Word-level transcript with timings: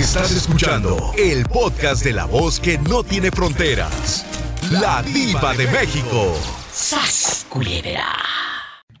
Estás 0.00 0.32
escuchando 0.32 1.12
el 1.18 1.44
podcast 1.44 2.02
de 2.02 2.14
la 2.14 2.24
voz 2.24 2.58
que 2.58 2.78
no 2.78 3.04
tiene 3.04 3.30
fronteras. 3.30 4.24
La 4.70 5.02
diva 5.02 5.52
de 5.52 5.66
México. 5.66 6.34
¡Sas, 6.72 7.44
culebra! 7.50 8.06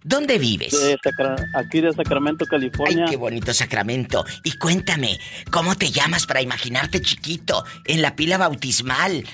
¿Dónde 0.04 0.36
vives? 0.38 0.72
De 0.72 0.98
aquí 1.54 1.80
de 1.80 1.94
Sacramento, 1.94 2.44
California. 2.44 3.04
Ay, 3.06 3.10
qué 3.12 3.16
bonito 3.16 3.54
Sacramento. 3.54 4.26
Y 4.44 4.58
cuéntame, 4.58 5.18
¿cómo 5.50 5.74
te 5.74 5.90
llamas 5.90 6.26
para 6.26 6.42
imaginarte 6.42 7.00
chiquito 7.00 7.64
en 7.86 8.02
la 8.02 8.14
pila 8.14 8.36
bautismal? 8.36 9.24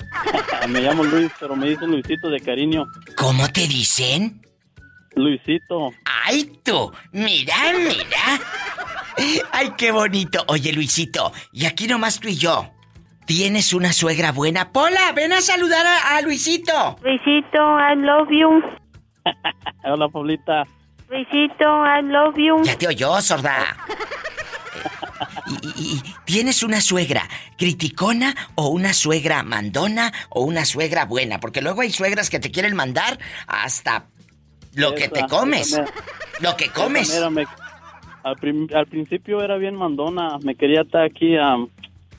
Me 0.68 0.82
llamo 0.82 1.04
Luis, 1.04 1.32
pero 1.40 1.56
me 1.56 1.70
dicen 1.70 1.90
Luisito 1.90 2.28
de 2.28 2.40
cariño. 2.40 2.84
¿Cómo 3.16 3.50
te 3.50 3.66
dicen? 3.66 4.42
Luisito. 5.14 5.94
¡Ay, 6.04 6.60
tú! 6.62 6.92
¡Mira, 7.12 7.56
mira! 7.78 8.85
¡Ay, 9.52 9.72
qué 9.78 9.90
bonito! 9.92 10.44
Oye, 10.48 10.72
Luisito, 10.72 11.32
y 11.52 11.64
aquí 11.66 11.86
nomás 11.86 12.20
tú 12.20 12.28
y 12.28 12.36
yo. 12.36 12.70
¿Tienes 13.26 13.72
una 13.72 13.92
suegra 13.92 14.30
buena? 14.32 14.70
Pola, 14.70 15.10
ven 15.12 15.32
a 15.32 15.40
saludar 15.40 15.84
a, 15.86 16.16
a 16.16 16.22
Luisito. 16.22 16.96
Luisito, 17.02 17.58
I 17.78 17.96
love 17.96 18.28
you. 18.30 18.62
Hola, 19.84 20.08
Pablita. 20.08 20.62
Luisito, 21.08 21.84
I 21.84 22.02
love 22.02 22.36
you. 22.36 22.62
Ya 22.62 22.76
te 22.78 22.86
oyó, 22.86 23.20
sorda. 23.20 23.76
Y, 25.46 25.54
y- 25.66 25.72
y- 25.96 26.02
¿Tienes 26.24 26.62
una 26.62 26.80
suegra 26.80 27.28
criticona 27.56 28.34
o 28.54 28.68
una 28.68 28.92
suegra 28.92 29.42
mandona 29.42 30.12
o 30.28 30.42
una 30.42 30.64
suegra 30.64 31.04
buena? 31.04 31.40
Porque 31.40 31.62
luego 31.62 31.80
hay 31.80 31.90
suegras 31.92 32.30
que 32.30 32.38
te 32.40 32.50
quieren 32.50 32.74
mandar 32.76 33.18
hasta 33.46 34.06
lo 34.74 34.94
que 34.94 35.08
te 35.08 35.26
comes. 35.26 35.80
Lo 36.40 36.56
que 36.56 36.64
Esa 36.66 36.74
comes. 36.74 37.08
mera 37.10 37.30
me- 37.30 37.46
al, 38.26 38.36
prim- 38.36 38.68
al 38.74 38.86
principio 38.86 39.40
era 39.40 39.56
bien 39.56 39.76
mandona. 39.76 40.38
Me 40.42 40.56
quería 40.56 40.80
estar 40.82 41.02
aquí, 41.04 41.36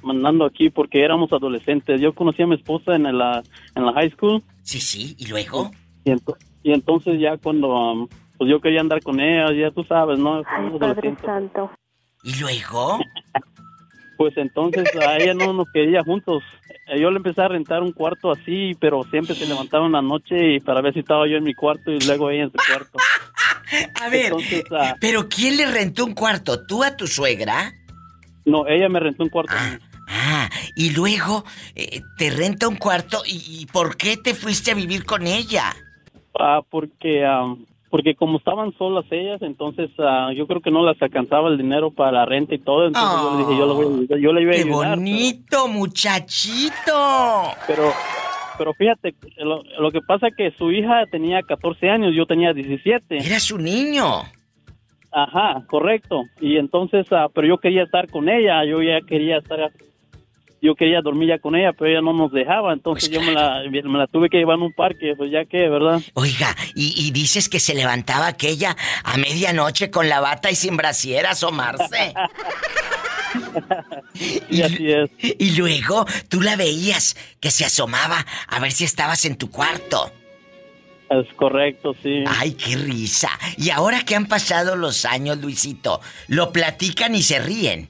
mandando 0.02 0.46
aquí 0.46 0.70
porque 0.70 1.04
éramos 1.04 1.32
adolescentes. 1.34 1.99
Yo 1.99 2.14
conocí 2.14 2.41
a 2.41 2.48
mi 2.48 2.55
esposa 2.55 2.96
en 2.96 3.04
la, 3.18 3.44
en 3.76 3.86
la 3.86 3.91
high 3.94 4.12
school. 4.12 4.41
Sí, 4.64 4.80
sí, 4.80 5.16
y 5.20 5.27
luego. 5.27 5.70
Y, 6.05 6.12
ento- 6.12 6.38
y 6.64 6.72
entonces 6.72 7.20
ya 7.20 7.38
cuando 7.38 8.08
pues 8.38 8.49
yo 8.49 8.62
quería 8.62 8.80
andar 8.82 9.02
con 9.02 9.20
ella, 9.20 9.52
ya 9.54 9.72
tú 9.72 9.84
sabes, 9.84 10.18
¿no? 10.20 10.38
Ay, 10.46 10.70
Padre. 10.80 11.16
Santo. 11.26 11.72
¿Y 12.24 12.40
luego? 12.40 12.99
Pues 14.18 14.36
entonces 14.38 14.86
a 14.96 15.18
ella 15.18 15.34
no 15.34 15.52
nos 15.54 15.68
quería 15.71 16.04
juntos. 16.04 16.42
Eh, 16.90 16.99
Yo 16.99 17.12
le 17.12 17.18
empecé 17.18 17.41
a 17.41 17.48
rentar 17.48 17.82
un 17.84 17.91
cuarto 17.91 18.32
así, 18.32 18.74
pero 18.80 19.04
siempre 19.10 19.35
se 19.35 19.46
levantaba 19.46 19.85
en 19.85 19.91
la 19.93 20.02
noche 20.02 20.55
y 20.55 20.60
para 20.60 20.82
ver 20.82 20.93
si 20.93 20.99
estaba 20.99 21.27
yo 21.27 21.38
en 21.38 21.43
mi 21.43 21.54
cuarto 21.54 21.91
y 21.91 21.99
luego 21.99 22.30
ella 22.30 22.43
en 22.43 22.52
su 22.52 22.57
cuarto. 22.57 22.98
A 24.02 24.10
ver, 24.10 24.27
Entonces, 24.27 24.63
ah, 24.71 24.96
¿pero 25.02 25.27
quién 25.27 25.58
le 25.58 25.65
rentó 25.70 26.05
un 26.05 26.13
cuarto? 26.13 26.65
¿Tú 26.65 26.84
a 26.84 26.96
tu 26.96 27.05
suegra? 27.08 27.74
no, 28.46 28.65
ella 28.65 28.88
me 28.88 29.02
rentó 29.02 29.24
un 29.24 29.30
cuarto. 29.30 29.52
Ah, 29.58 29.77
ah, 30.08 30.49
y 30.76 30.91
luego 30.91 31.43
eh, 31.76 32.02
te 32.18 32.30
renta 32.30 32.70
un 32.70 32.77
cuarto 32.77 33.24
y, 33.26 33.43
y 33.62 33.65
¿por 33.65 33.98
qué 33.98 34.15
te 34.15 34.34
fuiste 34.34 34.71
a 34.71 34.76
vivir 34.76 35.04
con 35.04 35.27
ella? 35.27 35.76
Ah, 36.40 36.62
porque 36.70 37.26
am, 37.26 37.65
porque 37.90 38.16
como 38.16 38.38
estaban 38.38 38.74
solas 38.77 39.05
ellas, 39.12 39.41
entonces 39.41 39.90
ah, 39.99 40.32
yo 40.35 40.48
creo 40.48 40.62
que 40.62 40.71
no 40.71 40.84
las 40.84 41.02
alcanzaba 41.02 41.49
el 41.49 41.57
dinero 41.57 41.91
para 41.91 42.12
la 42.12 42.26
renta 42.26 42.55
y 42.55 42.60
todo, 42.60 42.88
entonces 42.88 43.12
yo 43.21 43.32
le 43.32 43.38
dije, 43.46 43.57
yo 43.57 43.66
le 43.68 43.74
voy 43.74 43.85
a 43.85 43.88
ayudar, 43.90 44.20
yo 44.20 44.34
le 44.34 44.41
iba 44.41 44.52
a 44.52 44.55
¡Qué 44.55 44.62
ayudar. 44.62 44.98
bonito, 44.98 45.68
muchachito! 45.68 47.52
Pero 47.68 47.91
pero 48.58 48.74
fíjate, 48.74 49.13
lo, 49.38 49.62
lo 49.80 49.91
que 49.91 50.02
pasa 50.02 50.32
que 50.35 50.52
su 50.52 50.71
hija 50.71 51.05
tenía 51.12 51.43
14 51.43 51.90
años, 51.90 52.15
yo 52.15 52.26
tenía 52.26 52.54
17. 52.54 53.18
Era 53.18 53.40
su 53.40 53.58
niño. 53.60 54.24
Ajá, 55.12 55.63
correcto. 55.68 56.24
Y 56.41 56.58
entonces, 56.58 57.05
ah, 57.12 57.27
pero 57.34 57.48
yo 57.48 57.58
quería 57.60 57.84
estar 57.84 58.10
con 58.10 58.30
ella, 58.30 58.63
yo 58.65 58.82
ya 58.82 58.99
quería 59.08 59.38
estar, 59.38 59.71
yo 60.62 60.76
quería 60.76 61.02
dormir 61.02 61.30
ya 61.30 61.40
con 61.40 61.55
ella, 61.55 61.74
pero 61.74 61.91
ella 61.91 62.02
no 62.02 62.13
nos 62.13 62.32
dejaba, 62.32 62.74
entonces 62.74 63.10
Pues 63.10 63.20
yo 63.20 63.26
me 63.26 63.34
la, 63.34 63.62
me 63.70 63.98
la 63.98 64.08
tuve 64.08 64.30
que 64.30 64.38
llevar 64.38 64.58
a 64.58 64.64
un 64.64 64.74
parque, 64.74 65.14
pues 65.16 65.31
ya 65.31 65.46
que, 65.46 65.70
¿verdad? 65.70 66.02
Oiga, 66.14 66.56
y, 66.76 66.94
y 66.98 67.12
dices 67.12 67.50
que 67.50 67.59
se 67.59 67.76
levantaba 67.76 68.28
aquella 68.28 68.76
a 69.04 69.18
medianoche 69.18 69.92
con 69.92 70.09
la 70.09 70.20
bata 70.20 70.50
y 70.52 70.56
sin 70.56 70.78
brasier 70.78 71.26
a 71.26 71.31
asomarse. 71.31 72.14
Y 74.50 74.62
así 74.62 74.92
es. 74.92 75.09
Y 75.20 75.58
luego 75.58 76.06
tú 76.30 76.42
la 76.42 76.56
veías 76.56 77.16
que 77.40 77.52
se 77.52 77.66
asomaba 77.66 78.26
a 78.48 78.60
ver 78.60 78.72
si 78.72 78.84
estabas 78.84 79.26
en 79.26 79.36
tu 79.36 79.52
cuarto. 79.52 80.12
Es 81.10 81.34
correcto, 81.36 81.96
sí. 82.02 82.24
Ay, 82.28 82.54
qué 82.54 82.76
risa. 82.76 83.30
Y 83.58 83.70
ahora 83.70 84.04
que 84.04 84.16
han 84.16 84.26
pasado 84.26 84.76
los 84.76 85.06
años, 85.06 85.38
Luisito, 85.38 86.02
lo 86.28 86.52
platican 86.52 87.16
y 87.16 87.22
se 87.22 87.40
ríen. 87.40 87.90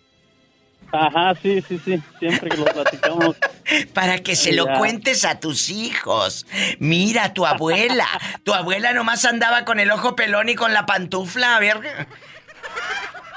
Ajá, 0.92 1.36
sí, 1.42 1.62
sí, 1.68 1.80
sí, 1.84 2.02
siempre 2.20 2.50
que 2.50 2.58
lo 2.58 2.66
platicamos. 2.66 3.36
Para 3.94 4.20
que 4.20 4.36
se 4.36 4.54
lo 4.54 4.66
Ya. 4.68 4.78
cuentes 4.78 5.26
a 5.26 5.40
tus 5.40 5.70
hijos. 5.70 6.46
Mira, 6.80 7.34
tu 7.34 7.46
abuela. 7.46 8.08
Tu 8.44 8.54
abuela 8.54 8.94
nomás 8.94 9.26
andaba 9.26 9.66
con 9.66 9.80
el 9.80 9.92
ojo 9.92 10.16
pelón 10.16 10.48
y 10.50 10.56
con 10.56 10.74
la 10.74 10.86
pantufla. 10.86 11.58
A 11.58 11.60
ver. 11.60 12.08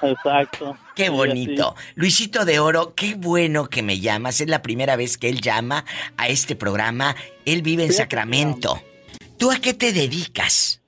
Exacto. 0.03 0.77
Qué 0.95 1.05
Sí, 1.05 1.11
bonito. 1.11 1.75
Luisito 1.95 2.45
de 2.45 2.59
Oro, 2.59 2.95
qué 2.95 3.15
bueno 3.17 3.67
que 3.69 3.83
me 3.83 4.01
llamas. 4.01 4.41
Es 4.41 4.49
la 4.49 4.63
primera 4.63 4.97
vez 4.97 5.19
que 5.19 5.29
él 5.29 5.41
llama 5.41 5.85
a 6.17 6.29
este 6.29 6.57
programa. 6.57 7.15
Él 7.45 7.63
vive 7.63 7.85
en 7.85 7.93
Sacramento. 7.93 8.81
¿Tú 9.39 9.51
a 9.51 9.57
qué 9.57 9.75
te 9.75 9.93
dedicas? 9.93 10.81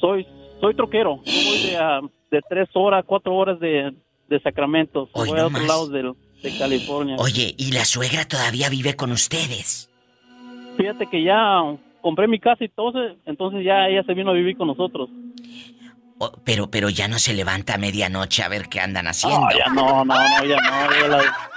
Soy, 0.00 0.26
soy 0.60 0.74
troquero. 0.76 1.16
Voy 1.24 1.62
de, 1.70 1.76
ah, 1.76 2.00
de 2.30 2.40
tres 2.48 2.68
horas, 2.74 3.04
cuatro 3.06 3.34
horas 3.34 3.58
de, 3.58 3.92
de 4.28 4.40
Sacramento. 4.40 5.08
Hoy 5.12 5.30
a 5.30 5.34
no 5.34 5.46
otro 5.46 5.58
más. 5.58 5.66
lado 5.66 5.88
de, 5.88 6.14
California. 6.58 7.16
Oye, 7.18 7.54
¿y 7.58 7.72
la 7.72 7.84
suegra 7.84 8.24
todavía 8.26 8.68
vive 8.68 8.94
con 8.94 9.10
ustedes? 9.10 9.90
Fíjate 10.76 11.06
que 11.06 11.24
ya 11.24 11.60
compré 12.02 12.28
mi 12.28 12.38
casa 12.38 12.62
y 12.64 12.68
todo, 12.68 13.16
entonces 13.24 13.64
ya 13.64 13.88
ella 13.88 14.02
se 14.04 14.14
vino 14.14 14.30
a 14.30 14.34
vivir 14.34 14.56
con 14.56 14.68
nosotros. 14.68 15.08
O- 16.18 16.32
pero, 16.44 16.70
pero 16.70 16.88
ya 16.88 17.08
no 17.08 17.18
se 17.18 17.34
levanta 17.34 17.74
a 17.74 17.78
medianoche 17.78 18.42
a 18.42 18.48
ver 18.48 18.68
qué 18.68 18.80
andan 18.80 19.08
haciendo. 19.08 19.40
No, 19.40 19.50
ya 19.58 19.66
no, 19.72 20.04
no, 20.04 20.14
no, 20.14 20.44
ya 20.44 20.56
no. 20.56 21.00
ya 21.00 21.08
la- 21.08 21.50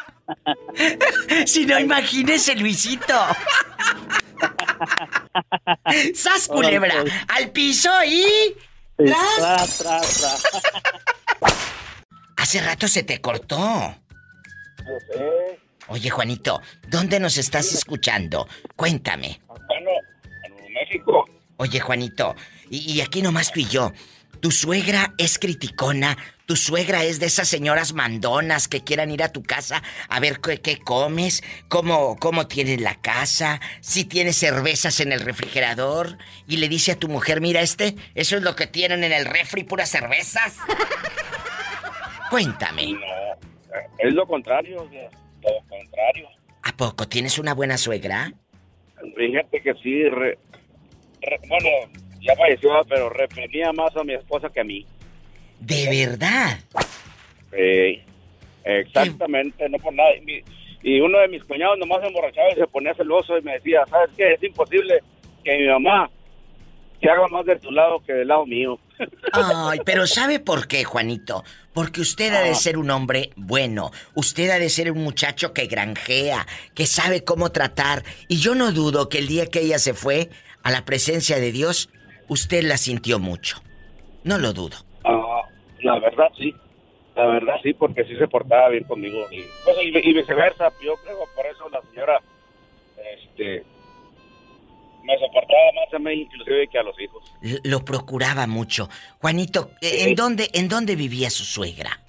Si 1.48 1.66
no, 1.66 1.80
imagínese, 1.80 2.56
Luisito. 2.56 3.14
¡Sas, 6.16 6.48
culebra! 6.48 6.94
Pues. 7.02 7.14
¡Al 7.28 7.52
piso 7.52 7.90
y... 8.06 8.24
Tras, 8.98 9.78
tras, 9.78 10.18
tras. 10.18 10.44
Hace 12.40 12.62
rato 12.62 12.88
se 12.88 13.04
te 13.04 13.20
cortó. 13.20 13.96
Oye, 15.88 16.10
Juanito, 16.10 16.62
¿dónde 16.88 17.20
nos 17.20 17.38
estás 17.38 17.74
escuchando? 17.74 18.48
Cuéntame. 18.76 19.42
En 19.70 20.74
México. 20.74 21.26
Oye, 21.58 21.80
Juanito, 21.82 22.36
y, 22.70 22.94
y 22.94 23.02
aquí 23.02 23.22
nomás 23.22 23.52
tú 23.52 23.60
y 23.60 23.66
yo. 23.66 23.92
Tu 24.40 24.52
suegra 24.52 25.14
es 25.18 25.38
criticona, 25.38 26.18
tu 26.46 26.56
suegra 26.56 27.04
es 27.04 27.20
de 27.20 27.26
esas 27.26 27.50
señoras 27.50 27.92
mandonas 27.92 28.70
que 28.70 28.86
quieran 28.86 29.12
ir 29.12 29.22
a 29.22 29.34
tu 29.34 29.44
casa 29.44 29.84
a 30.08 30.20
ver 30.22 30.40
qué, 30.40 30.62
qué 30.62 30.80
comes, 30.80 31.44
cómo, 31.68 32.16
cómo 32.18 32.48
tienes 32.48 32.80
la 32.80 32.96
casa, 32.96 33.60
si 33.82 34.06
tienes 34.06 34.38
cervezas 34.38 35.02
en 35.02 35.12
el 35.12 35.20
refrigerador 35.20 36.18
y 36.48 36.56
le 36.58 36.70
dice 36.70 36.94
a 36.94 36.96
tu 36.96 37.10
mujer, 37.10 37.42
mira 37.42 37.60
este, 37.60 37.98
eso 38.16 38.38
es 38.38 38.44
lo 38.44 38.56
que 38.56 38.66
tienen 38.66 39.04
en 39.04 39.12
el 39.12 39.26
refri, 39.26 39.66
puras 39.66 39.90
cervezas. 39.90 40.54
Cuéntame, 42.30 42.94
No, 42.94 43.00
es 44.00 44.14
lo 44.14 44.26
contrario, 44.26 44.84
lo 44.84 45.68
contrario. 45.68 46.28
¿a 46.64 46.72
poco 46.76 47.08
tienes 47.08 47.40
una 47.40 47.54
buena 47.54 47.78
suegra? 47.78 48.32
Fíjate 49.16 49.62
que 49.62 49.74
sí, 49.76 50.04
re- 50.10 50.38
re- 51.22 51.40
bueno, 51.48 51.70
ya 52.22 52.36
falleció, 52.36 52.72
pero 52.88 53.10
reprimía 53.10 53.72
más 53.74 53.96
a 53.96 54.04
mi 54.04 54.14
esposa 54.14 54.50
que 54.50 54.60
a 54.60 54.64
mí. 54.64 54.86
De 55.60 55.88
verdad. 56.08 56.60
Eh, 57.52 58.04
exactamente, 58.64 59.68
no 59.70 59.78
por 59.80 59.94
nada. 59.94 60.10
Y 60.84 61.00
uno 61.02 61.20
de 61.20 61.28
mis 61.30 61.44
cuñados 61.44 61.78
nomás 61.80 62.02
se 62.02 62.08
emborrachaba 62.08 62.52
y 62.52 62.56
se 62.56 62.68
ponía 62.68 62.94
celoso 62.94 63.38
y 63.38 63.42
me 63.42 63.54
decía, 63.54 63.84
¿sabes 63.90 64.10
qué? 64.16 64.34
Es 64.34 64.44
imposible 64.44 65.00
que 65.44 65.58
mi 65.58 65.68
mamá 65.68 66.10
se 67.00 67.10
haga 67.10 67.28
más 67.28 67.46
de 67.46 67.56
tu 67.58 67.72
lado 67.72 68.00
que 68.06 68.14
del 68.14 68.28
lado 68.28 68.46
mío. 68.46 68.80
Ay, 69.32 69.80
pero 69.86 70.06
¿sabe 70.06 70.40
por 70.40 70.68
qué, 70.68 70.84
Juanito? 70.84 71.44
Porque 71.74 72.02
usted 72.02 72.34
ha 72.34 72.42
de 72.42 72.56
ser 72.56 72.78
un 72.78 72.92
hombre 72.92 73.32
bueno. 73.36 73.92
Usted 74.16 74.50
ha 74.50 74.60
de 74.60 74.70
ser 74.70 74.92
un 74.92 75.04
muchacho 75.04 75.54
que 75.54 75.68
granjea, 75.68 76.46
que 76.76 76.86
sabe 76.86 77.24
cómo 77.24 77.52
tratar. 77.52 78.04
Y 78.28 78.40
yo 78.40 78.56
no 78.56 78.72
dudo 78.72 79.08
que 79.08 79.20
el 79.20 79.28
día 79.28 79.48
que 79.48 79.62
ella 79.62 79.80
se 79.80 79.94
fue 79.94 80.30
a 80.64 80.72
la 80.72 80.84
presencia 80.84 81.40
de 81.40 81.52
Dios, 81.52 81.90
usted 82.28 82.64
la 82.64 82.78
sintió 82.78 83.20
mucho. 83.20 83.62
No 84.24 84.38
lo 84.38 84.52
dudo. 84.52 84.78
Ah, 85.06 85.44
la 85.82 86.00
verdad 86.00 86.28
sí, 86.38 86.54
la 87.16 87.26
verdad 87.28 87.56
sí, 87.64 87.74
porque 87.74 88.04
sí 88.04 88.16
se 88.18 88.28
portaba 88.28 88.70
bien 88.70 88.84
conmigo. 88.84 89.26
Y, 89.32 89.44
pues, 89.64 89.78
y, 89.82 90.10
y 90.10 90.14
viceversa, 90.14 90.70
yo 90.84 90.96
creo 90.98 91.20
por 91.36 91.46
eso 91.46 91.70
la 91.70 91.82
señora 91.90 92.20
este, 93.24 93.64
me 95.04 95.18
soportaba 95.18 95.72
más 95.76 95.94
a 95.94 96.00
mí 96.00 96.14
inclusive 96.22 96.68
que 96.68 96.78
a 96.80 96.84
los 96.84 97.00
hijos. 97.00 97.24
Lo 97.64 97.84
procuraba 97.86 98.48
mucho. 98.48 98.90
Juanito, 99.20 99.72
¿en 99.82 100.10
Sí. 100.10 100.16
dónde, 100.16 100.50
en 100.54 100.68
dónde 100.68 100.96
vivía 100.96 101.30
su 101.30 101.44
suegra? 101.44 102.00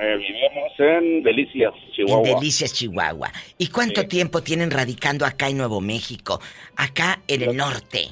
Eh, 0.00 0.16
vivimos 0.16 0.72
en 0.78 1.22
Delicias, 1.22 1.72
Chihuahua. 1.94 2.28
En 2.28 2.34
Delicias, 2.34 2.72
Chihuahua. 2.72 3.32
¿Y 3.58 3.68
cuánto 3.68 4.00
Sí. 4.02 4.08
tiempo 4.08 4.42
tienen 4.42 4.70
radicando 4.70 5.24
acá 5.24 5.48
en 5.48 5.58
Nuevo 5.58 5.80
México? 5.80 6.40
Acá 6.76 7.20
en 7.28 7.42
el 7.42 7.56
norte. 7.56 8.08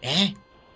¿Eh? 0.00 0.32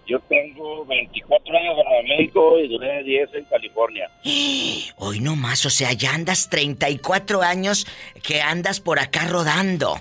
Yo 0.07 0.19
tengo 0.29 0.85
24 0.87 1.57
años 1.57 1.77
en 1.79 1.85
Nuevo 1.87 2.03
México 2.09 2.59
y 2.59 2.69
duré 2.69 3.03
10 3.05 3.31
en 3.33 3.45
California. 3.45 4.11
Hoy 4.99 5.21
no 5.21 5.35
más, 5.37 5.65
o 5.65 5.71
sea, 5.71 5.93
ya 5.93 6.13
andas 6.15 6.51
34 6.51 7.41
años 7.43 7.87
que 8.23 8.43
andas 8.43 8.81
por 8.81 8.99
acá 8.99 9.29
rodando. 9.29 9.95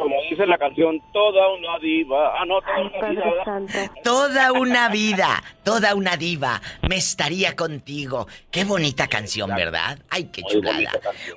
Co- 0.00 0.04
Como 0.04 0.16
dice 0.30 0.46
la 0.46 0.56
canción, 0.58 1.00
toda 1.12 1.48
una 1.52 1.78
diva. 1.78 2.32
Ah, 2.40 2.44
no, 2.46 2.60
toda 2.60 2.74
Ay, 2.76 2.86
una 2.86 3.00
Padre 3.00 3.14
vida. 3.16 3.44
Santo. 3.44 3.78
Toda 4.02 4.52
una 4.52 4.88
vida, 4.88 5.42
toda 5.62 5.94
una 5.94 6.16
diva, 6.16 6.60
me 6.88 6.96
estaría 6.96 7.54
contigo. 7.54 8.26
Qué 8.50 8.64
bonita 8.64 9.06
canción, 9.08 9.50
¿verdad? 9.54 9.98
Ay, 10.08 10.30
qué 10.32 10.42
Muy 10.42 10.52
chulada. 10.52 10.92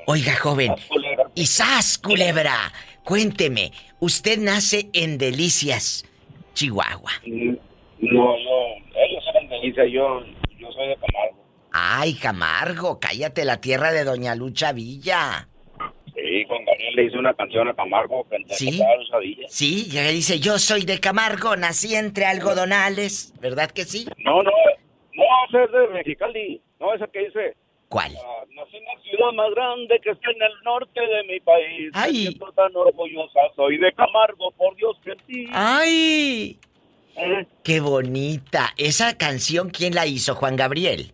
Oiga, 0.08 0.36
joven, 0.38 0.76
y 1.36 1.46
sas, 1.46 1.98
culebra, 1.98 2.72
cuénteme, 3.04 3.72
usted 4.00 4.38
nace 4.40 4.90
en 4.94 5.18
Delicias, 5.18 6.06
Chihuahua. 6.54 7.12
Mm, 7.26 7.56
No, 8.00 8.38
yo, 8.38 8.76
ellos 8.96 9.24
eran 9.34 9.50
Delicias, 9.50 9.88
yo, 9.92 10.22
yo 10.58 10.72
soy 10.72 10.88
de 10.88 10.96
Camargo. 10.98 11.44
Ay, 11.72 12.14
Camargo, 12.14 13.00
cállate 13.00 13.44
la 13.46 13.60
tierra 13.60 13.92
de 13.92 14.04
Doña 14.04 14.36
Lucha 14.36 14.72
Villa. 14.74 15.48
Sí, 16.34 16.46
con 16.46 16.66
Gabriel 16.66 16.96
le 16.96 17.04
hice 17.06 17.18
una 17.20 17.34
canción 17.36 17.68
a 17.68 17.76
Camargo 17.76 18.28
que 18.28 18.38
¿Sí? 18.56 18.82
Avilla. 19.14 19.48
Sí, 19.50 19.88
ya 19.92 20.08
dice, 20.08 20.40
yo 20.40 20.58
soy 20.58 20.84
de 20.84 21.00
Camargo, 21.00 21.56
nací 21.56 21.94
entre 21.94 22.26
algodonales, 22.26 23.34
¿verdad 23.40 23.70
que 23.70 23.84
sí? 23.86 24.08
No, 24.18 24.42
no, 24.42 24.52
no, 25.14 25.24
ese 25.48 25.64
es 25.64 25.72
de 25.72 25.88
Mexicali. 25.94 26.62
No, 26.80 26.92
ese 26.96 27.06
que 27.14 27.26
dice, 27.26 27.56
¿Cuál? 27.88 28.14
ah, 28.18 28.44
nací 28.50 28.78
en 28.78 28.84
la 28.84 29.04
ciudad 29.04 29.32
más 29.34 29.52
grande 29.54 30.00
que 30.04 30.10
está 30.10 30.32
en 30.32 30.42
el 30.42 30.64
norte 30.64 31.02
de 31.02 31.24
mi 31.32 31.40
país. 31.42 31.92
Ay. 31.94 32.14
Me 32.14 32.20
siento 32.22 32.52
tan 32.54 32.76
orgullosa, 32.76 33.40
soy 33.56 33.78
de 33.78 33.94
Camargo, 33.94 34.50
por 34.58 34.76
Dios 34.76 34.98
que 35.04 35.14
sí. 35.28 35.46
¡Ay! 35.52 36.58
Eh, 37.16 37.46
¡Qué 37.64 37.80
bonita! 37.80 38.74
Esa 38.78 39.20
canción, 39.20 39.70
¿quién 39.70 39.94
la 39.94 40.08
hizo? 40.08 40.34
Juan 40.34 40.56
Gabriel. 40.56 41.12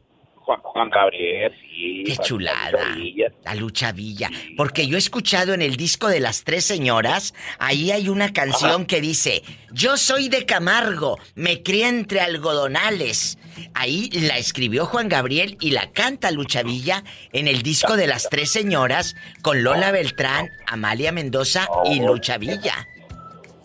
Juan, 0.50 0.62
Juan 0.64 0.90
Gabriel, 0.90 1.52
sí. 1.62 2.04
¡Qué 2.08 2.18
chulada! 2.18 2.96
Villa. 2.96 3.32
La 3.46 3.54
lucha 3.54 3.92
Villa. 3.92 4.32
Porque 4.58 4.88
yo 4.88 4.96
he 4.96 5.00
escuchado 5.00 5.54
en 5.54 5.62
el 5.62 5.76
disco 5.76 6.08
de 6.08 6.20
las 6.20 6.44
tres 6.44 6.66
señoras, 6.66 7.36
ahí 7.60 7.92
hay 7.92 8.10
una 8.10 8.34
canción 8.34 8.86
que 8.88 9.00
dice, 9.00 9.44
yo 9.72 9.96
soy 9.96 10.28
de 10.28 10.48
Camargo, 10.48 11.20
me 11.36 11.62
crié 11.62 11.88
entre 11.88 12.22
algodonales. 12.22 13.38
Ahí 13.76 14.10
la 14.12 14.40
escribió 14.40 14.86
Juan 14.88 15.08
Gabriel 15.08 15.56
y 15.62 15.70
la 15.72 15.92
canta 15.92 16.32
Lucha 16.32 16.64
Villa 16.64 17.04
en 17.32 17.48
el 17.48 17.62
disco 17.62 17.96
de 17.96 18.08
las 18.08 18.28
tres 18.30 18.52
señoras 18.52 19.16
con 19.44 19.64
Lola 19.64 19.92
Beltrán, 19.92 20.50
Amalia 20.66 21.12
Mendoza 21.12 21.68
y 21.86 22.00
Lucha 22.00 22.40
Villa. 22.40 22.88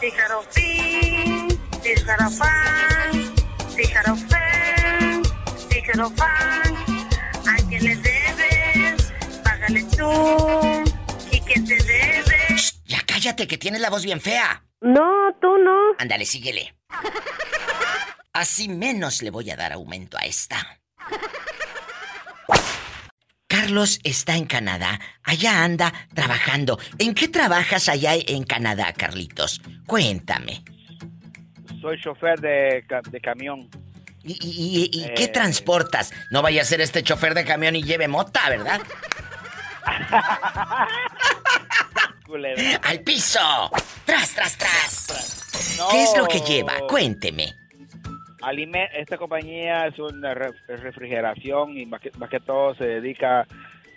Tijarofín, 0.00 1.60
tijarofán, 1.82 3.32
tijarofán, 3.76 5.22
tijarofán. 5.68 6.74
¿A 7.46 7.56
quién 7.68 7.84
le 7.84 7.94
debes? 7.96 8.15
Págale 9.66 9.84
tú. 9.96 11.30
¿Y 11.32 11.40
quién 11.40 11.64
te 11.66 11.74
debe? 11.76 12.36
Ya 12.86 13.00
cállate, 13.06 13.46
que 13.46 13.58
tienes 13.58 13.80
la 13.80 13.90
voz 13.90 14.04
bien 14.04 14.20
fea. 14.20 14.62
No, 14.80 15.34
tú 15.40 15.58
no. 15.58 15.76
Ándale, 15.98 16.24
síguele. 16.24 16.74
Así 18.32 18.68
menos 18.68 19.22
le 19.22 19.30
voy 19.30 19.50
a 19.50 19.56
dar 19.56 19.72
aumento 19.72 20.16
a 20.18 20.22
esta. 20.26 20.78
Carlos 23.48 23.98
está 24.04 24.36
en 24.36 24.44
Canadá. 24.44 25.00
Allá 25.22 25.64
anda 25.64 25.92
trabajando. 26.14 26.78
¿En 26.98 27.14
qué 27.14 27.28
trabajas 27.28 27.88
allá 27.88 28.12
en 28.14 28.44
Canadá, 28.44 28.92
Carlitos? 28.92 29.60
Cuéntame. 29.86 30.62
Soy 31.80 32.00
chofer 32.00 32.38
de, 32.40 32.84
ca- 32.88 33.00
de 33.10 33.20
camión. 33.20 33.68
¿Y, 34.22 34.32
y- 34.32 34.90
y- 34.92 35.04
y 35.04 35.14
qué 35.14 35.24
Eh. 35.24 35.28
transportas? 35.28 36.12
No 36.30 36.42
vaya 36.42 36.62
a 36.62 36.64
ser 36.64 36.80
este 36.80 37.02
chofer 37.02 37.34
de 37.34 37.44
camión 37.44 37.76
y 37.76 37.82
lleve 37.84 38.08
mota, 38.08 38.48
¿verdad? 38.48 38.80
¡Al 42.82 43.00
piso! 43.00 43.70
¡Tras, 44.04 44.34
tras, 44.34 44.58
tras! 44.58 45.76
No. 45.78 45.88
¿Qué 45.88 46.02
es 46.02 46.16
lo 46.16 46.26
que 46.26 46.40
lleva? 46.40 46.72
Cuénteme. 46.88 47.54
Alime- 48.42 48.88
esta 48.94 49.16
compañía 49.16 49.86
es 49.86 49.98
una 49.98 50.34
re- 50.34 50.52
refrigeración 50.68 51.76
y 51.76 51.86
más 51.86 52.00
que, 52.00 52.10
más 52.18 52.28
que 52.30 52.40
todo 52.40 52.74
se 52.76 52.84
dedica 52.84 53.46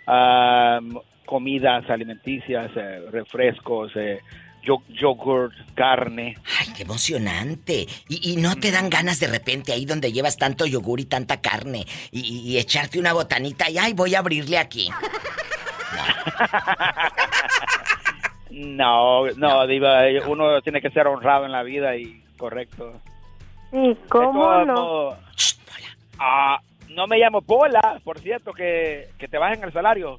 a 0.06 0.78
um, 0.80 1.00
comidas 1.26 1.88
alimenticias, 1.88 2.70
eh, 2.74 3.00
refrescos, 3.12 3.92
eh, 3.94 4.20
yo- 4.62 4.82
yogurt, 4.88 5.52
carne. 5.74 6.36
¡Ay, 6.60 6.72
qué 6.76 6.82
emocionante! 6.82 7.86
Y, 8.08 8.32
y 8.32 8.36
no 8.36 8.56
te 8.56 8.70
dan 8.72 8.90
ganas 8.90 9.20
de 9.20 9.28
repente 9.28 9.72
ahí 9.72 9.84
donde 9.84 10.12
llevas 10.12 10.36
tanto 10.36 10.66
yogur 10.66 10.98
y 11.00 11.04
tanta 11.04 11.40
carne 11.40 11.86
y, 12.10 12.20
y- 12.20 12.50
y 12.52 12.58
echarte 12.58 12.98
una 12.98 13.12
botanita 13.12 13.70
y 13.70 13.78
¡ay, 13.78 13.92
voy 13.92 14.14
a 14.14 14.20
abrirle 14.20 14.58
aquí! 14.58 14.88
No, 18.50 19.26
no, 19.36 19.66
Diva, 19.66 20.08
eh, 20.08 20.20
uno 20.26 20.60
tiene 20.60 20.80
que 20.80 20.90
ser 20.90 21.06
honrado 21.06 21.44
en 21.46 21.52
la 21.52 21.62
vida 21.62 21.96
y 21.96 22.22
correcto. 22.36 23.00
¿Y 23.72 23.94
cómo 24.08 24.64
no? 24.64 25.16
Ah, 26.18 26.58
no 26.88 27.06
me 27.06 27.18
llamo 27.18 27.42
Pola, 27.42 28.00
por 28.02 28.18
cierto, 28.18 28.52
que, 28.52 29.08
que 29.18 29.28
te 29.28 29.38
bajen 29.38 29.62
el 29.62 29.72
salario. 29.72 30.18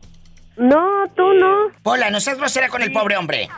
No, 0.56 1.04
tú 1.16 1.32
Eh, 1.34 1.40
no. 1.40 1.68
Pola, 1.84 2.10
no 2.10 2.20
seas 2.20 2.38
grosera 2.38 2.70
con 2.70 2.82
el 2.82 2.92
pobre 2.94 3.18
hombre. 3.18 3.50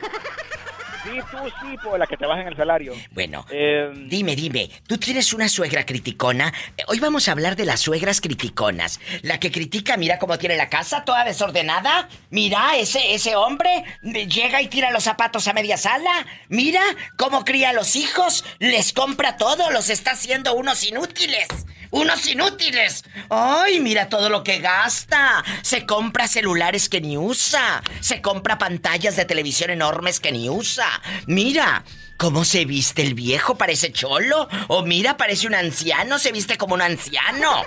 Sí, 1.03 1.19
tú 1.31 1.37
sí, 1.61 1.77
por 1.83 1.99
la 1.99 2.07
que 2.07 2.15
te 2.17 2.25
bajen 2.25 2.47
el 2.47 2.55
salario. 2.55 2.93
Bueno, 3.11 3.45
Eh, 3.51 3.91
dime, 4.07 4.35
dime, 4.35 4.69
¿tú 4.87 4.97
tienes 4.97 5.33
una 5.33 5.49
suegra 5.49 5.85
criticona? 5.85 6.53
Eh, 6.77 6.83
Hoy 6.87 6.99
vamos 6.99 7.27
a 7.27 7.33
hablar 7.33 7.55
de 7.55 7.65
las 7.65 7.81
suegras 7.81 8.21
criticonas. 8.21 8.99
La 9.21 9.39
que 9.39 9.51
critica, 9.51 9.97
mira 9.97 10.17
cómo 10.19 10.37
tiene 10.37 10.55
la 10.55 10.69
casa, 10.69 11.03
toda 11.03 11.23
desordenada. 11.25 12.07
Mira, 12.29 12.77
ese, 12.77 13.13
ese 13.13 13.35
hombre 13.35 13.83
eh, 14.03 14.27
llega 14.27 14.61
y 14.61 14.67
tira 14.67 14.91
los 14.91 15.03
zapatos 15.03 15.47
a 15.47 15.53
media 15.53 15.77
sala. 15.77 16.25
Mira 16.47 16.81
cómo 17.17 17.43
cría 17.43 17.69
a 17.69 17.73
los 17.73 17.95
hijos, 17.95 18.45
les 18.59 18.93
compra 18.93 19.37
todo, 19.37 19.71
los 19.71 19.89
está 19.89 20.11
haciendo 20.11 20.53
unos 20.53 20.83
inútiles. 20.83 21.47
¡Unos 21.91 22.25
inútiles! 22.25 23.03
¡Ay, 23.29 23.79
mira 23.79 24.09
todo 24.09 24.27
lo 24.27 24.43
que 24.43 24.57
gasta! 24.57 25.43
Se 25.61 25.85
compra 25.85 26.27
celulares 26.27 26.89
que 26.89 27.01
ni 27.01 27.17
usa. 27.17 27.83
Se 27.99 28.19
compra 28.19 28.57
pantallas 28.57 29.15
de 29.15 29.25
televisión 29.25 29.69
enormes 29.69 30.19
que 30.19 30.31
ni 30.31 30.49
usa. 30.49 30.87
Mira, 31.27 31.83
¿cómo 32.17 32.45
se 32.45 32.65
viste 32.65 33.01
el 33.01 33.13
viejo? 33.13 33.57
¿Parece 33.57 33.91
cholo? 33.91 34.47
O 34.67 34.83
mira, 34.83 35.17
parece 35.17 35.47
un 35.47 35.55
anciano, 35.55 36.19
se 36.19 36.31
viste 36.31 36.57
como 36.57 36.75
un 36.75 36.81
anciano. 36.81 37.63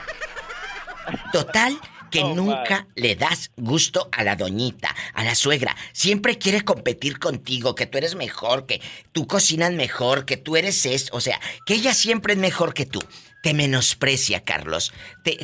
Total, 1.32 1.78
que 2.10 2.22
Oh, 2.22 2.34
nunca 2.34 2.86
le 2.94 3.16
das 3.16 3.50
gusto 3.56 4.08
a 4.12 4.22
la 4.24 4.36
doñita, 4.36 4.94
a 5.12 5.24
la 5.24 5.34
suegra. 5.34 5.76
Siempre 5.92 6.38
quiere 6.38 6.62
competir 6.62 7.18
contigo, 7.18 7.74
que 7.74 7.86
tú 7.86 7.98
eres 7.98 8.14
mejor, 8.14 8.66
que 8.66 8.80
tú 9.12 9.26
cocinas 9.26 9.72
mejor, 9.72 10.24
que 10.24 10.36
tú 10.36 10.56
eres 10.56 10.86
esto. 10.86 11.16
O 11.16 11.20
sea, 11.20 11.40
que 11.66 11.74
ella 11.74 11.94
siempre 11.94 12.34
es 12.34 12.38
mejor 12.38 12.74
que 12.74 12.86
tú. 12.86 13.00
Te 13.42 13.54
menosprecia, 13.54 14.44
Carlos. 14.44 14.92
Te, 15.22 15.36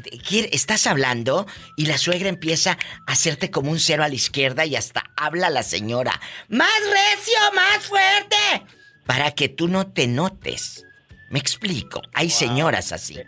estás 0.55 0.87
hablando 0.87 1.47
y 1.77 1.87
la 1.87 1.99
suegra 1.99 2.29
empieza 2.29 2.73
a 3.07 3.13
hacerte 3.13 3.51
como 3.51 3.71
un 3.71 3.79
cero 3.79 4.03
a 4.03 4.09
la 4.09 4.15
izquierda 4.15 4.65
y 4.67 4.77
hasta 4.77 5.05
habla 5.17 5.51
la 5.51 5.63
señora. 5.63 6.13
¡Más 6.49 6.81
recio, 6.85 7.39
más 7.55 7.87
fuerte! 7.87 8.67
Para 9.07 9.33
que 9.33 9.49
tú 9.49 9.69
no 9.69 9.93
te 9.93 10.07
notes. 10.07 10.85
Me 11.31 11.39
explico. 11.39 12.03
Hay 12.15 12.31
señoras 12.31 12.93
así. 12.93 13.19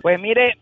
Pues 0.00 0.20
mire, 0.20 0.58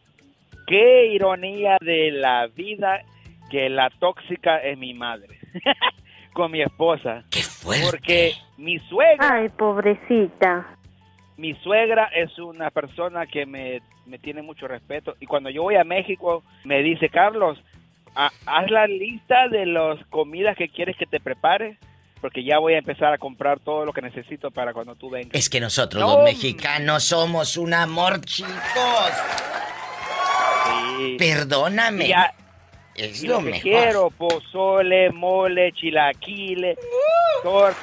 qué 0.67 1.07
ironía 1.13 1.77
de 1.81 2.11
la 2.11 2.47
vida 2.49 3.03
que 3.51 3.69
la 3.69 3.91
tóxica 4.01 4.59
es 4.59 4.79
mi 4.79 4.95
madre. 4.95 5.39
Con 6.33 6.51
mi 6.51 6.63
esposa. 6.63 7.25
¡Qué 7.31 7.43
fuerte! 7.43 7.91
Porque 7.91 8.33
mi 8.57 8.79
suegra, 8.79 9.35
Ay, 9.35 9.51
pobrecita. 9.51 10.79
Mi 11.37 11.55
suegra 11.63 12.07
es 12.15 12.39
una 12.39 12.71
persona 12.71 13.27
que 13.27 13.47
me, 13.47 13.81
me 14.07 14.19
tiene 14.19 14.43
mucho 14.43 14.69
respeto. 14.69 15.15
Y 15.21 15.27
cuando 15.27 15.51
yo 15.51 15.63
voy 15.63 15.77
a 15.77 15.85
México, 15.85 16.43
me 16.65 16.83
dice, 16.83 17.09
Carlos, 17.09 17.59
ha- 18.15 18.31
haz 18.47 18.71
la 18.71 18.87
lista 18.87 19.49
de 19.49 19.67
las 19.67 20.05
comidas 20.07 20.57
que 20.57 20.69
quieres 20.69 20.97
que 20.97 21.07
te 21.07 21.21
prepare. 21.21 21.79
Porque 22.21 22.45
ya 22.45 22.59
voy 22.61 22.75
a 22.75 22.79
empezar 22.79 23.13
a 23.13 23.19
comprar 23.19 23.59
todo 23.59 23.85
lo 23.85 23.93
que 23.93 24.01
necesito 24.01 24.53
para 24.53 24.73
cuando 24.73 24.95
tú 24.95 25.11
vengas. 25.11 25.35
Es 25.35 25.49
que 25.51 25.59
nosotros 25.59 26.01
No. 26.01 26.15
los 26.19 26.25
mexicanos 26.25 27.03
somos 27.03 27.57
un 27.57 27.75
amor, 27.75 28.21
chicos. 28.21 28.53
Sí. 30.99 31.17
Perdóname. 31.19 32.07
Ya- 32.09 32.33
es 32.95 33.25
Y 33.25 33.27
lo 33.27 33.35
lo 33.35 33.39
que 33.41 33.45
mejor. 33.47 33.63
quiero, 33.63 34.11
pozole, 34.11 35.11
mole, 35.11 35.73
chilaquiles, 35.73 36.79
tor- 37.43 37.75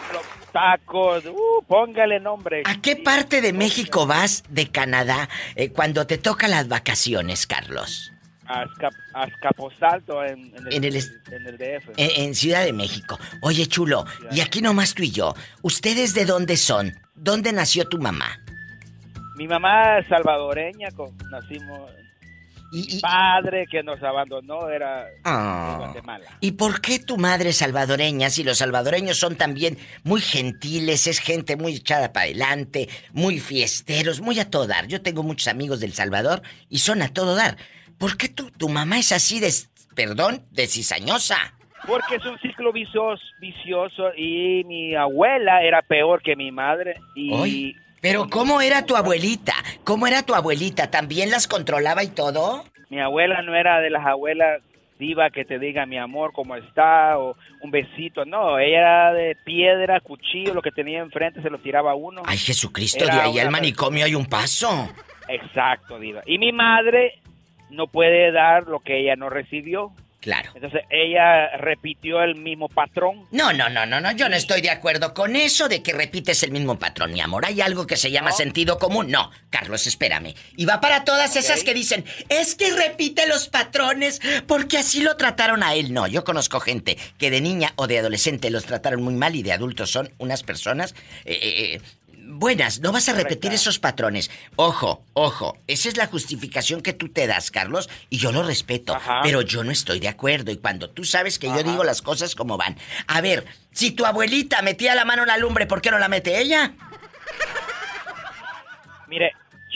tacos, 0.52 1.26
uh, 1.26 1.64
póngale 1.68 2.20
nombre. 2.20 2.64
¿A 2.66 2.82
qué 2.82 2.96
parte 2.96 3.42
de. 3.42 3.54
México 3.54 4.06
vas 4.08 4.44
de 4.50 4.68
Canadá 4.70 5.28
eh, 5.56 5.70
cuando 5.72 6.06
te 6.08 6.18
tocan 6.18 6.52
las 6.52 6.68
vacaciones, 6.68 7.46
Carlos? 7.48 8.12
A, 8.46 8.62
Azca- 8.64 8.90
a 9.14 9.24
Azcapotzalco 9.24 10.24
en, 10.24 10.56
en 10.56 10.68
el, 10.68 10.74
En 10.74 10.84
el 10.86 10.96
es- 10.96 11.12
en 11.32 11.46
el 11.48 11.58
DF. 11.58 11.90
En, 11.98 12.24
en 12.24 12.36
Ciudad 12.36 12.64
de 12.64 12.74
México. 12.74 13.20
Oye, 13.42 13.68
chulo, 13.68 14.06
y 14.32 14.42
aquí 14.42 14.62
nomás 14.62 14.94
tú 14.96 15.04
y 15.04 15.12
yo. 15.12 15.36
¿Ustedes 15.62 16.14
de 16.16 16.26
dónde 16.26 16.58
son? 16.58 16.98
¿Dónde 17.16 17.52
nació 17.54 17.88
tu 17.88 18.00
mamá? 18.00 18.40
Mi 19.36 19.48
mamá 19.48 20.00
es 20.00 20.08
salvadoreña, 20.08 20.90
con- 20.96 21.16
nacimos... 21.32 21.92
Y, 22.72 23.00
padre 23.00 23.66
que 23.70 23.82
nos 23.84 24.02
abandonó 24.04 24.70
era 24.70 25.06
de 25.06 25.22
Ah. 25.24 25.76
Guatemala. 25.80 26.26
¿Y 26.40 26.52
por 26.52 26.82
qué 26.82 27.00
tu 27.00 27.18
madre 27.18 27.50
es 27.50 27.58
salvadoreña 27.58 28.30
si 28.30 28.44
los 28.44 28.60
salvadoreños 28.60 29.18
son 29.18 29.36
también 29.36 29.78
muy 30.04 30.22
gentiles, 30.22 31.08
es 31.08 31.20
gente 31.20 31.56
muy 31.56 31.76
echada 31.76 32.14
para 32.14 32.26
adelante, 32.26 32.90
muy 33.14 33.40
fiesteros, 33.40 34.22
muy 34.22 34.40
a 34.40 34.50
todo 34.50 34.68
dar? 34.68 34.88
Yo 34.88 35.02
tengo 35.02 35.24
muchos 35.24 35.48
amigos 35.48 35.80
del 35.80 35.94
Salvador 35.94 36.42
y 36.70 36.80
son 36.80 37.02
a 37.02 37.10
todo 37.10 37.36
dar. 37.36 37.58
¿Por 37.98 38.18
qué 38.18 38.30
tu, 38.30 38.52
tu 38.52 38.70
mamá 38.70 39.00
es 39.00 39.12
así 39.12 39.40
de, 39.40 39.52
perdón, 39.96 40.46
de 40.52 40.68
cizañosa? 40.68 41.38
Porque 41.88 42.16
es 42.16 42.26
un 42.26 42.38
ciclo 42.40 42.72
vicioso, 42.72 43.24
vicioso 43.40 44.14
y 44.16 44.64
mi 44.66 44.96
abuela 44.96 45.64
era 45.64 45.82
peor 45.82 46.22
que 46.22 46.36
mi 46.36 46.52
madre 46.52 46.96
y... 47.16 47.76
Pero 48.02 48.30
¿cómo 48.30 48.62
era 48.62 48.86
tu 48.86 48.96
abuelita? 48.96 49.54
¿Cómo 49.84 50.08
era 50.08 50.24
tu 50.24 50.36
abuelita? 50.36 50.90
¿También 50.90 51.32
las 51.32 51.48
controlaba 51.48 52.04
y 52.04 52.08
todo? 52.08 52.64
Mi 52.90 53.00
abuela 53.00 53.42
no 53.42 53.56
era 53.56 53.82
de 53.82 53.90
las 53.90 54.06
abuelas 54.06 54.62
diva 55.00 55.30
que 55.30 55.46
te 55.46 55.58
diga 55.58 55.86
mi 55.86 55.98
amor 55.98 56.34
cómo 56.34 56.56
está 56.56 57.18
o 57.18 57.36
un 57.62 57.72
besito, 57.72 58.26
no, 58.26 58.60
ella 58.60 58.80
era 58.80 59.14
de 59.14 59.38
piedra, 59.46 60.02
cuchillo, 60.02 60.54
lo 60.54 60.62
que 60.62 60.72
tenía 60.72 61.00
enfrente 61.00 61.42
se 61.42 61.50
lo 61.50 61.58
tiraba 61.58 61.92
a 61.92 61.96
uno. 61.96 62.22
Ay, 62.26 62.38
Jesucristo, 62.38 63.06
Era 63.06 63.16
de 63.16 63.22
ahí 63.22 63.40
al 63.40 63.50
manicomio 63.50 64.06
hay 64.06 64.14
un 64.14 64.26
paso. 64.26 64.90
Exacto, 65.30 65.98
diva. 66.00 66.22
Y 66.26 66.38
mi 66.38 66.52
madre 66.52 67.22
no 67.70 67.88
puede 67.88 68.32
dar 68.32 68.68
lo 68.68 68.82
que 68.82 69.00
ella 69.00 69.16
no 69.16 69.30
recibió. 69.30 69.92
Claro. 70.20 70.52
Entonces 70.54 70.82
ella 70.90 71.56
repitió 71.58 72.22
el 72.22 72.36
mismo 72.36 72.68
patrón. 72.68 73.26
No, 73.32 73.54
no, 73.54 73.70
no, 73.70 73.86
no, 73.86 74.02
no, 74.02 74.12
yo 74.12 74.28
no 74.28 74.36
estoy 74.36 74.62
de 74.62 74.70
acuerdo 74.70 75.14
con 75.14 75.38
eso 75.38 75.70
de 75.70 75.82
que 75.82 75.94
repites 75.94 76.44
el 76.44 76.52
mismo 76.52 76.78
patrón, 76.78 77.14
mi 77.14 77.22
amor. 77.22 77.46
Hay 77.46 77.62
algo 77.62 77.88
que 77.88 77.96
se 77.96 78.12
llama 78.12 78.32
¿No? 78.32 78.36
sentido 78.36 78.78
común. 78.78 79.10
No, 79.10 79.32
Carlos, 79.50 79.88
espérame. 79.88 80.34
Y 80.58 80.66
va 80.66 80.82
para 80.82 81.06
todas 81.06 81.38
esas 81.38 81.64
que 81.64 81.74
dicen, 81.74 82.04
es 82.28 82.56
que 82.56 82.74
repite 82.74 83.28
los 83.28 83.48
patrones 83.48 84.22
porque 84.46 84.78
así 84.78 85.02
lo 85.02 85.16
trataron 85.16 85.64
a 85.64 85.74
él. 85.74 85.94
No, 85.94 86.06
yo 86.06 86.26
conozco 86.26 86.60
gente 86.60 86.98
que 87.18 87.32
de 87.32 87.40
niña 87.40 87.72
o 87.78 87.88
de 87.88 88.00
adolescente 88.00 88.50
los 88.50 88.66
trataron 88.66 89.02
muy 89.02 89.14
mal 89.14 89.36
y 89.36 89.44
de 89.44 89.54
adultos 89.54 89.90
son 89.90 90.12
unas 90.18 90.44
personas 90.44 90.96
eh, 91.24 91.40
eh, 91.42 91.74
eh, 91.76 91.82
buenas. 92.30 92.80
No 92.80 92.92
vas 92.92 93.10
a 93.10 93.14
repetir 93.14 93.52
esos 93.52 93.80
patrones. 93.80 94.32
Ojo, 94.56 95.04
ojo, 95.14 95.58
esa 95.68 95.90
es 95.90 95.98
la 95.98 96.08
justificación 96.08 96.82
que 96.82 96.94
tú 96.94 97.10
te 97.10 97.28
das, 97.28 97.52
Carlos, 97.52 97.90
y 98.10 98.18
yo 98.18 98.32
lo 98.32 98.44
respeto. 98.44 98.96
Ajá. 98.96 99.22
Pero 99.24 99.42
yo 99.42 99.64
no 99.64 99.72
estoy 99.72 100.00
de 100.00 100.08
acuerdo 100.08 100.52
y 100.52 100.58
cuando 100.58 100.90
tú 100.90 101.04
sabes 101.04 101.40
que 101.40 101.48
yo 101.48 101.64
digo 101.64 101.84
las 101.84 102.02
cosas 102.02 102.36
como 102.36 102.58
van. 102.58 102.78
A 103.08 103.22
ver, 103.22 103.46
si 103.72 103.92
tu 103.92 104.06
abuelita 104.06 104.62
metía 104.62 104.96
la 104.96 105.06
mano 105.06 105.24
en 105.24 105.30
la 105.30 105.38
lumbre, 105.38 105.66
¿por 105.66 105.82
qué 105.82 105.92
no 105.92 106.00
la 106.00 106.08
mete 106.08 106.40
ella? 106.40 106.74
Mire, 109.08 109.32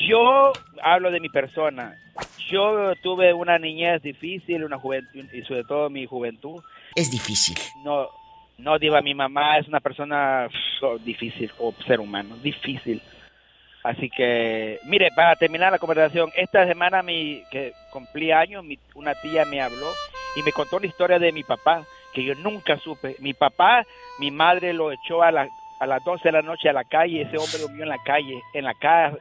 yo 0.07 0.53
hablo 0.83 1.11
de 1.11 1.19
mi 1.19 1.29
persona. 1.29 1.97
Yo 2.51 2.93
tuve 3.01 3.33
una 3.33 3.57
niñez 3.57 4.01
difícil, 4.03 4.63
una 4.63 4.77
juventud 4.77 5.25
y 5.33 5.41
sobre 5.43 5.63
todo 5.63 5.89
mi 5.89 6.05
juventud. 6.05 6.61
Es 6.95 7.09
difícil. 7.09 7.57
No, 7.83 8.07
no 8.63 8.79
diva, 8.79 9.01
mi 9.01 9.13
mamá 9.13 9.57
es 9.57 9.67
una 9.67 9.79
persona 9.81 10.47
pff, 10.49 11.01
difícil 11.03 11.51
como 11.57 11.73
ser 11.85 11.99
humano, 11.99 12.37
difícil. 12.37 13.01
Así 13.83 14.09
que, 14.09 14.79
mire, 14.85 15.09
para 15.13 15.35
terminar 15.35 15.71
la 15.73 15.77
conversación, 15.79 16.31
esta 16.37 16.65
semana 16.65 17.03
mi, 17.03 17.43
que 17.51 17.73
cumplí 17.91 18.31
años, 18.31 18.63
mi- 18.63 18.79
una 18.95 19.13
tía 19.15 19.43
me 19.45 19.61
habló 19.61 19.87
y 20.37 20.41
me 20.43 20.53
contó 20.53 20.79
la 20.79 20.87
historia 20.87 21.19
de 21.19 21.33
mi 21.33 21.43
papá, 21.43 21.83
que 22.13 22.23
yo 22.23 22.33
nunca 22.35 22.77
supe. 22.77 23.17
Mi 23.19 23.33
papá, 23.33 23.85
mi 24.19 24.31
madre 24.31 24.71
lo 24.71 24.91
echó 24.93 25.21
a, 25.21 25.31
la- 25.31 25.49
a 25.81 25.85
las 25.85 26.01
12 26.05 26.23
de 26.23 26.31
la 26.31 26.41
noche 26.41 26.69
a 26.69 26.73
la 26.73 26.85
calle, 26.85 27.23
ese 27.23 27.37
hombre 27.37 27.59
durmió 27.59 27.83
en 27.83 27.89
la 27.89 28.01
calle, 28.05 28.41
en 28.53 28.63
la 28.63 28.73
casa. 28.73 29.17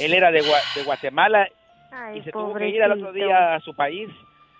Él 0.00 0.12
era 0.14 0.32
de, 0.32 0.42
de 0.42 0.82
Guatemala 0.84 1.48
Ay, 1.92 2.18
y 2.18 2.22
se 2.22 2.32
tuvo 2.32 2.54
que 2.54 2.68
ir 2.68 2.82
al 2.82 2.92
otro 2.92 3.12
día 3.12 3.54
a 3.54 3.60
su 3.60 3.74
país 3.74 4.08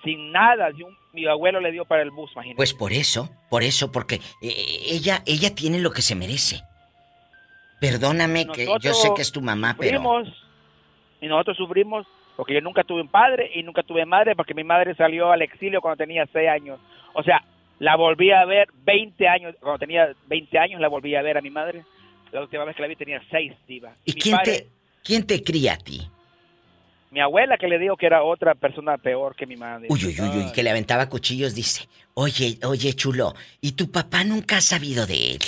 sin 0.06 0.32
nada. 0.32 0.68
un- 0.70 0.96
mi 1.12 1.26
abuelo 1.26 1.60
le 1.60 1.72
dio 1.72 1.84
para 1.84 2.02
el 2.02 2.10
bus, 2.10 2.30
imagínate. 2.32 2.56
Pues 2.56 2.74
por 2.74 2.92
eso, 2.92 3.30
por 3.50 3.62
eso, 3.62 3.90
porque 3.92 4.16
eh, 4.42 4.82
ella, 4.90 5.22
ella 5.26 5.54
tiene 5.54 5.78
lo 5.80 5.90
que 5.90 6.02
se 6.02 6.14
merece. 6.14 6.62
Perdóname 7.80 8.46
que 8.46 8.66
yo 8.80 8.94
sé 8.94 9.10
que 9.14 9.22
es 9.22 9.32
tu 9.32 9.40
mamá, 9.42 9.76
pero... 9.78 9.98
sufrimos, 9.98 10.28
y 11.20 11.26
nosotros 11.26 11.56
sufrimos 11.58 12.06
porque 12.36 12.54
yo 12.54 12.60
nunca 12.60 12.84
tuve 12.84 13.00
un 13.02 13.08
padre 13.08 13.50
y 13.54 13.62
nunca 13.62 13.82
tuve 13.82 14.04
madre 14.06 14.34
porque 14.36 14.54
mi 14.54 14.64
madre 14.64 14.94
salió 14.94 15.30
al 15.32 15.42
exilio 15.42 15.80
cuando 15.80 15.96
tenía 15.98 16.26
6 16.32 16.48
años. 16.48 16.78
O 17.14 17.22
sea, 17.22 17.42
la 17.78 17.96
volví 17.96 18.30
a 18.30 18.44
ver 18.44 18.68
20 18.84 19.26
años, 19.28 19.54
cuando 19.60 19.78
tenía 19.78 20.08
20 20.26 20.58
años 20.58 20.80
la 20.80 20.88
volví 20.88 21.14
a 21.14 21.22
ver 21.22 21.38
a 21.38 21.42
mi 21.42 21.50
madre. 21.50 21.82
La 22.32 22.42
última 22.42 22.64
vez 22.64 22.76
que 22.76 22.82
la 22.82 22.88
vi 22.88 22.96
tenía 22.96 23.22
6, 23.30 23.52
diva. 23.66 23.94
¿Y 24.04 24.12
quién 24.14 24.36
padre- 24.36 24.58
te, 24.60 24.66
quién 25.02 25.26
te 25.26 25.42
cría 25.42 25.74
a 25.74 25.78
ti? 25.78 26.02
Mi 27.10 27.20
abuela 27.20 27.56
que 27.56 27.68
le 27.68 27.78
dijo 27.78 27.96
que 27.96 28.06
era 28.06 28.22
otra 28.22 28.54
persona 28.54 28.98
peor 28.98 29.34
que 29.36 29.46
mi 29.46 29.56
madre. 29.56 29.86
Uy, 29.88 30.04
uy, 30.06 30.16
uy, 30.20 30.52
que 30.52 30.62
le 30.62 30.70
aventaba 30.70 31.08
cuchillos, 31.08 31.54
dice. 31.54 31.88
Oye, 32.14 32.58
oye, 32.64 32.92
chulo, 32.94 33.34
¿y 33.60 33.72
tu 33.72 33.90
papá 33.90 34.24
nunca 34.24 34.56
ha 34.56 34.60
sabido 34.60 35.06
de 35.06 35.32
él? 35.32 35.40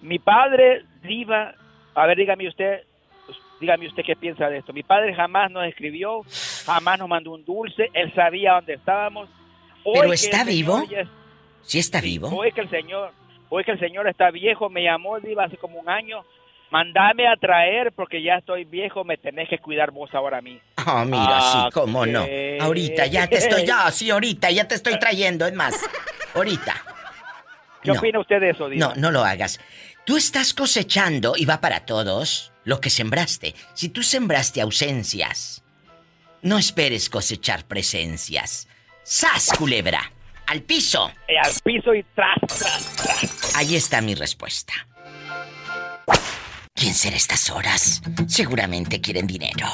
Mi 0.00 0.18
padre, 0.18 0.84
diva, 1.02 1.54
a 1.94 2.06
ver, 2.06 2.18
dígame 2.18 2.46
usted, 2.48 2.82
dígame 3.60 3.88
usted 3.88 4.04
qué 4.04 4.14
piensa 4.14 4.48
de 4.48 4.58
esto. 4.58 4.72
Mi 4.72 4.82
padre 4.84 5.14
jamás 5.14 5.50
nos 5.50 5.66
escribió, 5.66 6.22
jamás 6.64 6.98
nos 7.00 7.08
mandó 7.08 7.32
un 7.32 7.44
dulce, 7.44 7.90
él 7.92 8.14
sabía 8.14 8.52
dónde 8.54 8.74
estábamos. 8.74 9.28
Hoy 9.84 9.98
¿Pero 10.00 10.12
está 10.12 10.44
vivo? 10.44 10.82
es- 10.90 11.08
¿Sí 11.62 11.78
está 11.80 12.00
vivo? 12.00 12.28
Hoy 12.28 12.52
que 12.52 12.60
el 12.60 12.70
Señor, 12.70 13.12
hoy 13.48 13.64
que 13.64 13.72
el 13.72 13.78
señor 13.80 14.06
está 14.08 14.30
viejo, 14.30 14.70
me 14.70 14.82
llamó, 14.84 15.18
Diva, 15.20 15.44
hace 15.44 15.56
como 15.56 15.80
un 15.80 15.88
año. 15.88 16.24
Mandame 16.70 17.26
a 17.26 17.36
traer 17.36 17.92
porque 17.92 18.22
ya 18.22 18.34
estoy 18.36 18.64
viejo, 18.64 19.02
me 19.04 19.16
tenés 19.16 19.48
que 19.48 19.58
cuidar 19.58 19.90
vos 19.90 20.10
ahora 20.14 20.38
a 20.38 20.42
mí. 20.42 20.60
Ah, 20.76 21.04
mira, 21.06 21.40
sí, 21.40 21.58
Ah, 21.60 21.70
cómo 21.72 22.04
no. 22.04 22.26
Ahorita 22.60 23.06
ya 23.06 23.26
te 23.26 23.36
estoy, 23.38 23.64
ya, 23.66 23.90
sí, 23.90 24.10
ahorita 24.10 24.50
ya 24.50 24.68
te 24.68 24.74
estoy 24.74 24.98
trayendo, 25.00 25.46
es 25.46 25.54
más. 25.54 25.74
Ahorita. 26.34 26.74
¿Qué 27.82 27.92
No. 27.92 27.98
opina 27.98 28.20
usted 28.20 28.40
de 28.40 28.50
eso? 28.50 28.68
No, 28.70 28.94
no 28.96 29.10
lo 29.10 29.24
hagas. 29.24 29.58
Tú 30.04 30.16
estás 30.16 30.52
cosechando, 30.52 31.34
y 31.36 31.44
va 31.46 31.60
para 31.60 31.86
todos, 31.86 32.52
lo 32.64 32.80
que 32.80 32.90
sembraste. 32.90 33.54
Si 33.74 33.88
tú 33.88 34.02
sembraste 34.02 34.60
ausencias, 34.60 35.62
no 36.42 36.58
esperes 36.58 37.08
cosechar 37.08 37.64
presencias. 37.64 38.68
¡Sas, 39.04 39.50
culebra! 39.56 40.12
¡Al 40.46 40.62
piso! 40.62 41.10
Eh, 41.28 41.38
al 41.42 41.52
piso 41.62 41.94
y 41.94 42.02
tras, 42.14 42.36
tras, 42.46 42.96
tras. 42.96 43.56
Ahí 43.56 43.74
está 43.76 44.00
mi 44.00 44.14
respuesta. 44.14 44.72
¿Quién 46.78 46.94
será 46.94 47.16
estas 47.16 47.50
horas? 47.50 48.02
Seguramente 48.28 49.00
quieren 49.00 49.26
dinero. 49.26 49.66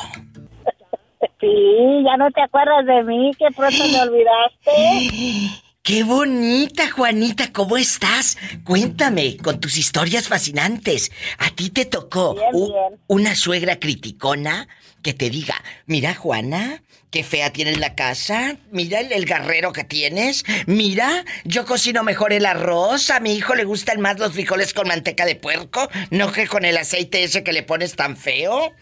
Sí, 1.40 2.02
ya 2.04 2.16
no 2.16 2.30
te 2.30 2.40
acuerdas 2.42 2.87
de 2.87 3.02
mí, 3.04 3.30
que 3.38 3.46
pronto 3.54 3.84
me 3.88 4.00
olvidaste. 4.00 5.61
¡Qué 5.82 6.02
bonita, 6.02 6.90
Juanita! 6.90 7.52
¿Cómo 7.52 7.76
estás? 7.76 8.38
Cuéntame, 8.64 9.37
con 9.37 9.61
tus 9.61 9.76
historias 9.76 10.28
fascinantes. 10.28 11.12
¿A 11.38 11.50
ti 11.50 11.68
te 11.68 11.84
tocó 11.84 12.34
Bien, 12.34 12.49
u- 12.54 12.68
bien. 12.73 13.00
una 13.06 13.34
suegra 13.34 13.78
criticona 13.78 14.66
que 15.02 15.12
te 15.12 15.28
diga, 15.28 15.56
mira, 15.84 16.14
Juana, 16.14 16.82
qué 17.14 17.23
fea 17.23 17.52
tienes 17.52 17.78
la 17.78 17.94
casa, 17.94 18.56
mira 18.73 18.99
el, 18.99 19.12
el 19.12 19.25
garrero 19.25 19.73
que 19.73 19.85
tienes, 19.85 20.44
mira, 20.66 21.25
yo 21.44 21.64
cocino 21.64 22.02
mejor 22.02 22.33
el 22.33 22.44
arroz, 22.44 23.09
a 23.11 23.21
mi 23.21 23.37
hijo 23.37 23.54
le 23.54 23.62
gustan 23.62 24.00
más 24.00 24.18
los 24.18 24.33
frijoles 24.33 24.75
con 24.75 24.88
manteca 24.88 25.25
de 25.25 25.37
puerco, 25.37 25.88
no 26.11 26.33
que 26.33 26.49
con 26.49 26.64
el 26.64 26.76
aceite 26.76 27.23
ese 27.23 27.44
que 27.44 27.52
le 27.52 27.62
pones 27.62 27.94
tan 27.94 28.16
feo? 28.16 28.75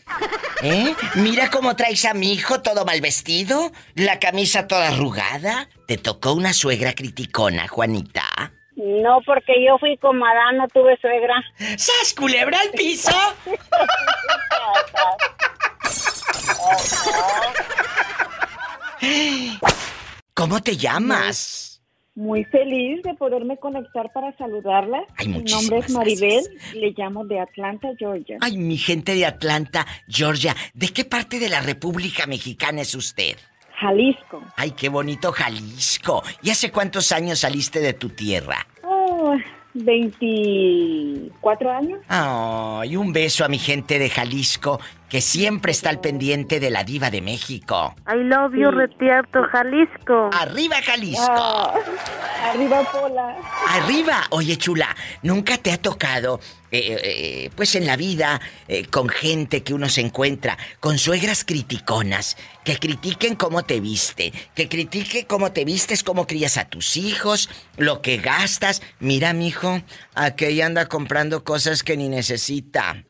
¿Eh? 0.63 0.95
Mira 1.17 1.51
cómo 1.51 1.77
traes 1.77 2.07
a 2.07 2.15
mi 2.15 2.33
hijo 2.33 2.63
todo 2.63 2.87
mal 2.87 3.03
vestido, 3.03 3.71
la 3.97 4.19
camisa 4.19 4.67
toda 4.67 4.89
arrugada. 4.89 5.69
¿Te 5.87 5.99
tocó 5.99 6.33
una 6.33 6.55
suegra 6.55 6.95
criticona, 6.95 7.69
Juanita? 7.69 8.25
No, 8.77 9.19
porque 9.27 9.63
yo 9.63 9.77
fui 9.77 9.99
con 9.99 10.17
Adán, 10.25 10.57
no 10.57 10.69
tuve 10.69 10.97
suegra. 11.03 11.35
¡Sas, 11.77 12.15
culebra 12.17 12.59
al 12.59 12.71
piso! 12.71 13.13
¿Cómo 20.35 20.61
te 20.61 20.77
llamas? 20.77 21.81
Muy 22.15 22.45
feliz 22.45 23.03
de 23.05 23.15
poderme 23.15 23.57
conectar 23.57 24.13
para 24.13 24.37
saludarla. 24.37 25.03
Ay, 25.17 25.29
Mi 25.29 25.43
nombre 25.45 25.79
es 25.79 25.91
Maribel, 25.91 26.45
gracias. 26.45 26.75
le 26.75 26.93
llamo 26.97 27.25
de 27.25 27.41
Atlanta, 27.41 27.89
Georgia. 27.99 28.37
Ay, 28.41 28.59
mi 28.59 28.77
gente 28.77 29.15
de 29.15 29.25
Atlanta, 29.25 29.87
Georgia. 30.09 30.55
¿De 30.75 30.89
qué 30.89 31.05
parte 31.07 31.39
de 31.39 31.49
la 31.49 31.61
República 31.61 32.27
Mexicana 32.27 32.83
es 32.83 32.95
usted? 32.95 33.39
Jalisco. 33.81 34.43
Ay, 34.57 34.73
qué 34.73 34.89
bonito 34.91 35.33
Jalisco. 35.33 36.23
¿Y 36.43 36.51
hace 36.51 36.71
cuántos 36.71 37.13
años 37.13 37.39
saliste 37.41 37.81
de 37.81 37.95
tu 37.95 38.11
tierra? 38.11 38.67
Oh, 38.85 39.35
24 39.75 41.71
años. 41.71 41.99
Ay, 42.09 42.95
un 42.97 43.13
beso 43.13 43.45
a 43.45 43.49
mi 43.49 43.59
gente 43.59 43.99
de 43.99 44.11
Jalisco, 44.11 44.79
que 45.13 45.21
siempre 45.21 45.73
está 45.73 45.91
al 45.91 46.01
pendiente 46.01 46.59
de 46.59 46.71
la 46.71 46.85
diva 46.85 47.11
de 47.11 47.21
México. 47.21 47.95
I 48.11 48.17
love 48.17 48.55
you, 48.55 48.71
Retierto, 48.71 49.43
Jalisco. 49.43 50.31
¡Arriba, 50.33 50.77
Jalisco! 50.83 51.27
Ah, 51.29 51.75
arriba 52.51 52.83
Pola. 52.91 53.37
Arriba, 53.69 54.23
oye 54.31 54.57
chula, 54.57 54.97
nunca 55.23 55.59
te 55.59 55.71
ha 55.71 55.77
tocado, 55.77 56.41
eh, 56.71 56.97
eh, 57.05 57.51
pues 57.55 57.75
en 57.75 57.85
la 57.85 57.97
vida, 57.97 58.41
eh, 58.69 58.87
con 58.87 59.11
gente 59.11 59.63
que 59.63 59.75
uno 59.75 59.91
se 59.91 60.01
encuentra, 60.01 60.57
con 60.81 60.97
suegras 60.97 61.45
criticonas, 61.45 62.39
que 62.65 62.79
critiquen 62.79 63.37
cómo 63.37 63.65
te 63.65 63.81
viste, 63.81 64.33
que 64.55 64.71
critiquen 64.71 65.27
cómo 65.27 65.53
te 65.53 65.67
vistes, 65.67 66.03
cómo 66.05 66.27
crías 66.27 66.57
a 66.57 66.65
tus 66.65 66.97
hijos, 66.97 67.51
lo 67.77 68.01
que 68.01 68.17
gastas. 68.17 68.81
Mira, 68.99 69.35
mijo, 69.35 69.83
aquella 70.15 70.65
anda 70.65 70.87
comprando 70.87 71.45
cosas 71.45 71.83
que 71.83 71.99
ni 71.99 72.09
necesita. 72.09 73.05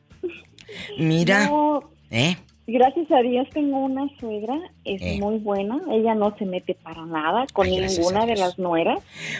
Mira, 0.97 1.45
No, 1.45 1.92
¿eh? 2.13 2.37
gracias 2.65 3.11
a 3.11 3.19
Dios 3.21 3.45
tengo 3.53 3.77
una 3.79 4.07
suegra, 4.21 4.57
es 4.85 5.01
Eh. 5.01 5.17
muy 5.19 5.37
buena. 5.39 5.81
Ella 5.91 6.15
no 6.15 6.33
se 6.37 6.45
mete 6.45 6.75
para 6.75 7.05
nada 7.05 7.45
con 7.51 7.67
Ay, 7.67 7.81
ninguna 7.81 8.25
de 8.25 8.37
las 8.37 8.57
nueras. 8.57 8.99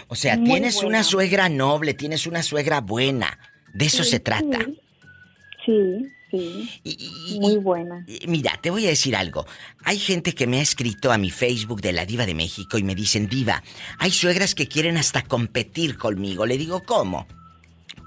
O 0.10 0.16
sea, 0.16 0.36
Muy 0.36 0.50
tienes 0.50 0.76
buena. 0.76 0.90
una 0.90 1.04
suegra 1.04 1.48
noble, 1.48 1.94
tienes 1.94 2.28
una 2.28 2.44
suegra 2.44 2.82
buena. 2.82 3.40
De 3.74 3.86
eso 3.86 4.04
Sí, 4.04 4.10
se 4.12 4.20
trata. 4.20 4.60
Sí, 5.66 6.06
sí, 6.30 6.70
y- 6.84 6.98
y- 7.36 7.40
Muy 7.40 7.56
buena. 7.58 8.06
Mira, 8.28 8.60
te 8.62 8.70
voy 8.70 8.86
a 8.86 8.90
decir 8.90 9.16
algo. 9.16 9.46
Hay 9.86 9.98
gente 9.98 10.34
que 10.34 10.46
me 10.46 10.60
ha 10.60 10.62
escrito 10.62 11.12
a 11.14 11.18
mi 11.18 11.32
Facebook 11.32 11.82
de 11.82 11.94
la 11.94 12.06
Diva 12.06 12.26
de 12.26 12.34
México 12.34 12.78
y 12.78 12.84
me 12.84 12.94
dicen, 12.96 13.30
Diva, 13.30 13.64
hay 14.00 14.12
suegras 14.12 14.54
que 14.54 14.68
quieren 14.68 14.98
hasta 14.98 15.22
competir 15.22 15.98
conmigo. 15.98 16.46
Le 16.46 16.58
digo, 16.58 16.84
¿cómo? 16.86 17.26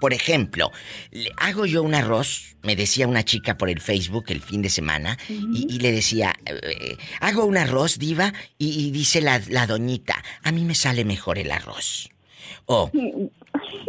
Por 0.00 0.12
ejemplo, 0.12 0.72
le 1.10 1.30
hago 1.36 1.66
yo 1.66 1.82
un 1.82 1.94
arroz, 1.94 2.56
me 2.62 2.76
decía 2.76 3.06
una 3.06 3.24
chica 3.24 3.56
por 3.56 3.70
el 3.70 3.80
Facebook 3.80 4.26
el 4.28 4.40
fin 4.40 4.62
de 4.62 4.70
semana, 4.70 5.18
y, 5.28 5.66
y 5.68 5.78
le 5.78 5.92
decía, 5.92 6.34
eh, 6.46 6.96
hago 7.20 7.44
un 7.44 7.56
arroz, 7.56 7.98
diva, 7.98 8.32
y, 8.58 8.86
y 8.86 8.90
dice 8.90 9.20
la, 9.20 9.40
la 9.48 9.66
doñita, 9.66 10.22
a 10.42 10.52
mí 10.52 10.64
me 10.64 10.74
sale 10.74 11.04
mejor 11.04 11.38
el 11.38 11.50
arroz. 11.50 12.10
O, 12.66 12.90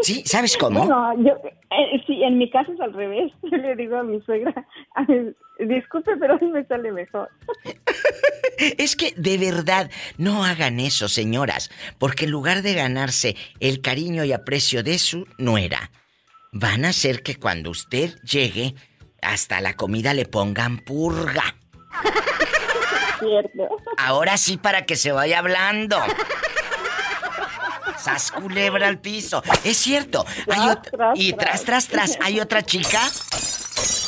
¿sí? 0.02 0.24
¿Sabes 0.26 0.58
cómo? 0.58 0.80
Bueno, 0.86 1.14
yo, 1.24 1.32
eh, 1.72 2.02
sí, 2.06 2.22
en 2.24 2.38
mi 2.38 2.50
caso 2.50 2.72
es 2.74 2.80
al 2.80 2.94
revés. 2.94 3.32
Yo 3.44 3.58
le 3.58 3.76
digo 3.76 3.98
a 3.98 4.04
mi 4.04 4.22
suegra, 4.22 4.54
"Ay, 4.96 5.34
disculpe, 5.60 6.16
pero 6.18 6.36
a 6.36 6.38
mí 6.38 6.48
me 6.52 6.64
sale 6.66 6.92
mejor. 6.92 7.30
Es 8.80 8.96
que 8.96 9.14
de 9.16 9.38
verdad 9.38 9.92
no 10.18 10.44
hagan 10.44 10.80
eso, 10.80 11.08
señoras, 11.10 11.70
porque 12.00 12.26
en 12.26 12.32
lugar 12.32 12.64
de 12.64 12.74
ganarse 12.74 13.36
el 13.60 13.82
cariño 13.82 14.24
y 14.24 14.34
aprecio 14.34 14.82
de 14.82 14.98
su 14.98 15.28
nuera, 15.38 15.92
van 16.52 16.84
a 16.84 16.90
hacer 16.90 17.22
que 17.22 17.36
cuando 17.36 17.70
usted 17.70 18.16
llegue, 18.24 18.74
hasta 19.22 19.62
la 19.62 19.76
comida 19.76 20.16
le 20.16 20.26
pongan 20.26 20.80
purga. 20.80 21.56
Cierto. 23.20 23.78
Ahora 23.98 24.38
sí 24.38 24.58
para 24.58 24.86
que 24.88 24.96
se 24.96 25.12
vaya 25.12 25.38
hablando. 25.40 25.98
Sas 28.08 28.32
culebra 28.32 28.88
al 28.88 29.00
piso. 29.00 29.44
Es 29.64 29.78
cierto. 29.78 30.26
Hay 30.28 30.46
Tras, 30.46 30.66
ot- 30.78 30.90
tras, 30.92 31.20
y 31.20 31.34
tras, 31.34 31.64
tras, 31.64 31.88
tras. 31.88 32.12
tras. 32.14 32.26
Hay 32.26 32.40
otra 32.40 32.62
chica. 32.64 33.02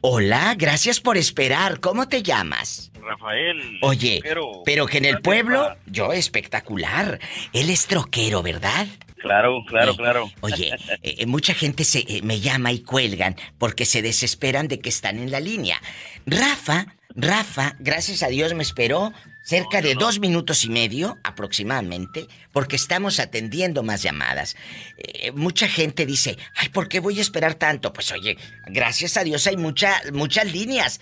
Hola, 0.00 0.56
gracias 0.58 0.98
por 1.00 1.16
esperar. 1.16 1.78
¿Cómo 1.78 2.08
te 2.08 2.24
llamas? 2.24 2.90
Rafael. 3.00 3.78
Oye, 3.82 4.18
pero, 4.22 4.62
pero 4.64 4.86
que 4.86 4.98
en 4.98 5.04
el 5.04 5.20
pueblo, 5.20 5.76
yo 5.86 6.12
espectacular. 6.12 7.20
Él 7.52 7.70
es 7.70 7.86
troquero, 7.86 8.42
¿verdad? 8.42 8.88
Claro, 9.18 9.62
claro, 9.68 9.92
Eh, 9.92 9.96
claro. 9.96 10.28
Oye, 10.40 10.74
eh, 11.02 11.24
mucha 11.26 11.54
gente 11.54 11.84
se 11.84 12.00
eh, 12.00 12.20
me 12.24 12.40
llama 12.40 12.72
y 12.72 12.80
cuelgan 12.80 13.36
porque 13.58 13.84
se 13.84 14.02
desesperan 14.02 14.66
de 14.66 14.80
que 14.80 14.88
están 14.88 15.20
en 15.20 15.30
la 15.30 15.38
línea. 15.38 15.80
Rafa, 16.26 16.96
Rafa, 17.14 17.76
gracias 17.78 18.24
a 18.24 18.28
Dios 18.28 18.54
me 18.54 18.64
esperó 18.64 19.12
cerca 19.42 19.80
de 19.80 19.94
dos 19.94 20.20
minutos 20.20 20.64
y 20.64 20.70
medio 20.70 21.18
aproximadamente 21.24 22.26
porque 22.52 22.76
estamos 22.76 23.20
atendiendo 23.20 23.82
más 23.82 24.02
llamadas. 24.02 24.56
Eh, 24.96 25.32
mucha 25.32 25.68
gente 25.68 26.06
dice, 26.06 26.36
ay, 26.56 26.68
¿por 26.68 26.88
qué 26.88 27.00
voy 27.00 27.18
a 27.18 27.22
esperar 27.22 27.54
tanto? 27.54 27.92
Pues 27.92 28.12
oye, 28.12 28.36
gracias 28.66 29.16
a 29.16 29.24
Dios 29.24 29.46
hay 29.46 29.56
mucha, 29.56 30.00
muchas 30.12 30.52
líneas. 30.52 31.00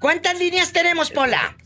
¿Cuántas 0.00 0.38
líneas 0.38 0.72
tenemos, 0.72 1.10
Pola? 1.10 1.56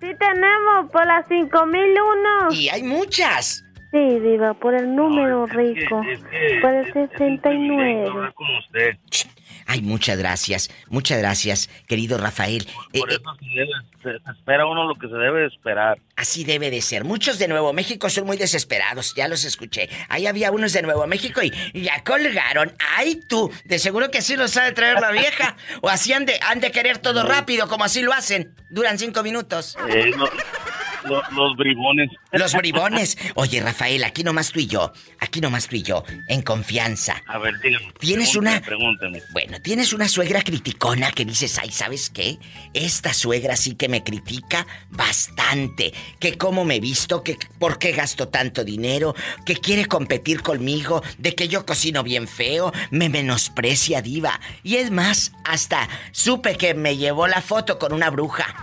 Sí 0.00 0.08
tenemos 0.18 0.90
por 0.92 1.06
las 1.06 1.26
5001. 1.28 2.52
Y 2.52 2.68
hay 2.68 2.82
muchas. 2.82 3.64
Sí, 3.90 4.18
diva, 4.20 4.54
por 4.54 4.74
el 4.74 4.94
número 4.94 5.46
rico. 5.46 6.02
Por 6.60 6.74
el 6.74 6.92
69. 6.92 8.32
con 8.34 8.56
usted. 8.56 8.98
Ay, 9.66 9.80
muchas 9.82 10.18
gracias, 10.18 10.70
muchas 10.88 11.18
gracias, 11.18 11.70
querido 11.86 12.18
Rafael. 12.18 12.66
Eh, 12.92 13.00
Por 13.00 13.10
eh, 13.10 13.14
eso 13.14 13.34
se, 13.38 13.46
debe- 13.46 13.72
se- 14.02 14.30
espera 14.32 14.66
uno 14.66 14.84
lo 14.86 14.94
que 14.94 15.08
se 15.08 15.14
debe 15.14 15.40
de 15.40 15.46
esperar. 15.46 15.98
Así 16.16 16.44
debe 16.44 16.70
de 16.70 16.80
ser. 16.82 17.04
Muchos 17.04 17.38
de 17.38 17.48
Nuevo 17.48 17.72
México 17.72 18.08
son 18.10 18.26
muy 18.26 18.36
desesperados, 18.36 19.14
ya 19.16 19.26
los 19.28 19.44
escuché. 19.44 19.88
Ahí 20.08 20.26
había 20.26 20.50
unos 20.50 20.72
de 20.72 20.82
Nuevo 20.82 21.06
México 21.06 21.40
y 21.42 21.52
ya 21.82 22.02
colgaron. 22.04 22.72
¡Ay, 22.96 23.20
tú! 23.28 23.50
De 23.64 23.78
seguro 23.78 24.10
que 24.10 24.18
así 24.18 24.36
lo 24.36 24.48
sabe 24.48 24.72
traer 24.72 25.00
la 25.00 25.10
vieja. 25.10 25.56
O 25.80 25.88
así 25.88 26.12
han 26.12 26.26
de, 26.26 26.38
han 26.42 26.60
de 26.60 26.70
querer 26.70 26.98
todo 26.98 27.22
rápido, 27.26 27.68
como 27.68 27.84
así 27.84 28.02
lo 28.02 28.12
hacen. 28.12 28.54
Duran 28.70 28.98
cinco 28.98 29.22
minutos. 29.22 29.76
Eh, 29.88 30.12
lo- 30.16 30.30
lo- 31.04 31.22
los 31.32 31.56
bribones. 31.56 32.10
Los 32.32 32.52
bribones. 32.54 33.16
Oye, 33.34 33.60
Rafael, 33.60 34.02
aquí 34.04 34.22
nomás 34.24 34.50
tú 34.52 34.60
y 34.60 34.66
yo. 34.66 34.92
Aquí 35.20 35.40
nomás 35.40 35.68
tú 35.68 35.76
y 35.76 35.82
yo. 35.82 36.04
En 36.28 36.42
confianza. 36.42 37.22
A 37.26 37.38
ver, 37.38 37.58
dígame. 37.60 37.92
Tienes 37.98 38.30
pregúnteme, 38.30 38.56
una- 38.56 38.66
Pregúnteme. 38.66 39.22
Bueno, 39.32 39.60
tienes 39.60 39.92
una 39.92 40.08
suegra 40.08 40.42
criticona 40.42 41.10
que 41.12 41.24
dices, 41.24 41.58
ay, 41.58 41.70
¿sabes 41.70 42.10
qué? 42.10 42.38
Esta 42.72 43.12
suegra 43.14 43.56
sí 43.56 43.74
que 43.74 43.88
me 43.88 44.02
critica 44.02 44.66
bastante. 44.90 45.92
Que 46.18 46.36
cómo 46.38 46.64
me 46.64 46.80
visto, 46.80 47.22
que 47.22 47.36
por 47.58 47.78
qué 47.78 47.92
gasto 47.92 48.28
tanto 48.28 48.64
dinero, 48.64 49.14
que 49.44 49.56
quiere 49.56 49.86
competir 49.86 50.42
conmigo, 50.42 51.02
de 51.18 51.34
que 51.34 51.48
yo 51.48 51.64
cocino 51.66 52.02
bien 52.02 52.26
feo, 52.28 52.72
me 52.90 53.08
menosprecia 53.08 54.02
diva. 54.02 54.40
Y 54.62 54.76
es 54.76 54.90
más, 54.90 55.32
hasta 55.44 55.88
supe 56.12 56.56
que 56.56 56.74
me 56.74 56.96
llevó 56.96 57.26
la 57.26 57.40
foto 57.40 57.78
con 57.78 57.92
una 57.92 58.10
bruja. 58.10 58.54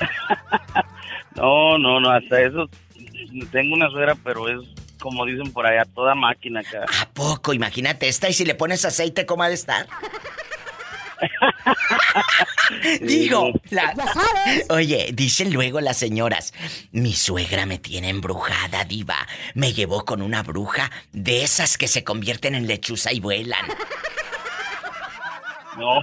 No, 1.40 1.78
no, 1.78 2.00
no, 2.00 2.10
hasta 2.10 2.40
eso. 2.42 2.68
Tengo 3.50 3.74
una 3.74 3.88
suegra, 3.90 4.14
pero 4.22 4.48
es 4.48 4.60
como 5.00 5.24
dicen 5.24 5.50
por 5.52 5.66
allá, 5.66 5.84
toda 5.94 6.14
máquina 6.14 6.60
acá. 6.60 6.84
¿A 7.00 7.08
poco? 7.08 7.54
Imagínate 7.54 8.06
esta 8.08 8.28
y 8.28 8.34
si 8.34 8.44
le 8.44 8.54
pones 8.54 8.84
aceite, 8.84 9.24
¿cómo 9.24 9.42
ha 9.42 9.48
de 9.48 9.54
estar? 9.54 9.86
Digo, 13.00 13.52
la- 13.70 13.94
oye, 14.70 15.10
dicen 15.12 15.52
luego 15.52 15.80
las 15.80 15.96
señoras, 15.98 16.52
mi 16.92 17.12
suegra 17.14 17.66
me 17.66 17.78
tiene 17.78 18.08
embrujada, 18.10 18.84
diva. 18.84 19.16
Me 19.54 19.72
llevó 19.72 20.04
con 20.04 20.22
una 20.22 20.42
bruja 20.42 20.90
de 21.12 21.42
esas 21.42 21.76
que 21.78 21.88
se 21.88 22.04
convierten 22.04 22.54
en 22.54 22.66
lechuza 22.66 23.12
y 23.12 23.20
vuelan. 23.20 23.64
No, 25.78 26.00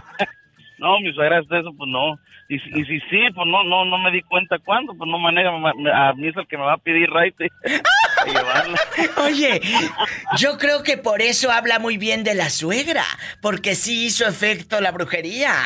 no, 0.79 0.99
mi 0.99 1.13
suegra 1.13 1.39
hasta 1.39 1.59
eso, 1.59 1.71
pues 1.77 1.89
no. 1.89 2.19
Y, 2.49 2.59
si- 2.59 2.69
y 2.79 2.85
si 2.85 2.99
sí, 3.09 3.19
pues 3.35 3.45
no, 3.47 3.63
no, 3.63 3.83
no 3.85 3.97
me 3.97 4.11
di 4.11 4.21
cuenta 4.21 4.57
cuándo, 4.59 4.93
pues 4.97 5.09
no 5.09 5.17
maneja, 5.19 5.51
ma- 5.51 5.73
a 6.09 6.13
mí 6.13 6.27
es 6.29 6.37
el 6.37 6.47
que 6.47 6.57
me 6.57 6.63
va 6.63 6.73
a 6.73 6.77
pedir 6.77 7.09
raite. 7.09 7.49
Oye, 9.23 9.61
yo 10.37 10.57
creo 10.57 10.83
que 10.83 10.97
por 10.97 11.21
eso 11.21 11.51
habla 11.51 11.79
muy 11.79 11.97
bien 11.97 12.23
de 12.23 12.35
la 12.35 12.49
suegra, 12.49 13.03
porque 13.41 13.75
sí 13.75 14.05
hizo 14.05 14.25
efecto 14.27 14.79
la 14.81 14.91
brujería. 14.91 15.53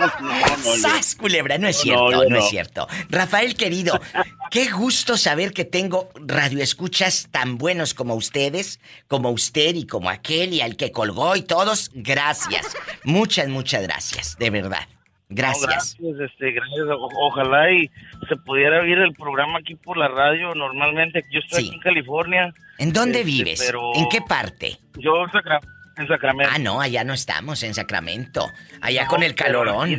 No, 0.00 0.06
no, 0.20 0.56
yo- 0.64 0.76
¡Sas, 0.80 1.14
culebra! 1.14 1.56
No 1.56 1.68
es 1.68 1.76
No, 1.76 1.82
cierto, 1.82 2.10
no, 2.10 2.22
es 2.24 2.30
no. 2.30 2.40
cierto. 2.42 2.88
Rafael, 3.08 3.54
querido, 3.56 4.00
qué 4.50 4.70
gusto 4.70 5.16
saber 5.16 5.52
que 5.52 5.64
tengo 5.64 6.10
radioescuchas 6.14 7.28
tan 7.30 7.56
buenos 7.58 7.94
como 7.94 8.14
ustedes, 8.14 8.80
como 9.08 9.30
usted 9.30 9.74
y 9.74 9.86
como 9.86 10.10
aquel 10.10 10.52
y 10.52 10.60
al 10.60 10.76
que 10.76 10.92
colgó 10.92 11.36
y 11.36 11.42
todos. 11.42 11.90
Gracias. 11.94 12.76
Muchas, 13.04 13.48
muchas 13.48 13.82
gracias, 13.82 14.36
de 14.38 14.50
verdad. 14.50 14.86
No, 15.28 15.36
Gracias. 15.36 15.96
gracias, 16.00 16.30
este, 16.32 16.50
gracias. 16.50 16.86
O- 16.88 17.08
ojalá 17.28 17.70
y 17.70 17.88
se 18.28 18.34
pudiera 18.44 18.80
oír 18.80 18.98
el 18.98 19.12
programa 19.14 19.58
aquí 19.60 19.76
por 19.76 19.96
la 19.96 20.08
radio. 20.08 20.52
Normalmente 20.56 21.24
yo 21.32 21.38
estoy 21.38 21.60
Sí. 21.62 21.66
aquí 21.68 21.76
en 21.76 21.80
California. 21.82 22.54
¿En 22.78 22.92
dónde 22.92 23.20
Este, 23.20 23.30
vives? 23.30 23.62
pero- 23.64 23.94
¿En 23.94 24.08
qué 24.08 24.20
parte? 24.22 24.78
Yo 24.98 25.22
en 25.24 25.30
Sacra- 25.30 25.60
en 25.98 26.08
Sacramento. 26.08 26.52
Ah, 26.52 26.58
no, 26.58 26.80
allá 26.80 27.04
no 27.04 27.12
estamos, 27.12 27.62
en 27.62 27.74
Sacramento. 27.74 28.48
Allá 28.80 29.04
No, 29.04 29.08
con 29.08 29.22
el 29.22 29.34
calorón. 29.36 29.90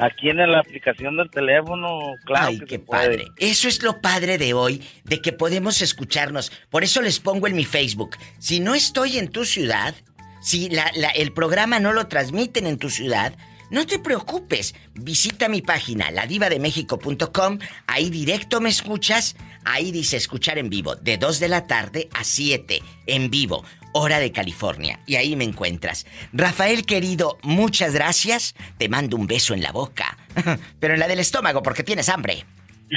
Aquí 0.00 0.28
en, 0.30 0.38
la, 0.38 0.58
aplicación 0.58 1.16
del 1.16 1.30
teléfono, 1.30 1.98
claro 2.24 2.46
Ay, 2.48 2.58
que 2.58 2.64
qué 2.66 2.74
se 2.76 2.78
puede. 2.80 3.06
padre. 3.18 3.24
Eso 3.38 3.68
es 3.68 3.82
lo 3.82 4.00
padre 4.00 4.38
de 4.38 4.52
hoy, 4.54 4.82
de 5.04 5.20
que 5.22 5.32
podemos 5.32 5.80
escucharnos. 5.82 6.50
Por 6.70 6.82
eso 6.82 7.00
les 7.00 7.20
pongo 7.20 7.46
en 7.46 7.54
mi 7.54 7.64
Facebook. 7.64 8.16
Si 8.38 8.58
no 8.60 8.74
estoy 8.74 9.18
en 9.18 9.28
tu 9.28 9.44
ciudad, 9.44 9.94
si 10.42 10.68
la- 10.68 10.90
la- 10.96 11.10
el 11.10 11.32
programa 11.32 11.78
no 11.78 11.92
lo 11.92 12.08
transmiten 12.08 12.66
en 12.66 12.78
tu 12.78 12.90
ciudad, 12.90 13.34
no 13.70 13.86
te 13.86 13.98
preocupes. 13.98 14.74
Visita 14.94 15.48
mi 15.48 15.62
página, 15.62 16.10
ladivademexico.com. 16.10 17.58
Ahí 17.86 18.10
directo 18.10 18.60
me 18.60 18.68
escuchas. 18.70 19.36
Ahí 19.64 19.92
dice 19.92 20.16
escuchar 20.16 20.58
en 20.58 20.68
vivo, 20.68 20.96
de 20.96 21.16
2 21.16 21.40
de 21.40 21.48
la 21.48 21.66
tarde 21.66 22.08
a 22.12 22.24
7, 22.24 22.82
en 23.06 23.30
vivo, 23.30 23.64
hora 23.94 24.18
de 24.18 24.30
California. 24.32 25.00
Y 25.06 25.16
ahí 25.16 25.34
me 25.36 25.44
encuentras. 25.44 26.06
Rafael 26.32 26.84
querido, 26.84 27.38
muchas 27.42 27.94
gracias. 27.94 28.54
Te 28.78 28.88
mando 28.88 29.16
un 29.16 29.26
beso 29.26 29.54
en 29.54 29.62
la 29.62 29.72
boca. 29.72 30.18
Pero 30.80 30.94
en 30.94 31.00
la 31.00 31.08
del 31.08 31.20
estómago, 31.20 31.62
porque 31.62 31.82
tienes 31.82 32.08
hambre. 32.08 32.44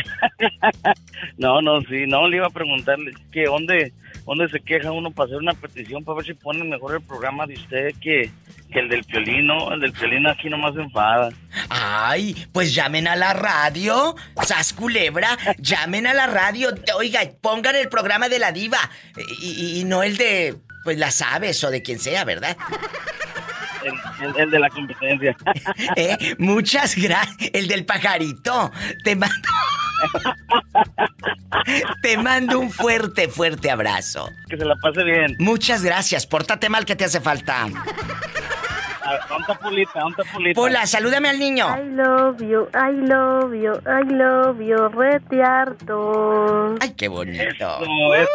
No, 1.38 1.62
no, 1.62 1.82
sí, 1.82 2.06
no, 2.08 2.28
le 2.28 2.38
iba 2.38 2.48
a 2.48 2.52
preguntarle 2.52 3.12
que 3.32 3.46
dónde, 3.46 3.94
dónde 4.26 4.50
se 4.50 4.60
queja 4.60 4.92
uno 4.92 5.12
para 5.12 5.28
hacer 5.28 5.38
una 5.38 5.54
petición 5.54 6.04
para 6.04 6.18
ver 6.18 6.26
si 6.26 6.34
ponen 6.34 6.70
mejor 6.70 6.96
el 6.96 7.02
programa 7.02 7.46
de 7.46 7.54
usted 7.56 7.94
que, 8.02 8.30
que 8.72 8.80
el 8.80 8.90
del 8.90 9.04
piolín, 9.04 9.48
¿no? 9.48 9.72
El 9.74 9.80
del 9.80 9.94
piolín 9.94 10.28
aquí 10.28 10.50
nomás 10.50 10.74
se 10.76 10.82
enfada. 10.82 11.30
Ay, 11.70 12.48
pues 12.52 12.74
llamen 12.74 13.08
a 13.08 13.16
la 13.16 13.34
radio, 13.34 14.16
Sas 14.46 14.74
Culebra, 14.74 15.38
llamen 15.60 16.08
a 16.08 16.14
la 16.14 16.28
radio. 16.28 16.70
Oiga, 16.98 17.22
pongan 17.42 17.76
el 17.76 17.90
programa 17.90 18.30
de 18.30 18.40
la 18.40 18.52
diva 18.52 18.80
y, 19.42 19.48
y- 19.78 19.80
y 19.82 19.84
no 19.86 20.04
el 20.04 20.18
de, 20.18 20.56
pues 20.88 20.98
las 20.98 21.22
aves 21.22 21.62
o 21.66 21.70
de 21.70 21.84
quien 21.84 22.00
sea, 22.00 22.24
¿verdad? 22.24 22.56
El, 23.84 23.94
el- 24.26 24.40
el 24.40 24.52
de 24.52 24.58
la 24.60 24.70
competencia. 24.70 25.36
¿Eh? 25.98 26.36
Muchas 26.38 26.96
gracias. 26.96 27.50
El 27.52 27.68
del 27.68 27.86
pajarito. 27.86 28.72
Te 29.04 29.18
mando. 29.18 29.36
Te 32.02 32.18
mando 32.18 32.60
un 32.60 32.72
fuerte, 32.72 33.28
fuerte 33.28 33.70
abrazo. 33.70 34.30
que 34.48 34.56
se 34.56 34.64
la 34.64 34.78
pase 34.78 35.04
bien. 35.04 35.36
Muchas 35.40 35.84
gracias. 35.84 36.26
Pórtate 36.26 36.70
mal 36.70 36.86
que 36.86 36.96
te 36.96 37.04
hace 37.04 37.20
falta. 37.20 37.68
A- 39.08 39.28
¿Dónde 39.28 39.42
está 39.52 39.60
Pulita? 39.60 40.00
¿Dónde 40.02 40.22
está 40.22 40.34
Pulita? 40.34 40.56
Pola, 40.62 40.86
salúdame 40.86 41.30
al 41.30 41.40
niño. 41.40 41.68
I 41.78 41.90
love 41.96 42.42
you, 42.42 42.68
I 42.74 42.92
love 42.96 43.54
you, 43.54 43.74
I 43.86 44.04
love 44.14 44.60
you, 44.62 44.88
retiarto. 44.90 46.76
Ay, 46.82 46.94
qué 46.98 47.08
bonito. 47.08 47.80
No, 47.86 48.14
eso, 48.16 48.30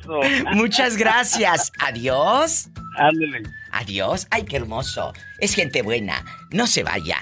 eso, 0.00 0.22
eso. 0.22 0.44
Muchas 0.52 0.96
gracias. 0.96 1.72
Adiós. 1.80 2.68
Ándele. 2.96 3.42
Adiós. 3.72 4.26
Ay, 4.30 4.44
qué 4.44 4.56
hermoso. 4.56 5.12
Es 5.38 5.54
gente 5.54 5.82
buena. 5.82 6.24
No 6.50 6.66
se 6.66 6.82
vaya. 6.82 7.18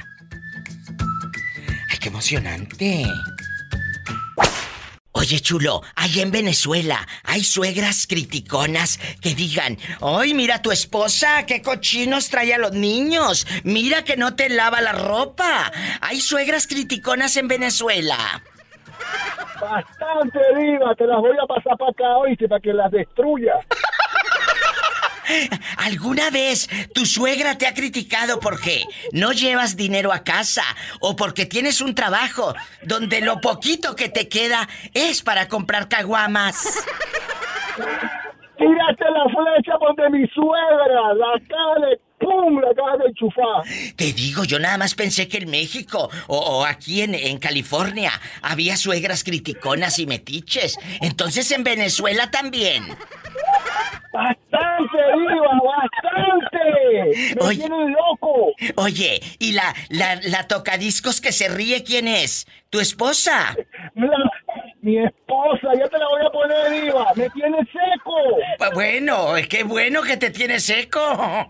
Ay, 1.90 1.98
qué 2.00 2.08
emocionante. 2.08 3.04
Oye, 5.18 5.40
chulo, 5.40 5.82
allá 5.96 6.22
en 6.22 6.30
Venezuela 6.30 7.04
hay 7.24 7.42
suegras 7.42 8.06
criticonas 8.06 9.00
que 9.20 9.34
digan, 9.34 9.76
¡ay, 10.00 10.32
mira 10.32 10.62
tu 10.62 10.70
esposa! 10.70 11.44
¡Qué 11.44 11.60
cochinos 11.60 12.30
trae 12.30 12.54
a 12.54 12.58
los 12.58 12.70
niños! 12.70 13.44
¡Mira 13.64 14.04
que 14.04 14.16
no 14.16 14.36
te 14.36 14.48
lava 14.48 14.80
la 14.80 14.92
ropa! 14.92 15.72
Hay 16.02 16.20
suegras 16.20 16.68
criticonas 16.68 17.36
en 17.36 17.48
Venezuela. 17.48 18.16
Bastante 19.60 20.38
viva, 20.56 20.94
te 20.94 21.04
las 21.04 21.18
voy 21.18 21.36
a 21.42 21.46
pasar 21.46 21.76
para 21.76 21.90
acá 21.90 22.16
hoy 22.18 22.36
para 22.36 22.60
que 22.60 22.72
las 22.72 22.92
destruya. 22.92 23.54
¿Alguna 25.76 26.30
vez 26.30 26.68
tu 26.94 27.04
suegra 27.06 27.56
te 27.58 27.66
ha 27.66 27.74
criticado 27.74 28.40
porque 28.40 28.84
no 29.12 29.32
llevas 29.32 29.76
dinero 29.76 30.12
a 30.12 30.24
casa 30.24 30.62
o 31.00 31.16
porque 31.16 31.46
tienes 31.46 31.80
un 31.80 31.94
trabajo 31.94 32.54
donde 32.82 33.20
lo 33.20 33.40
poquito 33.40 33.94
que 33.94 34.08
te 34.08 34.28
queda 34.28 34.68
es 34.94 35.22
para 35.22 35.48
comprar 35.48 35.88
caguamas? 35.88 36.84
Tírate 38.56 39.04
la 39.10 39.24
flecha 39.24 39.78
por 39.78 40.10
mi 40.10 40.26
suegra, 40.28 41.14
la 41.14 41.26
acaba 41.36 41.86
de 41.86 42.07
¡pum! 42.18 42.60
la 42.60 42.70
acaba 42.70 42.96
de 42.96 43.06
enchufar. 43.08 43.62
Te 43.96 44.12
digo, 44.12 44.44
yo 44.44 44.58
nada 44.58 44.78
más 44.78 44.94
pensé 44.94 45.28
que 45.28 45.38
en 45.38 45.50
México 45.50 46.10
o, 46.26 46.36
o 46.38 46.64
aquí 46.64 47.02
en, 47.02 47.14
en 47.14 47.38
California 47.38 48.12
había 48.42 48.76
suegras 48.76 49.24
criticonas 49.24 49.98
y 49.98 50.06
metiches. 50.06 50.76
Entonces 51.00 51.50
en 51.52 51.64
Venezuela 51.64 52.30
también. 52.30 52.84
¡Bastante, 54.12 54.98
viva! 55.16 55.60
¡Bastante! 55.62 57.34
¡Me 57.36 57.46
Oye. 57.46 57.58
tienen 57.58 57.92
loco! 57.92 58.52
Oye, 58.76 59.20
¿y 59.38 59.52
la, 59.52 59.74
la, 59.90 60.16
la 60.22 60.48
tocadiscos 60.48 61.20
que 61.20 61.30
se 61.32 61.48
ríe 61.48 61.84
quién 61.84 62.08
es? 62.08 62.46
¿Tu 62.70 62.80
esposa? 62.80 63.54
La- 63.94 64.27
mi 64.88 65.04
esposa, 65.04 65.68
ya 65.78 65.86
te 65.88 65.98
la 65.98 66.08
voy 66.08 66.24
a 66.24 66.30
poner 66.30 66.70
viva. 66.70 67.12
Me 67.14 67.28
tiene 67.30 67.58
seco. 67.58 68.14
Pues 68.56 68.70
bueno, 68.72 69.34
qué 69.48 69.62
bueno 69.62 70.02
que 70.02 70.16
te 70.16 70.30
tiene 70.30 70.58
seco. 70.60 71.46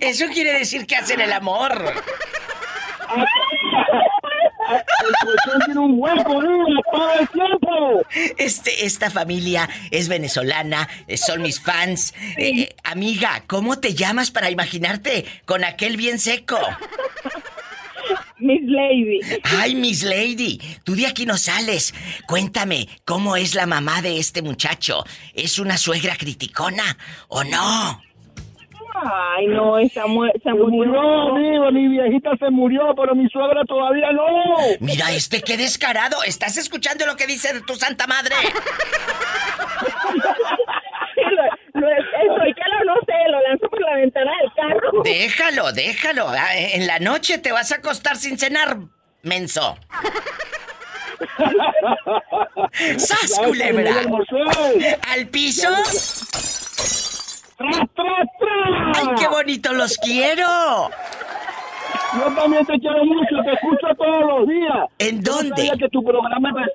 Eso 0.00 0.26
quiere 0.26 0.52
decir 0.58 0.86
que 0.86 0.96
hacen 0.96 1.20
el 1.20 1.32
amor. 1.32 1.72
El 4.68 5.14
colchón 5.24 5.60
tiene 5.64 5.80
un 5.80 5.94
hueco, 5.96 6.40
viva, 6.40 6.64
todo 6.92 7.12
el 7.12 7.28
tiempo. 7.28 8.02
Este, 8.36 8.84
esta 8.84 9.10
familia 9.10 9.68
es 9.90 10.08
venezolana, 10.08 10.88
eh, 11.06 11.16
son 11.16 11.40
mis 11.40 11.60
fans. 11.60 12.12
Eh, 12.36 12.62
eh, 12.62 12.76
amiga, 12.84 13.44
¿cómo 13.46 13.78
te 13.78 13.94
llamas 13.94 14.30
para 14.30 14.50
imaginarte 14.50 15.24
con 15.44 15.64
aquel 15.64 15.96
bien 15.96 16.18
seco? 16.18 16.58
Miss 18.46 18.62
Lady. 18.64 19.20
Ay, 19.58 19.74
Miss 19.74 20.02
Lady, 20.02 20.58
tú 20.84 20.94
de 20.94 21.06
aquí 21.06 21.26
no 21.26 21.36
sales. 21.36 21.92
Cuéntame, 22.26 22.88
¿cómo 23.04 23.36
es 23.36 23.54
la 23.54 23.66
mamá 23.66 24.00
de 24.02 24.18
este 24.18 24.42
muchacho? 24.42 25.04
¿Es 25.34 25.58
una 25.58 25.76
suegra 25.76 26.16
criticona 26.16 26.96
o 27.28 27.44
no? 27.44 28.02
Ay, 28.98 29.46
no, 29.48 29.76
esa 29.78 30.06
mu 30.06 30.24
se 30.42 30.50
murió. 30.54 30.70
murió, 30.70 31.34
viva, 31.34 31.70
mi 31.70 31.86
viejita 31.88 32.30
se 32.38 32.48
murió, 32.50 32.94
pero 32.96 33.14
mi 33.14 33.28
suegra 33.28 33.62
todavía 33.66 34.10
no. 34.12 34.24
Mira, 34.80 35.12
este 35.12 35.42
qué 35.42 35.58
descarado. 35.58 36.22
¿Estás 36.24 36.56
escuchando 36.56 37.04
lo 37.04 37.14
que 37.14 37.26
dice 37.26 37.60
tu 37.66 37.74
santa 37.74 38.06
madre? 38.06 38.34
Lo- 41.16 41.80
lo- 41.80 41.88
eso, 41.88 42.36
no 42.38 42.44
sé, 43.04 43.12
lo 43.30 43.40
lanzó 43.48 43.68
por 43.68 43.80
la 43.80 43.96
ventana 43.96 44.30
del 44.40 44.52
carro. 44.54 45.02
Déjalo, 45.02 45.72
déjalo. 45.72 46.28
Ah, 46.28 46.54
En 46.56 46.86
la 46.86 46.98
noche 46.98 47.38
te 47.38 47.52
vas 47.52 47.72
a 47.72 47.76
acostar 47.76 48.16
sin 48.16 48.38
cenar, 48.38 48.78
menso. 49.22 49.76
¡Sas, 52.96 53.40
culebra! 53.44 53.92
¿Al 55.08 55.28
piso? 55.28 55.68
¡Tras, 57.56 57.76
tras, 57.94 58.28
tras! 58.38 58.96
¡Ay, 58.98 59.06
qué 59.18 59.28
bonito 59.28 59.72
los 59.72 59.96
quiero! 59.98 60.90
Yo 62.14 62.34
también 62.34 62.64
te 62.66 62.78
quiero 62.78 63.04
mucho, 63.04 63.36
te 63.44 63.52
escucho 63.52 63.86
todos 63.96 64.24
los 64.24 64.48
días. 64.48 64.86
¿En 64.98 65.22
Yo 65.22 65.32
dónde? 65.32 65.56
sabía 65.56 65.72
que 65.78 65.88
tu 65.88 66.02
programa 66.04 66.50
es- 66.62 66.72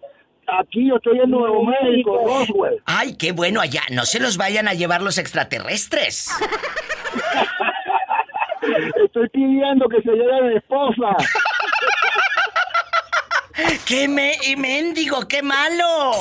Aquí 0.59 0.87
yo 0.87 0.97
estoy 0.97 1.19
en 1.19 1.31
Nuevo 1.31 1.63
México, 1.63 2.19
Roswell. 2.25 2.81
¡Ay, 2.85 3.15
qué 3.15 3.31
bueno 3.31 3.61
allá! 3.61 3.83
No 3.89 4.05
se 4.05 4.19
los 4.19 4.35
vayan 4.35 4.67
a 4.67 4.73
llevar 4.73 5.01
los 5.01 5.17
extraterrestres. 5.17 6.29
Estoy 9.05 9.29
pidiendo 9.29 9.87
que 9.87 10.01
se 10.01 10.11
lleve 10.11 10.49
mi 10.49 10.57
esposa. 10.57 11.15
¡Qué 13.85 14.07
me 14.07 14.33
y 14.45 14.55
mendigo, 14.55 15.27
qué 15.27 15.41
malo! 15.41 16.11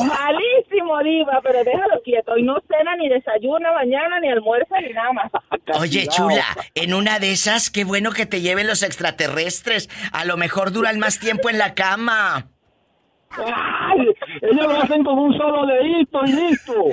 Malísimo, 0.00 0.98
diva, 1.02 1.40
pero 1.42 1.64
déjalo 1.64 2.02
quieto. 2.04 2.36
Y 2.36 2.42
no 2.42 2.60
cena, 2.68 2.96
ni 2.96 3.08
desayuna 3.08 3.72
mañana, 3.72 4.20
ni 4.20 4.28
almuerza, 4.28 4.80
ni 4.80 4.92
nada 4.92 5.12
más. 5.12 5.32
Oye, 5.80 6.06
chula, 6.08 6.44
en 6.74 6.92
una 6.94 7.18
de 7.18 7.32
esas, 7.32 7.70
qué 7.70 7.84
bueno 7.84 8.12
que 8.12 8.26
te 8.26 8.40
lleven 8.40 8.66
los 8.66 8.82
extraterrestres. 8.82 9.88
A 10.12 10.24
lo 10.24 10.36
mejor 10.36 10.72
duran 10.72 10.98
más 10.98 11.18
tiempo 11.18 11.48
en 11.50 11.58
la 11.58 11.74
cama. 11.74 12.48
Ay, 13.30 14.14
ellos 14.42 14.66
lo 14.66 14.82
hacen 14.82 15.04
con 15.04 15.18
un 15.18 15.36
solo 15.36 15.66
dedito 15.66 16.24
y 16.24 16.32
listo. 16.32 16.72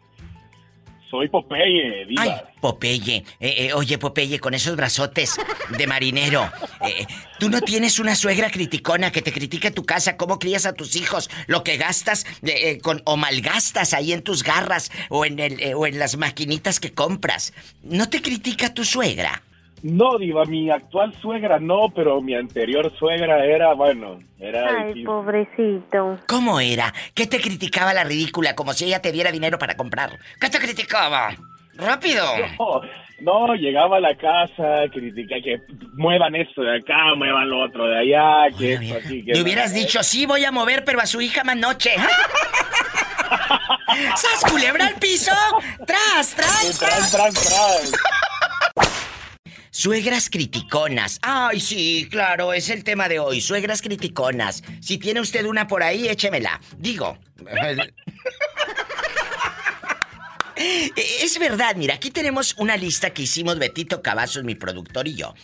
Soy 1.10 1.28
Popeye, 1.28 2.04
diva. 2.06 2.22
Ay, 2.22 2.32
Popeye. 2.60 3.24
Eh, 3.40 3.66
eh, 3.68 3.72
oye, 3.72 3.96
Popeye, 3.96 4.38
con 4.38 4.52
esos 4.52 4.76
brazotes 4.76 5.36
de 5.76 5.86
marinero. 5.86 6.50
eh, 6.86 7.06
¿Tú 7.38 7.48
no 7.48 7.62
tienes 7.62 7.98
una 7.98 8.14
suegra 8.14 8.50
criticona 8.50 9.10
que 9.10 9.22
te 9.22 9.32
critique 9.32 9.70
tu 9.70 9.84
casa, 9.84 10.16
cómo 10.18 10.38
crías 10.38 10.66
a 10.66 10.74
tus 10.74 10.96
hijos, 10.96 11.30
lo 11.46 11.64
que 11.64 11.78
gastas 11.78 12.26
eh, 12.42 12.70
eh, 12.72 12.78
con, 12.80 13.00
o 13.06 13.16
malgastas 13.16 13.94
ahí 13.94 14.12
en 14.12 14.22
tus 14.22 14.42
garras 14.42 14.90
o 15.08 15.24
en, 15.24 15.38
el, 15.38 15.60
eh, 15.60 15.74
o 15.74 15.86
en 15.86 15.98
las 15.98 16.16
maquinitas 16.18 16.78
que 16.78 16.92
compras? 16.92 17.54
¿No 17.82 18.10
te 18.10 18.20
critica 18.20 18.74
tu 18.74 18.84
suegra? 18.84 19.42
No, 19.82 20.18
Diva, 20.18 20.44
mi 20.44 20.70
actual 20.70 21.14
suegra 21.20 21.58
no, 21.58 21.88
pero 21.94 22.20
mi 22.20 22.34
anterior 22.34 22.92
suegra 22.98 23.44
era, 23.44 23.74
bueno, 23.74 24.18
era... 24.38 24.68
Ay, 24.68 24.88
difícil. 24.88 25.04
pobrecito. 25.06 26.18
¿Cómo 26.26 26.60
era? 26.60 26.92
¿Qué 27.14 27.26
te 27.26 27.40
criticaba 27.40 27.94
la 27.94 28.04
ridícula 28.04 28.54
como 28.54 28.72
si 28.72 28.86
ella 28.86 29.00
te 29.00 29.12
diera 29.12 29.30
dinero 29.30 29.58
para 29.58 29.76
comprar? 29.76 30.18
¿Qué 30.40 30.48
te 30.48 30.58
criticaba? 30.58 31.30
¡Rápido! 31.74 32.24
No, 33.20 33.46
no, 33.46 33.54
llegaba 33.54 33.98
a 33.98 34.00
la 34.00 34.16
casa, 34.16 34.88
criticaba 34.92 35.40
que 35.40 35.60
muevan 35.94 36.34
esto 36.34 36.62
de 36.62 36.78
acá, 36.78 37.14
muevan 37.16 37.48
lo 37.48 37.64
otro 37.64 37.86
de 37.86 37.98
allá, 37.98 38.56
que 38.56 38.74
esto 38.74 38.96
aquí, 38.96 39.24
que 39.24 39.32
Le 39.32 39.42
hubieras 39.42 39.72
dicho, 39.72 40.02
sí, 40.02 40.26
voy 40.26 40.44
a 40.44 40.50
mover, 40.50 40.84
pero 40.84 41.00
a 41.00 41.06
su 41.06 41.20
hija 41.20 41.44
más 41.44 41.56
noche. 41.56 41.90
¡Sas, 44.16 44.50
culebra 44.50 44.86
al 44.86 44.94
piso! 44.94 45.32
¡Tras, 45.86 46.34
tras, 46.34 46.78
Tras, 46.78 47.10
tras, 47.10 47.34
tras. 47.34 47.92
Suegras 49.70 50.30
criticonas. 50.30 51.18
Ay, 51.22 51.60
sí, 51.60 52.08
claro, 52.10 52.52
es 52.52 52.70
el 52.70 52.84
tema 52.84 53.08
de 53.08 53.18
hoy. 53.18 53.40
Suegras 53.40 53.82
criticonas. 53.82 54.62
Si 54.80 54.98
tiene 54.98 55.20
usted 55.20 55.44
una 55.44 55.66
por 55.66 55.82
ahí, 55.82 56.08
échemela. 56.08 56.60
Digo. 56.78 57.18
Es 61.22 61.38
verdad, 61.38 61.76
mira, 61.76 61.94
aquí 61.94 62.10
tenemos 62.10 62.54
una 62.58 62.76
lista 62.76 63.10
que 63.10 63.22
hicimos 63.22 63.60
Betito 63.60 64.02
Cavazos, 64.02 64.42
mi 64.42 64.56
productor 64.56 65.06
y 65.06 65.14
yo. 65.14 65.34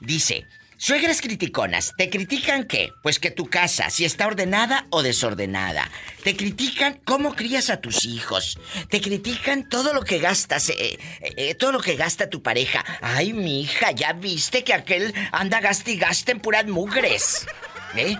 Dice, 0.00 0.46
suegras 0.80 1.20
criticonas, 1.20 1.92
¿te 1.98 2.08
critican 2.08 2.64
qué? 2.64 2.90
Pues 3.02 3.18
que 3.18 3.30
tu 3.30 3.50
casa, 3.50 3.90
si 3.90 4.06
está 4.06 4.26
ordenada 4.26 4.86
o 4.88 5.02
desordenada. 5.02 5.90
Te 6.24 6.34
critican 6.34 6.98
cómo 7.04 7.34
crías 7.36 7.68
a 7.68 7.82
tus 7.82 8.06
hijos. 8.06 8.58
Te 8.88 9.02
critican 9.02 9.68
todo 9.68 9.92
lo 9.92 10.02
que 10.02 10.18
gastas, 10.18 10.70
eh, 10.70 10.74
eh, 10.78 10.98
eh, 11.36 11.54
todo 11.54 11.72
lo 11.72 11.80
que 11.80 11.96
gasta 11.96 12.30
tu 12.30 12.42
pareja. 12.42 12.82
Ay, 13.02 13.34
mi 13.34 13.60
hija, 13.60 13.90
ya 13.90 14.14
viste 14.14 14.64
que 14.64 14.72
aquel 14.72 15.14
anda 15.32 15.60
gaste 15.60 15.92
y 15.92 15.96
gaste 15.98 16.32
en 16.32 16.40
puras 16.40 16.66
mugres. 16.66 17.46
¿Eh? 17.94 18.16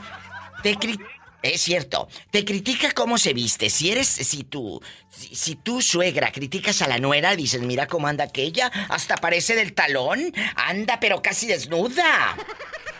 Te 0.63 0.75
cri- 0.77 1.01
es 1.43 1.61
cierto. 1.61 2.09
Te 2.31 2.45
critica 2.45 2.93
cómo 2.93 3.19
se 3.19 3.33
viste. 3.33 3.71
Si 3.71 3.91
eres, 3.91 4.09
si 4.09 4.45
tú, 4.45 4.81
si, 5.09 5.35
si 5.35 5.57
tu 5.57 5.81
suegra 5.83 6.33
criticas 6.33 6.83
a 6.83 6.89
la 6.89 6.99
nuera, 6.99 7.37
dices, 7.37 7.61
mira 7.63 7.87
cómo 7.87 8.07
anda 8.09 8.25
aquella, 8.25 8.67
hasta 8.89 9.17
parece 9.17 9.55
del 9.55 9.73
talón, 9.75 10.33
anda 10.57 11.01
pero 11.01 11.23
casi 11.23 11.47
desnuda. 11.47 12.37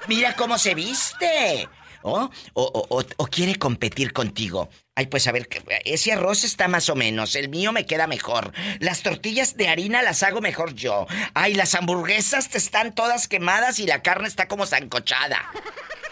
Mira 0.09 0.35
cómo 0.35 0.59
se 0.59 0.75
viste. 0.75 1.69
O, 2.03 2.31
o- 2.55 2.87
o- 3.19 3.27
quiere 3.27 3.57
competir 3.57 4.15
contigo. 4.15 4.71
Ay, 4.95 5.07
pues 5.07 5.27
a 5.27 5.33
ver, 5.33 5.49
ese 5.85 6.13
arroz 6.13 6.45
está 6.45 6.67
más 6.67 6.89
o 6.89 6.95
menos, 6.95 7.35
el 7.37 7.51
mío 7.51 7.73
me 7.73 7.85
queda 7.85 8.07
mejor. 8.07 8.53
Las 8.81 9.03
tortillas 9.03 9.57
de 9.59 9.69
harina 9.69 10.01
las 10.03 10.23
hago 10.23 10.41
mejor 10.41 10.75
yo. 10.75 11.07
Ay, 11.35 11.55
las 11.55 11.75
hamburguesas 11.75 12.49
te 12.49 12.57
están 12.59 12.95
todas 12.95 13.29
quemadas 13.29 13.79
y 13.81 13.87
la 13.87 14.03
carne 14.03 14.29
está 14.29 14.49
como 14.49 14.65
zancochada. 14.67 15.51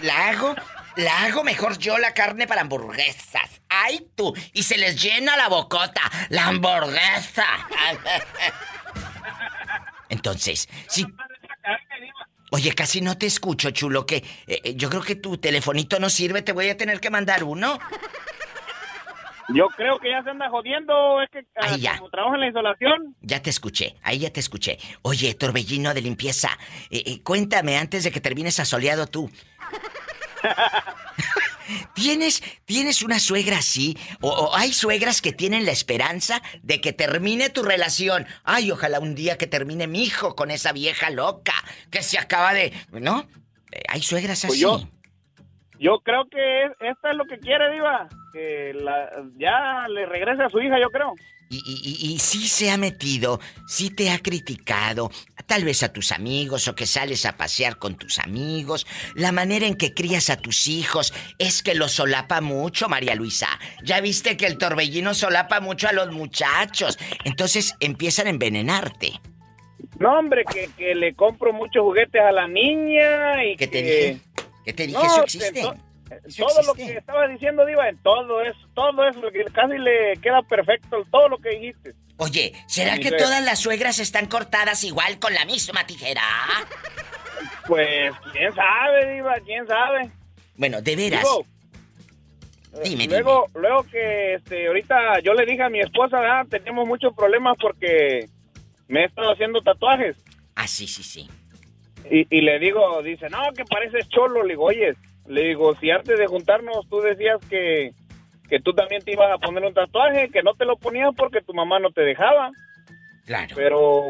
La 0.01 0.29
hago, 0.29 0.55
la 0.99 1.25
hago 1.25 1.45
mejor 1.45 1.79
yo 1.79 1.97
la 1.99 2.13
carne 2.13 2.47
para 2.47 2.63
hamburguesas. 2.63 3.63
Ay, 3.69 4.11
tú. 4.15 4.35
Y 4.53 4.65
se 4.65 4.77
les 4.77 5.01
llena 5.01 5.37
la 5.37 5.49
bocota. 5.49 6.03
La 6.29 6.49
hamburguesa. 6.49 7.47
Entonces, 10.09 10.69
si... 10.89 11.07
Oye, 12.51 12.75
casi 12.75 13.03
no 13.03 13.19
te 13.19 13.27
escucho, 13.27 13.71
chulo, 13.71 14.07
que 14.07 14.17
eh, 14.17 14.61
eh, 14.65 14.75
yo 14.75 14.89
creo 14.89 15.03
que 15.03 15.17
tu 15.17 15.37
telefonito 15.37 16.01
no 16.01 16.09
sirve, 16.09 16.41
te 16.41 16.53
voy 16.53 16.71
a 16.71 16.79
tener 16.79 16.99
que 16.99 17.11
mandar 17.11 17.45
uno. 17.45 17.79
Yo 19.55 19.69
creo 19.69 19.99
que 19.99 20.11
ya 20.11 20.23
se 20.23 20.31
anda 20.31 20.51
jodiendo, 20.51 21.23
es 21.23 21.31
que 21.31 21.39
ah, 21.57 21.73
Ahí 21.73 21.81
ya. 21.81 21.97
como 21.97 22.11
trabaja 22.11 22.35
en 22.35 22.41
la 22.41 22.47
insolación. 22.49 23.17
Ya 23.23 23.41
te 23.41 23.49
escuché, 23.49 23.97
ahí 24.03 24.19
ya 24.19 24.31
te 24.31 24.41
escuché. 24.41 24.79
Oye, 25.03 25.33
torbellino 25.35 25.95
de 25.95 26.03
limpieza, 26.03 26.51
eh, 26.91 27.03
eh, 27.07 27.23
cuéntame 27.23 27.79
antes 27.79 28.05
de 28.05 28.11
que 28.11 28.21
termines 28.21 28.61
asoleado 28.61 29.07
tú. 29.07 29.31
¿Tienes, 31.95 32.43
¿Tienes 32.65 33.03
una 33.03 33.21
suegra 33.21 33.59
así? 33.59 33.97
O, 34.21 34.31
o 34.31 34.57
hay 34.57 34.73
suegras 34.73 35.21
que 35.21 35.33
tienen 35.33 35.67
la 35.67 35.73
esperanza 35.73 36.41
de 36.63 36.81
que 36.81 36.93
termine 36.93 37.51
tu 37.51 37.63
relación? 37.63 38.27
Ay, 38.45 38.71
ojalá 38.71 39.01
un 39.01 39.15
día 39.15 39.37
que 39.37 39.47
termine 39.47 39.87
mi 39.87 40.03
hijo 40.05 40.35
con 40.35 40.51
esa 40.51 40.73
vieja 40.73 41.11
loca 41.11 41.53
que 41.91 42.03
se 42.03 42.19
acaba 42.19 42.55
de... 42.55 42.73
¿No? 42.93 43.29
Hay 43.89 44.03
suegras 44.03 44.41
Pues 44.43 44.53
así. 44.53 44.61
yo- 44.63 44.89
Yo 45.79 46.01
creo 46.01 46.29
que 46.29 46.65
es- 46.65 46.73
esta 46.81 47.11
es 47.11 47.17
lo 47.17 47.25
que 47.27 47.39
quiere, 47.39 47.73
Diva. 47.73 48.09
Que 48.33 48.73
la- 48.75 49.11
ya 49.37 49.87
le 49.89 50.07
regrese 50.07 50.43
a 50.43 50.49
su 50.49 50.61
hija, 50.61 50.79
yo 50.81 50.91
creo. 50.91 51.15
Y, 51.51 51.57
y, 51.65 52.09
y- 52.11 52.13
y 52.15 52.19
sí 52.19 52.47
se 52.47 52.71
ha 52.71 52.77
metido, 52.77 53.41
sí 53.67 53.89
te 53.89 54.11
ha 54.11 54.19
criticado, 54.19 55.11
tal 55.47 55.65
vez 55.65 55.83
a 55.83 55.91
tus 55.91 56.13
amigos 56.13 56.69
o 56.69 56.75
que 56.75 56.85
sales 56.85 57.25
a 57.25 57.39
pasear 57.39 57.79
con 57.79 57.97
tus 57.97 58.19
amigos. 58.19 58.87
La 59.15 59.33
manera 59.33 59.67
en 59.67 59.75
que 59.75 59.95
crías 59.95 60.29
a 60.29 60.37
tus 60.37 60.69
hijos 60.69 61.15
es 61.39 61.63
que 61.63 61.75
los 61.75 61.93
solapa 61.93 62.43
mucho, 62.43 62.91
María 62.91 63.15
Luisa. 63.15 63.49
Ya 63.83 64.03
viste 64.03 64.37
que 64.37 64.45
el 64.47 64.59
torbellino 64.59 65.15
solapa 65.15 65.61
mucho 65.61 65.89
a 65.89 65.93
los 65.93 66.13
muchachos. 66.13 66.99
Entonces 67.25 67.75
empiezan 67.81 68.27
a 68.27 68.31
envenenarte. 68.31 69.19
No, 69.99 70.19
hombre, 70.19 70.45
que, 70.45 70.69
que 70.77 70.95
le 70.95 71.15
compro 71.15 71.55
muchos 71.55 71.83
juguetes 71.83 72.21
a 72.21 72.31
la 72.31 72.47
niña 72.47 73.43
y 73.47 73.57
¿Qué 73.57 73.67
te 73.67 73.83
que... 73.83 73.91
dije? 74.11 74.21
¿Qué 74.69 74.75
te 74.75 74.87
dije? 74.87 74.99
No, 74.99 75.07
Eso 75.07 75.17
en 75.17 75.25
existe. 75.25 75.63
to- 75.63 75.75
Eso 76.27 76.45
todo 76.47 76.63
lo 76.63 76.75
que 76.75 76.93
estaba 76.93 77.27
diciendo, 77.27 77.65
Diva, 77.65 77.89
en 77.89 77.97
todo 78.03 78.43
eso, 78.43 78.59
todo 78.75 79.09
eso, 79.09 79.23
casi 79.55 79.79
le 79.79 80.13
queda 80.21 80.43
perfecto 80.43 81.07
todo 81.11 81.27
lo 81.31 81.39
que 81.39 81.49
dijiste. 81.59 81.95
Oye, 82.19 82.53
¿será 82.67 82.99
que 82.99 83.11
todas 83.13 83.43
las 83.43 83.61
suegras 83.61 83.99
están 83.99 84.27
cortadas 84.27 84.85
igual 84.85 85.19
con 85.19 85.33
la 85.33 85.47
misma 85.47 85.87
tijera? 85.87 86.21
Pues, 87.67 88.13
quién 88.33 88.55
sabe, 88.55 89.15
Diva, 89.15 89.35
quién 89.43 89.67
sabe. 89.67 90.11
Bueno, 90.55 90.83
de 90.83 90.97
veras. 90.97 91.23
Digo, 91.23 91.47
Dime, 92.85 93.07
luego, 93.07 93.47
luego 93.55 93.85
que 93.85 94.35
este, 94.35 94.67
ahorita 94.67 95.21
yo 95.21 95.33
le 95.33 95.47
dije 95.47 95.63
a 95.63 95.71
mi 95.71 95.81
esposa, 95.81 96.19
ah, 96.21 96.45
tenemos 96.51 96.87
muchos 96.87 97.15
problemas 97.15 97.57
porque 97.59 98.29
me 98.87 99.01
he 99.01 99.05
estado 99.07 99.33
haciendo 99.33 99.63
tatuajes. 99.63 100.15
Ah, 100.55 100.69
sí, 100.69 100.87
sí, 100.87 101.03
sí. 101.03 101.27
Y, 102.11 102.27
y 102.31 102.41
le 102.41 102.59
digo, 102.59 103.03
dice, 103.03 103.29
no, 103.29 103.53
que 103.57 103.65
pareces 103.65 104.09
cholo. 104.09 104.43
Le 104.43 104.51
digo, 104.51 104.65
oye, 104.65 104.95
le 105.27 105.43
digo, 105.49 105.75
si 105.77 105.91
antes 105.91 106.19
de 106.19 106.27
juntarnos 106.27 106.89
tú 106.89 107.01
decías 107.01 107.39
que, 107.49 107.93
que 108.49 108.61
tú 108.61 108.73
también 108.73 109.03
te 109.03 109.13
ibas 109.13 109.31
a 109.31 109.39
poner 109.39 109.65
un 109.65 109.75
tatuaje, 109.75 110.31
que 110.31 110.43
no 110.43 110.55
te 110.55 110.65
lo 110.65 110.77
ponías 110.77 111.11
porque 111.17 111.43
tu 111.43 111.53
mamá 111.55 111.79
no 111.79 111.91
te 111.91 112.03
dejaba. 112.03 112.51
Claro. 113.27 113.55
Pero 113.55 114.05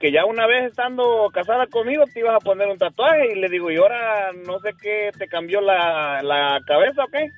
que 0.00 0.10
ya 0.10 0.24
una 0.24 0.46
vez 0.46 0.64
estando 0.64 1.28
casada 1.32 1.66
conmigo 1.66 2.04
te 2.12 2.20
ibas 2.20 2.36
a 2.36 2.44
poner 2.44 2.68
un 2.68 2.78
tatuaje. 2.78 3.32
Y 3.32 3.40
le 3.40 3.48
digo, 3.48 3.70
y 3.70 3.76
ahora 3.76 4.32
no 4.46 4.58
sé 4.60 4.70
qué, 4.80 5.10
te 5.18 5.28
cambió 5.28 5.60
la, 5.60 6.22
la 6.22 6.58
cabeza 6.66 7.04
o 7.04 7.08
qué. 7.08 7.28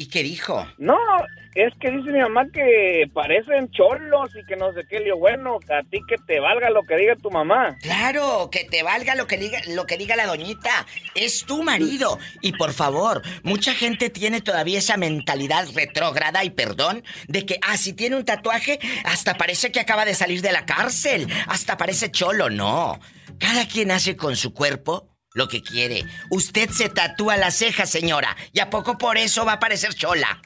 ¿Y 0.00 0.06
qué 0.06 0.22
dijo? 0.22 0.64
No, 0.78 0.96
es 1.56 1.74
que 1.80 1.90
dice 1.90 2.12
mi 2.12 2.20
mamá 2.20 2.46
que 2.54 3.10
parecen 3.12 3.68
cholos 3.72 4.30
y 4.40 4.46
que 4.46 4.54
no 4.54 4.72
sé 4.72 4.86
qué. 4.88 5.00
Le 5.00 5.06
digo, 5.06 5.18
bueno, 5.18 5.58
a 5.76 5.82
ti 5.90 5.98
que 6.08 6.14
te 6.24 6.38
valga 6.38 6.70
lo 6.70 6.84
que 6.84 6.94
diga 6.94 7.16
tu 7.16 7.32
mamá. 7.32 7.76
Claro, 7.82 8.48
que 8.48 8.62
te 8.62 8.84
valga 8.84 9.16
lo 9.16 9.26
que 9.26 9.38
diga, 9.38 9.58
lo 9.66 9.86
que 9.86 9.98
diga 9.98 10.14
la 10.14 10.26
doñita. 10.26 10.86
Es 11.16 11.44
tu 11.46 11.64
marido. 11.64 12.20
Y 12.42 12.52
por 12.52 12.72
favor, 12.74 13.22
mucha 13.42 13.74
gente 13.74 14.08
tiene 14.08 14.40
todavía 14.40 14.78
esa 14.78 14.96
mentalidad 14.96 15.66
retrógrada 15.74 16.44
y 16.44 16.50
perdón 16.50 17.02
de 17.26 17.44
que, 17.44 17.58
ah, 17.66 17.76
si 17.76 17.92
tiene 17.92 18.14
un 18.14 18.24
tatuaje, 18.24 18.78
hasta 19.04 19.34
parece 19.34 19.72
que 19.72 19.80
acaba 19.80 20.04
de 20.04 20.14
salir 20.14 20.42
de 20.42 20.52
la 20.52 20.64
cárcel. 20.64 21.26
Hasta 21.48 21.76
parece 21.76 22.12
cholo. 22.12 22.50
No. 22.50 23.00
Cada 23.40 23.66
quien 23.66 23.90
hace 23.90 24.16
con 24.16 24.36
su 24.36 24.54
cuerpo 24.54 25.08
lo 25.34 25.48
que 25.48 25.62
quiere. 25.62 26.04
Usted 26.30 26.70
se 26.70 26.88
tatúa 26.88 27.36
las 27.36 27.54
cejas, 27.56 27.90
señora. 27.90 28.36
¿Y 28.52 28.60
a 28.60 28.70
poco 28.70 28.98
por 28.98 29.16
eso 29.16 29.44
va 29.44 29.54
a 29.54 29.58
parecer 29.60 29.94
chola? 29.94 30.40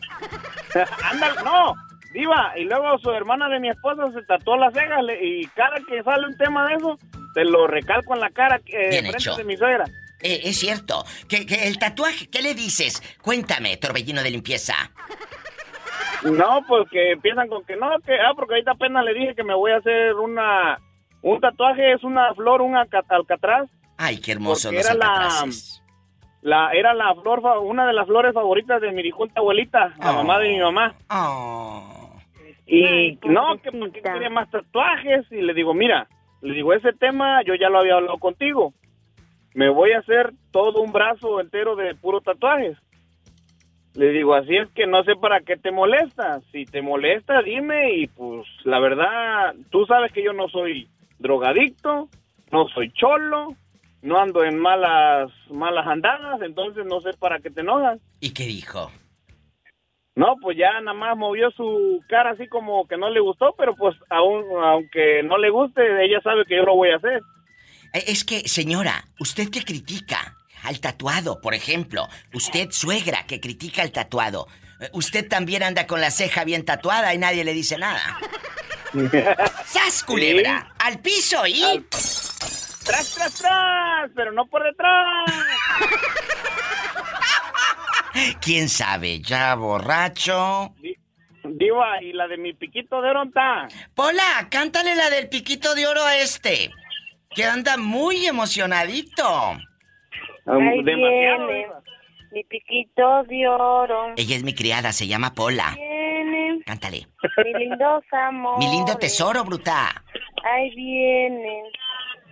Anda, 1.10 1.34
no, 1.44 1.74
diva. 2.12 2.52
Y 2.56 2.64
luego 2.64 2.98
su 2.98 3.10
hermana 3.12 3.48
de 3.48 3.60
mi 3.60 3.68
esposa 3.70 4.10
se 4.12 4.22
tatuó 4.22 4.56
las 4.56 4.72
cejas 4.74 5.00
y 5.22 5.46
cada 5.48 5.76
que 5.88 6.02
sale 6.02 6.26
un 6.26 6.36
tema 6.36 6.66
de 6.68 6.74
eso, 6.74 6.98
te 7.34 7.44
lo 7.44 7.66
recalco 7.66 8.14
en 8.14 8.20
la 8.20 8.30
cara 8.30 8.56
eh, 8.66 8.88
Bien 8.90 9.04
frente 9.06 9.16
hecho. 9.18 9.36
de 9.36 9.44
mi 9.44 9.56
suegra. 9.56 9.84
Eh, 10.20 10.40
es 10.44 10.58
cierto. 10.58 11.04
Que, 11.28 11.46
que 11.46 11.66
el 11.66 11.78
tatuaje, 11.78 12.28
¿qué 12.30 12.42
le 12.42 12.54
dices? 12.54 13.02
Cuéntame, 13.22 13.76
torbellino 13.76 14.22
de 14.22 14.30
limpieza. 14.30 14.74
No, 16.24 16.60
pues 16.68 16.88
que 16.90 17.12
empiezan 17.12 17.48
con 17.48 17.64
que 17.64 17.74
no, 17.74 17.88
que 18.06 18.14
ah, 18.14 18.32
porque 18.36 18.54
ahorita 18.54 18.72
apenas 18.72 19.04
le 19.04 19.14
dije 19.14 19.34
que 19.34 19.42
me 19.42 19.54
voy 19.54 19.72
a 19.72 19.78
hacer 19.78 20.14
una 20.14 20.78
un 21.22 21.40
tatuaje 21.40 21.92
es 21.94 22.04
una 22.04 22.32
flor, 22.34 22.60
un 22.62 22.76
alca- 22.76 23.02
alcatraz. 23.08 23.68
Ay, 24.04 24.18
qué 24.20 24.32
hermoso 24.32 24.68
Porque 24.68 24.78
los 24.78 24.86
era 24.86 24.94
la- 24.94 25.06
alcatraces. 25.06 25.78
La 26.42 26.70
era 26.72 26.92
la 26.92 27.14
flor 27.14 27.40
fa- 27.40 27.60
una 27.60 27.86
de 27.86 27.92
las 27.92 28.06
flores 28.06 28.34
favoritas 28.34 28.80
de 28.80 28.90
mi 28.90 29.02
difunta 29.02 29.38
abuelita, 29.40 29.94
la 30.00 30.10
Oh. 30.10 30.14
mamá 30.14 30.38
de 30.40 30.48
mi 30.48 30.58
mamá. 30.58 30.94
Y 32.66 33.18
no, 33.28 33.58
que 33.62 33.70
porque 33.72 34.00
quiere 34.00 34.30
más 34.30 34.50
tatuajes 34.50 35.30
y 35.30 35.40
le 35.42 35.54
digo, 35.54 35.74
mira, 35.74 36.08
le 36.40 36.54
digo, 36.54 36.72
ese 36.72 36.92
tema 36.92 37.42
yo 37.44 37.54
ya 37.54 37.68
lo 37.68 37.78
había 37.78 37.94
hablado 37.94 38.18
contigo. 38.18 38.72
Me 39.54 39.68
voy 39.68 39.92
a 39.92 39.98
hacer 39.98 40.32
todo 40.50 40.80
un 40.80 40.92
brazo 40.92 41.40
entero 41.40 41.76
de 41.76 41.94
puro 41.94 42.20
tatuajes. 42.20 42.76
Le 43.94 44.08
digo, 44.08 44.34
así 44.34 44.56
es 44.56 44.70
que 44.70 44.86
no 44.86 45.04
sé 45.04 45.14
para 45.16 45.40
qué 45.40 45.56
te 45.56 45.70
molesta. 45.70 46.40
Si 46.50 46.64
te 46.64 46.80
molesta, 46.80 47.42
dime 47.42 47.92
y 47.94 48.06
pues 48.06 48.46
la 48.64 48.78
verdad, 48.80 49.54
tú 49.70 49.84
sabes 49.86 50.10
que 50.12 50.24
yo 50.24 50.32
no 50.32 50.48
soy 50.48 50.88
drogadicto 51.18 52.08
no 52.50 52.68
soy 52.68 52.90
cholo, 52.92 53.54
no 54.02 54.18
ando 54.20 54.44
en 54.44 54.58
malas 54.58 55.30
malas 55.50 55.86
andadas, 55.86 56.40
entonces 56.42 56.84
no 56.86 57.00
sé 57.00 57.10
para 57.18 57.38
qué 57.38 57.50
te 57.50 57.60
enojas. 57.60 57.98
¿Y 58.20 58.30
qué 58.34 58.44
dijo? 58.44 58.90
No, 60.14 60.34
pues 60.42 60.58
ya 60.58 60.78
nada 60.80 60.92
más 60.92 61.16
movió 61.16 61.50
su 61.52 62.00
cara 62.08 62.32
así 62.32 62.46
como 62.46 62.86
que 62.86 62.98
no 62.98 63.08
le 63.08 63.20
gustó, 63.20 63.54
pero 63.56 63.74
pues 63.74 63.96
aún, 64.10 64.44
aunque 64.62 65.22
no 65.22 65.38
le 65.38 65.48
guste, 65.48 65.80
ella 66.04 66.20
sabe 66.22 66.44
que 66.44 66.56
yo 66.56 66.64
lo 66.64 66.74
voy 66.76 66.90
a 66.90 66.96
hacer. 66.96 67.22
Eh, 67.94 68.04
Es 68.08 68.24
que, 68.24 68.40
señora, 68.46 69.04
usted 69.20 69.48
que 69.48 69.64
critica 69.64 70.36
al 70.64 70.80
tatuado, 70.80 71.40
por 71.40 71.54
ejemplo, 71.54 72.08
usted 72.34 72.68
suegra 72.72 73.24
que 73.26 73.40
critica 73.40 73.82
al 73.82 73.90
tatuado, 73.90 74.48
eh, 74.80 74.90
usted 74.92 75.26
también 75.28 75.62
anda 75.62 75.86
con 75.86 76.00
la 76.00 76.10
ceja 76.10 76.44
bien 76.44 76.64
tatuada 76.66 77.14
y 77.14 77.18
nadie 77.18 77.44
le 77.44 77.54
dice 77.54 77.78
nada. 77.78 78.18
¡Sas, 79.64 80.04
culebra! 80.04 80.74
¡Al 80.78 81.00
piso 81.00 81.46
y... 81.46 81.86
¡Tras, 82.84 83.14
tras, 83.14 83.34
tras! 83.38 84.10
Pero 84.14 84.32
no 84.32 84.46
por 84.46 84.62
detrás. 84.64 85.24
¿Quién 88.40 88.68
sabe? 88.68 89.20
Ya 89.20 89.54
borracho. 89.54 90.74
Diva, 91.44 92.02
y 92.02 92.12
la 92.12 92.28
de 92.28 92.36
mi 92.38 92.52
piquito 92.52 93.00
de 93.02 93.10
oro 93.10 93.24
está. 93.24 93.68
Pola, 93.94 94.48
cántale 94.50 94.94
la 94.94 95.10
del 95.10 95.28
piquito 95.28 95.74
de 95.74 95.86
oro 95.86 96.02
a 96.04 96.16
este. 96.16 96.70
Que 97.30 97.44
anda 97.44 97.76
muy 97.76 98.26
emocionadito. 98.26 99.24
Ahí 100.46 100.82
demasiado, 100.82 101.46
viene 101.46 101.66
mi 102.32 102.44
piquito 102.44 103.22
de 103.24 103.48
oro. 103.48 104.12
Ella 104.16 104.36
es 104.36 104.42
mi 104.44 104.54
criada, 104.54 104.92
se 104.92 105.06
llama 105.06 105.34
Pola. 105.34 105.72
Viene 105.74 106.60
Cántale. 106.64 107.06
mi 107.44 107.54
lindos 107.54 108.04
amores. 108.12 108.66
Mi 108.66 108.72
lindo 108.76 108.96
tesoro, 108.96 109.44
bruta. 109.44 110.02
Ahí 110.44 110.74
viene 110.74 111.62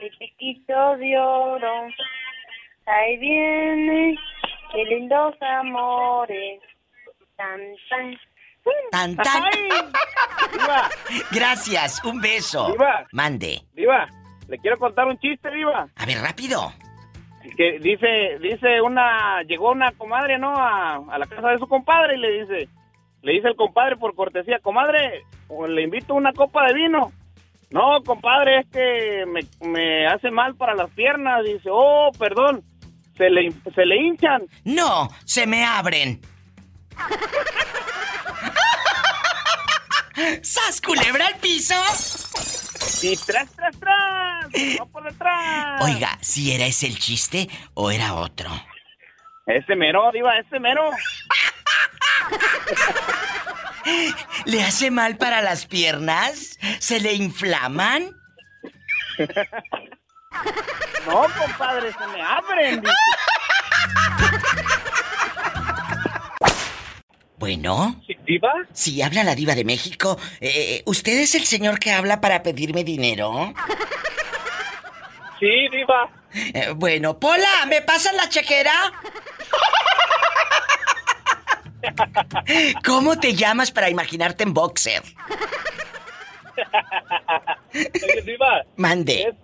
mi 0.01 0.11
piquito 0.11 0.97
de 0.97 1.19
oro. 1.19 1.89
Ahí 2.87 3.17
viene 3.19 4.17
mis 4.75 4.89
lindos 4.89 5.35
amores. 5.41 6.61
Tan, 7.37 7.61
tan. 7.89 8.19
Tan, 8.91 9.17
tan. 9.17 9.43
Gracias, 11.31 12.05
un 12.05 12.21
beso. 12.21 12.73
Diva. 12.73 13.07
Mande. 13.13 13.61
Diva, 13.75 14.07
le 14.49 14.59
quiero 14.59 14.79
contar 14.79 15.07
un 15.07 15.19
chiste, 15.19 15.51
Diva. 15.51 15.89
A 15.97 16.07
ver, 16.07 16.19
rápido. 16.19 16.73
Que 17.57 17.79
dice, 17.79 18.39
dice 18.41 18.81
una, 18.81 19.43
llegó 19.43 19.71
una 19.73 19.93
comadre, 19.93 20.39
¿no? 20.39 20.55
A, 20.57 20.97
a 20.97 21.19
la 21.19 21.27
casa 21.27 21.49
de 21.49 21.59
su 21.59 21.67
compadre 21.67 22.17
y 22.17 22.19
le 22.19 22.41
dice, 22.43 22.69
le 23.23 23.33
dice 23.33 23.49
el 23.49 23.57
compadre 23.57 23.97
por 23.97 24.15
cortesía, 24.15 24.59
comadre, 24.61 25.25
o 25.49 25.67
le 25.67 25.83
invito 25.83 26.15
una 26.15 26.33
copa 26.33 26.67
de 26.67 26.75
vino. 26.75 27.13
No, 27.71 28.03
compadre, 28.05 28.61
es 28.61 28.66
que 28.73 29.25
me, 29.27 29.41
me 29.68 30.07
hace 30.07 30.31
mal 30.31 30.55
para 30.57 30.75
las 30.75 30.91
piernas. 30.91 31.45
Dice, 31.45 31.68
oh, 31.71 32.11
perdón, 32.18 32.64
se 33.16 33.31
le, 33.31 33.53
se 33.75 33.87
le 33.87 33.97
hinchan. 33.97 34.43
No, 34.64 35.09
se 35.25 35.47
me 35.47 35.64
abren. 35.64 36.21
¡Sas, 40.43 40.81
culebra 40.81 41.27
al 41.29 41.37
piso! 41.37 41.75
Y 43.03 43.16
tras, 43.16 43.51
tras, 43.53 43.79
tras, 43.79 44.47
no 44.79 44.87
por 44.87 45.05
detrás. 45.05 45.83
Oiga, 45.83 46.18
si 46.21 46.53
era 46.53 46.66
ese 46.66 46.87
el 46.87 46.99
chiste 46.99 47.49
o 47.75 47.91
era 47.91 48.14
otro. 48.14 48.51
Ese 49.47 49.75
mero, 49.77 50.11
diva, 50.12 50.37
ese 50.39 50.61
mero. 50.61 50.91
¿Le 54.45 54.62
hace 54.62 54.91
mal 54.91 55.16
para 55.16 55.43
las 55.43 55.66
piernas? 55.66 56.59
¿Se 56.78 57.01
le 57.01 57.14
inflaman? 57.14 58.16
No, 61.07 61.26
compadre, 61.39 61.93
se 61.93 62.07
me 62.09 62.22
abren. 62.22 62.83
Bueno. 67.37 68.01
¿Diva? 68.26 68.53
Sí, 68.72 69.01
habla 69.01 69.24
la 69.24 69.35
diva 69.35 69.55
de 69.55 69.64
México. 69.64 70.18
Eh, 70.41 70.51
eh, 70.55 70.83
¿Usted 70.85 71.20
es 71.20 71.35
el 71.35 71.47
señor 71.47 71.78
que 71.78 71.91
habla 71.91 72.20
para 72.20 72.43
pedirme 72.43 72.85
dinero? 72.85 73.55
Sí, 75.39 75.68
diva. 75.72 76.11
Eh, 76.35 76.72
bueno, 76.76 77.18
Pola, 77.18 77.64
¿me 77.66 77.81
pasan 77.81 78.16
la 78.16 78.28
chequera? 78.28 78.72
¿Cómo 82.85 83.18
te 83.18 83.35
llamas 83.35 83.70
para 83.70 83.91
imaginarte 83.91 84.45
en 84.45 84.55
boxer? 84.55 85.03
Oye, 87.74 88.22
diva. 88.22 88.64
Mande. 88.76 89.22
Es, 89.22 89.35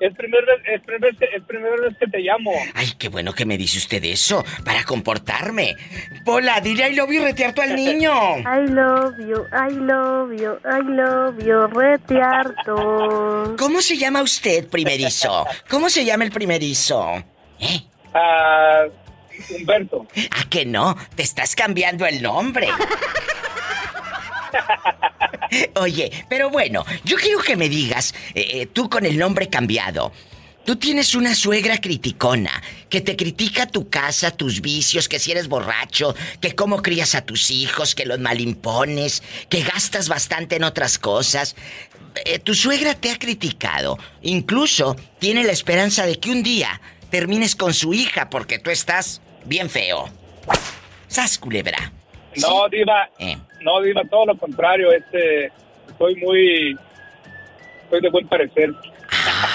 es 0.00 0.14
primer 0.14 0.44
vez, 0.46 0.62
es 0.66 0.80
primer, 0.82 1.14
es 1.20 1.42
primera 1.44 1.76
vez 1.76 1.96
que 1.98 2.06
te 2.06 2.18
llamo. 2.18 2.52
Ay, 2.74 2.92
qué 2.98 3.08
bueno 3.08 3.32
que 3.32 3.44
me 3.44 3.56
dice 3.58 3.78
usted 3.78 4.02
eso, 4.04 4.44
para 4.64 4.84
comportarme. 4.84 5.76
Pola, 6.24 6.60
dile 6.60 6.90
I 6.90 6.94
love 6.94 7.10
you 7.10 7.22
retearto 7.22 7.62
al 7.62 7.74
niño. 7.76 8.12
I 8.38 8.66
love 8.68 9.18
you, 9.18 9.46
I 9.52 9.72
love 9.72 10.32
you, 10.32 10.58
I 10.64 10.82
love 10.82 11.44
you, 11.44 11.66
retiarto. 11.66 13.54
¿Cómo 13.58 13.82
se 13.82 13.96
llama 13.96 14.22
usted, 14.22 14.68
primerizo? 14.68 15.46
¿Cómo 15.68 15.90
se 15.90 16.04
llama 16.04 16.24
el 16.24 16.30
primerizo? 16.30 17.22
¿Eh? 17.58 17.82
Ah, 18.14 18.84
Humberto. 19.48 20.06
¿A 20.30 20.48
que 20.48 20.66
no? 20.66 20.96
Te 21.14 21.22
estás 21.22 21.54
cambiando 21.54 22.06
el 22.06 22.22
nombre. 22.22 22.68
Oye, 25.76 26.10
pero 26.28 26.50
bueno, 26.50 26.84
yo 27.04 27.16
quiero 27.16 27.40
que 27.40 27.56
me 27.56 27.68
digas, 27.68 28.14
eh, 28.34 28.48
eh, 28.52 28.66
tú 28.66 28.88
con 28.88 29.04
el 29.04 29.18
nombre 29.18 29.48
cambiado, 29.48 30.12
tú 30.64 30.76
tienes 30.76 31.14
una 31.14 31.34
suegra 31.34 31.80
criticona 31.80 32.62
que 32.88 33.00
te 33.00 33.16
critica 33.16 33.66
tu 33.66 33.88
casa, 33.88 34.30
tus 34.30 34.60
vicios, 34.60 35.08
que 35.08 35.18
si 35.18 35.32
eres 35.32 35.48
borracho, 35.48 36.14
que 36.40 36.54
cómo 36.54 36.82
crías 36.82 37.14
a 37.14 37.22
tus 37.22 37.50
hijos, 37.50 37.94
que 37.94 38.06
los 38.06 38.20
malimpones, 38.20 39.22
que 39.48 39.62
gastas 39.62 40.08
bastante 40.08 40.56
en 40.56 40.64
otras 40.64 40.98
cosas. 40.98 41.56
Eh, 42.24 42.38
tu 42.38 42.54
suegra 42.54 42.94
te 42.94 43.10
ha 43.10 43.18
criticado, 43.18 43.98
incluso 44.22 44.96
tiene 45.18 45.44
la 45.44 45.52
esperanza 45.52 46.06
de 46.06 46.18
que 46.18 46.30
un 46.30 46.42
día 46.42 46.80
termines 47.10 47.56
con 47.56 47.74
su 47.74 47.92
hija 47.92 48.30
porque 48.30 48.58
tú 48.58 48.70
estás 48.70 49.20
bien 49.44 49.68
feo. 49.68 50.08
Sas 51.08 51.38
culebra. 51.38 51.92
No, 52.36 52.68
Diva. 52.68 53.08
Eh. 53.18 53.36
No, 53.60 53.80
Diva, 53.80 54.02
todo 54.08 54.26
lo 54.26 54.38
contrario. 54.38 54.92
Este, 54.92 55.52
soy 55.98 56.16
muy. 56.16 56.78
Soy 57.90 58.00
de 58.00 58.10
buen 58.10 58.28
parecer. 58.28 58.72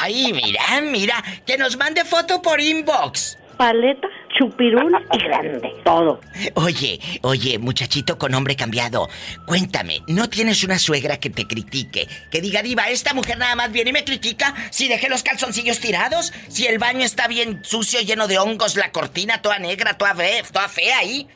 Ay, 0.01 0.33
mira, 0.33 0.81
mira, 0.81 1.23
que 1.45 1.57
nos 1.57 1.77
mande 1.77 2.03
foto 2.03 2.41
por 2.41 2.59
inbox. 2.59 3.37
Paleta, 3.57 4.07
chupirul 4.37 4.93
y 5.13 5.17
grande. 5.23 5.73
Todo. 5.83 6.19
Oye, 6.55 6.99
oye, 7.21 7.57
muchachito 7.59 8.17
con 8.17 8.31
nombre 8.31 8.55
cambiado, 8.55 9.07
cuéntame, 9.45 10.01
¿no 10.07 10.29
tienes 10.29 10.63
una 10.63 10.77
suegra 10.79 11.17
que 11.19 11.29
te 11.29 11.45
critique? 11.47 12.07
Que 12.31 12.41
diga, 12.41 12.61
diva, 12.61 12.89
esta 12.89 13.13
mujer 13.13 13.37
nada 13.37 13.55
más 13.55 13.71
viene 13.71 13.91
y 13.91 13.93
me 13.93 14.03
critica 14.03 14.53
si 14.71 14.87
dejé 14.87 15.09
los 15.09 15.23
calzoncillos 15.23 15.79
tirados, 15.79 16.33
si 16.49 16.67
el 16.67 16.79
baño 16.79 17.05
está 17.05 17.27
bien 17.27 17.63
sucio, 17.63 18.01
lleno 18.01 18.27
de 18.27 18.37
hongos, 18.39 18.75
la 18.75 18.91
cortina 18.91 19.41
toda 19.41 19.59
negra, 19.59 19.97
toda 19.97 20.15
fea, 20.15 20.43
toda 20.51 20.67
fea 20.67 20.97
ahí, 20.99 21.27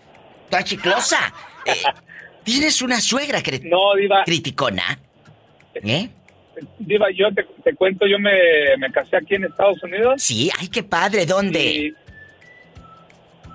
toda 0.49 0.63
chiclosa. 0.63 1.33
Eh, 1.65 1.73
¿Tienes 2.43 2.81
una 2.81 2.99
suegra 2.99 3.41
que 3.41 3.59
No, 3.63 3.95
Diva. 3.95 4.23
criticona? 4.25 4.99
¿Eh? 5.75 6.09
Diva, 6.79 7.07
yo 7.15 7.31
te, 7.33 7.45
te 7.63 7.73
cuento, 7.75 8.05
yo 8.05 8.19
me, 8.19 8.31
me 8.79 8.91
casé 8.91 9.15
aquí 9.17 9.35
en 9.35 9.45
Estados 9.45 9.81
Unidos. 9.83 10.21
Sí, 10.21 10.49
ay, 10.59 10.67
qué 10.67 10.83
padre, 10.83 11.25
¿dónde? 11.25 11.63
Y, 11.63 11.93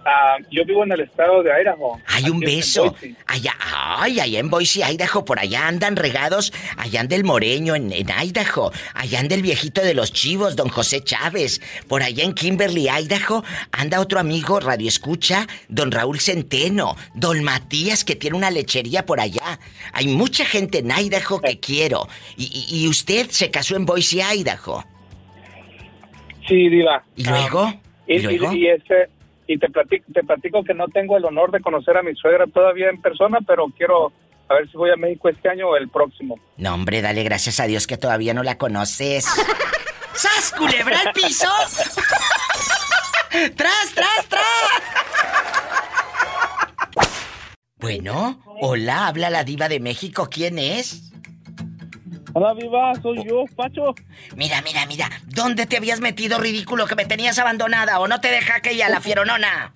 ah, 0.06 0.36
yo 0.50 0.64
vivo 0.64 0.84
en 0.84 0.92
el 0.92 1.00
estado 1.00 1.42
de 1.42 1.50
Idaho. 1.50 2.00
Hay 2.06 2.28
un 2.30 2.40
beso. 2.40 2.94
Allá, 3.26 3.54
ay, 3.60 4.20
allá 4.20 4.38
en 4.38 4.50
Boise, 4.50 4.80
Idaho, 4.84 5.24
por 5.24 5.38
allá 5.38 5.66
andan 5.66 5.96
regados, 5.96 6.52
allá 6.76 7.00
anda 7.00 7.16
el 7.16 7.24
Moreño 7.24 7.74
en, 7.74 7.92
en 7.92 8.08
Idaho, 8.10 8.72
allá 8.94 9.20
anda 9.20 9.34
el 9.34 9.42
viejito 9.42 9.80
de 9.82 9.94
los 9.94 10.12
chivos, 10.12 10.56
don 10.56 10.68
José 10.68 11.02
Chávez, 11.02 11.60
por 11.88 12.02
allá 12.02 12.24
en 12.24 12.32
Kimberly, 12.34 12.88
Idaho, 12.88 13.44
anda 13.72 14.00
otro 14.00 14.18
amigo, 14.20 14.60
Radio 14.60 14.88
Escucha, 14.88 15.46
don 15.68 15.90
Raúl 15.90 16.20
Centeno, 16.20 16.96
don 17.14 17.42
Matías, 17.42 18.04
que 18.04 18.14
tiene 18.16 18.36
una 18.36 18.50
lechería 18.50 19.06
por 19.06 19.20
allá. 19.20 19.58
Hay 19.92 20.08
mucha 20.08 20.44
gente 20.44 20.78
en 20.78 20.90
Idaho 20.90 21.40
que 21.40 21.58
quiero. 21.60 22.08
Y, 22.36 22.66
y- 22.68 22.88
usted 22.88 23.30
se 23.30 23.50
casó 23.50 23.76
en 23.76 23.86
Boise, 23.86 24.22
Idaho. 24.22 24.84
Sí, 26.48 26.68
Diva. 26.68 27.02
¿Y 27.16 27.24
luego? 27.24 27.62
Ah, 27.62 27.76
¿Y 28.06 28.16
y, 28.16 28.18
luego? 28.20 28.52
y- 28.52 28.66
este, 28.68 29.08
y 29.46 29.58
te 29.58 29.68
platico, 29.68 30.04
te 30.12 30.22
platico 30.22 30.64
que 30.64 30.74
no 30.74 30.88
tengo 30.88 31.16
el 31.16 31.24
honor 31.24 31.50
de 31.50 31.60
conocer 31.60 31.96
a 31.96 32.02
mi 32.02 32.14
suegra 32.14 32.46
todavía 32.46 32.88
en 32.88 33.00
persona, 33.00 33.38
pero 33.46 33.66
quiero 33.76 34.12
a 34.48 34.54
ver 34.54 34.70
si 34.70 34.76
voy 34.76 34.90
a 34.90 34.96
México 34.96 35.28
este 35.28 35.48
año 35.48 35.68
o 35.68 35.76
el 35.76 35.88
próximo. 35.88 36.36
No, 36.56 36.74
hombre, 36.74 37.02
dale 37.02 37.22
gracias 37.22 37.60
a 37.60 37.64
Dios 37.64 37.86
que 37.86 37.96
todavía 37.96 38.34
no 38.34 38.42
la 38.42 38.58
conoces. 38.58 39.24
¡Sas, 40.14 40.52
culebra 40.56 41.00
al 41.00 41.12
piso! 41.12 41.48
¡Tras, 43.56 43.94
tras, 43.94 44.28
tras! 44.28 44.44
Bueno, 47.78 48.40
hola, 48.60 49.08
habla 49.08 49.28
la 49.28 49.44
diva 49.44 49.68
de 49.68 49.80
México. 49.80 50.28
¿Quién 50.30 50.58
es? 50.58 51.13
Hola, 52.36 52.52
viva, 52.54 52.92
soy 53.00 53.24
yo, 53.28 53.44
Pacho. 53.54 53.94
Mira, 54.34 54.60
mira, 54.62 54.84
mira. 54.86 55.08
¿Dónde 55.26 55.66
te 55.66 55.76
habías 55.76 56.00
metido, 56.00 56.40
ridículo, 56.40 56.86
que 56.86 56.96
me 56.96 57.04
tenías 57.04 57.38
abandonada 57.38 58.00
o 58.00 58.08
no 58.08 58.20
te 58.20 58.28
deja 58.28 58.56
aquella, 58.56 58.88
la 58.88 59.00
fieronona? 59.00 59.72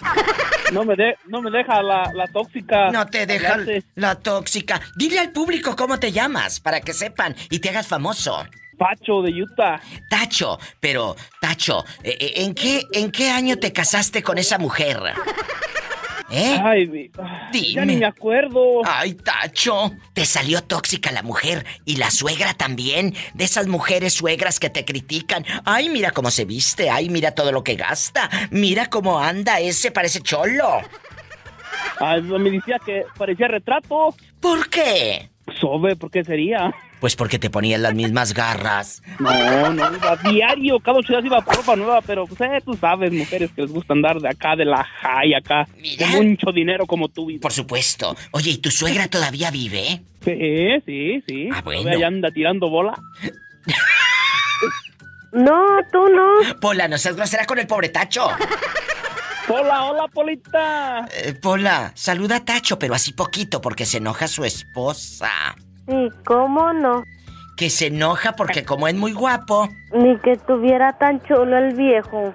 No 0.72 0.84
me, 0.84 0.96
de, 0.96 1.14
no 1.28 1.40
me 1.40 1.52
deja 1.52 1.80
la, 1.82 2.10
la 2.12 2.26
tóxica. 2.26 2.90
No 2.90 3.06
te 3.06 3.26
deja 3.26 3.58
la 3.94 4.16
tóxica. 4.16 4.80
Dile 4.96 5.20
al 5.20 5.30
público 5.30 5.76
cómo 5.76 6.00
te 6.00 6.10
llamas 6.10 6.58
para 6.58 6.80
que 6.80 6.92
sepan 6.92 7.36
y 7.48 7.60
te 7.60 7.68
hagas 7.68 7.86
famoso. 7.86 8.44
Pacho 8.76 9.22
de 9.22 9.40
Utah. 9.42 9.80
Tacho, 10.10 10.58
pero 10.80 11.14
Tacho, 11.40 11.84
eh, 12.02 12.16
eh, 12.20 12.32
¿en 12.42 12.54
qué 12.54 12.82
en 12.92 13.10
qué 13.10 13.30
año 13.30 13.56
te 13.58 13.72
casaste 13.72 14.22
con 14.22 14.36
esa 14.36 14.58
mujer? 14.58 15.00
¿Eh? 16.30 16.58
Ay, 16.62 17.10
Dime. 17.52 17.72
ya 17.72 17.84
ni 17.84 17.96
me 17.96 18.06
acuerdo. 18.06 18.82
Ay, 18.84 19.14
Tacho, 19.14 19.92
te 20.12 20.26
salió 20.26 20.62
tóxica 20.62 21.10
la 21.10 21.22
mujer 21.22 21.64
y 21.86 21.96
la 21.96 22.10
suegra 22.10 22.52
también, 22.52 23.14
de 23.32 23.44
esas 23.44 23.66
mujeres 23.66 24.12
suegras 24.12 24.60
que 24.60 24.68
te 24.68 24.84
critican. 24.84 25.44
Ay, 25.64 25.88
mira 25.88 26.10
cómo 26.10 26.30
se 26.30 26.44
viste, 26.44 26.90
ay, 26.90 27.08
mira 27.08 27.32
todo 27.32 27.50
lo 27.50 27.64
que 27.64 27.76
gasta, 27.76 28.28
mira 28.50 28.90
cómo 28.90 29.18
anda 29.20 29.60
ese 29.60 29.90
parece 29.90 30.20
cholo. 30.20 30.82
Ay, 31.98 32.20
me 32.22 32.50
decía 32.50 32.78
que 32.84 33.04
parecía 33.16 33.48
retrato. 33.48 34.14
¿Por 34.40 34.68
qué? 34.68 35.30
Sobe, 35.60 35.96
¿por 35.96 36.10
qué 36.10 36.24
sería? 36.24 36.74
Pues 37.00 37.14
porque 37.16 37.38
te 37.38 37.50
ponían 37.50 37.82
las 37.82 37.94
mismas 37.94 38.34
garras. 38.34 39.02
No, 39.18 39.72
no, 39.72 39.94
iba 39.94 40.16
diario, 40.16 40.80
cada 40.80 41.00
días 41.00 41.24
iba 41.24 41.40
por 41.40 41.56
ropa 41.56 41.76
nueva, 41.76 42.00
pero 42.02 42.26
pues, 42.26 42.40
eh, 42.40 42.60
tú 42.64 42.74
sabes, 42.74 43.12
mujeres 43.12 43.50
que 43.54 43.62
les 43.62 43.70
gusta 43.70 43.92
andar 43.92 44.20
de 44.20 44.28
acá, 44.28 44.56
de 44.56 44.64
la 44.64 44.84
high 44.84 45.34
acá, 45.34 45.68
con 45.98 46.30
mucho 46.30 46.52
dinero 46.52 46.86
como 46.86 47.08
tú. 47.08 47.28
Por 47.40 47.52
supuesto. 47.52 48.16
Oye, 48.32 48.52
¿y 48.52 48.58
tu 48.58 48.70
suegra 48.70 49.08
todavía 49.08 49.50
vive? 49.50 50.02
Sí, 50.24 50.82
sí, 50.84 51.22
sí. 51.26 51.48
Ah, 51.52 51.62
bueno. 51.62 51.82
Todavía 51.82 52.06
anda 52.06 52.30
tirando 52.30 52.68
bola. 52.68 52.94
No, 55.30 55.62
tú 55.92 56.08
no. 56.08 56.58
Pola, 56.58 56.88
no 56.88 56.96
seas 56.96 57.14
grosera 57.14 57.44
con 57.44 57.58
el 57.58 57.66
pobre 57.66 57.90
Tacho. 57.90 58.28
Hola, 59.48 59.84
hola, 59.84 60.08
Polita. 60.08 61.06
Eh, 61.14 61.34
Pola, 61.34 61.92
saluda 61.94 62.36
a 62.36 62.44
Tacho, 62.44 62.78
pero 62.78 62.94
así 62.94 63.12
poquito 63.12 63.60
porque 63.60 63.86
se 63.86 63.98
enoja 63.98 64.28
su 64.28 64.44
esposa. 64.44 65.54
Sí, 65.88 66.10
¿cómo 66.24 66.72
no? 66.74 67.02
Que 67.56 67.70
se 67.70 67.86
enoja 67.86 68.32
porque 68.32 68.64
como 68.64 68.86
es 68.88 68.94
muy 68.94 69.12
guapo. 69.12 69.68
Ni 69.92 70.18
que 70.18 70.36
tuviera 70.36 70.92
tan 70.98 71.22
chulo 71.22 71.56
el 71.56 71.74
viejo. 71.74 72.34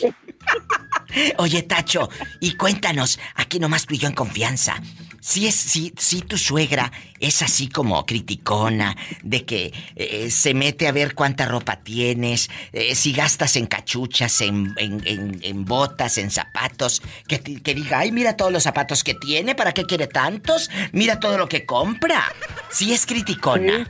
Oye, 1.38 1.62
Tacho, 1.62 2.08
y 2.40 2.56
cuéntanos, 2.56 3.18
aquí 3.34 3.58
nomás 3.58 3.86
tú 3.86 3.94
y 3.94 3.98
yo 3.98 4.08
en 4.08 4.14
confianza. 4.14 4.76
Si 5.20 5.46
es, 5.48 5.54
si, 5.56 5.92
si 5.98 6.20
tu 6.22 6.38
suegra 6.38 6.92
es 7.18 7.42
así 7.42 7.68
como 7.68 8.06
criticona, 8.06 8.96
de 9.22 9.44
que 9.44 9.72
eh, 9.96 10.30
se 10.30 10.54
mete 10.54 10.86
a 10.86 10.92
ver 10.92 11.14
cuánta 11.14 11.44
ropa 11.46 11.76
tienes, 11.76 12.48
eh, 12.72 12.94
si 12.94 13.12
gastas 13.12 13.56
en 13.56 13.66
cachuchas, 13.66 14.40
en, 14.40 14.74
en- 14.76 15.02
en- 15.06 15.40
en 15.42 15.64
botas, 15.64 16.18
en 16.18 16.30
zapatos, 16.30 17.02
que, 17.26 17.40
que 17.40 17.74
diga, 17.74 17.98
ay, 18.00 18.12
mira 18.12 18.36
todos 18.36 18.52
los 18.52 18.62
zapatos 18.62 19.02
que 19.02 19.14
tiene, 19.14 19.54
¿para 19.54 19.72
qué 19.72 19.84
quiere 19.84 20.06
tantos? 20.06 20.70
Mira 20.92 21.18
todo 21.18 21.36
lo 21.36 21.48
que 21.48 21.66
compra. 21.66 22.22
Si 22.70 22.92
es 22.92 23.04
criticona. 23.04 23.88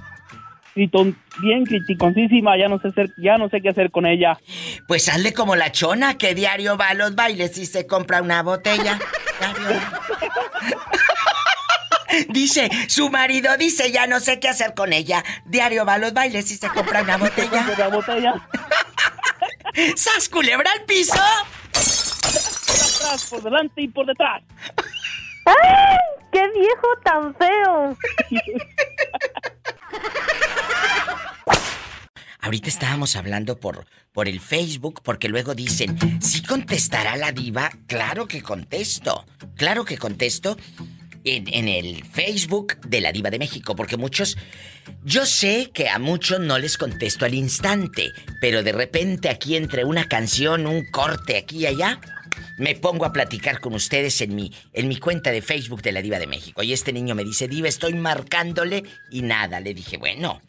Criton- 0.74 1.16
bien 1.42 1.64
criticoncísima, 1.64 2.56
ya 2.56 2.68
no 2.68 2.78
sé 2.80 2.88
hacer, 2.88 3.10
ya 3.18 3.36
no 3.36 3.48
sé 3.50 3.60
qué 3.60 3.68
hacer 3.68 3.90
con 3.90 4.06
ella. 4.06 4.38
Pues 4.86 5.08
hazle 5.08 5.32
como 5.34 5.56
la 5.56 5.72
chona 5.72 6.16
que 6.16 6.34
diario 6.34 6.76
va 6.76 6.88
a 6.90 6.94
los 6.94 7.14
bailes 7.14 7.58
y 7.58 7.66
se 7.66 7.86
compra 7.86 8.22
una 8.22 8.42
botella. 8.42 8.98
Dice, 12.28 12.70
su 12.88 13.10
marido 13.10 13.56
dice, 13.56 13.90
ya 13.92 14.06
no 14.06 14.20
sé 14.20 14.40
qué 14.40 14.48
hacer 14.48 14.74
con 14.74 14.92
ella. 14.92 15.24
Diario 15.44 15.84
va 15.84 15.94
a 15.94 15.98
los 15.98 16.12
bailes 16.12 16.50
y 16.50 16.56
se 16.56 16.68
compra 16.68 17.02
una 17.02 17.16
botella. 17.16 17.66
Una 17.76 17.88
botella. 17.88 18.48
¡Sas 19.96 20.28
culebra 20.28 20.70
al 20.72 20.84
piso! 20.84 21.14
Por 21.72 22.76
atrás, 22.76 23.26
por 23.30 23.42
delante 23.42 23.82
y 23.82 23.88
por 23.88 24.06
detrás. 24.06 24.42
¡Ay! 25.44 25.98
¡Qué 26.32 26.42
viejo 26.54 26.88
tan 27.04 27.34
feo! 27.34 27.96
Ahorita 32.40 32.68
estábamos 32.68 33.16
hablando 33.16 33.58
por, 33.58 33.86
por 34.12 34.28
el 34.28 34.40
Facebook 34.40 35.02
porque 35.02 35.28
luego 35.28 35.54
dicen, 35.54 35.98
¿sí 36.22 36.42
contestará 36.42 37.16
la 37.16 37.32
diva? 37.32 37.70
Claro 37.86 38.26
que 38.26 38.42
contesto. 38.42 39.26
Claro 39.56 39.84
que 39.84 39.98
contesto 39.98 40.56
en, 41.24 41.46
en 41.52 41.68
el 41.68 42.04
Facebook 42.04 42.80
de 42.86 43.00
la 43.00 43.12
diva 43.12 43.30
de 43.30 43.38
México 43.38 43.74
porque 43.76 43.96
muchos... 43.96 44.36
Yo 45.04 45.26
sé 45.26 45.70
que 45.74 45.88
a 45.90 45.98
muchos 45.98 46.40
no 46.40 46.58
les 46.58 46.78
contesto 46.78 47.26
al 47.26 47.34
instante, 47.34 48.10
pero 48.40 48.62
de 48.62 48.72
repente 48.72 49.28
aquí 49.28 49.54
entre 49.56 49.84
una 49.84 50.08
canción, 50.08 50.66
un 50.66 50.86
corte 50.90 51.36
aquí 51.36 51.58
y 51.58 51.66
allá, 51.66 52.00
me 52.56 52.74
pongo 52.74 53.04
a 53.04 53.12
platicar 53.12 53.60
con 53.60 53.74
ustedes 53.74 54.20
en 54.22 54.34
mi, 54.34 54.50
en 54.72 54.88
mi 54.88 54.96
cuenta 54.96 55.30
de 55.30 55.42
Facebook 55.42 55.82
de 55.82 55.92
la 55.92 56.00
Diva 56.02 56.18
de 56.18 56.26
México. 56.26 56.62
Y 56.62 56.72
este 56.72 56.92
niño 56.92 57.14
me 57.14 57.22
dice, 57.24 57.48
Diva, 57.48 57.68
estoy 57.68 57.94
marcándole 57.94 58.82
y 59.10 59.20
nada. 59.22 59.60
Le 59.60 59.74
dije, 59.74 59.98
bueno, 59.98 60.40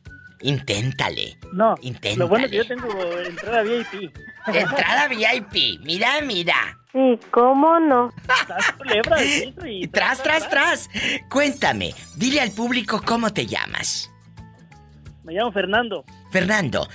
inténtale. 0.42 1.38
No, 1.54 1.76
Inténtale. 1.82 2.16
lo 2.18 2.28
bueno 2.28 2.46
es 2.46 2.52
que 2.52 2.58
yo 2.58 2.66
tengo 2.68 3.20
entrada 3.20 3.62
VIP. 3.64 4.12
Entrada 4.48 5.08
VIP. 5.10 5.82
Mira, 5.84 6.22
mira. 6.22 6.79
Sí, 6.92 7.20
¿cómo 7.30 7.80
no? 7.80 8.12
Estás 8.18 8.72
culebra 8.72 9.18
del 9.18 9.54
piso 9.54 9.68
y... 9.68 9.88
Tras, 9.88 10.24
tras, 10.24 10.50
tras. 10.50 10.90
Cuéntame, 11.30 11.94
dile 12.16 12.42
al 12.42 12.52
público 12.52 13.02
cómo 13.06 13.32
te 13.32 13.46
llamas. 13.46 14.12
Me 15.24 15.34
llamo 15.34 15.52
Fernando. 15.52 16.04
Fernando, 16.32 16.90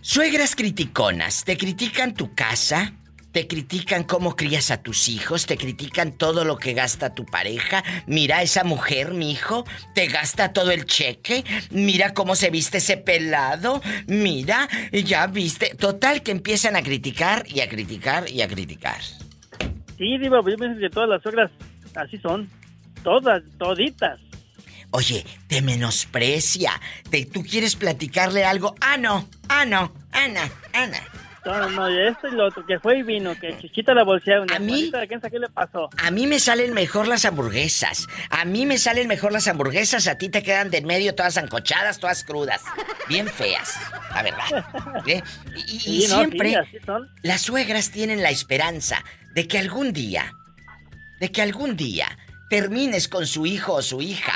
suegras 0.00 0.56
criticonas, 0.56 1.44
¿te 1.44 1.56
critican 1.56 2.14
tu 2.14 2.34
casa? 2.34 2.94
¿Te 3.32 3.46
critican 3.46 4.04
cómo 4.04 4.36
crías 4.36 4.70
a 4.70 4.82
tus 4.82 5.08
hijos? 5.08 5.46
¿Te 5.46 5.56
critican 5.56 6.12
todo 6.12 6.44
lo 6.44 6.58
que 6.58 6.74
gasta 6.74 7.14
tu 7.14 7.24
pareja? 7.24 7.82
Mira 8.06 8.42
esa 8.42 8.62
mujer, 8.62 9.14
mi 9.14 9.32
hijo, 9.32 9.64
te 9.94 10.06
gasta 10.06 10.52
todo 10.52 10.70
el 10.70 10.84
cheque. 10.84 11.42
Mira 11.70 12.12
cómo 12.12 12.34
se 12.36 12.50
viste 12.50 12.78
ese 12.78 12.98
pelado. 12.98 13.80
Mira, 14.06 14.68
ya 14.92 15.26
viste. 15.28 15.74
Total 15.76 16.22
que 16.22 16.30
empiezan 16.30 16.76
a 16.76 16.82
criticar 16.82 17.46
y 17.48 17.60
a 17.60 17.68
criticar 17.68 18.28
y 18.28 18.42
a 18.42 18.48
criticar. 18.48 19.00
Sí, 19.96 20.18
Diva, 20.18 20.40
yo 20.46 20.56
pienso 20.56 20.78
que 20.78 20.90
todas 20.90 21.08
las 21.08 21.22
suegras 21.22 21.50
así 21.94 22.18
son. 22.18 22.50
Todas, 23.02 23.42
toditas. 23.58 24.20
Oye, 24.90 25.24
te 25.46 25.62
menosprecia. 25.62 26.78
Te, 27.08 27.24
¿Tú 27.24 27.42
quieres 27.42 27.76
platicarle 27.76 28.44
algo? 28.44 28.74
Ah, 28.80 28.98
no. 28.98 29.26
Ah, 29.48 29.64
no. 29.64 29.90
Ana, 30.12 30.50
Ana. 30.74 31.00
No, 31.44 31.70
no, 31.70 31.90
y 31.90 32.06
esto 32.06 32.28
y 32.28 32.32
lo 32.32 32.46
otro, 32.46 32.64
que 32.64 32.78
fue 32.78 32.98
y 32.98 33.02
vino, 33.02 33.34
que 33.34 33.58
chiquita 33.58 33.94
la 33.94 34.04
bolsea. 34.04 34.36
¿A 34.54 34.58
mí? 34.60 34.90
¿De 34.90 35.08
quién 35.08 35.20
sabe 35.20 35.32
qué 35.32 35.38
le 35.40 35.48
pasó? 35.48 35.90
A 35.98 36.10
mí 36.12 36.26
me 36.26 36.38
salen 36.38 36.72
mejor 36.72 37.08
las 37.08 37.24
hamburguesas. 37.24 38.06
A 38.30 38.44
mí 38.44 38.64
me 38.64 38.78
salen 38.78 39.08
mejor 39.08 39.32
las 39.32 39.48
hamburguesas. 39.48 40.06
A 40.06 40.16
ti 40.16 40.28
te 40.28 40.42
quedan 40.42 40.70
de 40.70 40.78
en 40.78 40.86
medio 40.86 41.14
todas 41.14 41.36
ancochadas, 41.38 41.98
todas 41.98 42.22
crudas. 42.22 42.62
Bien 43.08 43.26
feas. 43.26 43.74
La 44.14 44.22
verdad. 44.22 45.02
¿Eh? 45.06 45.22
Y, 45.66 45.76
y 45.76 45.80
Sí, 46.02 46.06
no, 46.08 46.16
siempre 46.16 46.54
sí, 46.70 46.78
las 47.22 47.40
suegras 47.40 47.90
tienen 47.90 48.22
la 48.22 48.30
esperanza 48.30 49.04
de 49.34 49.48
que 49.48 49.58
algún 49.58 49.92
día, 49.92 50.32
de 51.20 51.32
que 51.32 51.42
algún 51.42 51.76
día 51.76 52.16
termines 52.52 53.08
con 53.08 53.26
su 53.26 53.46
hijo 53.46 53.72
o 53.72 53.80
su 53.80 54.02
hija. 54.02 54.34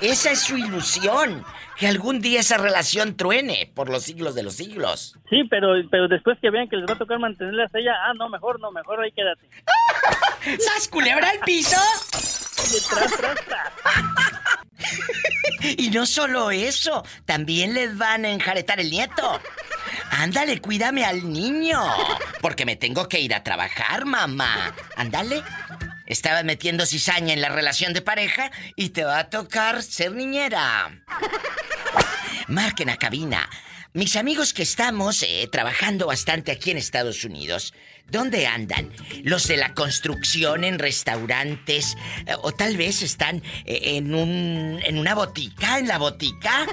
Esa 0.00 0.32
es 0.32 0.40
su 0.40 0.58
ilusión. 0.58 1.44
Que 1.76 1.86
algún 1.86 2.20
día 2.20 2.40
esa 2.40 2.58
relación 2.58 3.16
truene 3.16 3.70
por 3.72 3.88
los 3.88 4.02
siglos 4.02 4.34
de 4.34 4.42
los 4.42 4.54
siglos. 4.54 5.16
Sí, 5.30 5.44
pero, 5.48 5.68
pero 5.88 6.08
después 6.08 6.36
que 6.40 6.50
vean 6.50 6.68
que 6.68 6.74
les 6.74 6.90
va 6.90 6.94
a 6.94 6.98
tocar 6.98 7.20
mantenerlas 7.20 7.72
a 7.72 7.78
ella, 7.78 7.92
ah, 8.04 8.14
no, 8.14 8.28
mejor 8.28 8.58
no, 8.58 8.72
mejor 8.72 9.00
ahí 9.00 9.12
quédate. 9.12 9.48
¿Sas 10.58 10.88
culebra 10.88 11.30
al 11.30 11.38
piso? 11.38 11.76
Tras, 12.90 13.12
tras. 13.16 13.38
Y 15.78 15.90
no 15.90 16.06
solo 16.06 16.50
eso, 16.50 17.04
también 17.24 17.74
les 17.74 17.96
van 17.96 18.24
a 18.24 18.30
enjaretar 18.30 18.80
el 18.80 18.90
nieto. 18.90 19.40
Ándale, 20.10 20.60
cuídame 20.60 21.04
al 21.04 21.32
niño. 21.32 21.80
Porque 22.40 22.66
me 22.66 22.74
tengo 22.74 23.08
que 23.08 23.20
ir 23.20 23.32
a 23.32 23.44
trabajar, 23.44 24.04
mamá. 24.04 24.74
Ándale. 24.96 25.44
Estabas 26.12 26.44
metiendo 26.44 26.84
cizaña 26.84 27.32
en 27.32 27.40
la 27.40 27.48
relación 27.48 27.94
de 27.94 28.02
pareja 28.02 28.50
y 28.76 28.90
te 28.90 29.02
va 29.02 29.18
a 29.18 29.30
tocar 29.30 29.82
ser 29.82 30.12
niñera. 30.12 31.02
Marquen 32.48 32.90
a 32.90 32.98
cabina. 32.98 33.48
Mis 33.94 34.16
amigos 34.16 34.52
que 34.52 34.62
estamos 34.62 35.22
eh, 35.22 35.48
trabajando 35.50 36.06
bastante 36.06 36.52
aquí 36.52 36.70
en 36.70 36.76
Estados 36.76 37.24
Unidos, 37.24 37.72
¿dónde 38.10 38.46
andan? 38.46 38.92
Los 39.22 39.48
de 39.48 39.56
la 39.56 39.72
construcción 39.72 40.64
en 40.64 40.78
restaurantes 40.78 41.96
o 42.42 42.52
tal 42.52 42.76
vez 42.76 43.02
están 43.02 43.42
eh, 43.64 43.96
en 43.96 44.14
un 44.14 44.80
en 44.84 44.98
una 44.98 45.14
botica, 45.14 45.78
en 45.78 45.88
la 45.88 45.96
botica. 45.96 46.66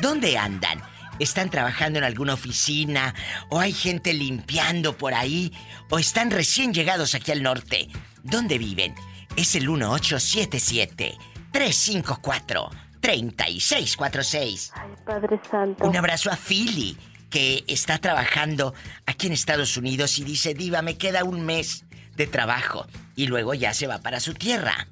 ¿Dónde 0.00 0.38
andan? 0.38 0.93
¿Están 1.18 1.48
trabajando 1.48 1.98
en 1.98 2.04
alguna 2.04 2.34
oficina 2.34 3.14
o 3.48 3.60
hay 3.60 3.72
gente 3.72 4.12
limpiando 4.12 4.96
por 4.96 5.14
ahí 5.14 5.52
o 5.88 5.98
están 5.98 6.30
recién 6.30 6.74
llegados 6.74 7.14
aquí 7.14 7.30
al 7.30 7.42
norte? 7.42 7.88
¿Dónde 8.24 8.58
viven? 8.58 8.94
Es 9.36 9.54
el 9.54 9.68
1877 9.68 11.16
354 11.52 12.70
3646. 13.00 14.72
Ay, 14.74 14.90
Padre 15.04 15.40
Santo. 15.48 15.86
Un 15.86 15.96
abrazo 15.96 16.32
a 16.32 16.36
Philly, 16.36 16.96
que 17.30 17.62
está 17.68 17.98
trabajando 17.98 18.74
aquí 19.06 19.28
en 19.28 19.34
Estados 19.34 19.76
Unidos 19.76 20.18
y 20.18 20.24
dice, 20.24 20.54
Diva, 20.54 20.82
me 20.82 20.96
queda 20.96 21.22
un 21.22 21.44
mes 21.44 21.84
de 22.16 22.26
trabajo 22.26 22.86
y 23.14 23.26
luego 23.26 23.54
ya 23.54 23.72
se 23.72 23.86
va 23.86 23.98
para 23.98 24.18
su 24.18 24.34
tierra. 24.34 24.88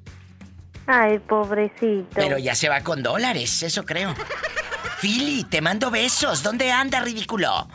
Ay, 0.87 1.19
pobrecito. 1.21 2.09
Pero 2.15 2.39
ya 2.39 2.55
se 2.55 2.69
va 2.69 2.83
con 2.83 3.03
dólares, 3.03 3.63
eso 3.63 3.85
creo. 3.85 4.15
Philly, 5.03 5.43
te 5.43 5.61
mando 5.61 5.91
besos. 5.91 6.45
¿Dónde 6.45 6.71
anda, 6.71 7.01
ridículo? 7.01 7.67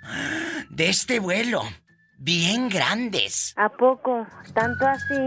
de 0.70 0.88
este 0.88 1.18
vuelo. 1.18 1.64
Bien 2.16 2.68
grandes. 2.68 3.54
¿A 3.56 3.68
poco? 3.70 4.24
¿Tanto 4.54 4.86
así? 4.86 5.26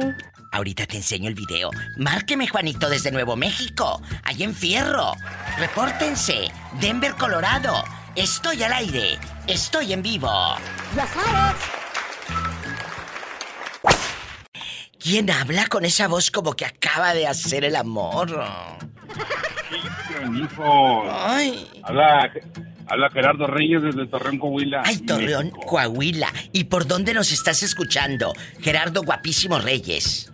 Ahorita 0.53 0.85
te 0.85 0.95
enseño 0.95 1.27
el 1.27 1.35
video. 1.35 1.69
Márqueme, 1.97 2.47
Juanito, 2.47 2.89
desde 2.89 3.11
Nuevo 3.11 3.35
México. 3.35 4.01
Allá 4.23 4.45
en 4.45 4.55
Fierro. 4.55 5.11
Repórtense. 5.57 6.49
Denver, 6.79 7.13
Colorado. 7.15 7.83
Estoy 8.15 8.63
al 8.63 8.71
aire. 8.71 9.19
Estoy 9.47 9.91
en 9.91 10.01
vivo. 10.01 10.31
Ya 10.95 11.05
sabes. 11.07 11.86
¿Quién 15.07 15.29
habla 15.29 15.67
con 15.67 15.85
esa 15.85 16.09
voz 16.09 16.29
como 16.29 16.53
que 16.53 16.65
acaba 16.65 17.13
de 17.13 17.27
hacer 17.27 17.63
el 17.63 17.77
amor? 17.77 18.43
Ay. 21.09 21.65
Habla, 21.81 22.29
habla 22.87 23.09
Gerardo 23.11 23.47
Reyes 23.47 23.83
desde 23.83 24.05
Torreón, 24.07 24.37
Coahuila. 24.37 24.81
Ay, 24.83 24.97
Torreón, 24.97 25.51
Coahuila. 25.51 26.27
¿Y 26.51 26.65
por 26.65 26.87
dónde 26.87 27.13
nos 27.13 27.31
estás 27.31 27.63
escuchando? 27.63 28.33
Gerardo 28.59 29.01
Guapísimo 29.03 29.59
Reyes. 29.59 30.29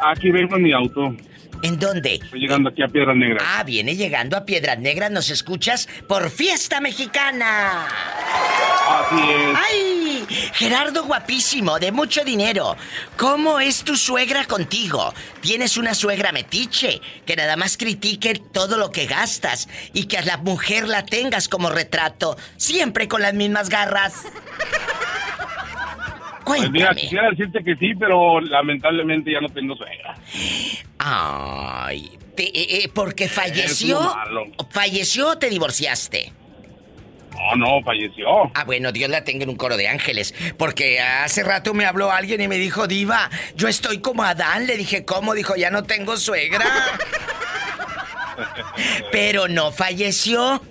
Aquí 0.00 0.30
vengo 0.30 0.54
en 0.58 0.62
mi 0.62 0.72
auto. 0.72 1.16
¿En 1.62 1.78
dónde? 1.78 2.14
Estoy 2.14 2.40
llegando 2.40 2.70
aquí 2.70 2.82
a 2.82 2.88
Piedras 2.88 3.16
Negras. 3.16 3.44
Ah, 3.46 3.62
viene 3.62 3.94
llegando 3.94 4.36
a 4.36 4.44
Piedras 4.44 4.78
Negras, 4.78 5.10
nos 5.10 5.30
escuchas 5.30 5.88
por 6.08 6.28
Fiesta 6.30 6.80
Mexicana. 6.80 7.86
Así 7.86 9.20
es. 9.30 9.58
¡Ay! 9.70 10.26
Gerardo 10.54 11.04
guapísimo, 11.04 11.78
de 11.78 11.92
mucho 11.92 12.24
dinero. 12.24 12.76
¿Cómo 13.16 13.60
es 13.60 13.84
tu 13.84 13.96
suegra 13.96 14.44
contigo? 14.46 15.14
Tienes 15.40 15.76
una 15.76 15.94
suegra 15.94 16.32
metiche, 16.32 17.00
que 17.24 17.36
nada 17.36 17.56
más 17.56 17.76
critique 17.76 18.42
todo 18.52 18.76
lo 18.76 18.90
que 18.90 19.06
gastas 19.06 19.68
y 19.92 20.06
que 20.06 20.18
a 20.18 20.22
la 20.22 20.38
mujer 20.38 20.88
la 20.88 21.04
tengas 21.04 21.48
como 21.48 21.70
retrato, 21.70 22.36
siempre 22.56 23.06
con 23.06 23.22
las 23.22 23.34
mismas 23.34 23.68
garras. 23.68 24.14
Pues 26.44 26.70
mira, 26.70 26.86
Cuéntame. 26.86 27.00
quisiera 27.00 27.30
decirte 27.30 27.62
que 27.64 27.76
sí, 27.76 27.94
pero 27.94 28.40
lamentablemente 28.40 29.32
ya 29.32 29.40
no 29.40 29.48
tengo 29.48 29.76
suegra. 29.76 30.14
Ay, 30.98 32.18
te- 32.34 32.44
eh, 32.48 32.84
eh, 32.84 32.90
porque 32.92 33.28
falleció. 33.28 34.14
¿Falleció 34.70 35.28
o 35.30 35.38
te 35.38 35.48
divorciaste? 35.50 36.32
No, 37.32 37.56
no, 37.56 37.82
falleció. 37.82 38.26
Ah, 38.54 38.64
bueno, 38.64 38.92
Dios 38.92 39.10
la 39.10 39.24
tenga 39.24 39.44
en 39.44 39.50
un 39.50 39.56
coro 39.56 39.76
de 39.76 39.88
ángeles. 39.88 40.34
Porque 40.58 41.00
hace 41.00 41.42
rato 41.42 41.74
me 41.74 41.86
habló 41.86 42.10
alguien 42.12 42.40
y 42.40 42.46
me 42.48 42.56
dijo, 42.56 42.86
Diva, 42.86 43.30
yo 43.56 43.68
estoy 43.68 44.00
como 44.00 44.22
Adán. 44.22 44.66
Le 44.66 44.76
dije, 44.76 45.04
¿cómo? 45.04 45.34
Dijo, 45.34 45.56
ya 45.56 45.70
no 45.70 45.82
tengo 45.82 46.16
suegra. 46.16 46.64
Pero 49.12 49.48
no 49.48 49.72
falleció, 49.72 50.62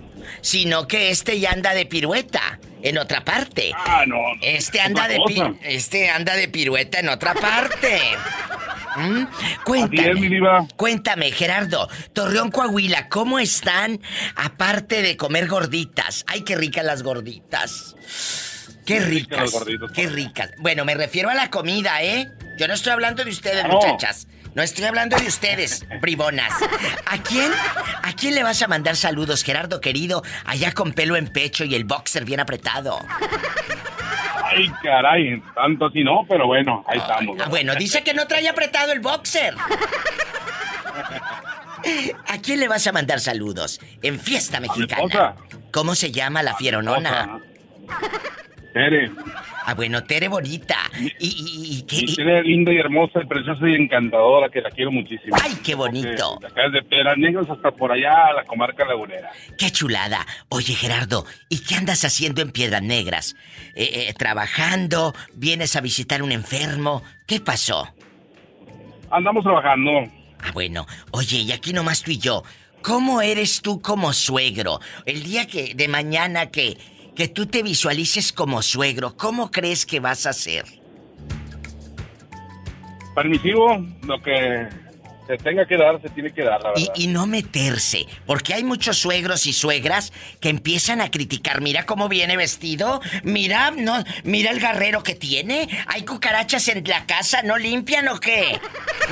sino 0.41 0.87
que 0.87 1.09
este 1.09 1.39
ya 1.39 1.51
anda 1.51 1.73
de 1.73 1.85
pirueta 1.85 2.59
en 2.83 2.97
otra 2.97 3.23
parte. 3.23 3.71
Ah, 3.75 4.03
no. 4.07 4.17
Este 4.41 4.79
anda 4.81 5.07
de 5.07 5.19
pi- 5.27 5.41
este 5.63 6.09
anda 6.09 6.35
de 6.35 6.47
pirueta 6.47 6.99
en 6.99 7.09
otra 7.09 7.33
parte. 7.33 7.99
¿Mm? 8.97 9.23
Así 9.23 9.45
es, 9.45 9.57
mi 9.57 9.57
Cuéntame. 9.63 10.29
diva. 10.29 10.67
Cuéntame, 10.75 11.31
Gerardo. 11.31 11.87
Torreón, 12.13 12.51
Coahuila, 12.51 13.07
¿cómo 13.07 13.39
están 13.39 14.01
aparte 14.35 15.01
de 15.01 15.15
comer 15.15 15.47
gorditas? 15.47 16.25
Ay, 16.27 16.41
qué 16.41 16.55
ricas 16.57 16.83
las 16.83 17.01
gorditas. 17.01 17.95
Qué 18.85 18.99
ricas. 18.99 19.51
Qué 19.95 20.07
ricas. 20.07 20.49
Bueno, 20.57 20.83
me 20.83 20.95
refiero 20.95 21.29
a 21.29 21.33
la 21.35 21.49
comida, 21.49 22.01
¿eh? 22.03 22.27
Yo 22.57 22.67
no 22.67 22.73
estoy 22.73 22.91
hablando 22.91 23.23
de 23.23 23.29
ustedes, 23.31 23.63
Ah, 23.63 23.67
no. 23.69 23.75
muchachas. 23.75 24.27
No 24.53 24.61
estoy 24.61 24.83
hablando 24.85 25.15
de 25.17 25.27
ustedes, 25.27 25.85
bribonas. 26.01 26.53
¿A 27.05 27.17
quién? 27.19 27.51
¿A 28.03 28.13
quién 28.13 28.35
le 28.35 28.43
vas 28.43 28.61
a 28.61 28.67
mandar 28.67 28.95
saludos, 28.97 29.43
Gerardo 29.43 29.79
querido? 29.79 30.23
Allá 30.45 30.73
con 30.73 30.91
pelo 30.93 31.15
en 31.15 31.27
pecho 31.29 31.63
y 31.63 31.73
el 31.75 31.85
boxer 31.85 32.25
bien 32.25 32.41
apretado. 32.41 32.99
Ay, 34.43 34.69
caray, 34.83 35.41
tanto 35.55 35.85
así 35.85 36.03
no, 36.03 36.25
pero 36.27 36.47
bueno, 36.47 36.83
ahí 36.87 36.97
estamos. 36.97 37.37
Ah, 37.39 37.47
bueno, 37.47 37.73
dice 37.75 38.03
que 38.03 38.13
no 38.13 38.27
trae 38.27 38.49
apretado 38.49 38.91
el 38.91 38.99
boxer. 38.99 39.55
¿A 42.27 42.37
quién 42.39 42.59
le 42.59 42.67
vas 42.67 42.85
a 42.87 42.91
mandar 42.91 43.21
saludos? 43.21 43.79
En 44.01 44.19
fiesta 44.19 44.59
mexicana. 44.59 45.03
esposa. 45.03 45.35
¿Cómo 45.71 45.95
se 45.95 46.11
llama 46.11 46.43
la 46.43 46.55
fieronona? 46.55 47.39
Tere, 48.73 49.11
Ah, 49.65 49.73
bueno, 49.75 50.03
Tere 50.03 50.27
bonita. 50.27 50.77
Y, 50.99 51.05
y, 51.19 51.29
y- 51.29 51.85
mi 52.03 52.11
y- 52.11 52.15
Tere 52.15 52.41
linda 52.43 52.71
y 52.73 52.77
hermosa 52.77 53.19
y 53.23 53.27
preciosa 53.27 53.67
y 53.69 53.75
encantadora, 53.75 54.49
que 54.49 54.61
la 54.61 54.69
quiero 54.71 54.91
muchísimo. 54.91 55.35
¡Ay, 55.41 55.55
qué 55.63 55.75
bonito! 55.75 56.37
De 56.39 56.47
acá 56.47 56.61
desde 56.71 56.87
Piedras 56.87 57.17
Negras 57.17 57.49
hasta 57.49 57.71
por 57.71 57.91
allá 57.91 58.27
a 58.27 58.33
la 58.33 58.43
comarca 58.45 58.85
lagunera. 58.85 59.29
¡Qué 59.57 59.69
chulada! 59.71 60.25
Oye, 60.49 60.73
Gerardo, 60.73 61.25
¿y 61.49 61.59
qué 61.63 61.75
andas 61.75 62.03
haciendo 62.05 62.41
en 62.41 62.51
Piedras 62.51 62.81
Negras? 62.81 63.35
Eh, 63.75 64.07
eh, 64.09 64.13
¿Trabajando? 64.17 65.13
¿Vienes 65.33 65.75
a 65.75 65.81
visitar 65.81 66.23
un 66.23 66.31
enfermo? 66.31 67.03
¿Qué 67.27 67.39
pasó? 67.39 67.87
Andamos 69.11 69.43
trabajando. 69.43 69.91
Ah, 70.39 70.51
bueno. 70.53 70.87
Oye, 71.11 71.37
y 71.39 71.51
aquí 71.51 71.73
nomás 71.73 72.01
tú 72.03 72.11
y 72.11 72.17
yo. 72.17 72.43
¿Cómo 72.81 73.21
eres 73.21 73.61
tú 73.61 73.79
como 73.81 74.11
suegro? 74.13 74.79
El 75.05 75.21
día 75.23 75.45
que 75.45 75.75
de 75.75 75.87
mañana 75.87 76.47
que 76.49 76.77
que 77.15 77.27
tú 77.27 77.45
te 77.45 77.63
visualices 77.63 78.31
como 78.31 78.61
suegro, 78.61 79.15
¿cómo 79.17 79.51
crees 79.51 79.85
que 79.85 79.99
vas 79.99 80.25
a 80.25 80.29
hacer? 80.31 80.65
Permisivo, 83.15 83.85
lo 84.03 84.21
que 84.21 84.67
se 85.27 85.37
tenga 85.37 85.65
que 85.65 85.77
dar, 85.77 86.01
se 86.01 86.09
tiene 86.09 86.31
que 86.33 86.43
dar, 86.43 86.61
la 86.63 86.71
Y, 86.75 86.81
verdad. 86.83 86.93
y 86.95 87.07
no 87.07 87.27
meterse, 87.27 88.07
porque 88.25 88.53
hay 88.53 88.63
muchos 88.63 88.97
suegros 88.97 89.45
y 89.45 89.53
suegras 89.53 90.11
que 90.39 90.49
empiezan 90.49 91.01
a 91.01 91.11
criticar. 91.11 91.61
Mira 91.61 91.85
cómo 91.85 92.07
viene 92.09 92.37
vestido, 92.37 93.01
mira, 93.23 93.71
no, 93.71 94.01
mira 94.23 94.51
el 94.51 94.59
garrero 94.59 95.03
que 95.03 95.13
tiene. 95.15 95.67
Hay 95.87 96.03
cucarachas 96.03 96.67
en 96.69 96.83
la 96.87 97.05
casa, 97.05 97.43
¿no 97.43 97.57
limpian 97.57 98.07
o 98.07 98.19
qué? 98.19 98.59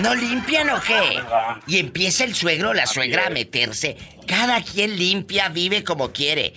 ¿No 0.01 0.15
limpian 0.15 0.69
o 0.69 0.81
qué? 0.81 1.19
Y 1.67 1.77
empieza 1.79 2.23
el 2.23 2.33
suegro 2.35 2.69
o 2.69 2.73
la 2.73 2.87
suegra 2.87 3.27
a 3.27 3.29
meterse. 3.29 3.97
Cada 4.25 4.61
quien 4.61 4.97
limpia, 4.97 5.49
vive 5.49 5.83
como 5.83 6.11
quiere. 6.11 6.53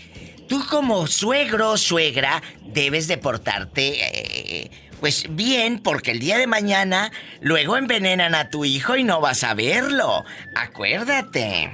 Tú 0.53 0.63
como 0.69 1.07
suegro 1.07 1.71
o 1.71 1.77
suegra 1.79 2.43
debes 2.61 3.09
de 3.09 3.17
portarte 3.17 4.65
eh, 4.65 4.71
pues 5.01 5.25
bien 5.31 5.79
porque 5.79 6.11
el 6.11 6.19
día 6.19 6.37
de 6.37 6.47
mañana 6.47 7.11
luego 7.41 7.79
envenenan 7.79 8.35
a 8.35 8.51
tu 8.51 8.67
hijo 8.67 8.99
y 8.99 9.03
no 9.03 9.23
vas 9.23 9.45
a 9.45 9.55
verlo. 9.55 10.27
Acuérdate. 10.55 11.71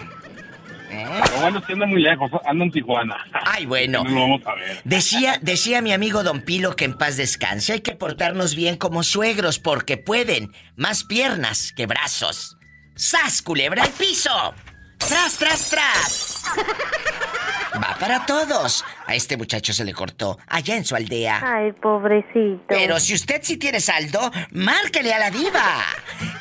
¿Eh? 0.90 1.06
Pero 1.24 1.40
bueno, 1.40 1.58
es 1.58 1.64
que 1.64 1.72
anda 1.72 1.86
muy 1.86 2.00
lejos, 2.00 2.30
anda 2.46 2.66
en 2.66 2.70
Tijuana. 2.70 3.16
Ay, 3.32 3.66
bueno. 3.66 4.04
No 4.08 4.10
lo 4.10 4.20
vamos 4.20 4.46
a 4.46 4.54
ver. 4.54 4.80
Decía, 4.84 5.40
decía 5.42 5.82
mi 5.82 5.92
amigo 5.92 6.22
Don 6.22 6.42
Pilo 6.42 6.76
que 6.76 6.84
en 6.84 6.96
paz 6.96 7.16
descanse. 7.16 7.72
Hay 7.72 7.80
que 7.80 7.96
portarnos 7.96 8.54
bien 8.54 8.76
como 8.76 9.02
suegros 9.02 9.58
porque 9.58 9.96
pueden 9.96 10.52
más 10.76 11.02
piernas 11.02 11.72
que 11.72 11.86
brazos. 11.86 12.56
¡Sas, 12.94 13.42
culebra 13.42 13.82
al 13.82 13.90
piso! 13.90 14.54
¡Tras, 14.98 15.38
tras, 15.38 15.68
tras! 15.70 16.42
Va 17.82 17.96
para 17.98 18.24
todos. 18.26 18.84
A 19.06 19.14
este 19.14 19.36
muchacho 19.36 19.72
se 19.72 19.84
le 19.84 19.92
cortó 19.94 20.38
allá 20.46 20.76
en 20.76 20.84
su 20.84 20.96
aldea. 20.96 21.40
Ay, 21.44 21.72
pobrecito. 21.72 22.64
Pero 22.68 22.98
si 22.98 23.14
usted 23.14 23.40
sí 23.42 23.56
tiene 23.56 23.80
saldo, 23.80 24.30
márquele 24.50 25.14
a 25.14 25.18
la 25.18 25.30
diva. 25.30 25.84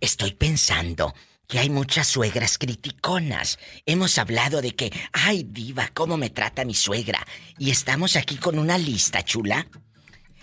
estoy 0.00 0.32
pensando 0.32 1.14
que 1.50 1.58
hay 1.58 1.68
muchas 1.68 2.06
suegras 2.06 2.56
criticonas. 2.56 3.58
Hemos 3.84 4.18
hablado 4.18 4.62
de 4.62 4.74
que, 4.76 4.92
ay 5.12 5.44
diva, 5.50 5.90
¿cómo 5.92 6.16
me 6.16 6.30
trata 6.30 6.64
mi 6.64 6.74
suegra? 6.74 7.26
Y 7.58 7.70
estamos 7.70 8.14
aquí 8.14 8.36
con 8.36 8.58
una 8.58 8.78
lista, 8.78 9.24
chula, 9.24 9.66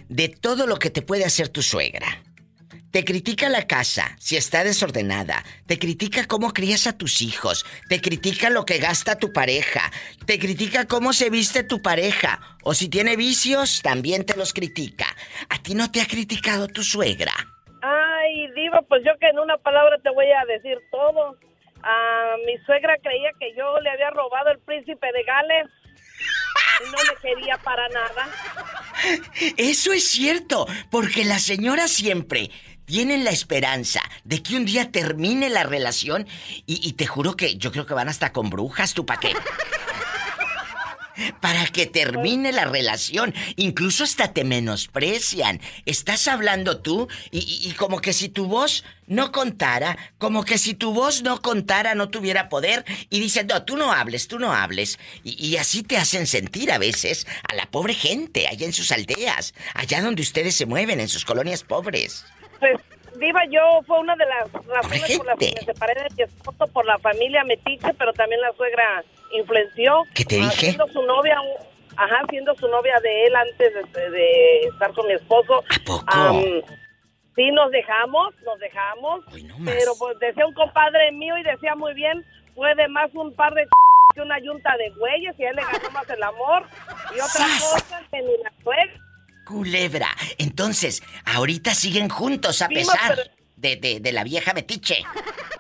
de 0.09 0.27
todo 0.27 0.67
lo 0.67 0.77
que 0.77 0.89
te 0.89 1.01
puede 1.01 1.23
hacer 1.23 1.47
tu 1.47 1.63
suegra. 1.63 2.21
Te 2.91 3.05
critica 3.05 3.47
la 3.47 3.67
casa 3.67 4.15
si 4.19 4.35
está 4.35 4.63
desordenada. 4.63 5.45
Te 5.65 5.79
critica 5.79 6.25
cómo 6.25 6.51
crías 6.51 6.87
a 6.87 6.97
tus 6.97 7.21
hijos. 7.21 7.65
Te 7.87 8.01
critica 8.01 8.49
lo 8.49 8.65
que 8.65 8.77
gasta 8.77 9.17
tu 9.17 9.31
pareja. 9.31 9.91
Te 10.25 10.39
critica 10.39 10.85
cómo 10.87 11.13
se 11.13 11.29
viste 11.29 11.63
tu 11.63 11.81
pareja. 11.81 12.57
O 12.63 12.73
si 12.73 12.89
tiene 12.89 13.15
vicios, 13.15 13.81
también 13.81 14.25
te 14.25 14.35
los 14.35 14.53
critica. 14.53 15.07
¿A 15.49 15.61
ti 15.61 15.73
no 15.73 15.89
te 15.89 16.01
ha 16.01 16.05
criticado 16.05 16.67
tu 16.67 16.83
suegra? 16.83 17.56
Ay, 17.81 18.51
Diva, 18.55 18.81
pues 18.87 19.03
yo 19.05 19.17
que 19.19 19.27
en 19.27 19.39
una 19.39 19.57
palabra 19.57 19.97
te 20.01 20.09
voy 20.09 20.27
a 20.31 20.45
decir 20.45 20.77
todo. 20.91 21.37
Ah, 21.83 22.35
mi 22.45 22.57
suegra 22.65 22.97
creía 23.01 23.29
que 23.39 23.53
yo 23.55 23.79
le 23.79 23.89
había 23.89 24.09
robado 24.09 24.51
el 24.51 24.59
príncipe 24.59 25.07
de 25.11 25.23
Gales. 25.23 25.67
Y 26.79 26.85
no 26.85 26.97
me 26.97 27.21
quería 27.21 27.57
para 27.57 27.87
nada. 27.89 28.27
Eso 29.57 29.93
es 29.93 30.09
cierto, 30.09 30.67
porque 30.91 31.25
la 31.25 31.39
señora 31.39 31.87
siempre 31.87 32.49
tienen 32.85 33.23
la 33.23 33.31
esperanza 33.31 34.01
de 34.23 34.41
que 34.41 34.55
un 34.55 34.65
día 34.65 34.91
termine 34.91 35.49
la 35.49 35.63
relación 35.63 36.27
y, 36.65 36.87
y 36.87 36.93
te 36.93 37.05
juro 37.05 37.35
que 37.35 37.57
yo 37.57 37.71
creo 37.71 37.85
que 37.85 37.93
van 37.93 38.09
hasta 38.09 38.31
con 38.31 38.49
brujas, 38.49 38.93
tú 38.93 39.05
pa' 39.05 39.19
qué. 39.19 39.33
Para 41.41 41.65
que 41.67 41.85
termine 41.85 42.51
la 42.51 42.65
relación. 42.65 43.33
Incluso 43.55 44.03
hasta 44.03 44.33
te 44.33 44.43
menosprecian. 44.43 45.61
Estás 45.85 46.27
hablando 46.27 46.79
tú 46.79 47.07
y, 47.31 47.71
como 47.73 48.01
que 48.01 48.13
si 48.13 48.29
tu 48.29 48.45
voz 48.45 48.83
no 49.07 49.31
contara, 49.31 49.97
como 50.17 50.43
que 50.43 50.57
si 50.57 50.73
tu 50.73 50.93
voz 50.93 51.23
no 51.23 51.41
contara, 51.41 51.95
no 51.95 52.09
tuviera 52.09 52.49
poder. 52.49 52.85
Y 53.09 53.19
dicen, 53.19 53.47
no, 53.47 53.63
tú 53.63 53.77
no 53.77 53.91
hables, 53.91 54.27
tú 54.27 54.39
no 54.39 54.53
hables. 54.53 54.99
Y, 55.23 55.45
y 55.45 55.57
así 55.57 55.83
te 55.83 55.97
hacen 55.97 56.27
sentir 56.27 56.71
a 56.71 56.77
veces 56.77 57.25
a 57.49 57.55
la 57.55 57.65
pobre 57.69 57.93
gente 57.93 58.47
allá 58.47 58.65
en 58.65 58.73
sus 58.73 58.91
aldeas, 58.91 59.53
allá 59.73 60.01
donde 60.01 60.21
ustedes 60.21 60.55
se 60.55 60.65
mueven, 60.65 60.99
en 60.99 61.09
sus 61.09 61.25
colonias 61.25 61.63
pobres. 61.63 62.25
Pues, 62.59 62.79
Diva, 63.19 63.41
yo 63.49 63.81
fue 63.85 63.99
una 63.99 64.15
de 64.15 64.25
las 64.25 64.51
razones 64.67 65.17
por 65.17 65.25
las 65.25 65.37
que 65.37 65.53
me 65.55 65.61
separé 65.61 65.93
de 65.95 66.09
mi 66.15 66.23
esposo 66.23 66.67
por 66.67 66.85
la 66.85 66.97
familia 66.99 67.43
metiche, 67.43 67.93
pero 67.97 68.13
también 68.13 68.41
la 68.41 68.53
suegra 68.53 69.03
influenció. 69.31 70.03
¿Qué 70.13 70.25
te 70.25 70.35
dije? 70.37 70.51
Siendo 70.51 70.87
su 70.87 71.01
novia, 71.03 71.37
ajá, 71.95 72.21
siendo 72.29 72.55
su 72.55 72.67
novia 72.67 72.99
de 73.01 73.25
él 73.25 73.35
antes 73.35 73.73
de, 73.93 74.09
de 74.09 74.59
estar 74.61 74.93
con 74.93 75.07
mi 75.07 75.13
esposo. 75.13 75.59
¿A 75.59 75.85
poco? 75.85 76.05
am, 76.07 76.43
sí, 77.35 77.51
nos 77.51 77.71
dejamos, 77.71 78.33
nos 78.43 78.59
dejamos. 78.59 79.25
pero 79.65 79.93
pues 79.97 80.19
decía 80.19 80.45
un 80.45 80.53
compadre 80.53 81.11
mío 81.11 81.37
y 81.37 81.43
decía 81.43 81.75
muy 81.75 81.93
bien, 81.93 82.25
puede 82.55 82.87
más 82.87 83.13
un 83.13 83.33
par 83.33 83.53
de 83.53 83.67
que 84.15 84.21
una 84.21 84.39
yunta 84.39 84.75
de 84.77 84.89
güeyes 84.91 85.39
y 85.39 85.43
a 85.45 85.49
él 85.49 85.55
le 85.55 85.61
ganó 85.63 85.91
más 85.91 86.09
el 86.09 86.23
amor. 86.23 86.63
Y 87.15 87.19
otra 87.19 87.45
cosa 87.59 88.01
que 88.11 88.21
ni 88.21 88.37
la 88.43 88.51
suegra. 88.63 89.06
Culebra. 89.47 90.09
Entonces, 90.37 91.01
ahorita 91.25 91.73
siguen 91.73 92.09
juntos 92.09 92.61
a 92.61 92.67
pesar 92.69 93.15
pero- 93.15 93.23
de, 93.55 93.75
de- 93.77 93.99
de 93.99 94.11
la 94.11 94.23
vieja 94.23 94.53
metiche. 94.53 94.97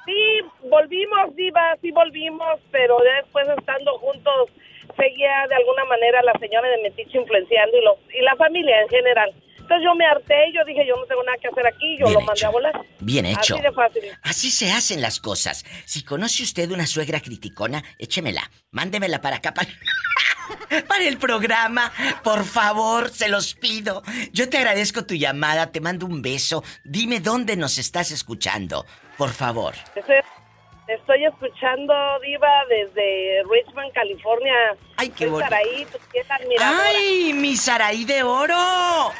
Sí, 0.05 0.41
volvimos, 0.69 1.35
Diva, 1.35 1.75
sí 1.81 1.91
volvimos, 1.91 2.59
pero 2.71 2.97
ya 3.03 3.21
después 3.21 3.47
estando 3.57 3.97
juntos 3.99 4.49
seguía 4.95 5.45
de 5.49 5.55
alguna 5.55 5.85
manera 5.85 6.21
la 6.23 6.33
señora 6.39 6.67
de 6.69 6.77
Metiche 6.83 7.17
influenciando 7.19 7.77
y, 7.77 7.83
los, 7.83 7.95
y 8.17 8.21
la 8.21 8.35
familia 8.35 8.81
en 8.81 8.89
general. 8.89 9.33
Entonces 9.67 9.83
yo 9.83 9.95
me 9.95 10.05
harté, 10.05 10.33
yo 10.53 10.63
dije, 10.63 10.87
yo 10.87 10.95
no 10.95 11.05
tengo 11.07 11.21
nada 11.23 11.37
que 11.41 11.49
hacer 11.49 11.67
aquí, 11.67 11.97
yo 11.99 12.05
Bien 12.05 12.19
lo 12.19 12.21
mandé 12.21 12.45
a 12.45 12.49
volar. 12.49 12.81
Bien 13.01 13.25
hecho. 13.25 13.55
Así 13.55 13.63
de 13.63 13.71
fácil. 13.73 14.03
Así 14.21 14.49
se 14.49 14.71
hacen 14.71 15.01
las 15.01 15.19
cosas. 15.19 15.65
Si 15.83 16.05
conoce 16.05 16.43
usted 16.43 16.71
una 16.71 16.87
suegra 16.87 17.19
criticona, 17.19 17.83
échemela. 17.97 18.49
Mándemela 18.71 19.19
para 19.19 19.35
acá, 19.35 19.53
para, 19.53 19.67
para 20.87 21.03
el 21.03 21.17
programa. 21.17 21.91
Por 22.23 22.45
favor, 22.45 23.09
se 23.09 23.27
los 23.27 23.55
pido. 23.55 24.03
Yo 24.31 24.47
te 24.47 24.57
agradezco 24.57 25.05
tu 25.05 25.15
llamada, 25.15 25.69
te 25.69 25.81
mando 25.81 26.05
un 26.05 26.21
beso. 26.21 26.63
Dime 26.85 27.19
dónde 27.19 27.57
nos 27.57 27.77
estás 27.77 28.11
escuchando. 28.11 28.85
Por 29.17 29.31
favor. 29.31 29.73
Estoy, 29.95 30.15
estoy 30.87 31.25
escuchando, 31.25 31.93
Diva, 32.21 32.63
desde 32.69 33.43
Richmond, 33.51 33.91
California. 33.91 34.77
Ay, 34.95 35.09
qué 35.09 35.27
bonito. 35.27 35.49
Saraí, 35.49 35.85
tu 35.91 35.97
fiel 36.09 36.25
admiradora. 36.29 36.83
¡Ay, 36.87 37.33
mi 37.33 37.57
Saraí 37.57 38.05
de 38.05 38.23
oro! 38.23 39.11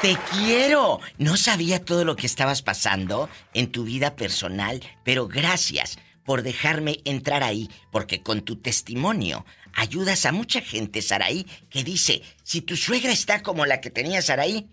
Te 0.00 0.16
quiero. 0.32 0.98
No 1.18 1.36
sabía 1.36 1.84
todo 1.84 2.04
lo 2.04 2.16
que 2.16 2.26
estabas 2.26 2.60
pasando 2.62 3.28
en 3.54 3.70
tu 3.70 3.84
vida 3.84 4.16
personal, 4.16 4.80
pero 5.04 5.28
gracias 5.28 5.96
por 6.24 6.42
dejarme 6.42 7.00
entrar 7.04 7.44
ahí, 7.44 7.70
porque 7.92 8.20
con 8.22 8.42
tu 8.42 8.56
testimonio 8.56 9.44
ayudas 9.74 10.26
a 10.26 10.32
mucha 10.32 10.60
gente, 10.60 11.02
Saraí, 11.02 11.46
que 11.70 11.84
dice, 11.84 12.22
si 12.42 12.60
tu 12.62 12.76
suegra 12.76 13.12
está 13.12 13.42
como 13.42 13.64
la 13.64 13.80
que 13.80 13.90
tenía 13.90 14.22
Saraí, 14.22 14.68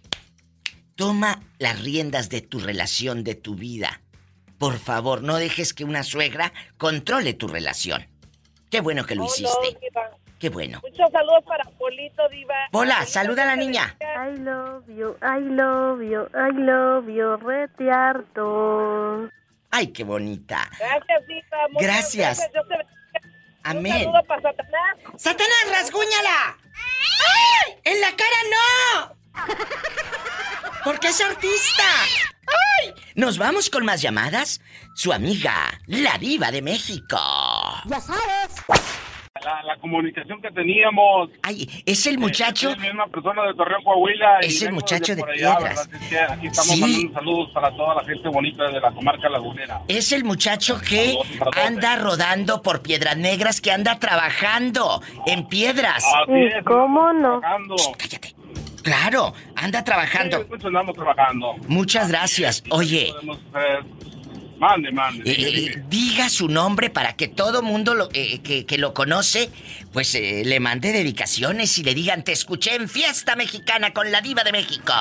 toma 0.96 1.42
las 1.60 1.80
riendas 1.80 2.30
de 2.30 2.42
tu 2.42 2.60
relación, 2.60 3.24
de 3.24 3.36
tu 3.36 3.56
vida. 3.56 4.02
Por 4.58 4.80
favor, 4.80 5.22
no 5.22 5.38
dejes 5.38 5.74
que 5.74 5.86
una 5.86 6.04
suegra 6.04 6.54
controle 6.78 7.34
tu 7.34 7.48
relación. 7.48 8.08
Qué 8.70 8.82
bueno 8.82 9.06
que 9.06 9.16
lo 9.16 9.24
Oh, 9.24 9.28
hiciste. 9.28 9.78
Qué 10.40 10.50
bueno. 10.50 10.80
Muchos 10.82 11.12
saludos 11.12 11.44
para 11.46 11.66
Polito, 11.78 12.28
Diva. 12.30 12.56
Hola, 12.72 13.06
saluda 13.06 13.44
a 13.44 13.48
la 13.48 13.56
niña. 13.58 13.98
I 14.00 14.38
love 14.40 14.86
you, 14.88 15.18
I 15.22 15.40
love 15.42 16.02
you, 16.02 16.28
I 16.34 16.52
love 16.54 17.10
you, 17.10 17.36
rete 17.46 17.92
harto. 17.92 19.30
Ay, 19.70 19.88
qué 19.92 20.04
bonita. 20.06 20.70
Gracias, 20.80 21.28
Diva. 21.28 21.58
muchas 21.72 21.84
Gracias. 21.84 22.38
Te 22.40 22.60
bendiga. 22.60 22.86
Un 23.66 23.78
Amén. 23.78 24.04
saludo 24.06 24.24
para 24.24 24.42
Satanás. 24.42 24.98
¡Satanás, 25.18 25.66
rasguñala! 25.72 26.58
¡Ay! 26.74 27.74
¡En 27.84 28.00
la 28.02 28.08
cara 28.16 28.38
no! 28.50 29.16
Porque 30.86 31.10
es 31.10 31.20
artista. 31.22 31.84
¡Ay! 32.82 32.94
Nos 33.16 33.38
vamos 33.38 33.70
con 33.70 33.84
más 33.86 34.02
llamadas. 34.02 34.62
Su 34.96 35.12
amiga, 35.12 35.70
la 35.88 36.18
diva 36.18 36.50
de 36.50 36.62
México. 36.62 37.20
Ya 37.86 38.00
sabes. 38.00 38.64
La, 39.44 39.64
la 39.64 39.78
comunicación 39.78 40.42
que 40.42 40.52
teníamos. 40.52 41.30
Ay, 41.44 41.68
es 41.86 42.06
el 42.08 42.18
muchacho. 42.18 42.70
Es 42.72 42.78
la 42.78 42.84
misma 42.84 43.08
persona 43.08 43.44
de 43.44 43.54
Torreón, 43.54 43.84
Coahuila. 43.84 44.40
y 44.42 44.46
Es 44.48 44.62
el 44.62 44.68
vengo 44.70 44.82
muchacho 44.82 45.16
de 45.16 45.24
allá, 45.24 45.58
Piedras. 45.58 45.88
que 46.10 46.20
aquí 46.20 46.48
estamos 46.48 46.72
Sí. 46.76 46.82
mandando 46.82 47.14
saludos 47.20 47.50
para 47.54 47.72
toda 47.76 47.96
la 47.96 48.04
gente 48.04 48.28
bonita 48.30 48.64
de 48.70 48.80
la 48.80 48.92
comarca 48.92 49.30
lagunera. 49.30 49.82
Es 49.88 50.12
el 50.12 50.24
muchacho 50.24 50.80
que 50.82 51.18
anda 51.66 51.96
rodando 51.98 52.62
por 52.62 52.82
Piedras 52.82 53.18
Negras, 53.18 53.62
que 53.62 53.72
anda 53.72 53.98
trabajando 54.00 55.02
en 55.26 55.48
piedras. 55.48 56.04
Así 56.24 56.34
es, 56.58 56.64
¿Cómo 56.66 57.14
no? 57.14 57.40
trabajando. 57.40 57.76
Claro, 58.84 59.34
anda 59.56 59.84
trabajando. 59.84 60.40
Sí, 60.40 60.46
mucho 60.50 60.68
andamos 60.68 60.96
trabajando. 60.96 61.56
Muchas 61.68 62.10
gracias. 62.10 62.64
Oye, 62.72 63.10
Podemos, 63.14 63.38
eh, 63.56 63.80
mande, 64.60 64.92
mande. 64.92 65.32
Eh, 65.32 65.36
eh, 65.38 65.84
diga 65.88 66.30
su 66.30 66.48
nombre 66.48 66.90
para 66.90 67.14
que 67.14 67.28
todo 67.28 67.64
mundo 67.64 67.96
lo, 67.96 68.10
eh, 68.14 68.42
que, 68.44 68.66
que 68.66 68.78
lo 68.78 68.94
conoce, 68.94 69.50
pues 69.94 70.14
eh, 70.16 70.44
le 70.46 70.60
mande 70.60 70.92
dedicaciones 70.92 71.78
y 71.78 71.84
le 71.84 71.94
digan, 71.96 72.24
te 72.24 72.32
escuché 72.34 72.76
en 72.76 72.90
Fiesta 72.90 73.36
Mexicana 73.36 73.92
con 73.94 74.12
la 74.12 74.22
diva 74.22 74.44
de 74.44 74.52
México. 74.52 74.94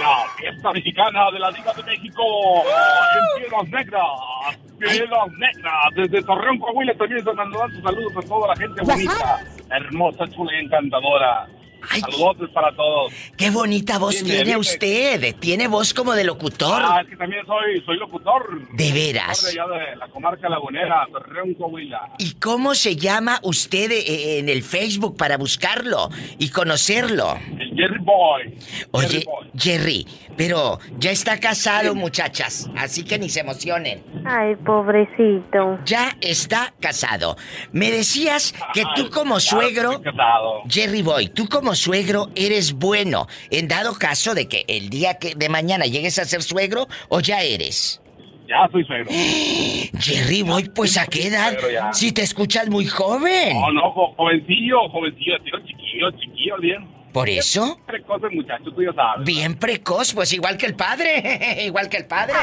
La 0.00 0.24
fiesta 0.38 0.72
mexicana 0.72 1.30
de 1.30 1.38
la 1.38 1.52
Diva 1.52 1.74
de 1.74 1.82
México 1.82 2.22
en 2.64 3.42
Piedras 3.42 3.68
Negras. 3.68 4.58
Piedras 4.78 5.28
Negras. 5.36 5.74
Desde 5.94 6.22
Torreón, 6.22 6.58
Coahuila 6.58 6.94
también 6.94 7.18
están 7.18 7.36
mandando 7.36 7.82
saludos 7.82 8.12
a 8.16 8.26
toda 8.26 8.48
la 8.48 8.56
gente 8.56 8.80
bonita, 8.80 9.44
hermosa, 9.70 10.26
chula 10.28 10.52
y 10.54 10.64
encantadora. 10.64 11.46
Saludos 11.88 12.50
para 12.52 12.74
todos. 12.74 13.12
Qué 13.36 13.50
bonita 13.50 13.98
voz 13.98 14.16
Sí, 14.16 14.24
tiene 14.24 14.56
usted. 14.56 15.34
Tiene 15.36 15.68
voz 15.68 15.94
como 15.94 16.12
de 16.12 16.24
locutor. 16.24 16.82
Ah, 16.84 17.00
es 17.02 17.08
que 17.08 17.16
también 17.16 17.44
soy, 17.46 17.80
soy 17.84 17.96
locutor. 17.96 18.68
¿De 18.72 18.92
veras? 18.92 19.42
De 19.44 19.50
allá 19.60 19.66
de 19.72 19.96
la 19.96 20.08
comarca 20.08 20.48
lagunera, 20.48 21.06
Torreón, 21.10 21.54
Coahuila. 21.54 22.12
¿Y 22.18 22.34
cómo 22.34 22.74
se 22.74 22.96
llama 22.96 23.38
usted 23.42 23.90
eh, 23.92 24.38
en 24.38 24.48
el 24.48 24.62
Facebook 24.62 25.16
para 25.16 25.36
buscarlo 25.38 26.10
y 26.38 26.50
conocerlo? 26.50 27.38
El 27.58 27.70
Jerry 27.76 27.98
Boy. 28.00 28.58
Oye, 28.90 29.24
Jerry, 29.56 30.06
pero 30.36 30.78
ya 30.98 31.10
está 31.10 31.38
casado, 31.40 31.94
muchachas, 31.94 32.70
así 32.76 33.04
que 33.04 33.18
ni 33.18 33.28
se 33.28 33.40
emocionen. 33.40 34.02
Ay, 34.24 34.56
pobrecito. 34.56 35.78
Ya 35.84 36.16
está 36.20 36.74
casado. 36.80 37.36
Me 37.72 37.90
decías 37.90 38.54
que 38.74 38.82
tú 38.94 39.04
Ay, 39.04 39.10
como 39.10 39.36
claro 39.36 39.40
suegro, 39.40 40.02
casado. 40.02 40.62
Jerry 40.68 41.02
Boy, 41.02 41.28
tú 41.28 41.48
como 41.48 41.69
suegro 41.74 42.28
eres 42.34 42.72
bueno, 42.72 43.26
en 43.50 43.68
dado 43.68 43.94
caso 43.94 44.34
de 44.34 44.48
que 44.48 44.64
el 44.68 44.90
día 44.90 45.14
que 45.18 45.34
de 45.34 45.48
mañana 45.48 45.84
llegues 45.86 46.18
a 46.18 46.24
ser 46.24 46.42
suegro 46.42 46.86
o 47.08 47.20
ya 47.20 47.42
eres. 47.42 48.00
Ya 48.48 48.68
soy 48.72 48.84
suegro. 48.84 49.10
Jerry 50.00 50.42
Boy, 50.42 50.68
pues 50.74 50.96
a 50.98 51.06
qué 51.06 51.28
edad? 51.28 51.56
Si 51.92 52.12
te 52.12 52.22
escuchas 52.22 52.68
muy 52.68 52.86
joven. 52.86 53.52
No, 53.60 53.72
no, 53.72 53.92
jo- 53.92 54.14
jovencillo, 54.16 54.88
jovencillo, 54.90 55.38
tío, 55.44 55.54
chiquillo, 55.66 56.10
chiquillo, 56.18 56.56
bien. 56.58 57.00
¿Por 57.12 57.28
eso? 57.28 57.78
Precoz 57.86 58.22
el 58.22 58.36
muchacho, 58.36 58.64
tú 58.72 58.82
ya 58.82 58.92
sabes. 58.92 59.26
Bien 59.26 59.54
precoz, 59.56 60.14
pues 60.14 60.32
igual 60.32 60.56
que 60.56 60.66
el 60.66 60.74
padre. 60.74 61.62
igual 61.64 61.88
que 61.88 61.96
el 61.98 62.06
padre. 62.06 62.34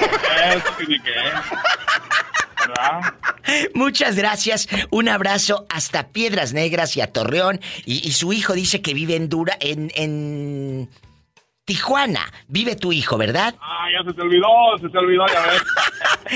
Eso 0.56 0.78
que. 0.78 0.86
¿Verdad? 0.86 1.42
Muchas 3.74 4.16
gracias. 4.16 4.68
Un 4.90 5.10
abrazo 5.10 5.66
hasta 5.70 6.10
Piedras 6.10 6.54
Negras 6.54 6.98
y 6.98 7.02
a 7.02 7.12
Torreón. 7.12 7.60
Y, 7.86 8.08
y 8.08 8.12
su 8.14 8.34
hijo 8.34 8.54
dice 8.54 8.82
que 8.82 8.94
vive 8.94 9.16
en 9.16 9.30
Dura, 9.30 9.58
en, 9.60 9.92
en 9.96 10.90
Tijuana. 11.66 12.32
Vive 12.48 12.76
tu 12.76 12.94
hijo, 12.94 13.18
¿verdad? 13.18 13.56
Ah, 13.60 13.88
ya 13.92 14.10
se 14.10 14.16
te 14.16 14.22
olvidó, 14.22 14.48
se 14.80 14.90
te 14.90 14.98
olvidó, 14.98 15.26
ya 15.28 15.42
ves. 15.48 15.64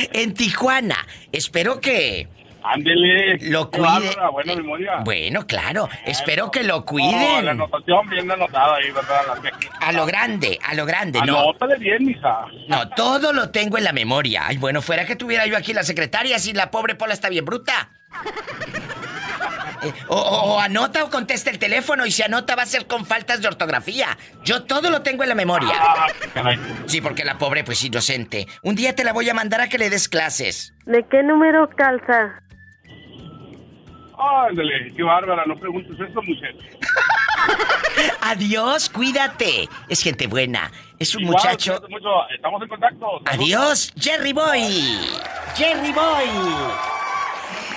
En 0.14 0.34
Tijuana. 0.34 1.08
Espero 1.32 1.80
que 1.80 2.28
Ándele. 2.64 3.38
lo 3.50 3.70
cuide. 3.72 4.16
buena 4.32 4.56
memoria. 4.56 4.92
Bueno, 5.04 5.46
claro. 5.48 5.90
Espero 6.06 6.52
que 6.52 6.64
lo 6.64 6.74
No, 6.74 6.80
la 6.80 6.86
cuiden. 6.86 7.50
anotación 7.50 8.10
bien 8.10 8.30
anotada 8.32 8.76
ahí, 8.78 8.92
¿verdad? 8.92 9.22
La. 9.28 9.88
A 9.88 9.92
lo 9.92 10.06
grande, 10.06 10.60
a 10.64 10.74
lo 10.76 10.86
grande, 10.86 11.20
no. 11.26 11.40
Anótale 11.40 11.78
bien, 11.78 12.06
mija. 12.06 12.46
No, 12.68 12.90
todo 12.90 13.34
lo 13.34 13.50
tengo 13.50 13.78
en 13.78 13.84
la 13.84 13.94
memoria. 13.94 14.44
Ay, 14.48 14.58
bueno, 14.58 14.82
fuera 14.82 15.06
que 15.06 15.16
tuviera 15.16 15.46
yo 15.48 15.58
aquí 15.58 15.74
la 15.74 15.84
secretaria, 15.84 16.40
si 16.40 16.54
la 16.54 16.72
pobre 16.72 16.96
Pola 16.96 17.14
está 17.14 17.30
bien 17.30 17.46
bruta. 17.46 17.90
Eh, 19.84 19.92
o, 20.10 20.16
o- 20.16 20.54
o 20.56 20.60
anota 20.60 21.04
o 21.04 21.10
contesta 21.10 21.50
el 21.50 21.58
teléfono 21.58 22.06
y 22.06 22.12
si 22.12 22.22
anota 22.22 22.56
va 22.56 22.62
a 22.64 22.66
ser 22.68 22.86
con 22.86 23.04
faltas 23.06 23.42
de 23.42 23.48
ortografía. 23.48 24.16
Yo 24.44 24.64
todo 24.64 24.92
lo 24.92 25.02
tengo 25.02 25.24
en 25.24 25.30
la 25.30 25.36
memoria. 25.36 25.74
Ah. 25.76 26.08
Sí, 26.86 27.02
porque 27.02 27.26
la 27.26 27.40
pobre 27.40 27.64
pues 27.64 27.84
inocente. 27.84 28.48
Un 28.62 28.76
día 28.76 28.94
te 28.96 29.04
la 29.04 29.12
voy 29.14 29.28
a 29.30 29.34
mandar 29.34 29.60
a 29.62 29.70
que 29.70 29.80
le 29.80 29.90
des 29.90 30.08
clases. 30.08 30.76
¿De 30.86 31.04
qué 31.10 31.24
número 31.24 31.68
calza? 31.76 32.44
Ándale, 34.22 34.94
qué 34.96 35.04
bárbara, 35.04 35.44
no 35.46 35.56
preguntes 35.56 35.94
eso, 36.00 36.22
mujer. 36.22 36.56
Adiós, 38.22 38.90
cuídate. 38.90 39.68
Es 39.90 40.02
gente 40.04 40.28
buena. 40.28 40.72
Es 41.00 41.16
un 41.16 41.24
Igual, 41.24 41.38
muchacho. 41.38 41.82
mucho, 41.90 42.10
Estamos 42.36 42.62
en 42.62 42.68
contacto. 42.68 43.08
Adiós, 43.26 43.92
Jerry 44.00 44.34
Boy. 44.34 45.00
Jerry 45.56 45.92
Boy. 45.92 46.30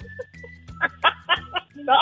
no. 1.76 1.94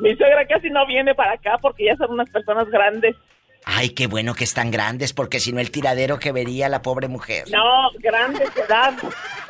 Mi 0.00 0.14
suegra 0.16 0.46
casi 0.46 0.70
no 0.70 0.86
viene 0.86 1.14
para 1.14 1.32
acá 1.32 1.56
porque 1.60 1.86
ya 1.86 1.96
son 1.96 2.12
unas 2.12 2.28
personas 2.30 2.68
grandes. 2.68 3.16
Ay, 3.64 3.90
qué 3.90 4.06
bueno 4.06 4.34
que 4.34 4.44
están 4.44 4.70
grandes, 4.70 5.12
porque 5.12 5.40
si 5.40 5.52
no 5.52 5.60
el 5.60 5.70
tiradero 5.70 6.18
que 6.18 6.32
vería 6.32 6.68
la 6.68 6.80
pobre 6.80 7.08
mujer. 7.08 7.44
No, 7.50 7.90
grandes 7.98 8.54
de 8.54 8.62
edad. 8.62 8.94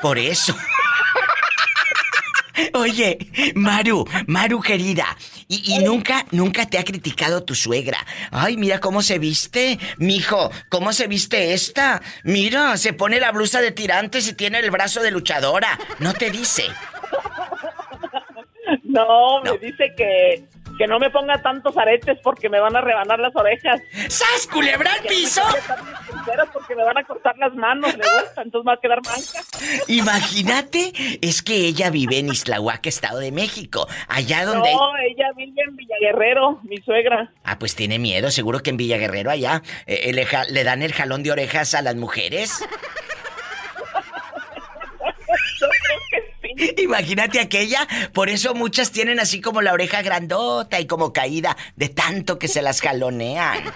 Por 0.01 0.19
eso. 0.19 0.57
Oye, 2.75 3.19
Maru, 3.55 4.05
Maru 4.27 4.61
querida, 4.61 5.17
y, 5.49 5.75
y 5.75 5.79
nunca, 5.79 6.27
nunca 6.31 6.67
te 6.67 6.79
ha 6.79 6.85
criticado 6.85 7.45
tu 7.45 7.55
suegra. 7.55 7.99
Ay, 8.31 8.57
mira 8.57 8.81
cómo 8.81 9.03
se 9.03 9.19
viste, 9.19 9.79
mijo, 9.99 10.51
cómo 10.69 10.93
se 10.93 11.07
viste 11.07 11.53
esta. 11.53 12.03
Mira, 12.25 12.77
se 12.77 12.93
pone 12.93 13.21
la 13.21 13.33
blusa 13.33 13.61
de 13.61 13.73
tirantes 13.73 14.29
y 14.29 14.35
tiene 14.35 14.59
el 14.59 14.71
brazo 14.71 15.03
de 15.03 15.11
luchadora. 15.11 15.79
No 15.99 16.13
te 16.15 16.31
dice. 16.31 16.65
No, 18.85 19.43
me 19.43 19.57
dice 19.59 19.95
que, 19.97 20.45
que 20.79 20.87
no 20.87 20.99
me 20.99 21.11
ponga 21.11 21.43
tantos 21.43 21.77
aretes 21.77 22.19
porque 22.23 22.49
me 22.49 22.61
van 22.61 22.75
a 22.77 22.81
rebanar 22.81 23.19
las 23.19 23.35
orejas. 23.37 23.81
¡Sas, 24.09 24.47
culebra 24.51 24.93
al 24.93 25.03
Que 25.03 25.09
no 25.09 25.15
me 25.15 25.21
piso! 25.21 25.43
tantos 25.67 26.07
pulseras 26.09 26.49
porque 26.53 26.75
me 26.77 26.85
van 26.85 26.97
a 26.99 27.05
cortar 27.05 27.37
las 27.39 27.53
manos, 27.55 27.91
le 27.97 28.05
gusta, 28.05 28.43
entonces 28.43 28.65
me 28.65 28.71
va 28.71 28.75
a 28.75 28.81
quedar 28.81 29.01
manca. 29.05 29.41
Imagínate, 29.89 30.93
es 31.21 31.43
que 31.43 31.55
ella 31.67 31.91
vive 31.91 32.19
en 32.19 32.29
Islahuaca, 32.29 32.89
Estado 32.89 33.19
de 33.19 33.33
México, 33.33 33.87
allá 34.09 34.45
donde... 34.45 34.73
No, 34.73 34.97
ella 34.99 35.27
vive 35.37 35.63
en 35.67 35.77
Villaguerrero, 35.77 36.61
mi 36.63 36.77
suegra. 36.79 37.33
Ah, 37.45 37.59
pues 37.59 37.75
tiene 37.75 37.99
miedo, 37.99 38.31
seguro 38.31 38.61
que 38.61 38.71
en 38.71 38.77
Villa 38.77 38.97
Guerrero 38.99 39.31
allá 39.31 39.63
eh, 39.87 40.13
le, 40.13 40.25
ja- 40.25 40.45
le 40.45 40.65
dan 40.65 40.83
el 40.83 40.93
jalón 40.93 41.23
de 41.23 41.33
orejas 41.33 41.75
a 41.75 41.83
las 41.83 41.97
mujeres. 41.97 42.63
Imagínate 46.79 47.41
aquella, 47.41 47.87
por 48.13 48.29
eso 48.29 48.55
muchas 48.55 48.91
tienen 48.91 49.21
así 49.21 49.41
como 49.41 49.63
la 49.63 49.73
oreja 49.73 50.03
grandota 50.03 50.81
y 50.81 50.87
como 50.87 51.13
caída 51.13 51.57
de 51.77 51.89
tanto 51.89 52.39
que 52.39 52.49
se 52.49 52.63
las 52.63 52.81
jalonean. 52.81 53.65
Yo 53.65 53.73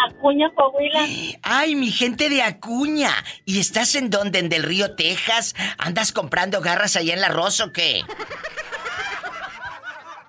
Acuña, 0.09 0.51
Coahuila. 0.55 1.07
Ay, 1.43 1.77
mi 1.77 1.91
gente 1.91 2.29
de 2.29 2.43
Acuña. 2.43 3.13
¿Y 3.45 3.61
estás 3.61 3.95
en 3.95 4.11
dónde? 4.11 4.41
¿En 4.41 4.49
Del 4.49 4.65
Río, 4.65 4.97
Texas? 4.97 5.55
¿Andas 5.79 6.13
comprando 6.13 6.61
garras 6.61 6.97
allá 6.97 7.15
en 7.15 7.21
la 7.21 7.29
Rosa 7.29 7.67
o 7.67 7.73
qué? 7.73 8.03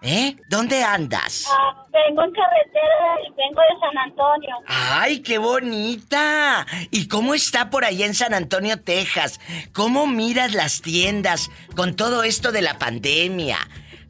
¿Eh? 0.06 0.36
¿Dónde 0.50 0.84
andas? 0.84 1.48
Ah, 1.50 1.86
vengo 1.92 2.24
en 2.24 2.32
carretera 2.34 3.16
y 3.26 3.30
vengo 3.36 3.62
de 3.62 3.80
San 3.80 3.98
Antonio. 3.98 4.56
¡Ay, 4.68 5.22
qué 5.22 5.38
bonita! 5.38 6.68
¿Y 6.92 7.08
cómo 7.08 7.34
está 7.34 7.70
por 7.70 7.86
allá 7.86 8.06
en 8.06 8.14
San 8.14 8.34
Antonio, 8.34 8.82
Texas? 8.82 9.40
¿Cómo 9.72 10.06
miras 10.06 10.54
las 10.54 10.82
tiendas 10.82 11.50
con 11.76 11.96
todo 11.96 12.24
esto 12.24 12.52
de 12.52 12.62
la 12.62 12.78
pandemia? 12.78 13.58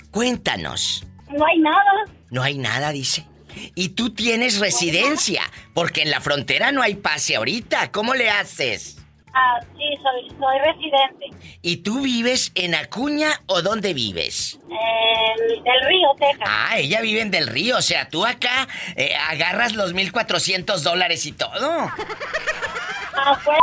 Cuéntanos. 0.09 1.05
No 1.29 1.45
hay 1.45 1.59
nada. 1.59 2.05
No 2.31 2.41
hay 2.41 2.57
nada, 2.57 2.91
dice. 2.91 3.27
Y 3.75 3.89
tú 3.89 4.11
tienes 4.11 4.59
residencia, 4.59 5.43
porque 5.73 6.01
en 6.01 6.11
la 6.11 6.21
frontera 6.21 6.71
no 6.71 6.81
hay 6.81 6.95
pase 6.95 7.35
ahorita. 7.35 7.91
¿Cómo 7.91 8.13
le 8.13 8.29
haces? 8.29 8.97
Ah, 9.35 9.59
sí, 9.75 9.97
soy, 10.01 10.29
soy 10.29 10.59
residente. 10.59 11.57
¿Y 11.63 11.77
tú 11.77 12.01
vives 12.01 12.51
en 12.53 12.75
Acuña 12.75 13.41
o 13.47 13.63
dónde 13.63 13.93
vives? 13.93 14.59
En 14.69 15.63
del 15.63 15.87
Río, 15.87 16.09
Texas. 16.19 16.47
Ah, 16.47 16.77
ella 16.77 17.01
vive 17.01 17.21
en 17.21 17.31
Del 17.31 17.47
Río, 17.47 17.77
o 17.77 17.81
sea, 17.81 18.09
tú 18.09 18.25
acá 18.25 18.67
eh, 18.95 19.15
agarras 19.29 19.73
los 19.73 19.95
1.400 19.95 20.81
dólares 20.81 21.25
y 21.25 21.31
todo. 21.31 21.91
Ah, 23.15 23.39
pues. 23.43 23.57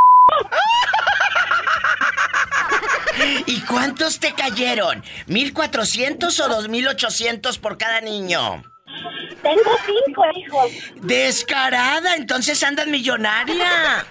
¿Y 3.45 3.61
cuántos 3.61 4.19
te 4.19 4.33
cayeron? 4.33 5.03
¿1400 5.27 6.39
o 6.39 6.49
2800 6.49 7.57
por 7.59 7.77
cada 7.77 8.01
niño? 8.01 8.63
Tengo 9.41 9.71
cinco 9.85 10.23
hijos. 10.35 10.71
Descarada, 11.01 12.15
entonces 12.15 12.61
andas 12.63 12.87
millonaria. 12.87 14.05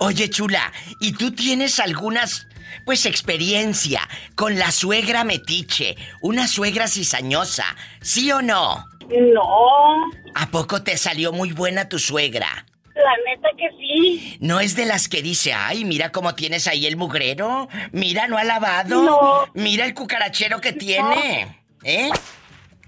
Oye, 0.00 0.30
chula, 0.30 0.72
¿y 1.00 1.12
tú 1.12 1.32
tienes 1.32 1.80
algunas, 1.80 2.46
pues, 2.84 3.06
experiencia 3.06 4.08
con 4.34 4.58
la 4.58 4.70
suegra 4.70 5.24
metiche? 5.24 5.96
Una 6.22 6.48
suegra 6.48 6.88
cizañosa, 6.88 7.64
¿sí 8.00 8.30
o 8.32 8.42
no? 8.42 8.84
No, 9.08 10.04
¿A 10.34 10.46
poco 10.50 10.82
te 10.82 10.96
salió 10.96 11.32
muy 11.32 11.52
buena 11.52 11.88
tu 11.88 11.98
suegra? 11.98 12.66
la 12.94 13.12
neta 13.26 13.48
que 13.56 13.68
sí. 13.78 14.36
¿No 14.40 14.58
es 14.58 14.74
de 14.74 14.86
las 14.86 15.08
que 15.08 15.22
dice, 15.22 15.52
ay, 15.52 15.84
mira 15.84 16.10
cómo 16.12 16.34
tienes 16.34 16.66
ahí 16.66 16.86
el 16.86 16.96
mugrero? 16.96 17.68
Mira, 17.92 18.26
no 18.26 18.38
ha 18.38 18.44
lavado. 18.44 19.02
No. 19.02 19.46
Mira 19.54 19.84
el 19.84 19.94
cucarachero 19.94 20.60
que 20.60 20.72
tiene. 20.72 21.65
¿Eh? 21.86 22.10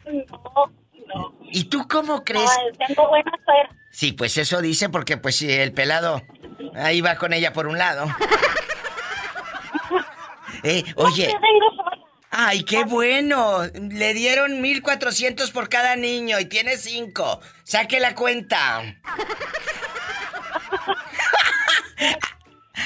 No, 0.06 0.72
no. 1.06 1.34
¿Y 1.52 1.64
tú 1.64 1.86
cómo 1.86 2.24
crees? 2.24 2.44
No, 2.44 2.86
tengo 2.86 3.08
buena 3.08 3.30
suerte. 3.44 3.76
Sí, 3.92 4.12
pues 4.12 4.36
eso 4.36 4.60
dice 4.60 4.88
porque 4.88 5.16
pues 5.16 5.36
si 5.36 5.50
el 5.50 5.72
pelado 5.72 6.20
ahí 6.74 7.00
va 7.00 7.14
con 7.14 7.32
ella 7.32 7.52
por 7.52 7.68
un 7.68 7.78
lado. 7.78 8.06
Eh, 10.64 10.82
oye, 10.96 11.32
ay, 12.30 12.64
qué 12.64 12.82
bueno. 12.82 13.60
Le 13.74 14.12
dieron 14.12 14.60
1400 14.60 15.52
por 15.52 15.68
cada 15.68 15.94
niño 15.94 16.40
y 16.40 16.46
tiene 16.46 16.76
cinco. 16.76 17.40
Saque 17.62 18.00
la 18.00 18.16
cuenta. 18.16 18.82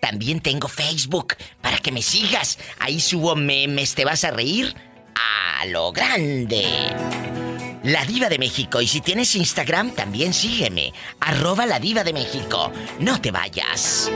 También 0.00 0.40
tengo 0.40 0.66
Facebook 0.66 1.36
para 1.60 1.76
que 1.78 1.92
me 1.92 2.00
sigas. 2.00 2.58
Ahí 2.78 3.00
subo 3.00 3.36
memes, 3.36 3.94
te 3.94 4.06
vas 4.06 4.24
a 4.24 4.30
reír 4.30 4.74
a 5.14 5.66
lo 5.66 5.92
grande. 5.92 6.64
La 7.86 8.04
Diva 8.04 8.28
de 8.28 8.36
México. 8.36 8.80
Y 8.80 8.88
si 8.88 9.00
tienes 9.00 9.36
Instagram, 9.36 9.92
también 9.92 10.34
sígueme. 10.34 10.92
Arroba 11.20 11.66
la 11.66 11.78
Diva 11.78 12.02
de 12.02 12.12
México. 12.12 12.72
No 12.98 13.20
te 13.20 13.30
vayas. 13.30 14.10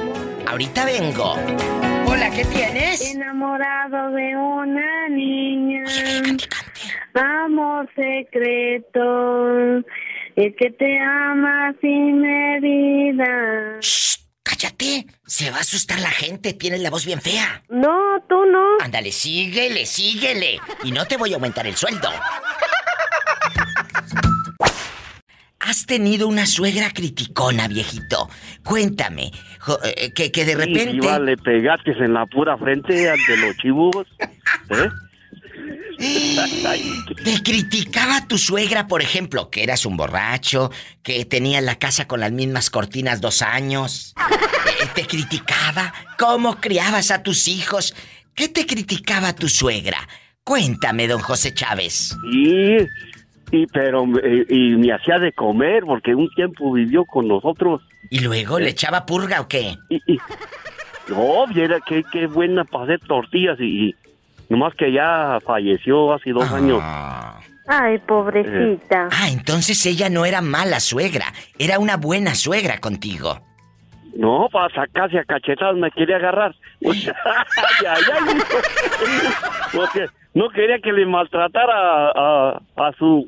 Ahorita 0.45 0.85
vengo. 0.85 1.35
Hola, 2.05 2.33
¿qué 2.33 2.45
tienes? 2.47 3.01
Enamorado 3.15 4.11
de 4.11 4.37
una 4.37 5.09
niña. 5.11 5.85
Amor 7.15 7.89
secreto. 7.95 9.85
El 10.35 10.57
que 10.57 10.71
te 10.77 10.99
ama 10.99 11.73
sin 11.81 12.23
medida. 12.23 13.79
¡Cállate! 14.43 15.07
Se 15.25 15.49
va 15.53 15.59
a 15.59 15.61
asustar 15.61 16.01
la 16.01 16.11
gente. 16.11 16.55
Tienes 16.55 16.81
la 16.81 16.91
voz 16.91 17.07
bien 17.07 17.21
fea. 17.21 17.63
No, 17.69 18.21
tú 18.29 18.45
no. 18.47 18.79
Ándale, 18.81 19.13
síguele, 19.13 19.87
síguele. 19.87 20.59
Y 20.83 20.91
no 20.91 21.07
te 21.07 21.17
voy 21.17 21.31
a 21.31 21.37
aumentar 21.37 21.69
el 21.69 21.77
sueldo. 21.77 22.11
Has 25.71 25.87
tenido 25.87 26.27
una 26.27 26.47
suegra 26.47 26.91
criticona, 26.91 27.69
viejito. 27.69 28.29
Cuéntame, 28.65 29.31
jo- 29.61 29.79
eh, 29.85 30.13
que, 30.13 30.33
que 30.33 30.45
de 30.45 30.57
repente... 30.57 30.97
Iba, 30.97 31.21
le 31.21 31.37
pegaste 31.37 31.93
en 31.93 32.13
la 32.13 32.27
pura 32.27 32.59
frente 32.59 33.09
al 33.09 33.19
de 33.29 33.37
los 33.37 33.57
chivos. 33.59 33.95
¿Eh? 34.71 34.89
Te 37.25 37.41
criticaba 37.45 38.27
tu 38.27 38.37
suegra, 38.37 38.89
por 38.89 39.01
ejemplo, 39.01 39.49
que 39.49 39.63
eras 39.63 39.87
un 39.87 39.97
borracho, 39.97 40.73
que 41.05 41.25
tenía 41.25 41.61
la 41.61 41.79
casa 41.79 42.09
con 42.09 42.19
las 42.19 42.33
mismas 42.33 42.69
cortinas 42.69 43.21
dos 43.21 43.41
años. 43.41 44.15
Eh, 44.83 44.87
te 44.97 45.07
criticaba 45.07 45.95
cómo 46.19 46.57
criabas 46.61 47.13
a 47.13 47.23
tus 47.23 47.47
hijos. 47.47 47.95
¿Qué 48.35 48.49
te 48.49 48.67
criticaba 48.67 49.35
tu 49.37 49.49
suegra? 49.49 50.09
Cuéntame, 50.43 51.07
don 51.07 51.21
José 51.21 51.55
Chávez. 51.55 52.17
Y, 52.33 52.79
y 53.53 53.67
pero 53.67 54.05
eh, 54.23 54.47
y 54.49 54.77
me 54.77 54.93
hacía 54.93 55.19
de 55.19 55.33
comer 55.33 55.83
porque 55.85 56.15
un 56.15 56.29
tiempo 56.35 56.73
vivió 56.73 57.05
con 57.05 57.27
nosotros. 57.29 57.83
¿Y 58.11 58.21
luego 58.21 58.59
le 58.59 58.71
echaba 58.71 59.05
purga 59.07 59.41
o 59.41 59.49
qué? 59.49 59.77
Y, 59.89 59.97
y- 60.15 60.19
no, 61.09 61.47
viera 61.49 61.79
qué, 61.87 62.05
qué 62.13 62.27
buena 62.27 62.65
para 62.65 62.85
hacer 62.85 63.01
tortillas 63.01 63.59
y, 63.59 63.89
y 63.89 63.95
nomás 64.49 64.75
que 64.77 64.93
ya 64.93 65.39
falleció 65.45 66.13
hace 66.15 66.31
dos 66.31 66.51
años. 66.53 66.81
Ay, 67.67 67.99
pobrecita. 67.99 69.09
Ah, 69.13 69.29
entonces 69.31 69.85
ella 69.87 70.09
no 70.09 70.25
era 70.25 70.41
mala 70.41 70.81
suegra, 70.81 71.27
era 71.59 71.79
una 71.79 71.97
buena 71.97 72.35
suegra 72.35 72.79
contigo. 72.79 73.41
No, 74.17 74.49
para 74.53 74.73
sacarse 74.75 75.19
a 75.21 75.25
cachetadas 75.25 75.77
me 75.77 75.91
quería 75.93 76.17
agarrar. 76.17 76.55
ay, 76.85 77.07
ay, 77.87 78.05
ay. 78.13 78.39
Porque 79.73 80.07
no 80.35 80.49
quería 80.51 80.79
que 80.81 80.93
le 80.93 81.07
maltratara 81.07 81.75
a, 81.75 82.11
a, 82.51 82.63
a 82.89 82.93
su 82.99 83.27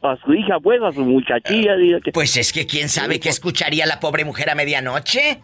a 0.00 0.16
su 0.24 0.32
hija, 0.32 0.60
pues, 0.62 0.80
a 0.82 0.92
su 0.92 1.00
muchachilla. 1.00 1.74
diga 1.76 1.98
que- 2.00 2.12
Pues 2.12 2.36
es 2.36 2.52
que 2.52 2.66
quién 2.66 2.88
sabe 2.88 3.18
qué 3.18 3.28
escucharía 3.30 3.84
la 3.86 3.98
pobre 3.98 4.24
mujer 4.24 4.48
a 4.50 4.54
medianoche. 4.54 5.40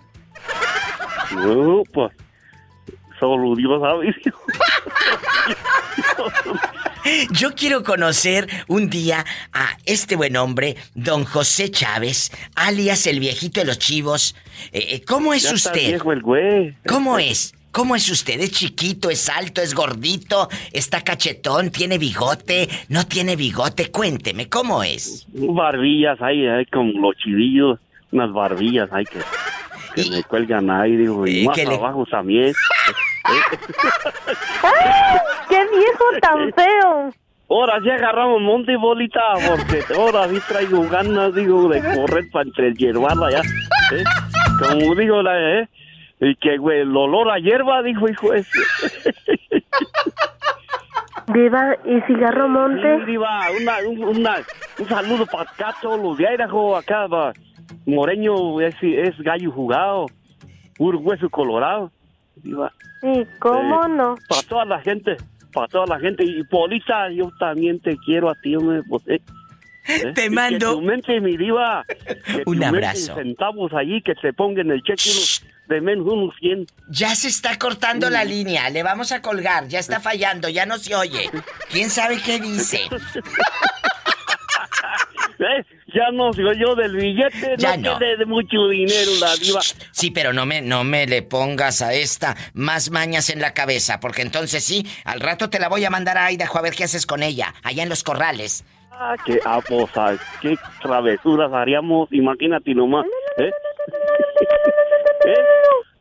No, 1.35 1.83
pues, 1.93 2.13
solo 3.19 3.57
Dios 3.57 3.81
sabe. 3.83 4.15
Yo 7.33 7.55
quiero 7.55 7.83
conocer 7.83 8.49
un 8.69 8.89
día 8.89 9.25
a 9.53 9.77
este 9.85 10.17
buen 10.17 10.37
hombre, 10.37 10.77
don 10.95 11.25
José 11.25 11.71
Chávez, 11.71 12.31
alias 12.55 13.07
el 13.07 13.21
viejito 13.21 13.61
de 13.61 13.67
los 13.67 13.79
chivos. 13.79 14.35
Eh, 14.73 14.87
eh, 14.91 15.05
¿Cómo 15.07 15.35
es 15.35 15.43
Ya 15.43 15.51
está 15.51 15.71
usted? 15.71 15.89
viejo 15.89 16.13
el 16.13 16.23
güey. 16.23 16.77
¿Cómo 16.87 17.19
es? 17.19 17.55
¿Cómo 17.75 17.97
es 17.97 18.09
usted? 18.09 18.41
¿Es 18.41 18.53
chiquito, 18.53 19.11
es 19.11 19.29
alto, 19.29 19.61
es 19.61 19.75
gordito, 19.75 20.49
está 20.73 21.01
cachetón, 21.03 21.71
tiene 21.71 21.99
bigote, 21.99 22.69
no 22.89 23.05
tiene 23.05 23.35
bigote? 23.35 23.91
Cuénteme, 23.91 24.49
¿cómo 24.49 24.85
es? 24.85 25.27
Barbillas 25.33 26.23
ahí, 26.23 26.47
ahí 26.47 26.65
como 26.67 26.93
los 27.01 27.17
chivillos, 27.17 27.81
unas 28.13 28.33
barbillas 28.33 28.89
ahí 28.93 29.05
que, 29.05 29.19
que 30.05 30.09
me 30.09 30.23
cuelgan 30.23 30.71
ahí, 30.71 30.95
digo, 30.97 31.27
y 31.27 31.43
Eh, 31.43 31.47
más 31.47 31.57
le- 31.57 31.75
abajo 31.75 32.07
también. 32.09 32.55
¡Ay! 34.63 35.19
¡Qué 35.49 35.57
viejo 35.57 36.05
tan 36.21 36.53
feo! 36.53 37.13
Ahora 37.51 37.81
sí 37.83 37.91
agarramos 37.91 38.41
monte 38.41 38.73
y 38.73 38.77
bolita, 38.77 39.21
porque 39.49 39.85
ahora 39.97 40.29
sí 40.29 40.37
traigo 40.49 40.89
ganas, 40.89 41.35
digo, 41.35 41.69
de 41.69 41.81
correr 41.95 42.25
para 42.33 42.45
entrehierbarla 42.47 43.31
ya. 43.33 43.41
¿eh? 43.97 44.05
Como 44.61 44.95
digo, 44.95 45.23
la, 45.23 45.61
¿eh? 45.61 45.69
Y 46.27 46.35
que, 46.37 46.57
güey, 46.59 46.81
el 46.81 46.97
olor 46.97 47.31
a 47.31 47.39
hierba, 47.39 47.83
dijo, 47.83 48.09
hijo 48.09 48.33
ese. 48.33 48.59
Diva, 51.33 51.77
¿y 51.87 52.01
cigarro 52.07 52.49
monte? 52.49 52.99
Sí, 53.01 53.05
Diva, 53.07 53.41
una, 53.61 53.79
un, 53.89 54.05
una- 54.19 54.43
un 54.79 54.89
saludo 54.89 55.25
para 55.27 55.51
acá, 55.51 55.75
todos 55.81 56.01
los 56.01 56.19
de 56.19 56.25
Idaho, 56.35 56.77
acá, 56.77 57.07
va. 57.07 57.33
Moreño 57.87 58.61
es, 58.61 58.75
es 58.83 59.17
gallo 59.21 59.51
jugado, 59.51 60.07
puro 60.77 60.99
hueso 60.99 61.29
colorado. 61.31 61.91
Diva. 62.37 62.71
Sí, 63.01 63.25
¿cómo 63.39 63.85
Eh, 63.87 63.89
no? 63.91 64.15
Para 64.29 64.43
toda 64.43 64.65
la 64.67 64.81
gente, 64.81 65.17
para 65.53 65.67
toda 65.69 65.87
la 65.87 65.99
gente. 65.99 66.25
Y 66.25 66.43
Polita, 66.45 67.11
yo 67.11 67.31
también 67.39 67.81
te 67.81 67.97
quiero 68.05 68.29
a 68.29 68.35
ti, 68.35 68.55
hombre. 68.57 68.83
pues, 68.89 69.03
eh. 69.09 69.21
¿Eh? 69.89 70.13
Te 70.15 70.29
mando- 70.31 70.71
Que 70.71 70.75
tu 70.77 70.83
mente, 70.83 71.21
mi 71.21 71.37
diva. 71.39 71.85
que 72.27 72.43
Un 72.47 72.63
abrazo. 72.65 73.13
en 73.19 73.25
centavos 73.29 73.73
allí, 73.73 74.03
que 74.03 74.15
te 74.15 74.33
pongan 74.35 74.71
el 74.71 74.83
cheque 74.83 75.09
unos, 75.11 75.47
de 75.69 75.81
menos 75.81 76.07
unos 76.07 76.35
100. 76.41 76.67
Ya 76.91 77.15
se 77.15 77.29
está 77.29 77.59
cortando 77.59 78.11
la 78.11 78.25
línea, 78.25 78.69
le 78.71 78.83
vamos 78.83 79.13
a 79.13 79.23
colgar, 79.23 79.69
ya 79.69 79.79
está 79.79 80.01
fallando, 80.01 80.49
ya 80.49 80.67
no 80.67 80.79
se 80.79 80.95
oye. 80.95 81.31
¿Quién 81.71 81.91
sabe 81.91 82.21
qué 82.21 82.39
dice? 82.41 82.83
¿Eh? 85.39 85.65
Ya 85.95 86.11
no 86.13 86.33
soy 86.33 86.59
yo 86.59 86.75
del 86.75 86.97
billete, 86.97 87.55
Ya 87.59 87.77
no, 87.77 87.93
no. 87.93 87.99
tiene 87.99 88.17
de 88.17 88.27
mucho 88.27 88.69
dinero 88.69 89.11
la 89.21 89.37
diva. 89.37 89.61
Sí, 89.93 90.11
pero 90.11 90.33
no 90.33 90.45
me, 90.47 90.61
no 90.61 90.85
me 90.85 91.07
le 91.07 91.23
pongas 91.23 91.83
a 91.83 91.93
esta 91.95 92.37
más 92.53 92.91
mañas 92.91 93.31
en 93.31 93.41
la 93.41 93.55
cabeza, 93.55 94.01
porque 94.01 94.23
entonces 94.23 94.65
sí, 94.65 94.87
al 95.05 95.21
rato 95.21 95.51
te 95.51 95.59
la 95.61 95.69
voy 95.69 95.85
a 95.85 95.91
mandar 95.91 96.19
a 96.19 96.33
Idaho 96.33 96.59
a 96.59 96.63
ver 96.63 96.75
qué 96.75 96.85
haces 96.85 97.07
con 97.07 97.23
ella, 97.23 97.55
allá 97.63 97.83
en 97.85 97.89
los 97.89 98.03
corrales. 98.03 98.65
Ah, 98.91 99.17
qué, 99.25 99.41
ah, 99.45 99.61
qué 100.41 100.57
travesuras 100.81 101.53
haríamos, 101.53 102.09
imagínate 102.13 102.75
nomás. 102.75 103.07
¿eh? 103.39 103.51
¿Eh? 105.27 105.35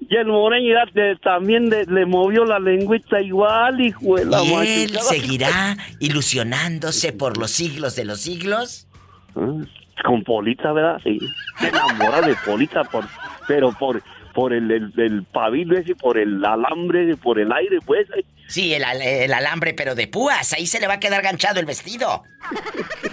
Y 0.09 0.15
el 0.17 0.27
moreño 0.27 0.75
te- 0.93 1.15
también 1.17 1.69
le, 1.69 1.85
le 1.85 2.05
movió 2.05 2.43
la 2.45 2.59
lengüita 2.59 3.19
igual, 3.21 3.79
hijo 3.81 4.15
de 4.15 4.25
la 4.25 4.43
Y 4.43 4.53
él 4.53 4.91
machucada. 4.91 5.09
seguirá 5.09 5.77
ilusionándose 5.99 7.13
por 7.13 7.37
los 7.37 7.51
siglos 7.51 7.95
de 7.95 8.05
los 8.05 8.19
siglos. 8.21 8.87
Ah, 9.35 9.61
Con 10.03 10.23
Polita, 10.23 10.71
¿verdad? 10.73 10.99
Sí. 11.03 11.19
Se 11.59 11.67
enamora 11.69 12.21
de 12.21 12.35
Polita, 12.45 12.83
por, 12.83 13.05
pero 13.47 13.71
por, 13.71 14.01
por 14.33 14.51
el, 14.53 14.69
el, 14.71 14.91
el 14.97 15.23
pabilo 15.23 15.77
ese, 15.77 15.95
por 15.95 16.17
el 16.17 16.43
alambre, 16.43 17.15
por 17.17 17.39
el 17.39 17.51
aire, 17.53 17.79
pues. 17.85 18.07
Sí, 18.47 18.73
el, 18.73 18.83
el 19.01 19.33
alambre, 19.33 19.73
pero 19.73 19.95
de 19.95 20.07
púas, 20.07 20.51
ahí 20.53 20.67
se 20.67 20.79
le 20.81 20.87
va 20.87 20.95
a 20.95 20.99
quedar 20.99 21.21
ganchado 21.23 21.59
el 21.61 21.65
vestido. 21.65 22.23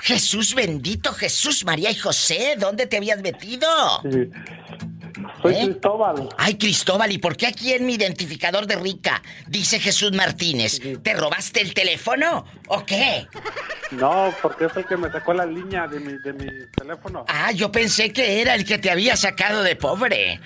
Jesús 0.00 0.54
bendito, 0.54 1.12
Jesús, 1.12 1.64
María 1.64 1.90
y 1.90 1.94
José, 1.94 2.56
¿dónde 2.58 2.86
te 2.86 2.96
habías 2.96 3.20
metido? 3.20 3.68
Soy 5.40 5.54
¿Eh? 5.54 5.64
Cristóbal. 5.64 6.28
Ay, 6.38 6.56
Cristóbal, 6.56 7.12
¿y 7.12 7.18
por 7.18 7.36
qué 7.36 7.46
aquí 7.46 7.72
en 7.72 7.86
mi 7.86 7.94
identificador 7.94 8.66
de 8.66 8.76
rica 8.76 9.22
dice 9.46 9.80
Jesús 9.80 10.12
Martínez? 10.12 10.80
¿Te 11.02 11.14
robaste 11.14 11.60
el 11.60 11.74
teléfono 11.74 12.44
o 12.68 12.84
qué? 12.84 13.26
No, 13.90 14.32
porque 14.40 14.66
es 14.66 14.76
el 14.76 14.86
que 14.86 14.96
me 14.96 15.10
sacó 15.10 15.34
la 15.34 15.46
línea 15.46 15.86
de 15.86 16.00
mi, 16.00 16.18
de 16.18 16.32
mi 16.32 16.46
teléfono. 16.76 17.24
Ah, 17.28 17.52
yo 17.52 17.70
pensé 17.70 18.12
que 18.12 18.40
era 18.40 18.54
el 18.54 18.64
que 18.64 18.78
te 18.78 18.90
había 18.90 19.16
sacado 19.16 19.62
de 19.62 19.76
pobre. 19.76 20.40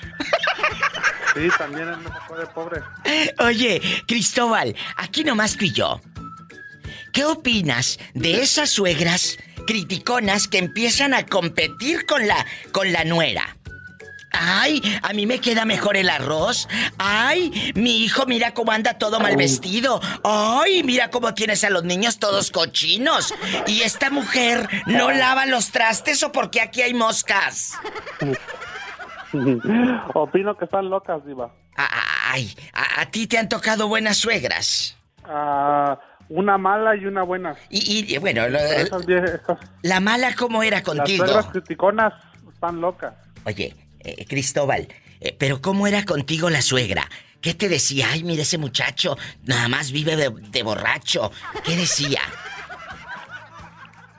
Sí, 1.34 1.48
también 1.58 1.88
él 1.88 1.98
me 1.98 2.08
sacó 2.08 2.36
de 2.36 2.46
pobre. 2.46 2.80
Oye, 3.40 3.80
Cristóbal, 4.06 4.74
aquí 4.96 5.22
nomás 5.22 5.56
tú 5.56 5.66
y 5.66 5.72
yo. 5.72 6.00
¿Qué 7.16 7.24
opinas 7.24 7.98
de 8.12 8.42
esas 8.42 8.68
suegras 8.68 9.38
criticonas 9.66 10.48
que 10.48 10.58
empiezan 10.58 11.14
a 11.14 11.24
competir 11.24 12.04
con 12.04 12.26
la 12.28 12.44
con 12.72 12.92
la 12.92 13.04
nuera? 13.04 13.56
Ay, 14.32 14.82
a 15.00 15.14
mí 15.14 15.24
me 15.24 15.38
queda 15.38 15.64
mejor 15.64 15.96
el 15.96 16.10
arroz. 16.10 16.68
Ay, 16.98 17.72
mi 17.74 18.04
hijo 18.04 18.26
mira 18.26 18.52
cómo 18.52 18.72
anda 18.72 18.98
todo 18.98 19.18
mal 19.18 19.34
vestido. 19.34 19.98
Ay, 20.24 20.82
mira 20.82 21.08
cómo 21.08 21.32
tienes 21.32 21.64
a 21.64 21.70
los 21.70 21.84
niños 21.84 22.18
todos 22.18 22.50
cochinos. 22.50 23.32
Y 23.66 23.80
esta 23.80 24.10
mujer 24.10 24.68
no 24.84 25.10
lava 25.10 25.46
los 25.46 25.70
trastes 25.70 26.22
o 26.22 26.32
porque 26.32 26.60
aquí 26.60 26.82
hay 26.82 26.92
moscas. 26.92 27.78
Opino 30.12 30.54
que 30.58 30.66
están 30.66 30.90
locas, 30.90 31.24
Diva. 31.24 31.50
Ay, 31.76 32.54
a, 32.74 33.00
a 33.00 33.10
ti 33.10 33.26
te 33.26 33.38
han 33.38 33.48
tocado 33.48 33.88
buenas 33.88 34.18
suegras. 34.18 34.98
Ah, 35.24 35.98
una 36.28 36.58
mala 36.58 36.96
y 36.96 37.06
una 37.06 37.22
buena. 37.22 37.54
Y, 37.70 38.12
y, 38.14 38.18
bueno, 38.18 38.48
lo- 38.48 38.58
Esas 38.58 39.06
vie- 39.06 39.24
esas- 39.24 39.58
la 39.82 40.00
mala 40.00 40.34
cómo 40.34 40.62
era 40.62 40.78
las 40.78 40.84
contigo. 40.84 41.24
suegras 41.26 41.46
criticonas 41.46 42.12
están 42.52 42.80
locas. 42.80 43.14
Oye, 43.44 43.74
eh, 44.00 44.24
Cristóbal, 44.26 44.88
eh, 45.20 45.36
pero 45.38 45.60
¿cómo 45.60 45.86
era 45.86 46.04
contigo 46.04 46.50
la 46.50 46.62
suegra? 46.62 47.08
¿Qué 47.40 47.54
te 47.54 47.68
decía? 47.68 48.08
Ay, 48.10 48.24
mira 48.24 48.42
ese 48.42 48.58
muchacho, 48.58 49.16
nada 49.44 49.68
más 49.68 49.92
vive 49.92 50.16
de, 50.16 50.30
de 50.30 50.62
borracho. 50.62 51.30
¿Qué 51.64 51.76
decía? 51.76 52.20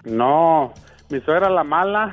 No, 0.05 0.73
mi 1.09 1.19
suegra 1.21 1.49
la 1.49 1.63
mala 1.63 2.11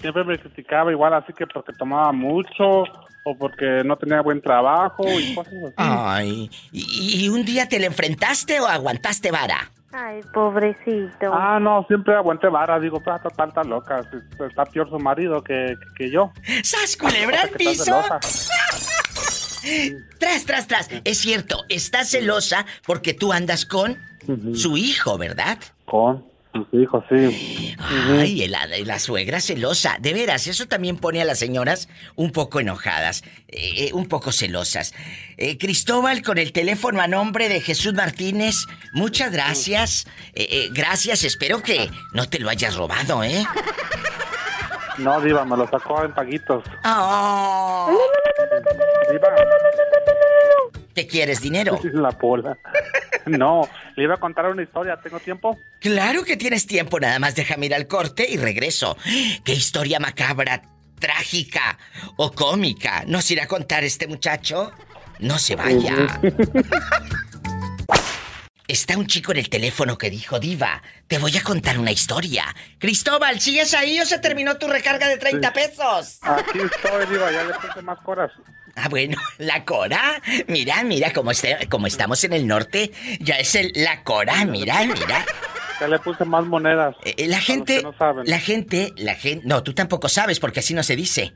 siempre 0.00 0.24
me 0.24 0.38
criticaba 0.38 0.92
igual 0.92 1.14
así 1.14 1.32
que 1.32 1.46
porque 1.46 1.72
tomaba 1.72 2.12
mucho 2.12 2.84
o 3.26 3.36
porque 3.36 3.82
no 3.84 3.96
tenía 3.96 4.20
buen 4.20 4.40
trabajo 4.40 5.04
y 5.18 5.34
cosas 5.34 5.52
así. 5.64 5.74
Ay, 5.76 6.50
¿y, 6.70 7.24
y 7.24 7.28
un 7.28 7.44
día 7.44 7.68
te 7.68 7.80
le 7.80 7.86
enfrentaste 7.86 8.60
o 8.60 8.66
aguantaste 8.66 9.32
vara? 9.32 9.72
Ay, 9.92 10.20
pobrecito. 10.32 11.32
Ah, 11.32 11.58
no, 11.60 11.84
siempre 11.88 12.14
aguanté 12.14 12.48
vara, 12.48 12.78
digo, 12.78 13.00
pues 13.00 13.16
está 13.16 13.30
tanta 13.30 13.64
loca, 13.64 14.00
está 14.48 14.64
peor 14.66 14.88
su 14.90 14.98
marido 15.00 15.42
que, 15.42 15.74
que, 15.80 16.04
que 16.04 16.10
yo. 16.10 16.32
¡Sas, 16.62 16.96
culebra 16.96 17.42
al 17.42 17.50
piso! 17.58 18.00
Tras, 20.20 20.44
tras, 20.44 20.68
tras. 20.68 20.88
Es 21.02 21.18
cierto, 21.18 21.64
estás 21.68 22.10
celosa 22.10 22.64
porque 22.86 23.14
tú 23.14 23.32
andas 23.32 23.66
con 23.66 23.98
su 24.54 24.76
hijo, 24.76 25.18
¿verdad? 25.18 25.58
Con 25.84 26.24
sus 26.56 26.80
hijos, 26.80 27.04
sí. 27.08 27.74
Ay, 27.78 28.42
y 28.42 28.48
la, 28.48 28.76
y 28.76 28.84
la 28.84 28.98
suegra 28.98 29.40
celosa. 29.40 29.96
De 30.00 30.12
veras, 30.12 30.46
eso 30.46 30.66
también 30.66 30.96
pone 30.96 31.22
a 31.22 31.24
las 31.24 31.38
señoras 31.38 31.88
un 32.14 32.32
poco 32.32 32.60
enojadas, 32.60 33.22
eh, 33.48 33.90
un 33.92 34.06
poco 34.06 34.32
celosas. 34.32 34.94
Eh, 35.36 35.58
Cristóbal, 35.58 36.22
con 36.22 36.38
el 36.38 36.52
teléfono 36.52 37.00
a 37.00 37.08
nombre 37.08 37.48
de 37.48 37.60
Jesús 37.60 37.94
Martínez, 37.94 38.66
muchas 38.92 39.32
gracias. 39.32 40.06
Eh, 40.34 40.46
eh, 40.50 40.68
gracias, 40.72 41.24
espero 41.24 41.62
que 41.62 41.90
no 42.12 42.28
te 42.28 42.38
lo 42.38 42.48
hayas 42.48 42.76
robado, 42.76 43.22
¿eh? 43.22 43.44
No, 44.98 45.20
Diva, 45.20 45.44
me 45.44 45.56
lo 45.56 45.68
sacó 45.68 46.04
en 46.04 46.14
paguitos. 46.14 46.64
Oh. 46.84 47.98
Diva. 49.10 49.28
¿Qué 50.94 51.06
quieres, 51.06 51.42
dinero? 51.42 51.78
La 51.92 52.10
pola. 52.10 52.56
No, 53.36 53.68
le 53.96 54.04
iba 54.04 54.14
a 54.14 54.18
contar 54.18 54.46
una 54.46 54.62
historia, 54.62 54.96
¿tengo 55.02 55.18
tiempo? 55.20 55.58
Claro 55.80 56.24
que 56.24 56.36
tienes 56.36 56.66
tiempo, 56.66 57.00
nada 57.00 57.18
más 57.18 57.34
déjame 57.34 57.66
ir 57.66 57.74
al 57.74 57.88
corte 57.88 58.26
y 58.28 58.36
regreso. 58.36 58.96
¡Qué 59.44 59.52
historia 59.52 59.98
macabra, 59.98 60.62
trágica 60.98 61.78
o 62.16 62.32
cómica! 62.32 63.04
¿Nos 63.06 63.30
irá 63.30 63.44
a 63.44 63.48
contar 63.48 63.84
este 63.84 64.06
muchacho? 64.06 64.70
No 65.18 65.38
se 65.38 65.56
vaya. 65.56 66.20
Está 68.68 68.98
un 68.98 69.06
chico 69.06 69.30
en 69.30 69.38
el 69.38 69.48
teléfono 69.48 69.96
que 69.96 70.10
dijo, 70.10 70.40
Diva, 70.40 70.82
te 71.06 71.18
voy 71.18 71.36
a 71.36 71.42
contar 71.42 71.78
una 71.78 71.92
historia. 71.92 72.44
Cristóbal, 72.78 73.38
¿sigues 73.40 73.72
ahí 73.74 74.00
o 74.00 74.04
se 74.04 74.18
terminó 74.18 74.56
tu 74.56 74.66
recarga 74.66 75.06
de 75.06 75.18
30 75.18 75.52
pesos? 75.52 76.18
Aquí 76.22 76.58
estoy, 76.58 77.06
Diva, 77.06 77.30
ya 77.30 77.44
le 77.44 77.54
puse 77.54 77.80
más 77.82 78.00
coras. 78.00 78.32
Ah, 78.76 78.88
bueno, 78.88 79.16
la 79.38 79.64
Cora. 79.64 80.22
Mira, 80.48 80.82
mira, 80.84 81.12
como, 81.12 81.30
este- 81.30 81.66
como 81.68 81.86
estamos 81.86 82.22
en 82.24 82.32
el 82.34 82.46
norte, 82.46 82.92
ya 83.20 83.36
es 83.36 83.54
el, 83.54 83.72
la 83.74 84.02
Cora, 84.04 84.44
mira, 84.44 84.84
mira. 84.84 85.24
Ya 85.80 85.88
le 85.88 85.98
puse 85.98 86.24
más 86.24 86.44
monedas. 86.46 86.94
Eh, 87.04 87.26
la 87.26 87.40
gente, 87.40 87.82
la 88.24 88.38
gente, 88.38 88.92
la 88.96 89.14
gente, 89.14 89.46
no, 89.46 89.62
tú 89.62 89.74
tampoco 89.74 90.08
sabes 90.08 90.40
porque 90.40 90.60
así 90.60 90.72
no 90.74 90.82
se 90.82 90.96
dice. 90.96 91.34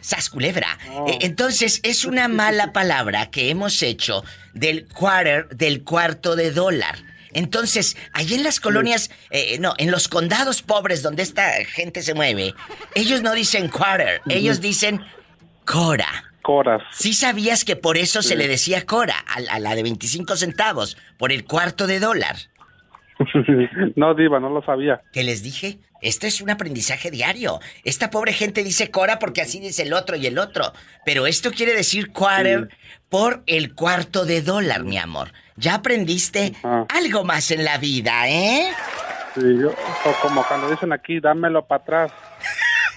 Sas 0.00 0.28
culebra. 0.30 0.78
Eh, 1.06 1.18
entonces, 1.22 1.80
es 1.82 2.04
una 2.04 2.26
mala 2.28 2.72
palabra 2.72 3.30
que 3.30 3.50
hemos 3.50 3.82
hecho 3.82 4.24
del 4.54 4.86
quarter, 4.88 5.48
del 5.50 5.84
cuarto 5.84 6.36
de 6.36 6.50
dólar. 6.50 6.96
Entonces, 7.32 7.96
allí 8.12 8.34
en 8.34 8.42
las 8.42 8.58
colonias, 8.60 9.10
eh, 9.30 9.58
no, 9.60 9.74
en 9.78 9.90
los 9.90 10.08
condados 10.08 10.62
pobres 10.62 11.02
donde 11.02 11.22
esta 11.22 11.52
gente 11.64 12.02
se 12.02 12.12
mueve, 12.14 12.54
ellos 12.94 13.22
no 13.22 13.32
dicen 13.34 13.68
quarter, 13.68 14.20
ellos 14.28 14.60
dicen 14.60 15.00
cora. 15.64 16.29
Coras. 16.42 16.82
¿Sí 16.92 17.12
sabías 17.14 17.64
que 17.64 17.76
por 17.76 17.96
eso 17.96 18.22
se 18.22 18.36
le 18.36 18.48
decía 18.48 18.86
cora 18.86 19.14
a, 19.26 19.40
la- 19.40 19.52
a 19.52 19.58
la 19.60 19.74
de 19.74 19.82
25 19.82 20.36
centavos, 20.36 20.96
por 21.18 21.32
el 21.32 21.44
cuarto 21.44 21.86
de 21.86 22.00
dólar? 22.00 22.36
no, 23.96 24.14
Diva, 24.14 24.40
no 24.40 24.48
lo 24.50 24.62
sabía. 24.64 25.02
¿Qué 25.12 25.22
les 25.24 25.42
dije? 25.42 25.78
Esto 26.00 26.26
es 26.26 26.40
un 26.40 26.48
aprendizaje 26.48 27.10
diario. 27.10 27.60
Esta 27.84 28.08
pobre 28.10 28.32
gente 28.32 28.64
dice 28.64 28.90
cora 28.90 29.18
porque 29.18 29.42
así 29.42 29.60
dice 29.60 29.82
el 29.82 29.92
otro 29.92 30.16
y 30.16 30.26
el 30.26 30.38
otro. 30.38 30.72
Pero 31.04 31.26
esto 31.26 31.50
quiere 31.50 31.74
decir 31.74 32.10
quarter 32.12 32.70
por 33.10 33.42
el 33.46 33.74
cuarto 33.74 34.24
de 34.24 34.40
dólar, 34.40 34.84
mi 34.84 34.96
amor. 34.96 35.32
Ya 35.56 35.74
aprendiste 35.74 36.54
algo 36.88 37.24
más 37.24 37.50
en 37.50 37.64
la 37.64 37.76
vida, 37.76 38.28
¿eh? 38.30 38.70
Sí, 39.34 39.42
yo- 39.60 39.68
o 39.70 40.12
como 40.22 40.42
cuando 40.44 40.70
dicen 40.70 40.92
aquí, 40.94 41.20
dámelo 41.20 41.66
para 41.66 41.82
atrás. 41.82 42.12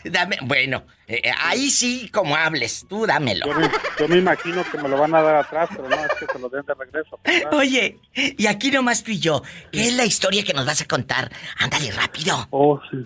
Dame, 0.04 0.38
bueno, 0.42 0.84
eh, 1.08 1.22
eh, 1.24 1.32
ahí 1.44 1.70
sí, 1.70 2.10
como 2.12 2.36
hables, 2.36 2.86
tú 2.90 3.06
dámelo. 3.06 3.46
Yo 3.46 3.60
me, 3.60 3.70
yo 4.00 4.08
me 4.08 4.18
imagino 4.18 4.64
que 4.70 4.78
me 4.78 4.90
lo 4.90 4.98
van 4.98 5.16
a 5.16 5.22
dar 5.22 5.36
atrás, 5.36 5.70
pero 5.76 5.88
no, 5.88 5.96
es 5.96 6.14
que 6.20 6.26
se 6.26 6.40
lo 6.40 6.50
den 6.50 6.66
de 6.66 6.74
regreso. 6.74 7.20
Oye, 7.52 7.98
y 8.14 8.48
aquí 8.48 8.72
nomás 8.72 9.04
tú 9.04 9.12
y 9.12 9.20
yo, 9.20 9.42
¿qué 9.72 9.88
es 9.88 9.96
la 9.96 10.06
historia 10.06 10.44
que 10.44 10.54
nos 10.54 10.66
vas 10.66 10.82
a 10.82 10.86
contar? 10.86 11.32
Ándale 11.58 11.92
rápido. 11.92 12.48
Oh, 12.50 12.82
sí. 12.92 12.98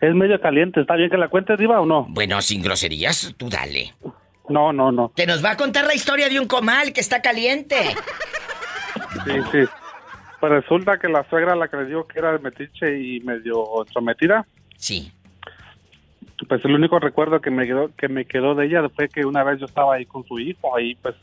Es 0.00 0.14
medio 0.14 0.40
caliente, 0.40 0.80
¿está 0.80 0.96
bien 0.96 1.10
que 1.10 1.16
la 1.16 1.28
cuente, 1.28 1.56
Diva, 1.56 1.80
o 1.80 1.86
no? 1.86 2.06
Bueno, 2.08 2.42
sin 2.42 2.62
groserías, 2.62 3.34
tú 3.36 3.48
dale. 3.48 3.94
No, 4.48 4.72
no, 4.72 4.90
no. 4.90 5.12
Que 5.14 5.26
nos 5.26 5.44
va 5.44 5.52
a 5.52 5.56
contar 5.56 5.86
la 5.86 5.94
historia 5.94 6.28
de 6.28 6.40
un 6.40 6.46
comal 6.46 6.92
que 6.92 7.00
está 7.00 7.22
caliente. 7.22 7.94
Sí, 9.24 9.32
sí. 9.52 9.58
Pues 10.40 10.52
resulta 10.52 10.98
que 10.98 11.08
la 11.08 11.24
suegra 11.30 11.54
la 11.54 11.68
digo 11.84 12.06
que 12.08 12.18
era 12.18 12.36
metiche 12.38 12.98
y 12.98 13.20
medio 13.20 13.64
sometida. 13.92 14.44
Sí. 14.76 15.12
Pues 16.48 16.64
el 16.64 16.74
único 16.74 16.98
recuerdo 16.98 17.40
que 17.40 17.50
me 17.50 17.66
quedó 17.66 17.90
que 17.96 18.08
me 18.08 18.24
quedó 18.24 18.54
de 18.54 18.66
ella 18.66 18.88
fue 18.88 19.08
que 19.08 19.24
una 19.24 19.44
vez 19.44 19.60
yo 19.60 19.66
estaba 19.66 19.94
ahí 19.94 20.06
con 20.06 20.24
su 20.24 20.38
hijo 20.38 20.76
ahí 20.76 20.94
pues 20.96 21.14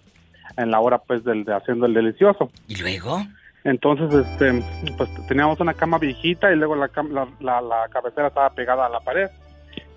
en 0.58 0.72
la 0.72 0.80
hora 0.80 0.98
pues 0.98 1.24
del 1.24 1.44
de 1.44 1.54
haciendo 1.54 1.86
el 1.86 1.94
delicioso. 1.94 2.52
¿Y 2.68 2.76
luego? 2.76 3.22
Entonces 3.64 4.14
este 4.14 4.64
pues 4.98 5.10
teníamos 5.28 5.60
una 5.60 5.74
cama 5.74 5.98
viejita 5.98 6.52
y 6.52 6.56
luego 6.56 6.76
la 6.76 6.90
la, 7.12 7.28
la, 7.40 7.62
la 7.62 7.88
cabecera 7.90 8.28
estaba 8.28 8.50
pegada 8.52 8.86
a 8.86 8.90
la 8.90 9.00
pared. 9.00 9.30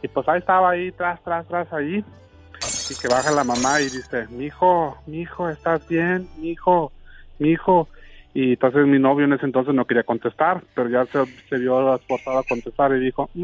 Y 0.02 0.08
pues 0.08 0.28
ahí 0.28 0.38
estaba 0.38 0.70
ahí 0.70 0.90
tras 0.92 1.22
tras 1.22 1.46
tras 1.46 1.72
ahí 1.72 2.04
y 2.90 2.94
que 3.00 3.08
baja 3.08 3.30
la 3.30 3.44
mamá 3.44 3.80
y 3.80 3.84
dice, 3.84 4.26
"Mi 4.30 4.46
hijo, 4.46 4.96
mi 5.06 5.20
hijo, 5.20 5.48
¿estás 5.48 5.86
bien? 5.88 6.28
Mi 6.38 6.50
hijo, 6.50 6.92
mi 7.38 7.50
hijo." 7.50 7.88
Y 8.34 8.52
entonces 8.52 8.86
mi 8.86 8.98
novio 8.98 9.26
en 9.26 9.34
ese 9.34 9.44
entonces 9.44 9.74
no 9.74 9.84
quería 9.84 10.04
contestar, 10.04 10.62
pero 10.74 10.88
ya 10.88 11.04
se, 11.06 11.26
se 11.48 11.58
vio 11.58 11.94
esforzado 11.94 12.38
a 12.38 12.44
contestar 12.44 12.92
y 12.96 13.00
dijo. 13.00 13.28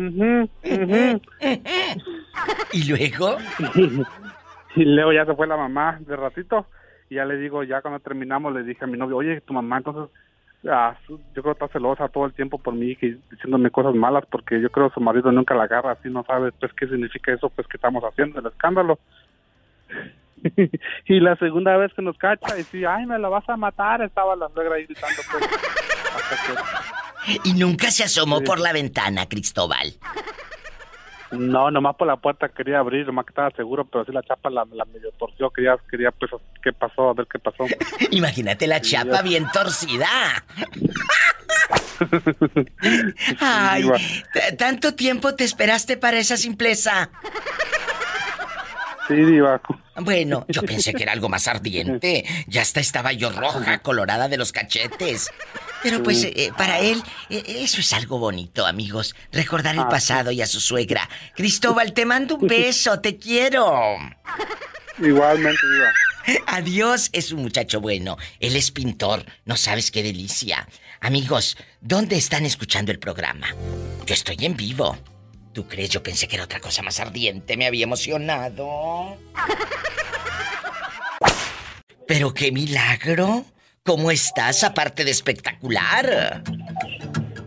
¿Y 2.73 2.89
luego? 2.89 3.37
y 4.77 4.85
luego 4.85 5.13
ya 5.13 5.27
se 5.27 5.35
fue 5.35 5.47
la 5.47 5.57
mamá 5.57 5.99
de 6.01 6.17
ratito 6.17 6.67
y 7.11 7.17
ya 7.17 7.25
le 7.25 7.37
digo, 7.37 7.63
ya 7.65 7.81
cuando 7.83 8.01
terminamos 8.01 8.53
le 8.55 8.63
dije 8.63 8.85
a 8.85 8.87
mi 8.87 8.99
novio, 8.99 9.17
oye, 9.17 9.41
tu 9.41 9.53
mamá 9.53 9.79
entonces, 9.79 10.15
ah, 10.71 10.97
yo 11.09 11.19
creo 11.43 11.55
que 11.55 11.65
está 11.65 11.69
celosa 11.69 12.09
todo 12.09 12.27
el 12.27 12.33
tiempo 12.33 12.59
por 12.59 12.75
mí 12.75 12.97
y 13.01 13.19
diciéndome 13.31 13.71
cosas 13.71 13.95
malas 13.95 14.25
porque 14.31 14.61
yo 14.61 14.71
creo 14.71 14.89
que 14.89 14.95
su 14.95 15.01
marido 15.01 15.33
nunca 15.33 15.55
la 15.55 15.65
agarra 15.65 15.93
así, 15.93 16.09
no 16.11 16.25
sabe 16.25 16.53
pues 16.53 16.73
qué 16.75 16.87
significa 16.87 17.33
eso 17.33 17.51
pues 17.51 17.67
que 17.67 17.77
estamos 17.77 18.03
haciendo, 18.05 18.41
el 18.41 18.47
escándalo. 18.47 18.99
y 21.07 21.21
la 21.21 21.37
segunda 21.37 21.77
vez 21.77 21.93
que 21.95 22.03
nos 22.03 22.17
cacha 22.19 22.59
y 22.59 22.65
sí, 22.65 22.85
ay, 22.85 23.07
me 23.07 23.19
la 23.19 23.29
vas 23.29 23.49
a 23.49 23.57
matar, 23.57 24.03
estaba 24.03 24.37
la 24.37 24.49
suegra 24.51 24.77
ahí 24.77 24.85
gritando 24.87 25.23
pues. 25.31 25.47
que- 26.47 27.41
Y 27.45 27.53
nunca 27.55 27.91
se 27.91 28.05
asomó 28.05 28.43
por 28.43 28.59
la 28.61 28.73
ventana, 28.73 29.27
Cristóbal. 29.29 29.95
No, 31.31 31.71
nomás 31.71 31.95
por 31.97 32.07
la 32.07 32.17
puerta 32.17 32.49
quería 32.49 32.79
abrir, 32.79 33.05
nomás 33.07 33.27
que 33.27 33.33
estaba 33.33 33.51
seguro, 33.51 33.85
pero 33.85 34.03
sí 34.07 34.13
la 34.13 34.23
chapa 34.23 34.49
la, 34.49 34.65
la 34.73 34.87
medio 34.87 35.11
torció, 35.19 35.51
quería, 35.51 35.77
quería 35.91 36.11
pues 36.11 36.31
qué 36.63 36.73
pasó, 36.73 37.11
a 37.11 37.13
ver 37.13 37.27
qué 37.31 37.39
pasó. 37.39 37.65
Imagínate 38.13 38.67
la 38.67 38.81
chapa 38.81 39.21
bien 39.21 39.47
torcida. 39.53 40.07
Ay, 43.41 43.85
tanto 44.57 44.95
tiempo 44.95 45.35
te 45.35 45.45
esperaste 45.45 45.97
para 45.97 46.19
esa 46.19 46.37
simpleza. 46.37 47.11
Sí, 49.09 49.15
diva. 49.15 49.61
Bueno, 49.97 50.45
yo 50.49 50.63
pensé 50.67 50.93
que 50.93 51.03
era 51.03 51.13
algo 51.13 51.29
más 51.29 51.49
ardiente. 51.49 52.25
Ya 52.47 52.63
hasta 52.63 52.79
estaba 52.81 53.13
yo 53.13 53.31
roja, 53.31 53.79
colorada 53.79 54.29
de 54.29 54.37
los 54.37 54.53
cachetes. 54.53 55.31
Pero 55.83 56.03
pues 56.03 56.25
eh, 56.25 56.53
para 56.57 56.79
él 56.81 57.03
eh, 57.31 57.43
eso 57.61 57.81
es 57.81 57.93
algo 57.95 58.19
bonito, 58.19 58.67
amigos. 58.67 59.15
Recordar 59.33 59.75
el 59.75 59.81
Ah, 59.83 59.89
pasado 59.89 60.31
y 60.31 60.43
a 60.43 60.47
su 60.47 60.61
suegra. 60.61 61.09
Cristóbal, 61.35 61.93
te 61.95 62.05
mando 62.05 62.37
un 62.37 62.47
beso, 62.47 63.01
te 63.01 63.17
quiero. 63.17 63.97
Igualmente, 65.03 65.61
diva. 65.73 66.41
Adiós, 66.47 67.09
es 67.13 67.33
un 67.33 67.41
muchacho 67.43 67.81
bueno. 67.81 68.19
Él 68.41 68.57
es 68.57 68.71
pintor, 68.71 69.25
no 69.47 69.57
sabes 69.57 69.91
qué 69.91 70.03
delicia. 70.03 70.69
Amigos, 71.01 71.57
¿dónde 71.81 72.17
están 72.17 72.45
escuchando 72.45 72.93
el 72.93 72.99
programa? 72.99 73.47
Yo 74.05 74.13
estoy 74.15 74.37
en 74.41 74.55
vivo. 74.57 74.99
¿Tú 75.59 75.67
crees? 75.67 75.91
Yo 75.91 76.05
pensé 76.05 76.29
que 76.29 76.37
era 76.37 76.45
otra 76.45 76.61
cosa 76.61 76.85
más 76.85 77.01
ardiente, 77.01 77.57
me 77.57 77.67
había 77.67 77.83
emocionado. 77.83 79.19
Pero 82.07 82.33
qué 82.33 82.53
milagro. 82.53 83.45
¿Cómo 83.83 84.13
estás 84.13 84.63
aparte 84.63 85.05
de 85.05 85.11
espectacular? 85.11 86.45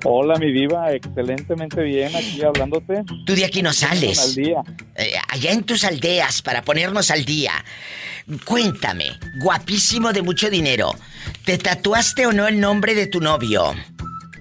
Hola, 0.03 0.35
mi 0.39 0.51
diva, 0.51 0.91
excelentemente 0.91 1.83
bien 1.83 2.13
aquí 2.13 2.43
hablándote. 2.43 3.01
Tú 3.25 3.33
de 3.33 3.45
aquí 3.45 3.61
no 3.61 3.71
sales. 3.71 4.19
Al 4.19 4.35
día. 4.35 4.61
Eh, 4.97 5.13
allá 5.29 5.53
en 5.53 5.63
tus 5.63 5.85
aldeas, 5.85 6.41
para 6.41 6.63
ponernos 6.63 7.11
al 7.11 7.23
día. 7.23 7.63
Cuéntame, 8.43 9.11
guapísimo 9.41 10.11
de 10.11 10.21
mucho 10.21 10.49
dinero, 10.49 10.95
¿te 11.45 11.57
tatuaste 11.57 12.25
o 12.25 12.33
no 12.33 12.45
el 12.45 12.59
nombre 12.59 12.93
de 12.93 13.07
tu 13.07 13.21
novio? 13.21 13.73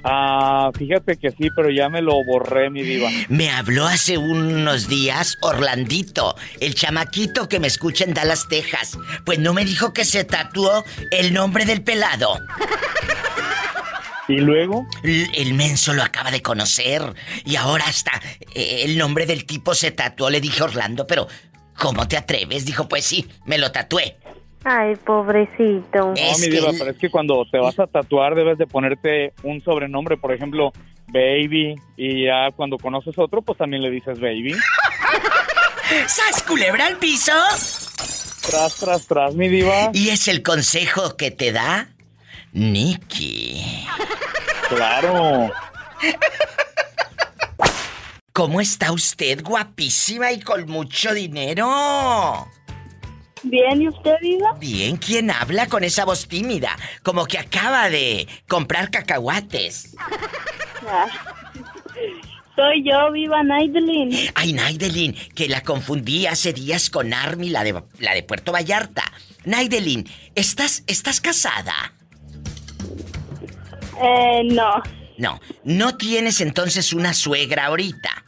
Ah, 0.03 0.71
fíjate 0.77 1.17
que 1.17 1.31
sí, 1.31 1.49
pero 1.55 1.71
ya 1.71 1.89
me 1.89 2.01
lo 2.01 2.25
borré, 2.25 2.71
mi 2.71 2.83
diva. 2.83 3.09
Me 3.29 3.51
habló 3.51 3.87
hace 3.87 4.17
unos 4.17 4.89
días 4.89 5.37
Orlandito, 5.43 6.37
el 6.61 6.75
chamaquito 6.75 7.49
que 7.49 7.61
me 7.61 7.67
escucha 7.67 8.05
en 8.05 8.15
Dallas, 8.15 8.49
Texas. 8.49 8.97
Pues 9.27 9.39
no 9.39 9.53
me 9.53 9.65
dijo 9.65 9.93
que 9.93 10.05
se 10.05 10.25
tatuó 10.25 10.85
el 11.11 11.35
nombre 11.35 11.65
del 11.67 11.83
pelado. 11.83 12.39
¿Y 14.29 14.37
luego? 14.39 14.87
L- 15.03 15.29
El 15.35 15.55
menso 15.55 15.93
lo 15.93 16.03
acaba 16.03 16.31
de 16.31 16.41
conocer 16.41 17.03
y 17.45 17.57
ahora 17.57 17.85
hasta 17.87 18.13
eh, 18.55 18.83
el 18.85 18.97
nombre 18.97 19.27
del 19.27 19.45
tipo 19.45 19.75
se 19.75 19.91
tatuó. 19.91 20.31
Le 20.31 20.41
dije 20.41 20.63
Orlando, 20.63 21.07
pero 21.07 21.27
¿cómo 21.77 22.07
te 22.07 22.17
atreves? 22.17 22.65
Dijo, 22.65 22.89
pues 22.89 23.05
sí, 23.05 23.29
me 23.45 23.59
lo 23.59 23.73
tatué. 23.73 24.19
Ay, 24.65 24.97
pobrecito. 24.97 26.15
No, 26.15 26.39
mi 26.39 26.49
diva, 26.49 26.71
pero 26.79 26.91
es 26.91 26.99
que 26.99 27.11
cuando 27.11 27.47
te 27.51 27.59
vas 27.59 27.79
a 27.79 27.87
tatuar 27.87 28.35
debes 28.35 28.59
de 28.59 28.67
ponerte 28.67 29.33
un 29.43 29.61
sobrenombre, 29.63 30.17
por 30.17 30.33
ejemplo, 30.33 30.73
Baby, 31.07 31.75
y 31.97 32.27
ya 32.27 32.51
cuando 32.55 32.77
conoces 32.77 33.19
otro, 33.19 33.43
pues 33.43 33.59
también 33.59 33.83
le 33.83 33.91
dices 33.91 34.21
Baby. 34.21 34.55
¿Sas 36.07 36.43
culebra 36.43 36.87
al 36.87 36.99
piso? 36.99 37.33
Tras, 38.47 38.77
tras, 38.77 39.07
tras, 39.07 39.35
mi 39.35 39.49
diva. 39.49 39.91
¿Y 39.93 40.11
es 40.11 40.29
el 40.29 40.43
consejo 40.43 41.17
que 41.17 41.31
te 41.31 41.53
da 41.53 41.89
Nicky? 42.53 43.87
Claro. 44.69 45.51
¿Cómo 48.33 48.61
está 48.61 48.93
usted, 48.93 49.43
guapísima 49.43 50.33
y 50.33 50.41
con 50.41 50.69
mucho 50.71 51.13
dinero? 51.13 52.47
Bien, 53.43 53.81
¿y 53.81 53.89
usted, 53.89 54.15
Diva? 54.21 54.53
Bien, 54.59 54.97
¿quién 54.97 55.31
habla 55.31 55.67
con 55.67 55.85
esa 55.85 56.05
voz 56.05 56.29
tímida? 56.29 56.77
Como 57.03 57.27
que 57.27 57.39
acaba 57.39 57.89
de 57.89 58.29
comprar 58.49 58.91
cacahuates. 58.91 59.97
Ah. 60.87 61.07
Soy 62.57 62.85
yo, 62.85 63.11
Viva 63.13 63.43
Naidelin. 63.43 64.31
Ay, 64.35 64.53
Naidelin, 64.53 65.15
que 65.35 65.49
la 65.49 65.63
confundí 65.63 66.27
hace 66.27 66.53
días 66.53 66.91
con 66.91 67.15
Army, 67.15 67.49
la 67.49 67.65
de, 67.65 67.83
la 67.99 68.15
de 68.15 68.23
Puerto 68.23 68.53
Vallarta. 68.53 69.05
Naidelin, 69.45 70.07
¿estás, 70.35 70.85
¿estás 70.87 71.21
casada? 71.21 71.95
Eh, 74.03 74.43
no. 74.45 74.83
No, 75.17 75.41
no 75.65 75.97
tienes 75.97 76.41
entonces 76.41 76.93
una 76.93 77.15
suegra 77.15 77.67
ahorita. 77.67 78.25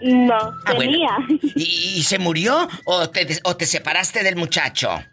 No, 0.00 0.34
Ah, 0.64 0.74
bueno. 0.74 0.92
tenía. 0.92 1.10
¿Y, 1.54 1.94
y 1.96 2.02
se 2.02 2.18
murió 2.18 2.68
o 2.84 3.08
te, 3.10 3.38
o 3.44 3.56
te 3.56 3.66
separaste 3.66 4.22
del 4.22 4.36
muchacho? 4.36 4.90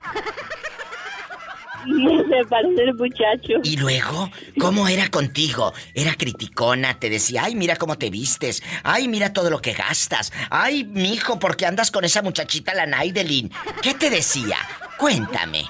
Me 1.85 2.17
separé 2.29 2.69
del 2.75 2.93
muchacho. 2.95 3.59
¿Y 3.63 3.75
luego? 3.75 4.31
¿Cómo 4.57 4.87
era 4.87 5.09
contigo? 5.09 5.73
¿Era 5.93 6.15
criticona? 6.15 6.97
Te 6.97 7.09
decía, 7.09 7.43
ay, 7.43 7.55
mira 7.55 7.75
cómo 7.75 7.97
te 7.97 8.09
vistes. 8.09 8.63
Ay, 8.83 9.09
mira 9.09 9.33
todo 9.33 9.49
lo 9.49 9.59
que 9.61 9.73
gastas. 9.73 10.31
Ay, 10.49 10.85
mijo, 10.85 11.39
¿por 11.39 11.57
qué 11.57 11.65
andas 11.65 11.91
con 11.91 12.05
esa 12.05 12.21
muchachita, 12.21 12.73
la 12.73 12.85
Naidelin? 12.85 13.51
¿Qué 13.81 13.93
te 13.95 14.09
decía? 14.09 14.57
Cuéntame. 14.97 15.65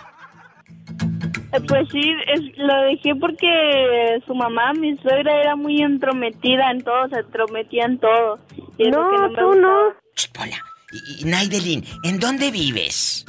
Pues 1.68 1.88
sí, 1.92 2.02
es- 2.34 2.58
lo 2.58 2.82
dejé 2.84 3.16
porque 3.16 4.20
su 4.26 4.34
mamá, 4.34 4.74
mi 4.74 4.96
suegra, 4.98 5.40
era 5.40 5.56
muy 5.56 5.82
entrometida 5.82 6.72
en 6.72 6.84
todo, 6.84 7.08
se 7.10 7.20
entrometía 7.20 7.86
en 7.86 8.00
todo. 8.00 8.40
Y 8.78 8.90
No, 8.90 9.10
que 9.10 9.18
me 9.18 9.28
tú 9.36 9.46
gustaba. 9.48 9.56
no. 9.56 9.94
Ch, 10.16 10.32
Pola. 10.34 10.58
Y, 10.92 11.22
y, 11.22 11.26
Naidelin, 11.26 11.84
¿en 12.04 12.20
dónde 12.20 12.52
vives? 12.52 13.26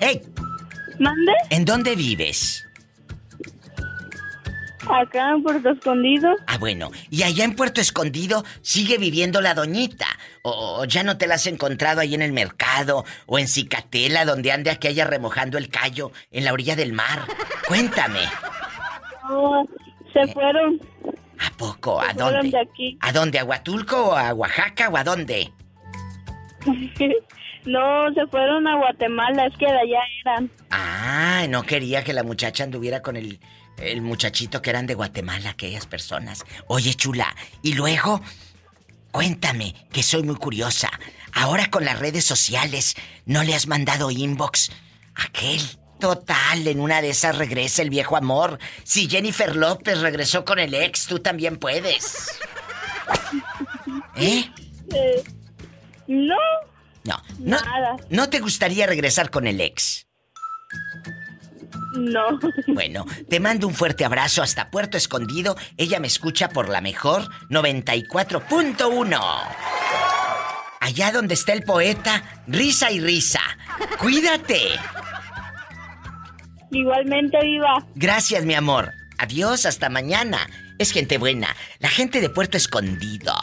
¡Ey! 0.00 0.20
¿Mande? 0.98 1.32
¿En 1.50 1.64
dónde 1.64 1.94
vives? 1.96 2.64
Acá 4.92 5.30
en 5.30 5.42
Puerto 5.42 5.70
Escondido. 5.70 6.34
Ah, 6.46 6.58
bueno. 6.58 6.90
¿Y 7.10 7.22
allá 7.22 7.44
en 7.44 7.54
Puerto 7.54 7.80
Escondido 7.80 8.44
sigue 8.62 8.98
viviendo 8.98 9.40
la 9.40 9.54
doñita? 9.54 10.06
¿O, 10.42 10.80
o 10.80 10.84
ya 10.84 11.02
no 11.02 11.16
te 11.16 11.26
la 11.26 11.34
has 11.36 11.46
encontrado 11.46 12.00
ahí 12.00 12.14
en 12.14 12.22
el 12.22 12.32
mercado? 12.32 13.04
¿O 13.26 13.38
en 13.38 13.48
Cicatela, 13.48 14.24
donde 14.24 14.52
ande 14.52 14.70
aquella 14.70 15.04
remojando 15.04 15.58
el 15.58 15.68
callo 15.68 16.12
en 16.30 16.44
la 16.44 16.52
orilla 16.52 16.76
del 16.76 16.92
mar? 16.92 17.20
Cuéntame. 17.68 18.20
No, 19.28 19.64
se 20.12 20.26
fueron. 20.32 20.80
¿A 21.38 21.50
poco? 21.56 22.00
¿A 22.00 22.12
dónde? 22.12 22.50
de 22.50 22.60
aquí. 22.60 22.98
¿A 23.00 23.12
dónde? 23.12 23.38
¿A 23.38 23.44
Huatulco 23.44 24.10
o 24.10 24.16
a 24.16 24.32
Oaxaca 24.34 24.88
o 24.88 24.96
a 24.96 25.04
dónde? 25.04 25.52
no, 27.64 28.12
se 28.12 28.26
fueron 28.26 28.66
a 28.66 28.76
Guatemala, 28.76 29.46
es 29.46 29.56
que 29.56 29.66
de 29.66 29.78
allá 29.78 30.00
eran. 30.24 30.50
Ah, 30.70 31.46
no 31.48 31.62
quería 31.62 32.04
que 32.04 32.12
la 32.12 32.22
muchacha 32.22 32.64
anduviera 32.64 33.00
con 33.00 33.16
el, 33.16 33.40
el 33.80 34.02
muchachito 34.02 34.62
que 34.62 34.70
eran 34.70 34.86
de 34.86 34.94
Guatemala, 34.94 35.50
aquellas 35.50 35.86
personas. 35.86 36.44
Oye, 36.66 36.94
chula, 36.94 37.34
y 37.62 37.74
luego, 37.74 38.20
cuéntame, 39.10 39.74
que 39.92 40.02
soy 40.02 40.22
muy 40.22 40.36
curiosa. 40.36 40.90
Ahora 41.32 41.70
con 41.70 41.84
las 41.84 41.98
redes 41.98 42.24
sociales, 42.24 42.96
¿no 43.26 43.42
le 43.42 43.54
has 43.54 43.66
mandado 43.66 44.10
inbox 44.10 44.70
aquel 45.14 45.60
Total, 46.00 46.66
en 46.66 46.80
una 46.80 47.02
de 47.02 47.10
esas 47.10 47.36
regresa 47.36 47.82
el 47.82 47.90
viejo 47.90 48.16
amor. 48.16 48.58
Si 48.84 49.06
Jennifer 49.08 49.54
López 49.54 50.00
regresó 50.00 50.46
con 50.46 50.58
el 50.58 50.72
ex, 50.72 51.04
tú 51.04 51.18
también 51.18 51.58
puedes. 51.58 52.40
¿Eh? 54.16 54.50
Eh, 54.94 55.22
no, 56.06 56.36
No, 57.04 57.22
no. 57.38 57.60
nada. 57.60 57.96
¿No 58.08 58.30
te 58.30 58.40
gustaría 58.40 58.86
regresar 58.86 59.30
con 59.30 59.46
el 59.46 59.60
ex? 59.60 60.06
No. 61.92 62.38
Bueno, 62.68 63.04
te 63.28 63.40
mando 63.40 63.66
un 63.66 63.74
fuerte 63.74 64.04
abrazo 64.04 64.42
hasta 64.42 64.70
Puerto 64.70 64.96
Escondido. 64.96 65.56
Ella 65.76 65.98
me 65.98 66.06
escucha 66.06 66.48
por 66.48 66.68
la 66.68 66.80
mejor 66.80 67.28
94.1. 67.48 69.20
Allá 70.80 71.12
donde 71.12 71.34
está 71.34 71.52
el 71.52 71.62
poeta, 71.62 72.22
risa 72.46 72.90
y 72.90 73.00
risa. 73.00 73.40
Cuídate. 73.98 74.60
Igualmente, 76.70 77.38
viva. 77.42 77.84
Gracias, 77.94 78.44
mi 78.44 78.54
amor. 78.54 78.92
Adiós, 79.18 79.66
hasta 79.66 79.88
mañana. 79.88 80.48
Es 80.78 80.92
gente 80.92 81.18
buena. 81.18 81.54
La 81.78 81.90
gente 81.90 82.20
de 82.20 82.30
Puerto 82.30 82.56
Escondido. 82.56 83.34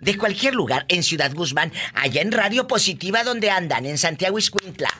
De 0.00 0.16
cualquier 0.18 0.54
lugar, 0.54 0.84
en 0.88 1.02
Ciudad 1.02 1.32
Guzmán, 1.34 1.72
allá 1.94 2.22
en 2.22 2.32
Radio 2.32 2.66
Positiva, 2.66 3.24
donde 3.24 3.50
andan, 3.50 3.86
en 3.86 3.98
Santiago 3.98 4.38
Iscuintla. 4.38 4.90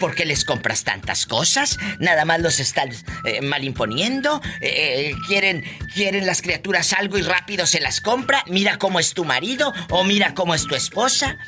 porque 0.00 0.24
les 0.24 0.44
compras 0.44 0.82
tantas 0.82 1.26
cosas, 1.26 1.78
nada 2.00 2.24
más 2.24 2.40
los 2.40 2.58
están 2.58 2.88
eh, 3.24 3.42
mal 3.42 3.62
imponiendo, 3.62 4.42
eh, 4.60 5.12
quieren, 5.28 5.62
quieren 5.94 6.26
las 6.26 6.42
criaturas 6.42 6.92
algo 6.94 7.16
y 7.16 7.22
rápido 7.22 7.64
se 7.64 7.78
las 7.78 8.00
compra, 8.00 8.42
mira 8.48 8.76
cómo 8.78 8.98
es 8.98 9.14
tu 9.14 9.24
marido 9.24 9.72
o 9.90 10.02
mira 10.02 10.34
cómo 10.34 10.56
es 10.56 10.66
tu 10.66 10.74
esposa. 10.74 11.38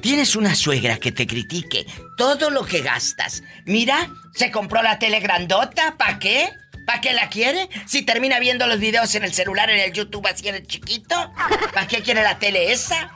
Tienes 0.00 0.36
una 0.36 0.54
suegra 0.54 0.96
que 0.96 1.12
te 1.12 1.26
critique 1.26 1.84
todo 2.16 2.48
lo 2.48 2.64
que 2.64 2.80
gastas. 2.80 3.42
Mira, 3.66 4.08
se 4.34 4.50
compró 4.50 4.82
la 4.82 4.98
tele 4.98 5.20
grandota, 5.20 5.98
¿para 5.98 6.18
qué? 6.18 6.48
¿Para 6.88 7.02
qué 7.02 7.12
la 7.12 7.28
quiere? 7.28 7.68
Si 7.84 8.00
termina 8.00 8.40
viendo 8.40 8.66
los 8.66 8.80
videos 8.80 9.14
en 9.14 9.22
el 9.22 9.34
celular, 9.34 9.68
en 9.68 9.78
el 9.78 9.92
YouTube 9.92 10.26
así 10.26 10.48
en 10.48 10.54
el 10.54 10.66
chiquito, 10.66 11.14
¿para 11.74 11.86
qué 11.86 12.00
quiere 12.00 12.22
la 12.22 12.38
tele 12.38 12.72
esa? 12.72 13.12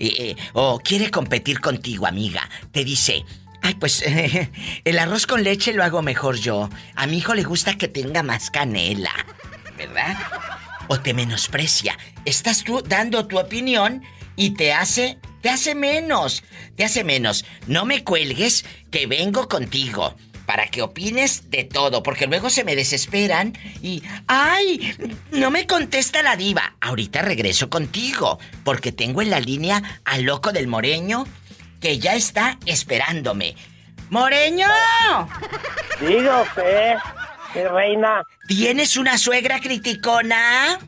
Eh, 0.00 0.12
eh, 0.18 0.36
o 0.54 0.80
quiere 0.80 1.08
competir 1.08 1.60
contigo, 1.60 2.08
amiga. 2.08 2.50
Te 2.72 2.84
dice, 2.84 3.24
ay, 3.62 3.74
pues 3.74 4.02
el 4.84 4.98
arroz 4.98 5.28
con 5.28 5.44
leche 5.44 5.72
lo 5.72 5.84
hago 5.84 6.02
mejor 6.02 6.36
yo. 6.36 6.68
A 6.96 7.06
mi 7.06 7.18
hijo 7.18 7.32
le 7.34 7.44
gusta 7.44 7.78
que 7.78 7.86
tenga 7.86 8.24
más 8.24 8.50
canela, 8.50 9.14
¿verdad? 9.78 10.18
O 10.88 10.98
te 10.98 11.14
menosprecia. 11.14 11.96
Estás 12.24 12.64
tú 12.64 12.82
dando 12.84 13.28
tu 13.28 13.38
opinión 13.38 14.02
y 14.34 14.50
te 14.54 14.72
hace, 14.72 15.20
te 15.42 15.48
hace 15.48 15.76
menos, 15.76 16.42
te 16.74 16.82
hace 16.82 17.04
menos. 17.04 17.44
No 17.68 17.84
me 17.84 18.02
cuelgues 18.02 18.64
que 18.90 19.06
vengo 19.06 19.48
contigo 19.48 20.16
para 20.52 20.66
que 20.66 20.82
opines 20.82 21.48
de 21.50 21.64
todo, 21.64 22.02
porque 22.02 22.26
luego 22.26 22.50
se 22.50 22.62
me 22.62 22.76
desesperan 22.76 23.54
y, 23.80 24.02
ay, 24.26 24.94
no 25.30 25.50
me 25.50 25.66
contesta 25.66 26.22
la 26.22 26.36
diva. 26.36 26.74
Ahorita 26.78 27.22
regreso 27.22 27.70
contigo, 27.70 28.38
porque 28.62 28.92
tengo 28.92 29.22
en 29.22 29.30
la 29.30 29.40
línea 29.40 29.82
al 30.04 30.24
loco 30.24 30.52
del 30.52 30.66
moreño 30.66 31.24
que 31.80 31.98
ya 31.98 32.16
está 32.16 32.58
esperándome. 32.66 33.54
¡Moreño! 34.10 34.66
Diga 35.98 36.42
usted, 36.42 36.96
mi 37.54 37.62
reina. 37.62 38.22
¿Tienes 38.46 38.98
una 38.98 39.16
suegra 39.16 39.58
criticona? 39.58 40.78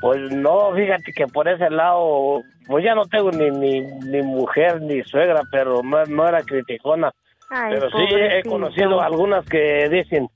Pues 0.00 0.32
no, 0.32 0.72
fíjate 0.74 1.12
que 1.12 1.26
por 1.26 1.48
ese 1.48 1.68
lado, 1.68 2.40
pues 2.66 2.82
ya 2.82 2.94
no 2.94 3.04
tengo 3.04 3.30
ni, 3.30 3.50
ni, 3.50 3.80
ni 3.82 4.22
mujer 4.22 4.80
ni 4.80 5.02
suegra, 5.02 5.42
pero 5.52 5.82
no, 5.82 6.02
no 6.06 6.26
era 6.26 6.40
criticona. 6.40 7.12
Ay, 7.50 7.74
pero 7.74 7.90
sí 7.90 7.96
he 8.14 8.42
conocido 8.42 9.00
algunas 9.00 9.44
que 9.46 9.88
dicen, 9.88 10.28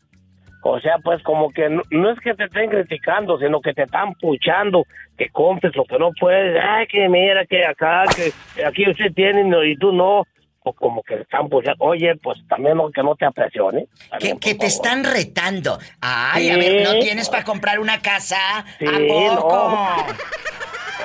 o 0.63 0.79
sea, 0.81 0.99
pues 1.03 1.23
como 1.23 1.51
que 1.53 1.69
no, 1.69 1.83
no 1.91 2.11
es 2.11 2.21
que 2.21 2.35
te 2.35 2.45
estén 2.45 2.71
criticando, 2.71 3.39
sino 3.39 3.61
que 3.61 3.73
te 3.73 3.83
están 3.85 4.15
puchando, 4.15 4.85
que 5.17 5.29
compres 5.31 5.75
lo 5.75 5.85
que 5.85 5.99
no 5.99 6.11
puedes, 6.19 6.61
ay, 6.63 6.87
que 6.87 7.09
mira, 7.09 7.45
que 7.47 7.65
acá, 7.65 8.05
que 8.15 8.33
aquí 8.65 8.89
usted 8.89 9.13
tiene 9.15 9.43
no, 9.45 9.65
y 9.65 9.77
tú 9.77 9.93
no, 9.93 10.25
o 10.63 10.73
como 10.75 11.03
que 11.03 11.17
te 11.17 11.23
están 11.23 11.49
puchando, 11.49 11.83
oye, 11.83 12.15
pues 12.23 12.39
también 12.47 12.77
no, 12.77 12.91
que 12.91 13.03
no 13.03 13.15
te 13.17 13.25
apresione. 13.25 13.87
Que, 14.19 14.39
que 14.39 14.55
te 14.55 14.67
están 14.67 15.03
retando. 15.05 15.79
Ay, 16.03 16.51
a 16.51 16.57
ver, 16.59 16.85
¿no 16.87 16.99
tienes 17.01 17.31
para 17.31 17.45
comprar 17.45 17.81
una 17.81 18.01
casa? 18.03 18.37
Sí, 18.79 18.85
¿A 18.87 18.99
poco? 19.09 19.73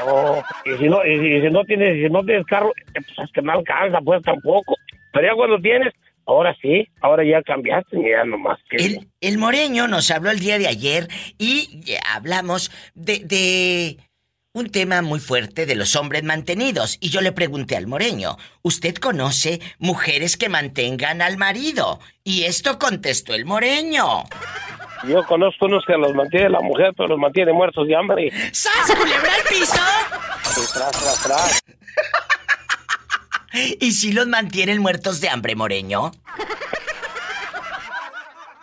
Oh, 0.07 0.43
y 0.65 0.77
si 0.77 0.89
no, 0.89 1.03
y, 1.05 1.17
si- 1.19 1.35
y 1.37 1.41
si 1.41 1.49
no 1.49 1.63
tienes, 1.63 1.95
si 1.95 2.09
no 2.11 2.21
tienes 2.23 2.45
carro, 2.45 2.71
eh, 2.93 2.99
pues 3.01 3.27
es 3.27 3.31
que 3.31 3.41
no 3.41 3.53
alcanza, 3.53 3.99
pues 4.01 4.21
tampoco. 4.23 4.75
Pero 5.15 5.27
ya 5.29 5.35
cuando 5.35 5.57
tienes, 5.59 5.93
ahora 6.25 6.53
sí, 6.61 6.85
ahora 6.99 7.23
ya 7.23 7.41
cambiaste, 7.41 7.97
ya 7.97 8.25
nomás 8.25 8.59
que. 8.69 8.75
El, 8.75 9.07
el 9.21 9.37
moreño 9.37 9.87
nos 9.87 10.11
habló 10.11 10.29
el 10.29 10.39
día 10.39 10.59
de 10.59 10.67
ayer 10.67 11.07
y 11.37 11.85
hablamos 12.13 12.69
de, 12.95 13.19
de 13.19 13.97
un 14.51 14.69
tema 14.71 15.01
muy 15.01 15.21
fuerte 15.21 15.65
de 15.65 15.75
los 15.75 15.95
hombres 15.95 16.23
mantenidos. 16.23 16.97
Y 16.99 17.11
yo 17.11 17.21
le 17.21 17.31
pregunté 17.31 17.77
al 17.77 17.87
moreño, 17.87 18.35
¿usted 18.61 18.95
conoce 18.95 19.61
mujeres 19.79 20.35
que 20.35 20.49
mantengan 20.49 21.21
al 21.21 21.37
marido? 21.37 22.01
Y 22.25 22.43
esto 22.43 22.77
contestó 22.77 23.33
el 23.35 23.45
moreño. 23.45 24.25
Yo 25.07 25.23
conozco 25.27 25.67
unos 25.67 25.85
que 25.85 25.93
los 25.93 26.13
mantiene 26.13 26.49
la 26.49 26.59
mujer, 26.59 26.91
pero 26.97 27.07
los 27.07 27.19
mantiene 27.19 27.53
muertos 27.53 27.87
de 27.87 27.95
hambre. 27.95 28.31
¡Sas, 28.51 28.93
culebra 28.97 29.33
al 29.33 29.43
piso! 29.47 29.81
Y 30.57 30.73
tras, 30.73 30.91
tras, 30.91 31.23
tras. 31.23 31.63
¿Y 33.79 33.91
si 33.91 34.11
los 34.13 34.27
mantienen 34.27 34.81
muertos 34.81 35.21
de 35.21 35.29
hambre, 35.29 35.55
moreño? 35.55 36.11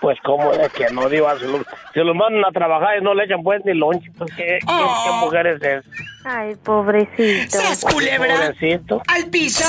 Pues 0.01 0.19
cómo 0.25 0.53
es 0.53 0.69
que 0.73 0.87
no 0.93 1.09
digo, 1.09 1.29
si 1.39 1.47
los, 1.47 1.61
si 1.95 2.01
los 2.01 2.17
mandan 2.17 2.45
a 2.45 2.51
trabajar 2.51 2.99
y 2.99 3.03
no 3.05 3.15
le 3.15 3.25
echan 3.25 3.43
pues 3.45 3.65
ni 3.65 3.73
lonche, 3.73 4.11
pues 4.19 4.33
qué, 4.37 4.59
qué- 4.59 4.67
Oh. 4.67 5.05
qué 5.07 5.25
mujeres 5.25 5.63
es. 5.63 5.85
Ay, 6.25 6.57
pobrecito. 6.57 7.51
¡Sas, 7.59 7.85
culebra! 7.85 8.35
Pobrecito. 8.35 9.01
¿Al 9.07 9.31
piso? 9.31 9.65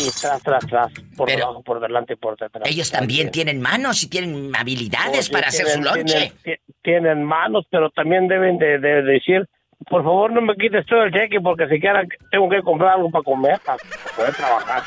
Y 0.00 0.10
tras, 0.22 0.42
tras, 0.42 0.66
tras. 0.66 0.90
Por 1.16 1.28
debajo, 1.28 1.62
por 1.62 1.80
delante 1.80 2.14
y 2.14 2.16
por 2.16 2.38
detrás. 2.38 2.66
Ellos 2.66 2.90
también 2.90 3.30
tienen 3.30 3.60
manos 3.60 4.02
y 4.02 4.08
tienen 4.08 4.56
habilidades 4.56 5.18
Oh, 5.18 5.22
sí, 5.24 5.32
para 5.32 5.48
hacer 5.48 5.66
su 5.66 5.82
lonche. 5.82 6.04
Tienen, 6.04 6.32
ti- 6.42 6.74
tienen 6.82 7.22
manos, 7.24 7.66
pero 7.70 7.90
también 7.90 8.26
deben 8.26 8.56
de, 8.56 8.78
de 8.78 9.02
decir, 9.02 9.46
por 9.88 10.02
favor 10.02 10.32
no 10.32 10.40
me 10.40 10.54
quites 10.56 10.84
todo 10.86 11.02
el 11.04 11.12
cheque 11.12 11.40
porque 11.40 11.68
siquiera 11.68 12.02
tengo 12.30 12.48
que 12.48 12.62
comprar 12.62 12.94
algo 12.94 13.10
para 13.10 13.24
comer, 13.24 13.58
para 13.64 13.78
poder 14.16 14.34
trabajar. 14.34 14.82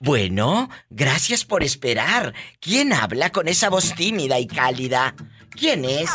Bueno, 0.00 0.68
gracias 0.90 1.44
por 1.44 1.62
esperar. 1.62 2.32
¿Quién 2.60 2.92
habla 2.92 3.30
con 3.30 3.48
esa 3.48 3.68
voz 3.68 3.94
tímida 3.94 4.38
y 4.38 4.46
cálida? 4.46 5.14
¿Quién 5.50 5.84
es? 5.84 6.10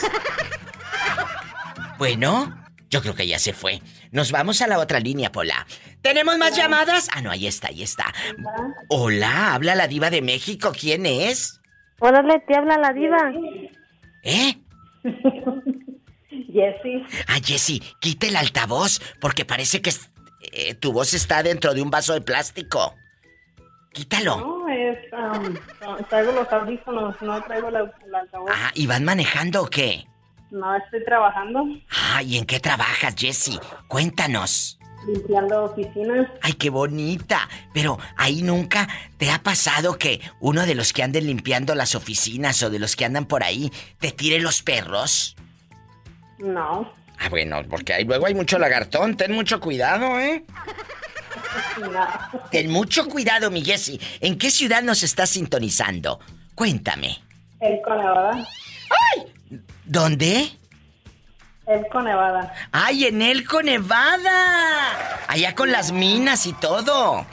Bueno, 1.98 2.54
yo 2.90 3.02
creo 3.02 3.14
que 3.14 3.28
ya 3.28 3.40
se 3.40 3.54
fue. 3.54 3.82
Nos 4.12 4.32
vamos 4.32 4.62
a 4.62 4.68
la 4.68 4.80
otra 4.80 5.00
línea, 5.00 5.32
Pola. 5.32 5.66
¿Tenemos 6.02 6.38
más 6.38 6.56
llamadas? 6.56 7.10
Ah, 7.14 7.22
no, 7.22 7.32
ahí 7.32 7.48
está, 7.48 7.70
ahí 7.70 7.84
está. 7.84 8.06
Hola, 8.90 9.54
habla 9.54 9.76
la 9.76 9.88
diva 9.88 10.10
de 10.10 10.22
México. 10.22 10.72
¿Quién 10.80 11.06
es? 11.06 11.62
Órale, 12.00 12.40
te 12.48 12.56
habla 12.56 12.78
la 12.78 12.94
diva. 12.94 13.18
¿Eh? 14.24 14.56
Jessy. 16.54 17.04
Ah, 17.28 17.40
Jessy, 17.44 17.82
quita 18.00 18.28
el 18.28 18.36
altavoz, 18.36 19.02
porque 19.20 19.44
parece 19.46 19.82
que 19.82 19.92
eh, 20.52 20.76
tu 20.76 20.94
voz 20.94 21.14
está 21.14 21.42
dentro 21.44 21.74
de 21.74 21.82
un 21.82 21.90
vaso 21.90 22.14
de 22.14 22.22
plástico. 22.22 22.96
Quítalo. 23.92 24.38
No, 24.38 24.70
es, 24.70 24.98
um, 25.14 25.54
no, 25.82 25.98
traigo 26.06 26.32
los 26.32 26.52
audífonos, 26.52 27.16
no 27.22 27.44
traigo 27.44 27.70
la, 27.70 27.92
la 28.08 28.20
altavoz. 28.20 28.50
Ah, 28.54 28.72
¿y 28.74 28.88
van 28.88 29.04
manejando 29.04 29.64
o 29.64 29.68
qué? 29.68 30.06
No, 30.52 30.76
estoy 30.76 31.04
trabajando, 31.04 31.64
Ah, 31.90 32.22
¿y 32.22 32.38
en 32.38 32.46
qué 32.46 32.60
trabajas, 32.60 33.16
Jessy? 33.18 33.60
Cuéntanos. 33.88 34.78
limpiando 35.08 35.64
oficinas. 35.66 36.28
Ay, 36.42 36.54
qué 36.54 36.70
bonita. 36.70 37.50
Pero 37.74 37.98
ahí 38.18 38.42
nunca 38.42 38.88
te 39.18 39.32
ha 39.32 39.42
pasado 39.44 39.98
que 39.98 40.22
uno 40.40 40.66
de 40.66 40.76
los 40.76 40.94
que 40.94 41.04
anden 41.04 41.26
limpiando 41.28 41.74
las 41.76 41.94
oficinas 41.96 42.62
o 42.64 42.70
de 42.70 42.80
los 42.80 42.96
que 42.96 43.06
andan 43.06 43.26
por 43.26 43.44
ahí 43.44 43.72
te 44.00 44.12
tire 44.12 44.40
los 44.40 44.62
perros. 44.62 45.36
No. 46.44 46.92
Ah, 47.20 47.30
bueno, 47.30 47.62
porque 47.70 47.94
ahí 47.94 48.04
luego 48.04 48.26
hay 48.26 48.36
mucho 48.36 48.60
lagartón. 48.60 49.16
Ten 49.16 49.32
mucho 49.32 49.60
cuidado, 49.62 50.20
¿eh? 50.20 50.44
No. 51.80 52.08
Ten 52.52 52.70
mucho 52.70 53.08
cuidado, 53.08 53.50
mi 53.50 53.64
Jessy. 53.64 54.00
¿En 54.20 54.38
qué 54.38 54.52
ciudad 54.52 54.84
nos 54.84 55.04
estás 55.04 55.30
sintonizando? 55.30 56.20
Cuéntame. 56.54 57.24
El 57.62 57.80
Nevada. 57.88 58.48
¿Dónde? 59.86 60.52
El 61.66 62.04
Nevada. 62.04 62.54
¡Ay, 62.74 63.06
en 63.06 63.22
Elko, 63.22 63.64
Nevada! 63.64 65.26
Allá 65.28 65.56
con 65.56 65.72
las 65.72 65.94
minas 65.94 66.46
y 66.46 66.54
todo. 66.54 67.26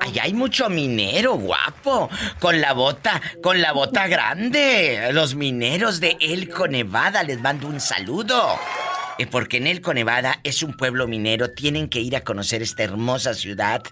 Allá 0.00 0.22
hay 0.24 0.32
mucho 0.32 0.68
minero, 0.70 1.34
guapo. 1.34 2.08
Con 2.38 2.60
la 2.60 2.72
bota, 2.72 3.20
con 3.42 3.60
la 3.60 3.72
bota 3.72 4.06
grande. 4.08 5.10
Los 5.12 5.34
mineros 5.34 6.00
de 6.00 6.16
Elko, 6.20 6.68
Nevada, 6.68 7.22
les 7.22 7.40
mando 7.40 7.66
un 7.66 7.80
saludo. 7.80 8.58
Eh, 9.18 9.26
Porque 9.26 9.58
en 9.58 9.66
Elko, 9.66 9.92
Nevada 9.92 10.40
es 10.44 10.62
un 10.62 10.74
pueblo 10.74 11.06
minero. 11.06 11.50
Tienen 11.50 11.88
que 11.88 12.00
ir 12.00 12.16
a 12.16 12.22
conocer 12.24 12.62
esta 12.62 12.82
hermosa 12.84 13.34
ciudad 13.34 13.82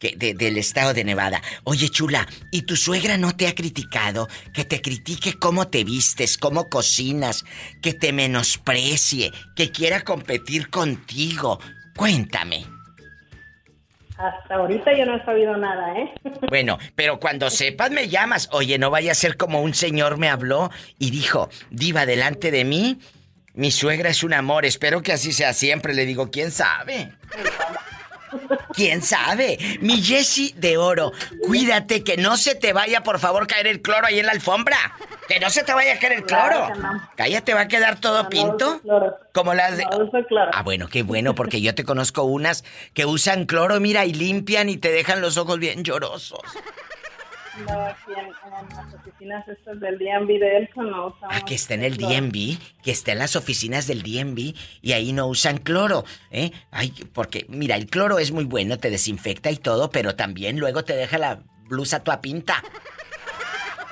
de- 0.00 0.34
del 0.34 0.58
estado 0.58 0.92
de 0.92 1.04
Nevada. 1.04 1.40
Oye, 1.64 1.88
chula, 1.88 2.28
¿y 2.50 2.62
tu 2.62 2.76
suegra 2.76 3.16
no 3.16 3.34
te 3.34 3.46
ha 3.46 3.54
criticado? 3.54 4.28
Que 4.52 4.64
te 4.64 4.82
critique 4.82 5.38
cómo 5.38 5.68
te 5.68 5.84
vistes, 5.84 6.36
cómo 6.36 6.68
cocinas, 6.68 7.44
que 7.80 7.94
te 7.94 8.12
menosprecie, 8.12 9.32
que 9.56 9.70
quiera 9.70 10.02
competir 10.02 10.68
contigo. 10.68 11.58
Cuéntame. 11.96 12.66
Hasta 14.16 14.54
ahorita 14.54 14.96
yo 14.96 15.06
no 15.06 15.16
he 15.16 15.24
sabido 15.24 15.56
nada, 15.56 15.98
¿eh? 15.98 16.14
Bueno, 16.48 16.78
pero 16.94 17.18
cuando 17.18 17.50
sepas 17.50 17.90
me 17.90 18.08
llamas. 18.08 18.48
Oye, 18.52 18.78
no 18.78 18.90
vaya 18.90 19.12
a 19.12 19.14
ser 19.14 19.36
como 19.36 19.62
un 19.62 19.74
señor 19.74 20.18
me 20.18 20.28
habló 20.28 20.70
y 20.98 21.10
dijo, 21.10 21.48
diva, 21.70 22.06
delante 22.06 22.50
de 22.50 22.64
mí, 22.64 23.00
mi 23.54 23.70
suegra 23.70 24.10
es 24.10 24.22
un 24.22 24.34
amor, 24.34 24.64
espero 24.64 25.02
que 25.02 25.12
así 25.12 25.32
sea 25.32 25.52
siempre. 25.52 25.94
Le 25.94 26.06
digo, 26.06 26.30
¿quién 26.30 26.50
sabe? 26.50 27.12
¿Quién 28.72 29.02
sabe? 29.02 29.58
Mi 29.80 30.02
Jessie 30.02 30.54
de 30.56 30.76
oro, 30.76 31.12
cuídate 31.46 32.02
que 32.02 32.16
no 32.16 32.36
se 32.36 32.54
te 32.54 32.72
vaya, 32.72 33.02
por 33.02 33.18
favor, 33.18 33.46
caer 33.46 33.66
el 33.66 33.82
cloro 33.82 34.06
ahí 34.06 34.18
en 34.18 34.26
la 34.26 34.32
alfombra. 34.32 34.76
Que 35.28 35.40
no 35.40 35.50
se 35.50 35.62
te 35.62 35.72
vaya 35.72 35.94
a 35.94 35.98
caer 35.98 36.12
el 36.12 36.24
cloro. 36.24 36.66
Claro 36.66 36.74
que 36.74 36.80
no. 36.80 37.10
Cállate, 37.16 37.54
va 37.54 37.60
a 37.60 37.68
quedar 37.68 38.00
todo 38.00 38.28
pinto. 38.28 38.80
Como 39.32 39.54
las 39.54 39.76
de... 39.76 39.84
Ah, 40.52 40.62
bueno, 40.62 40.88
qué 40.88 41.02
bueno, 41.02 41.34
porque 41.34 41.60
yo 41.60 41.74
te 41.74 41.84
conozco 41.84 42.24
unas 42.24 42.64
que 42.92 43.06
usan 43.06 43.46
cloro, 43.46 43.80
mira, 43.80 44.04
y 44.04 44.12
limpian 44.12 44.68
y 44.68 44.76
te 44.76 44.90
dejan 44.92 45.20
los 45.20 45.36
ojos 45.36 45.58
bien 45.58 45.82
llorosos. 45.82 46.40
No, 47.68 47.80
aquí 47.86 48.12
en, 48.16 48.26
en 48.26 48.76
las 48.76 48.94
oficinas 48.94 49.46
estas 49.48 49.78
del 49.80 49.98
DMV 49.98 50.26
de 50.40 50.56
Elko 50.56 50.82
no 50.82 51.06
usamos. 51.08 51.36
Ah, 51.36 51.40
que 51.46 51.54
está 51.54 51.74
en 51.74 51.84
el. 51.84 51.96
DMV, 51.96 52.58
que 52.82 52.90
está 52.90 53.12
en 53.12 53.18
las 53.20 53.36
oficinas 53.36 53.86
del 53.86 54.02
DMV 54.02 54.54
y 54.82 54.92
ahí 54.92 55.12
no 55.12 55.26
usan 55.28 55.58
cloro, 55.58 56.04
¿eh? 56.30 56.50
Ay, 56.72 56.92
porque, 57.12 57.46
mira, 57.48 57.76
el 57.76 57.86
cloro 57.86 58.18
es 58.18 58.32
muy 58.32 58.44
bueno, 58.44 58.78
te 58.78 58.90
desinfecta 58.90 59.50
y 59.50 59.56
todo, 59.56 59.90
pero 59.90 60.16
también 60.16 60.58
luego 60.58 60.82
te 60.84 60.96
deja 60.96 61.16
la 61.18 61.38
blusa 61.68 62.02
toda 62.02 62.20
pinta. 62.20 62.62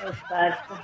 Exacto. 0.05 0.77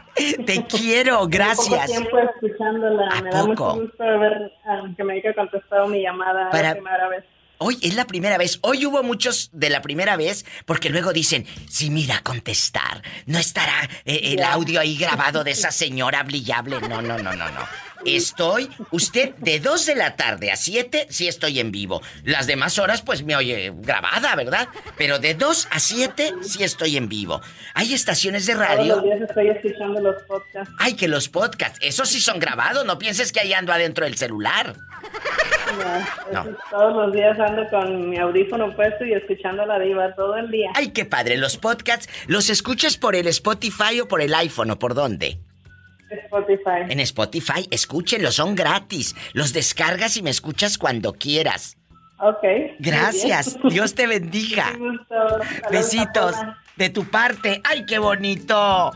Te 0.46 0.66
quiero, 0.66 1.16
Poco 1.18 1.30
gracias. 1.30 1.86
tiempo 1.88 2.18
escuchándola. 2.18 3.10
¿A 3.12 3.22
Me 3.22 3.30
da 3.30 3.42
poco? 3.46 3.76
mucho 3.76 3.82
gusto 3.82 4.04
ver 4.20 4.52
ah, 4.66 4.84
que 4.96 5.04
me 5.04 5.14
haya 5.16 5.34
contestado 5.36 5.88
mi 5.88 6.02
llamada 6.02 6.50
Para- 6.50 6.70
la 6.70 6.74
primera 6.76 7.10
vez. 7.10 7.26
Hoy 7.62 7.78
es 7.82 7.94
la 7.94 8.08
primera 8.08 8.38
vez. 8.38 8.58
Hoy 8.62 8.86
hubo 8.86 9.04
muchos 9.04 9.50
de 9.52 9.70
la 9.70 9.82
primera 9.82 10.16
vez 10.16 10.46
porque 10.66 10.90
luego 10.90 11.12
dicen, 11.12 11.46
sí, 11.70 11.90
mira, 11.90 12.22
contestar. 12.24 13.04
No 13.26 13.38
estará 13.38 13.90
eh, 14.06 14.34
el 14.34 14.44
audio 14.44 14.80
ahí 14.80 14.96
grabado 14.98 15.44
de 15.44 15.52
esa 15.52 15.70
señora 15.74 16.24
brillable. 16.24 16.80
No, 16.80 17.02
no, 17.02 17.18
no, 17.18 17.36
no, 17.36 17.52
no. 17.52 17.68
Estoy, 18.06 18.70
usted, 18.92 19.36
de 19.38 19.60
2 19.60 19.86
de 19.86 19.96
la 19.96 20.16
tarde 20.16 20.52
a 20.52 20.56
7, 20.56 21.08
sí 21.10 21.28
estoy 21.28 21.60
en 21.60 21.72
vivo. 21.72 22.02
Las 22.24 22.48
demás 22.48 22.80
horas, 22.80 23.02
pues 23.02 23.24
me 23.24 23.36
oye 23.36 23.72
grabada, 23.76 24.36
¿verdad? 24.36 24.68
Pero 24.98 25.20
de 25.20 25.34
2 25.36 25.68
a 25.72 25.80
7, 25.80 26.34
sí 26.42 26.64
estoy 26.64 26.98
en 26.98 27.10
vivo. 27.10 27.42
Hay 27.74 27.94
estaciones 27.94 28.46
de 28.46 28.54
Todos 28.54 28.68
radio. 28.68 28.96
los 28.96 29.04
días 29.04 29.22
estoy 29.22 29.50
escuchando 29.50 30.02
los 30.02 30.22
podcasts. 30.24 30.74
Ay, 30.80 30.94
que 30.94 31.08
los 31.08 31.30
podcasts, 31.30 31.80
esos 31.82 32.10
sí 32.10 32.20
son 32.22 32.40
grabados. 32.40 32.86
No 32.86 32.98
pienses 33.00 33.32
que 33.32 33.40
ahí 33.42 33.54
ando 33.54 33.74
adentro 33.74 34.06
del 34.06 34.16
celular. 34.18 34.76
No, 35.78 36.34
No. 36.34 36.42
eso- 36.50 36.58
Todos 36.72 36.96
los 37.06 37.14
días 37.14 37.40
ando 37.40 37.68
con 37.70 38.10
mi 38.10 38.18
audífono 38.18 38.76
puesto 38.76 39.06
y 39.06 39.14
escuchando 39.14 39.66
la 39.66 39.78
diva 39.80 40.14
todo 40.16 40.36
el 40.38 40.50
día. 40.50 40.72
Ay, 40.76 40.90
qué 40.90 41.06
padre. 41.06 41.38
Los 41.38 41.58
podcasts, 41.58 42.08
¿los 42.28 42.50
escuchas 42.50 42.98
por 42.98 43.16
el 43.16 43.28
Spotify 43.28 44.00
o 44.02 44.08
por 44.08 44.22
el 44.22 44.34
iPhone 44.34 44.72
o 44.72 44.80
por 44.80 44.94
dónde? 44.94 45.40
Spotify. 46.16 46.86
En 46.90 47.00
Spotify, 47.00 47.68
escúchenlos, 47.72 48.36
son 48.36 48.56
gratis. 48.56 49.16
Los 49.34 49.54
descargas 49.54 50.18
y 50.18 50.22
me 50.22 50.30
escuchas 50.30 50.78
cuando 50.78 51.14
quieras. 51.14 51.78
Ok. 52.20 52.44
Gracias. 52.80 53.58
Dios 53.70 53.96
te 53.96 54.08
bendiga. 54.08 54.74
Un 54.80 54.98
gusto. 54.98 55.16
Saludos, 55.18 55.72
Besitos 55.72 56.36
de 56.76 56.90
tu 56.90 57.06
parte. 57.06 57.62
¡Ay, 57.64 57.86
qué 57.86 58.00
bonito! 58.00 58.92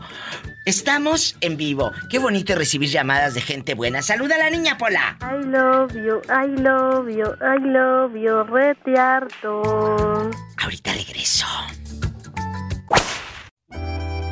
Estamos 0.64 1.36
en 1.42 1.58
vivo. 1.58 1.92
Qué 2.08 2.18
bonito 2.18 2.54
recibir 2.54 2.88
llamadas 2.88 3.34
de 3.34 3.42
gente 3.42 3.74
buena. 3.74 4.00
Saluda 4.00 4.36
a 4.36 4.38
la 4.38 4.50
niña 4.50 4.78
Pola. 4.78 5.18
I 5.20 5.44
love 5.44 5.94
you, 5.94 6.22
I 6.30 6.48
love 6.62 7.08
you, 7.10 7.26
I 7.42 7.58
love 7.60 8.16
you, 8.16 8.42
rete 8.44 8.98
harto. 8.98 10.30
Ahorita 10.56 10.94
regreso. 10.94 11.46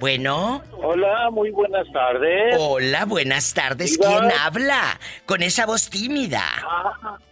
Bueno. 0.02 0.60
Hola, 0.82 1.30
muy 1.30 1.52
buenas 1.52 1.86
tardes. 1.92 2.56
Hola, 2.58 3.04
buenas 3.04 3.54
tardes. 3.54 3.96
Diva. 3.96 4.18
¿Quién 4.18 4.32
habla? 4.32 4.98
Con 5.26 5.44
esa 5.44 5.64
voz 5.64 5.88
tímida. 5.90 6.42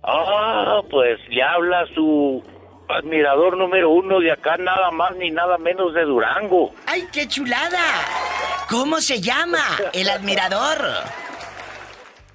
Ah, 0.04 0.80
pues 0.88 1.18
le 1.30 1.42
habla 1.42 1.84
su 1.96 2.40
admirador 2.88 3.56
número 3.56 3.90
uno 3.90 4.20
de 4.20 4.30
acá, 4.30 4.56
nada 4.56 4.92
más 4.92 5.16
ni 5.16 5.32
nada 5.32 5.58
menos 5.58 5.92
de 5.94 6.04
Durango. 6.04 6.72
¡Ay, 6.86 7.08
qué 7.12 7.26
chulada! 7.26 7.82
¿Cómo 8.68 9.00
se 9.00 9.20
llama 9.20 9.64
el 9.92 10.08
admirador? 10.08 10.78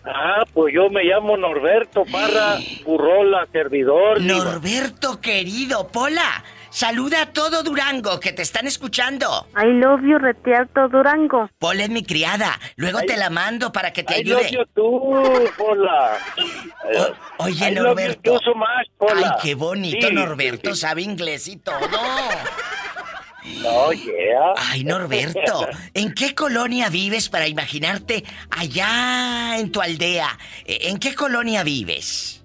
Ah, 0.04 0.44
pues 0.54 0.74
yo 0.74 0.90
me 0.90 1.06
llamo 1.06 1.38
Norberto 1.38 2.04
Parra 2.12 2.58
Burrola, 2.84 3.48
servidor. 3.54 4.20
diva. 4.20 4.36
Norberto 4.44 5.22
querido, 5.22 5.88
Pola. 5.88 6.44
Saluda 6.80 7.22
a 7.22 7.26
todo 7.32 7.64
Durango 7.64 8.20
que 8.20 8.34
te 8.34 8.42
están 8.42 8.68
escuchando. 8.68 9.48
I 9.56 9.66
love 9.80 10.02
you, 10.04 10.18
Retiarto 10.18 10.90
Durango. 10.90 11.50
Paul 11.58 11.80
es 11.80 11.90
mi 11.90 12.04
criada. 12.04 12.60
Luego 12.76 13.00
te 13.08 13.16
la 13.16 13.30
mando 13.30 13.72
para 13.72 13.94
que 13.94 14.04
te 14.04 14.20
I 14.20 14.24
love 14.26 14.46
ayude. 14.46 14.52
you 14.58 14.66
tú, 14.76 15.50
Pola. 15.58 16.18
Oye, 17.38 17.70
I 17.70 17.76
love 17.76 17.78
you 17.78 17.84
Norberto. 17.86 18.22
too 18.34 18.40
so 18.44 18.54
much, 18.56 18.90
Pola. 18.98 19.36
Ay, 19.38 19.42
qué 19.42 19.56
bonito, 19.56 20.06
Sí, 20.10 20.14
Norberto. 20.14 20.72
sí, 20.72 20.76
sí. 20.76 20.82
Sabe 20.82 21.02
inglés 21.04 21.48
y 21.48 21.56
todo. 21.56 21.80
No, 23.64 23.94
yeah. 23.94 24.54
Ay, 24.58 24.84
Norberto. 24.84 25.70
¿En 25.94 26.14
qué 26.14 26.36
colonia 26.36 26.90
vives 26.90 27.30
para 27.30 27.48
imaginarte 27.48 28.26
allá 28.52 29.58
en 29.60 29.72
tu 29.72 29.82
aldea? 29.82 30.28
¿En 30.66 31.00
qué 31.00 31.16
colonia 31.16 31.64
vives? 31.64 32.44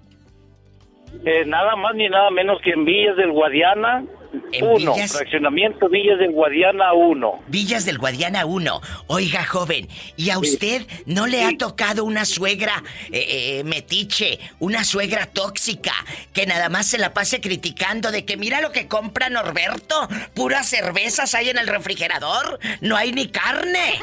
Eh, 1.25 1.45
nada 1.47 1.75
más 1.75 1.97
ni 1.97 2.09
nada 2.09 2.31
menos 2.31 2.61
que 2.63 2.71
en 2.71 2.85
Villas 2.85 3.17
del 3.17 3.33
Guadiana 3.33 4.05
¿En 4.53 4.65
1. 4.65 4.95
Villas? 4.95 5.13
Fraccionamiento 5.13 5.89
Villas 5.89 6.19
del 6.19 6.33
Guadiana 6.33 6.93
1. 6.93 7.43
Villas 7.49 7.85
del 7.85 7.99
Guadiana 7.99 8.47
1. 8.47 8.81
Oiga, 9.07 9.45
joven, 9.45 9.89
¿y 10.17 10.31
a 10.31 10.39
usted 10.39 10.87
no 11.07 11.27
le 11.27 11.45
ha 11.45 11.57
tocado 11.57 12.05
una 12.05 12.25
suegra 12.25 12.83
eh, 13.11 13.59
eh, 13.61 13.65
metiche, 13.65 14.39
una 14.59 14.85
suegra 14.85 15.27
tóxica, 15.27 15.95
que 16.33 16.47
nada 16.47 16.69
más 16.69 16.87
se 16.87 16.99
la 16.99 17.13
pase 17.13 17.41
criticando 17.41 18.11
de 18.11 18.25
que 18.25 18.37
mira 18.37 18.61
lo 18.61 18.73
que 18.73 18.87
compra 18.87 19.31
Norberto? 19.31 20.09
Puras 20.35 20.69
cervezas 20.69 21.35
hay 21.35 21.51
en 21.51 21.59
el 21.59 21.67
refrigerador, 21.67 22.59
no 22.81 22.97
hay 22.97 23.13
ni 23.13 23.29
carne. 23.29 24.01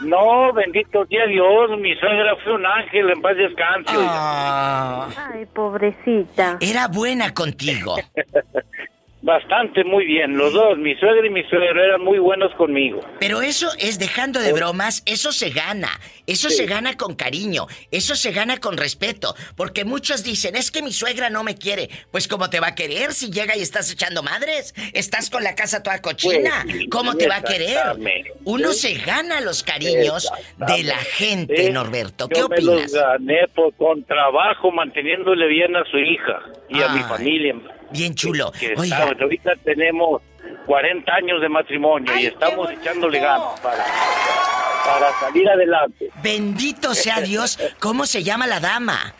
No, 0.00 0.52
bendito 0.52 1.06
sea 1.06 1.26
Dios, 1.26 1.78
mi 1.78 1.94
suegra 1.96 2.36
fue 2.42 2.54
un 2.54 2.66
ángel, 2.66 3.10
en 3.10 3.22
paz 3.22 3.36
descanse. 3.36 3.92
Ah. 3.96 5.08
Ay, 5.32 5.46
pobrecita. 5.46 6.58
Era 6.60 6.88
buena 6.88 7.32
contigo. 7.32 7.96
Bastante, 9.22 9.84
muy 9.84 10.04
bien, 10.04 10.36
los 10.36 10.52
dos, 10.52 10.76
mi 10.78 10.96
suegra 10.96 11.24
y 11.24 11.30
mi 11.30 11.44
suegro 11.44 11.80
eran 11.82 12.02
muy 12.02 12.18
buenos 12.18 12.52
conmigo. 12.56 12.98
Pero 13.20 13.40
eso 13.40 13.68
es 13.78 14.00
dejando 14.00 14.40
de 14.40 14.52
bromas, 14.52 15.04
eso 15.06 15.30
se 15.30 15.50
gana. 15.50 15.90
Eso 16.26 16.50
Sí. 16.50 16.56
se 16.56 16.66
gana 16.66 16.96
con 16.96 17.14
cariño, 17.14 17.66
eso 17.92 18.16
se 18.16 18.32
gana 18.32 18.58
con 18.58 18.76
respeto. 18.76 19.34
Porque 19.56 19.84
muchos 19.84 20.24
dicen, 20.24 20.56
es 20.56 20.72
que 20.72 20.82
mi 20.82 20.92
suegra 20.92 21.30
no 21.30 21.44
me 21.44 21.54
quiere. 21.54 21.88
Pues 22.10 22.26
¿cómo 22.26 22.50
te 22.50 22.58
va 22.58 22.68
a 22.68 22.74
querer 22.74 23.12
si 23.12 23.30
llega 23.30 23.56
y 23.56 23.62
estás 23.62 23.92
echando 23.92 24.24
madres? 24.24 24.74
Estás 24.92 25.30
con 25.30 25.44
la 25.44 25.54
casa 25.54 25.84
toda 25.84 26.02
cochina. 26.02 26.62
Pues, 26.64 26.86
¿Cómo 26.90 27.14
te 27.14 27.28
va 27.28 27.36
a 27.36 27.42
querer? 27.42 27.78
Uno 28.44 28.72
se 28.72 28.94
gana 28.94 29.40
los 29.40 29.62
cariños 29.62 30.32
de 30.56 30.82
la 30.82 30.96
gente, 30.98 31.66
Sí, 31.66 31.70
Norberto. 31.72 32.28
¿Qué 32.28 32.40
Yo 32.40 32.48
me 32.48 32.56
los 32.60 32.68
opinas? 32.74 32.92
gané 32.92 33.46
por- 33.54 33.72
con 33.76 34.02
trabajo, 34.02 34.72
manteniéndole 34.72 35.46
bien 35.46 35.76
a 35.76 35.84
su 35.84 35.98
hija 35.98 36.40
y 36.68 36.82
a 36.82 36.88
mi 36.88 37.02
familia. 37.02 37.54
Bien 37.92 38.14
chulo. 38.14 38.52
Que 38.52 38.74
Oiga. 38.76 38.96
estamos- 38.96 39.20
ahorita 39.20 39.52
tenemos 39.64 40.22
40 40.66 41.12
años 41.14 41.40
de 41.40 41.48
matrimonio 41.48 42.16
y 42.18 42.26
estamos 42.26 42.70
echándole 42.70 43.20
ganas 43.20 43.60
para, 43.60 43.84
para 44.84 45.12
salir 45.20 45.48
adelante. 45.48 46.10
Bendito 46.22 46.94
sea 46.94 47.20
Dios. 47.20 47.58
¿Cómo 47.78 48.06
se 48.06 48.22
llama 48.22 48.46
la 48.46 48.60
dama? 48.60 49.14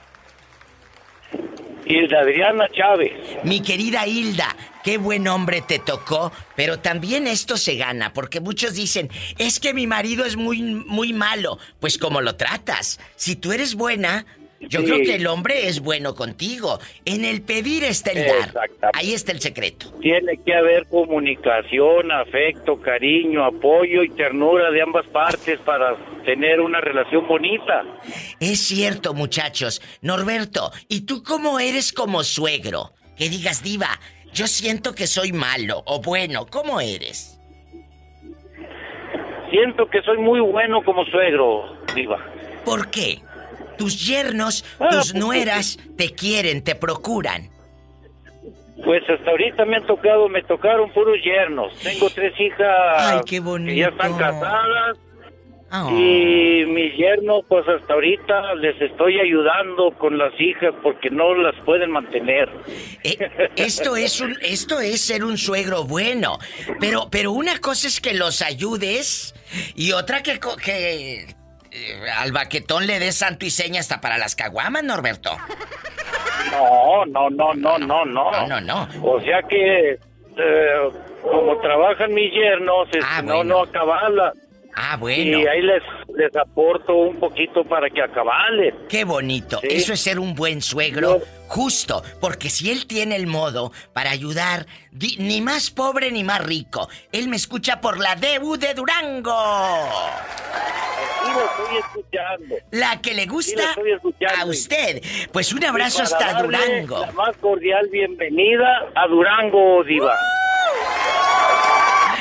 Hilda 1.85 2.21
Adriana 2.21 2.69
Chávez. 2.73 3.13
Mi 3.43 3.61
querida 3.61 4.07
Hilda, 4.07 4.55
qué 4.85 4.99
buen 4.99 5.27
hombre 5.27 5.63
te 5.63 5.79
tocó, 5.81 6.33
pero 6.55 6.79
también 6.79 7.27
esto 7.27 7.57
se 7.57 7.75
gana, 7.77 8.13
porque 8.13 8.41
muchos 8.41 8.75
dicen, 8.75 9.11
es 9.37 9.59
que 9.59 9.75
mi 9.75 9.87
marido 9.89 10.25
es 10.25 10.37
muy, 10.37 10.63
muy 10.63 11.13
malo. 11.13 11.59
Pues 11.81 11.99
como 11.99 12.21
lo 12.21 12.37
tratas, 12.37 13.01
si 13.17 13.35
tú 13.37 13.53
eres 13.53 13.75
buena, 13.75 14.25
yo 14.69 14.81
Sí. 14.81 14.87
creo 14.87 14.99
que 14.99 15.15
el 15.17 15.27
hombre 15.27 15.69
es 15.69 15.81
bueno 15.81 16.15
contigo. 16.15 16.79
En 17.05 17.25
el 17.25 17.43
pedir 17.43 17.85
está 17.85 18.11
el 18.13 18.27
dar. 18.27 18.55
Ahí 18.95 19.13
está 19.13 19.33
el 19.33 19.41
secreto. 19.41 19.91
Tiene 20.01 20.39
que 20.45 20.55
haber 20.55 20.87
comunicación, 20.89 22.11
afecto, 22.13 22.81
cariño, 22.81 23.45
apoyo 23.45 24.03
y 24.03 24.11
ternura 24.11 24.71
de 24.71 24.83
ambas 24.83 25.07
partes 25.09 25.59
para 25.61 25.97
tener 26.25 26.61
una 26.61 26.81
relación 26.81 27.27
bonita. 27.27 27.85
Es 28.41 28.61
cierto, 28.61 29.15
muchachos. 29.15 29.83
Norberto, 30.01 30.71
¿y 30.89 31.03
tú 31.03 31.23
cómo 31.23 31.61
eres 31.61 31.93
como 31.93 32.23
suegro? 32.25 32.93
Que 33.17 33.29
digas, 33.29 33.63
diva, 33.63 33.89
yo 34.33 34.47
siento 34.47 34.95
que 34.95 35.07
soy 35.07 35.33
malo 35.33 35.83
o 35.87 36.01
bueno, 36.01 36.47
¿cómo 36.47 36.81
eres? 36.81 37.39
Siento 39.51 39.87
que 39.91 40.01
soy 40.03 40.19
muy 40.19 40.41
bueno 40.41 40.83
como 40.83 41.05
suegro, 41.05 41.77
Diva. 41.95 42.19
¿Por 42.65 42.91
qué? 42.91 43.19
Tus 43.83 44.07
yernos, 44.07 44.65
Ah, 44.79 44.89
tus 44.91 45.15
nueras 45.15 45.79
te 45.97 46.11
quieren, 46.11 46.63
te 46.63 46.75
procuran. 46.75 47.51
Pues 48.85 49.03
hasta 49.09 49.31
ahorita 49.31 49.65
me 49.65 49.77
han 49.77 49.87
tocado, 49.87 50.29
me 50.29 50.43
tocaron 50.43 50.91
puros 50.93 51.17
yernos. 51.25 51.73
Tengo 51.81 52.11
tres 52.11 52.33
hijas 52.41 52.69
Ay, 52.99 53.21
qué 53.27 53.41
que 53.43 53.77
ya 53.77 53.89
están 53.89 54.13
bonito. 54.13 54.19
casadas. 54.41 54.97
Oh. 55.75 55.89
Y 55.91 56.67
mis 56.67 56.95
yernos, 56.99 57.45
pues 57.49 57.67
hasta 57.67 57.95
ahorita 57.95 58.55
les 58.57 58.79
estoy 58.81 59.19
ayudando 59.21 59.91
con 59.99 60.19
las 60.19 60.33
hijas 60.39 60.75
porque 60.83 61.09
no 61.11 61.33
las 61.35 61.55
pueden 61.65 61.91
mantener. 61.91 62.51
Eh, 63.05 63.17
Esto 63.57 63.97
es 63.97 64.21
un, 64.21 64.37
esto 64.43 64.81
es 64.81 65.01
ser 65.01 65.25
un 65.25 65.39
suegro 65.39 65.85
bueno. 65.85 66.39
Pero, 66.79 67.09
pero 67.11 67.33
una 67.33 67.59
cosa 67.59 67.89
es 67.89 68.01
que 68.03 68.13
los 68.13 68.43
ayudes 68.43 69.35
y 69.75 69.93
otra 69.93 70.23
que, 70.23 70.39
que 70.63 71.35
eh, 71.73 72.11
al 72.19 72.33
baquetón 72.33 72.87
le 72.87 72.99
des 72.99 73.17
santo 73.17 73.45
y 73.47 73.51
seña 73.51 73.81
hasta 73.81 74.01
para 74.01 74.19
las 74.19 74.35
caguamas, 74.35 74.85
Norberto. 74.85 75.37
No, 76.51 77.05
no, 77.07 77.31
no, 77.31 77.55
no, 77.55 77.79
no, 77.79 78.05
no. 78.05 78.31
No, 78.31 78.47
no, 78.47 78.61
no. 78.61 78.89
O 79.03 79.21
sea 79.21 79.43
que, 79.49 79.91
eh, 79.93 80.91
como 81.23 81.59
trabajan 81.61 82.13
mis 82.13 82.33
yernos, 82.33 82.89
este, 82.89 83.01
Ah, 83.09 83.23
no, 83.23 83.37
bueno. 83.37 83.55
no 83.55 83.63
acabarla. 83.63 84.33
Ah, 84.75 84.97
bueno. 84.97 85.39
Y 85.41 85.47
ahí 85.47 85.61
les, 85.63 85.83
les 86.17 86.35
aporto 86.37 86.95
un 86.95 87.19
poquito 87.21 87.63
para 87.65 87.91
que 87.91 88.01
acabalen. 88.03 88.75
Qué 88.89 89.05
bonito. 89.05 89.59
Sí. 89.61 89.69
Eso 89.71 89.93
es 89.93 90.01
ser 90.01 90.19
un 90.19 90.35
buen 90.35 90.63
suegro. 90.63 91.21
Justo, 91.49 92.03
porque 92.21 92.49
si 92.49 92.71
él 92.71 92.87
tiene 92.87 93.15
el 93.17 93.27
modo 93.27 93.73
para 93.93 94.11
ayudar, 94.11 94.67
di- 94.91 95.17
ni 95.19 95.43
más 95.43 95.71
pobre 95.71 96.11
ni 96.11 96.25
más 96.25 96.43
rico. 96.43 96.89
Él 97.13 97.29
me 97.29 97.37
escucha 97.37 97.81
por 97.83 97.99
la 98.01 98.17
DU 98.17 98.57
de 98.57 98.73
Durango. 98.73 99.35
Sí, 101.25 101.31
lo 101.35 101.45
estoy 101.45 101.77
escuchando. 101.77 102.55
La 102.71 103.01
que 103.03 103.13
le 103.15 103.27
gusta 103.27 103.63
a 104.39 104.47
usted. 104.47 105.03
Pues 105.33 105.53
un 105.53 105.63
abrazo 105.65 106.03
hasta 106.03 106.43
Durango. 106.43 107.01
La 107.01 107.13
más 107.13 107.37
cordial 107.37 107.87
bienvenida 107.91 108.87
a 108.95 109.07
Durango, 109.07 109.85
Diva. 109.85 110.17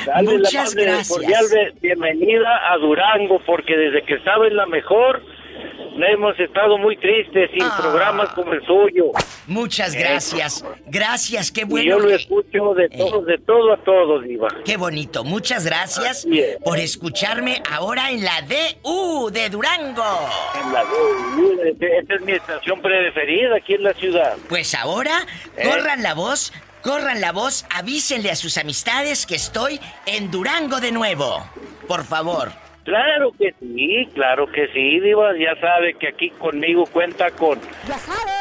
Dale 0.06 0.38
Muchas 0.38 0.76
la 0.76 0.82
gracias. 0.84 1.10
cordial 1.10 1.74
bienvenida 1.82 2.72
a 2.74 2.78
Durango, 2.78 3.40
porque 3.46 3.76
desde 3.78 4.04
que 4.04 4.16
estaba 4.16 4.48
en 4.48 4.56
la 4.56 4.66
mejor, 4.66 5.22
hemos 6.14 6.40
estado 6.40 6.78
muy 6.78 6.98
tristes 6.98 7.52
sin 7.52 7.62
Ah. 7.64 7.78
programas 7.80 8.30
como 8.30 8.54
el 8.54 8.66
suyo. 8.66 9.12
Muchas 9.48 9.94
gracias. 9.94 10.66
Gracias, 10.88 11.52
qué 11.52 11.62
y 11.62 11.66
bueno. 11.66 11.90
yo 11.90 12.00
lo 12.00 12.08
que- 12.08 12.16
escucho 12.16 12.74
de 12.74 12.90
todo, 12.90 13.22
de 13.22 13.38
todo 13.40 13.74
a 13.74 13.78
todo, 13.78 14.20
Diva. 14.22 14.48
Qué 14.66 14.78
bonito. 14.78 15.24
Muchas 15.24 15.66
gracias 15.66 16.26
es. 16.26 16.58
por 16.64 16.80
escucharme 16.80 17.62
ahora 17.72 18.10
en 18.12 18.24
la 18.24 18.42
DU 18.42 19.30
de 19.32 19.50
Durango. 19.50 20.04
En 20.64 20.74
la 20.74 20.84
Esta 22.00 22.16
es 22.16 22.22
mi 22.22 22.32
estación 22.34 22.82
preferida 22.82 23.58
aquí 23.58 23.74
en 23.76 23.84
la 23.84 23.94
ciudad. 23.94 24.36
Pues 24.50 24.74
ahora, 24.74 25.20
¿Eh? 25.58 25.70
corran 25.70 26.02
la 26.02 26.14
voz, 26.14 26.52
corran 26.82 27.22
la 27.22 27.32
voz, 27.32 27.66
avísenle 27.70 28.32
a 28.32 28.36
sus 28.36 28.58
amistades 28.58 29.26
que 29.26 29.36
estoy 29.36 29.80
en 30.06 30.32
Durango 30.32 30.80
de 30.80 30.92
nuevo. 30.92 31.46
Por 31.88 32.06
favor. 32.06 32.61
Claro 32.84 33.32
que 33.38 33.54
sí, 33.60 34.08
claro 34.14 34.48
que 34.48 34.68
sí, 34.74 35.00
Diva. 35.00 35.32
Ya 35.38 35.60
sabe 35.62 35.94
que 36.00 36.08
aquí 36.08 36.30
conmigo 36.32 36.86
cuenta 36.88 37.30
con, 37.32 37.60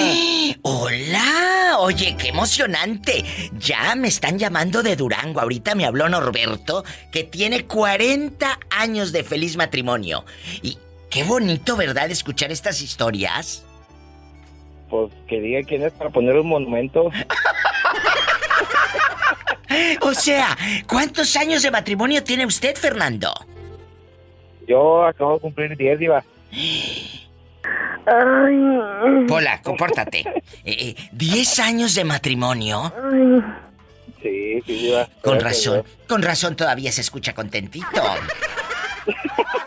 Hola, 0.62 1.80
oye, 1.80 2.16
qué 2.18 2.30
emocionante. 2.30 3.26
Ya 3.58 3.94
me 3.96 4.08
están 4.08 4.40
llamando 4.40 4.82
de 4.84 4.96
Durango. 4.96 5.42
Ahorita 5.42 5.76
me 5.76 5.86
habló 5.86 6.08
Norberto, 6.08 6.86
que 7.12 7.26
tiene 7.26 7.66
40 7.66 8.58
años 8.70 9.12
de 9.12 9.26
feliz 9.26 9.58
matrimonio. 9.58 10.24
Y 10.62 10.78
qué 11.10 11.26
bonito, 11.26 11.76
¿verdad? 11.76 12.10
Escuchar 12.10 12.54
estas 12.54 12.82
historias. 12.82 13.66
Pues 14.90 15.12
que 15.28 15.42
diga 15.42 15.62
quién 15.64 15.84
es 15.84 15.92
para 15.92 16.10
poner 16.10 16.38
un 16.38 16.48
monumento. 16.48 17.12
O 20.02 20.14
sea, 20.14 20.58
¿cuántos 20.88 21.36
años 21.36 21.62
de 21.62 21.72
matrimonio 21.72 22.24
tiene 22.24 22.46
usted, 22.46 22.76
Fernando? 22.76 23.34
Yo 24.68 25.04
acabo 25.04 25.36
de 25.36 25.40
cumplir 25.40 25.78
10, 25.78 26.00
Diva. 26.00 26.24
Pola, 29.28 29.62
compórtate. 29.62 30.20
Eh, 30.20 30.44
eh, 30.66 30.96
¿Diez 31.12 31.60
años 31.60 31.96
de 31.96 32.04
matrimonio? 32.04 32.92
Sí, 34.22 34.62
sí, 34.66 34.74
Diva. 34.74 35.08
Con 35.22 35.40
razón, 35.40 35.84
con 36.08 36.22
razón 36.22 36.56
todavía 36.56 36.92
se 36.92 37.02
escucha 37.02 37.34
contentito. 37.34 37.88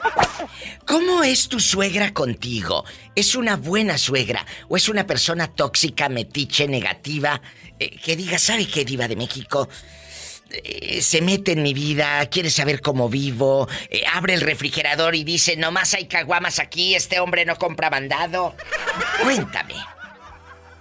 ¿Cómo 0.92 1.22
es 1.22 1.48
tu 1.48 1.58
suegra 1.58 2.12
contigo? 2.12 2.84
¿Es 3.16 3.34
una 3.34 3.56
buena 3.56 3.96
suegra 3.96 4.44
o 4.68 4.76
es 4.76 4.90
una 4.90 5.06
persona 5.06 5.46
tóxica, 5.46 6.10
metiche, 6.10 6.68
negativa? 6.68 7.40
eh, 7.78 7.96
que 8.04 8.14
diga, 8.14 8.38
¿sabe 8.38 8.66
qué, 8.66 8.84
Diva 8.84 9.08
de 9.08 9.16
México? 9.16 9.70
Eh, 10.50 11.00
se 11.00 11.22
mete 11.22 11.52
en 11.52 11.62
mi 11.62 11.72
vida, 11.72 12.26
quiere 12.26 12.50
saber 12.50 12.82
cómo 12.82 13.08
vivo, 13.08 13.68
eh, 13.88 14.02
abre 14.12 14.34
el 14.34 14.42
refrigerador 14.42 15.14
y 15.14 15.24
dice, 15.24 15.56
nomás 15.56 15.94
hay 15.94 16.04
caguamas 16.04 16.58
aquí, 16.58 16.94
este 16.94 17.20
hombre 17.20 17.46
no 17.46 17.56
compra 17.56 17.88
mandado. 17.88 18.54
Cuéntame, 19.22 19.76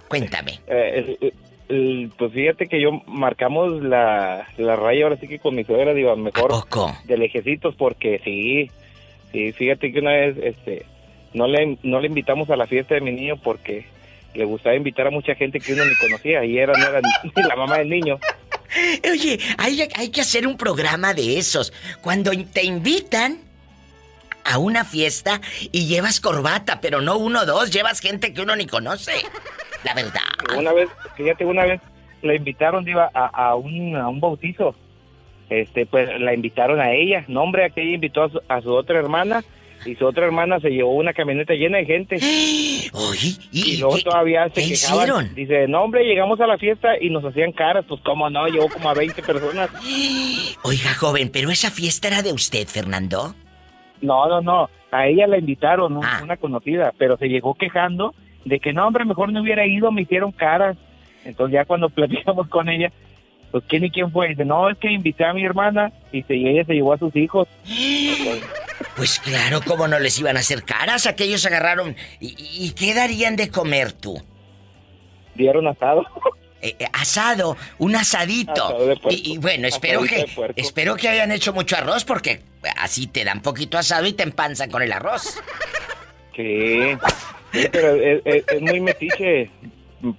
cuéntame. 0.08 0.60
Pues 2.18 2.32
fíjate 2.34 2.66
que 2.66 2.82
yo 2.82 3.00
marcamos 3.06 3.82
la, 3.82 4.46
la 4.58 4.76
raya 4.76 5.04
ahora 5.04 5.16
sí 5.16 5.26
que 5.26 5.38
con 5.38 5.54
mi 5.54 5.64
suegra, 5.64 5.94
digo, 5.94 6.14
mejor 6.16 6.66
de 7.04 7.16
lejecitos 7.16 7.74
porque 7.76 8.20
sí, 8.22 8.70
sí, 9.32 9.52
fíjate 9.52 9.92
que 9.92 9.98
una 9.98 10.12
vez, 10.12 10.36
este, 10.42 10.86
no 11.34 11.46
le, 11.46 11.78
no 11.82 12.00
le 12.00 12.08
invitamos 12.08 12.50
a 12.50 12.56
la 12.56 12.66
fiesta 12.66 12.94
de 12.94 13.00
mi 13.00 13.12
niño 13.12 13.36
porque 13.36 13.86
le 14.34 14.44
gustaba 14.44 14.74
invitar 14.74 15.06
a 15.06 15.10
mucha 15.10 15.34
gente 15.34 15.60
que 15.60 15.72
uno 15.72 15.84
ni 15.84 15.94
conocía 15.96 16.44
y 16.44 16.58
era, 16.58 16.72
no 16.72 16.86
era 16.86 17.00
ni 17.22 17.42
la 17.42 17.56
mamá 17.56 17.78
del 17.78 17.90
niño. 17.90 18.18
Oye, 19.10 19.38
hay, 19.58 19.88
hay 19.94 20.08
que 20.10 20.22
hacer 20.22 20.46
un 20.46 20.56
programa 20.56 21.12
de 21.12 21.38
esos. 21.38 21.72
Cuando 22.00 22.30
te 22.52 22.64
invitan 22.64 23.38
a 24.44 24.58
una 24.58 24.84
fiesta 24.84 25.40
y 25.70 25.86
llevas 25.86 26.20
corbata, 26.20 26.80
pero 26.80 27.00
no 27.00 27.18
uno 27.18 27.40
o 27.40 27.46
dos, 27.46 27.70
llevas 27.70 28.00
gente 28.00 28.32
que 28.32 28.40
uno 28.40 28.56
ni 28.56 28.66
conoce. 28.66 29.12
La 29.84 29.94
verdad. 29.94 30.22
Una 30.56 30.72
vez, 30.72 30.88
fíjate, 31.16 31.44
una 31.44 31.64
vez 31.64 31.80
la 32.22 32.34
invitaron, 32.34 32.84
diva, 32.84 33.10
a, 33.12 33.26
a 33.26 33.54
un, 33.56 33.96
a 33.96 34.08
un 34.08 34.20
bautizo. 34.20 34.74
Este, 35.52 35.84
pues 35.84 36.08
la 36.18 36.32
invitaron 36.32 36.80
a 36.80 36.92
ella. 36.92 37.24
No, 37.28 37.42
hombre, 37.42 37.64
aquella 37.66 37.92
invitó 37.94 38.22
a 38.22 38.28
su, 38.30 38.40
a 38.48 38.60
su 38.62 38.72
otra 38.72 38.98
hermana 38.98 39.44
y 39.84 39.96
su 39.96 40.06
otra 40.06 40.24
hermana 40.24 40.60
se 40.60 40.70
llevó 40.70 40.94
una 40.94 41.12
camioneta 41.12 41.52
llena 41.54 41.78
de 41.78 41.84
gente. 41.84 42.16
y, 43.52 43.76
luego 43.78 43.98
todavía 43.98 44.48
se 44.48 44.62
qué 44.62 44.68
quejaban. 44.68 45.02
hicieron? 45.02 45.34
Dice, 45.34 45.68
no, 45.68 45.82
hombre, 45.82 46.04
llegamos 46.04 46.40
a 46.40 46.46
la 46.46 46.56
fiesta 46.56 46.98
y 47.00 47.10
nos 47.10 47.24
hacían 47.24 47.52
caras. 47.52 47.84
Pues, 47.86 48.00
cómo 48.02 48.30
no, 48.30 48.46
llegó 48.46 48.68
como 48.68 48.88
a 48.88 48.94
20 48.94 49.22
personas. 49.22 49.70
Oiga, 50.64 50.94
joven, 50.94 51.30
pero 51.32 51.50
esa 51.50 51.70
fiesta 51.70 52.08
era 52.08 52.22
de 52.22 52.32
usted, 52.32 52.66
Fernando. 52.66 53.34
No, 54.00 54.26
no, 54.28 54.40
no. 54.40 54.70
A 54.90 55.06
ella 55.06 55.26
la 55.26 55.38
invitaron, 55.38 55.98
Ah. 56.02 56.16
¿no? 56.18 56.24
una 56.24 56.36
conocida, 56.36 56.92
pero 56.96 57.16
se 57.16 57.28
llegó 57.28 57.54
quejando 57.54 58.14
de 58.44 58.58
que 58.58 58.72
no, 58.72 58.86
hombre, 58.86 59.04
mejor 59.04 59.32
no 59.32 59.42
hubiera 59.42 59.66
ido, 59.66 59.92
me 59.92 60.02
hicieron 60.02 60.32
caras. 60.32 60.76
Entonces 61.24 61.54
ya 61.54 61.64
cuando 61.64 61.88
platicamos 61.90 62.48
con 62.48 62.68
ella, 62.68 62.90
pues 63.52 63.62
quién 63.68 63.84
y 63.84 63.90
quién 63.90 64.10
fue, 64.10 64.28
dice, 64.30 64.44
no, 64.44 64.68
es 64.68 64.76
que 64.78 64.90
invité 64.90 65.24
a 65.24 65.32
mi 65.32 65.44
hermana 65.44 65.92
y, 66.10 66.22
se, 66.24 66.34
y 66.34 66.48
ella 66.48 66.64
se 66.64 66.72
llevó 66.74 66.94
a 66.94 66.98
sus 66.98 67.14
hijos. 67.14 67.46
Pues 68.96 69.20
claro, 69.20 69.60
¿cómo 69.64 69.88
no 69.88 69.98
les 69.98 70.18
iban 70.18 70.36
a 70.36 70.40
hacer 70.40 70.64
caras? 70.64 71.06
Aquellos 71.06 71.46
agarraron. 71.46 71.96
¿Y, 72.20 72.34
y 72.38 72.72
qué 72.72 72.92
darían 72.94 73.36
de 73.36 73.48
comer 73.48 73.92
tú? 73.92 74.20
Dieron 75.34 75.66
asado. 75.66 76.04
Eh, 76.60 76.76
eh, 76.78 76.86
asado, 76.92 77.56
un 77.78 77.96
asadito. 77.96 78.52
Asado 78.52 78.86
de 78.86 78.96
puerco. 78.96 79.10
y, 79.24 79.32
y 79.34 79.38
bueno, 79.38 79.66
espero 79.68 80.00
Asadito 80.02 80.52
que 80.54 80.60
espero 80.60 80.96
que 80.96 81.08
hayan 81.08 81.32
hecho 81.32 81.52
mucho 81.52 81.76
arroz 81.76 82.04
porque 82.04 82.42
así 82.76 83.06
te 83.06 83.24
dan 83.24 83.40
poquito 83.40 83.78
asado 83.78 84.06
y 84.06 84.12
te 84.12 84.24
empanzan 84.24 84.70
con 84.70 84.82
el 84.82 84.92
arroz. 84.92 85.38
Sí, 86.36 86.80
Sí, 87.52 87.66
pero 87.72 87.94
es, 87.96 88.22
es- 88.24 88.44
es 88.48 88.60
muy 88.62 88.80
metiche. 88.80 89.50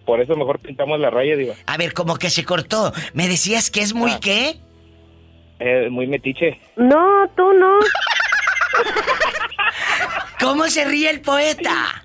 Por 0.06 0.22
eso 0.22 0.36
mejor 0.36 0.60
pintamos 0.60 1.00
la 1.00 1.10
raya, 1.10 1.36
diva. 1.36 1.56
A 1.66 1.78
ver, 1.78 1.94
como 1.94 2.16
que 2.18 2.30
se 2.30 2.46
cortó. 2.46 2.94
¿Me 3.14 3.28
decías 3.28 3.70
que 3.70 3.82
es 3.82 3.94
muy 3.94 4.12
Ah. 4.12 4.20
qué? 4.22 4.56
Es 5.60 5.92
muy 5.92 6.08
metiche. 6.08 6.60
No, 6.76 7.28
tú 7.36 7.54
no. 7.54 7.80
¿Cómo 10.40 10.66
se 10.68 10.86
ríe 10.86 11.10
el 11.10 11.22
poeta? 11.22 12.04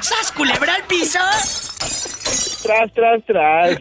¡Sas 0.00 0.32
culebra 0.32 0.74
al 0.74 0.82
piso! 0.84 1.18
Tras, 2.62 2.92
tras, 2.92 3.24
tras. 3.26 3.78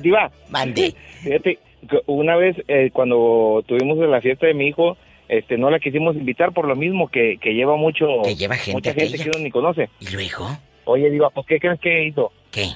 Diva. 0.00 0.30
Mande. 0.50 0.94
Fíjate, 1.22 1.58
una 2.06 2.36
vez 2.36 2.56
eh, 2.68 2.90
cuando 2.92 3.62
tuvimos 3.66 3.98
la 3.98 4.20
fiesta 4.20 4.46
de 4.46 4.54
mi 4.54 4.68
hijo, 4.68 4.96
este, 5.28 5.56
no 5.58 5.70
la 5.70 5.78
quisimos 5.80 6.16
invitar 6.16 6.52
por 6.52 6.66
lo 6.68 6.76
mismo 6.76 7.08
que, 7.08 7.38
que 7.40 7.54
lleva 7.54 7.76
mucho. 7.76 8.06
Que 8.24 8.34
lleva 8.36 8.56
gente 8.56 8.72
Mucha 8.76 8.92
gente 8.92 9.14
aquella. 9.14 9.24
que 9.24 9.30
uno 9.36 9.44
ni 9.44 9.50
conoce. 9.50 9.88
¿Y 10.00 10.10
luego? 10.12 10.46
Oye, 10.84 11.10
Diva, 11.10 11.30
¿por 11.30 11.46
qué 11.46 11.58
crees 11.58 11.80
que 11.80 12.04
hizo? 12.06 12.30
¿Qué? 12.50 12.66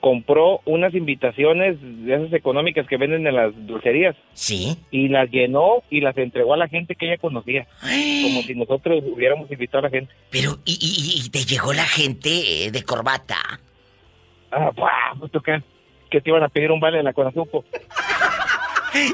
Compró 0.00 0.60
unas 0.66 0.94
invitaciones 0.94 1.76
de 1.80 2.14
esas 2.14 2.32
económicas 2.34 2.86
que 2.86 2.98
venden 2.98 3.26
en 3.26 3.34
las 3.36 3.52
dulcerías. 3.66 4.14
Sí. 4.34 4.76
Y 4.90 5.08
las 5.08 5.30
llenó 5.30 5.82
y 5.88 6.00
las 6.02 6.16
entregó 6.18 6.52
a 6.54 6.58
la 6.58 6.68
gente 6.68 6.94
que 6.94 7.06
ella 7.06 7.16
conocía. 7.18 7.66
Como 7.80 8.42
si 8.42 8.54
nosotros 8.54 9.02
hubiéramos 9.06 9.50
invitado 9.50 9.78
a 9.78 9.88
la 9.88 9.90
gente. 9.90 10.12
Pero, 10.30 10.58
¿y, 10.66 10.72
y- 10.72 11.24
y 11.26 11.30
te 11.30 11.44
llegó 11.44 11.72
la 11.72 11.84
gente 11.86 12.66
eh, 12.66 12.70
de 12.70 12.82
corbata? 12.82 13.36
Ah, 14.52 14.70
pues, 15.18 15.32
¿tú 15.32 15.40
crees 15.40 15.62
que 16.10 16.20
te 16.20 16.28
iban 16.30 16.42
a 16.42 16.48
pedir 16.48 16.70
un 16.70 16.80
vale 16.80 16.98
de 16.98 17.02
la 17.02 17.12
Conazupo? 17.14 17.64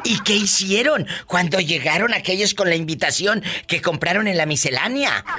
¿Y 0.05 0.20
qué 0.23 0.35
hicieron 0.35 1.07
cuando 1.27 1.59
llegaron 1.61 2.12
aquellos 2.15 2.55
con 2.55 2.69
la 2.69 2.77
invitación 2.77 3.43
que 3.66 3.81
compraron 3.81 4.28
en 4.28 4.36
la 4.36 4.47
miscelánea? 4.47 5.24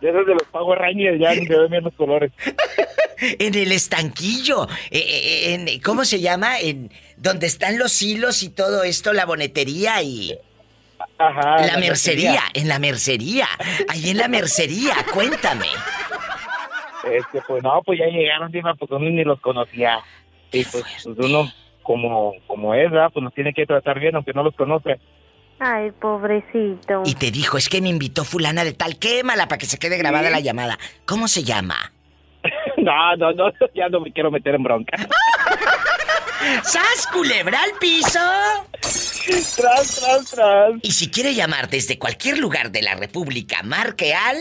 Esos 0.00 0.26
de 0.26 0.34
los 0.34 0.44
Power 0.52 0.78
Rangers 0.78 1.18
ya 1.18 1.34
ni 1.34 1.46
se 1.46 1.56
ven 1.58 1.70
bien 1.70 1.84
los 1.84 1.94
colores. 1.94 2.30
En 3.38 3.54
el 3.54 3.70
estanquillo. 3.72 4.68
eh, 4.90 4.98
eh, 4.98 5.54
en- 5.54 5.80
¿Cómo 5.80 6.04
se 6.04 6.20
llama? 6.20 6.58
En 6.58 6.90
donde 7.16 7.46
están 7.46 7.78
los 7.78 8.02
hilos 8.02 8.42
y 8.42 8.50
todo 8.50 8.82
esto, 8.82 9.12
la 9.12 9.24
bonetería 9.24 10.02
y... 10.02 10.36
Ajá. 11.16 11.64
la 11.64 11.78
mercería, 11.78 12.42
en 12.54 12.68
la 12.68 12.78
mercería. 12.80 13.48
Ahí 13.88 14.10
en 14.10 14.18
la 14.18 14.26
mercería, 14.28 14.94
cuéntame. 15.12 15.68
Este, 17.10 17.40
pues 17.46 17.62
no, 17.62 17.80
pues 17.86 18.00
ya 18.00 18.06
llegaron, 18.06 18.50
pues 18.78 18.90
uno 18.90 19.08
ni 19.10 19.22
los 19.24 19.40
conocía. 19.40 20.00
Y 20.50 20.64
pues, 20.64 20.84
pues 21.04 21.16
uno, 21.18 21.50
como, 21.84 22.32
como 22.48 22.74
es, 22.74 22.90
¿verdad? 22.90 23.10
Pues 23.12 23.22
nos 23.22 23.32
tiene 23.34 23.52
que 23.54 23.64
tratar 23.66 24.00
bien, 24.00 24.16
aunque 24.16 24.32
no 24.32 24.42
los 24.42 24.56
conoce. 24.56 24.98
Ay, 25.60 25.92
pobrecito. 25.92 27.02
Y 27.04 27.14
te 27.14 27.30
dijo, 27.30 27.56
es 27.56 27.68
que 27.68 27.80
me 27.80 27.88
invitó 27.88 28.24
fulana 28.24 28.64
de 28.64 28.72
tal, 28.72 28.98
quémala 28.98 29.46
para 29.46 29.58
que 29.58 29.66
se 29.66 29.78
quede 29.78 29.96
grabada 29.96 30.26
Sí. 30.26 30.32
la 30.32 30.40
llamada. 30.40 30.78
¿Cómo 31.06 31.28
se 31.28 31.44
llama? 31.44 31.92
No, 32.76 33.16
no, 33.16 33.32
no, 33.32 33.50
ya 33.74 33.88
no 33.88 34.00
me 34.00 34.12
quiero 34.12 34.30
meter 34.30 34.54
en 34.56 34.62
bronca. 34.62 34.98
¡Sas, 36.62 37.06
culebra 37.10 37.58
al 37.62 37.78
piso! 37.80 38.18
Tras, 38.82 39.56
tras, 39.56 40.30
tras. 40.30 40.72
Y 40.82 40.90
si 40.90 41.10
quiere 41.10 41.34
llamar 41.34 41.70
desde 41.70 41.98
cualquier 41.98 42.36
lugar 42.38 42.70
de 42.70 42.82
la 42.82 42.94
República, 42.94 43.62
marque 43.62 44.12
al... 44.12 44.36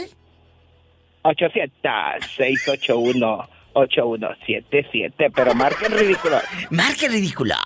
800-681-8177, 3.73 5.31
pero 5.33 5.55
marquen 5.55 5.91
ridículo. 5.91 6.39
Marque 6.69 7.09
ridículos. 7.09 7.57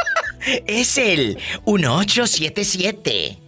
es 0.66 0.98
el 0.98 1.38
1877 1.66 3.38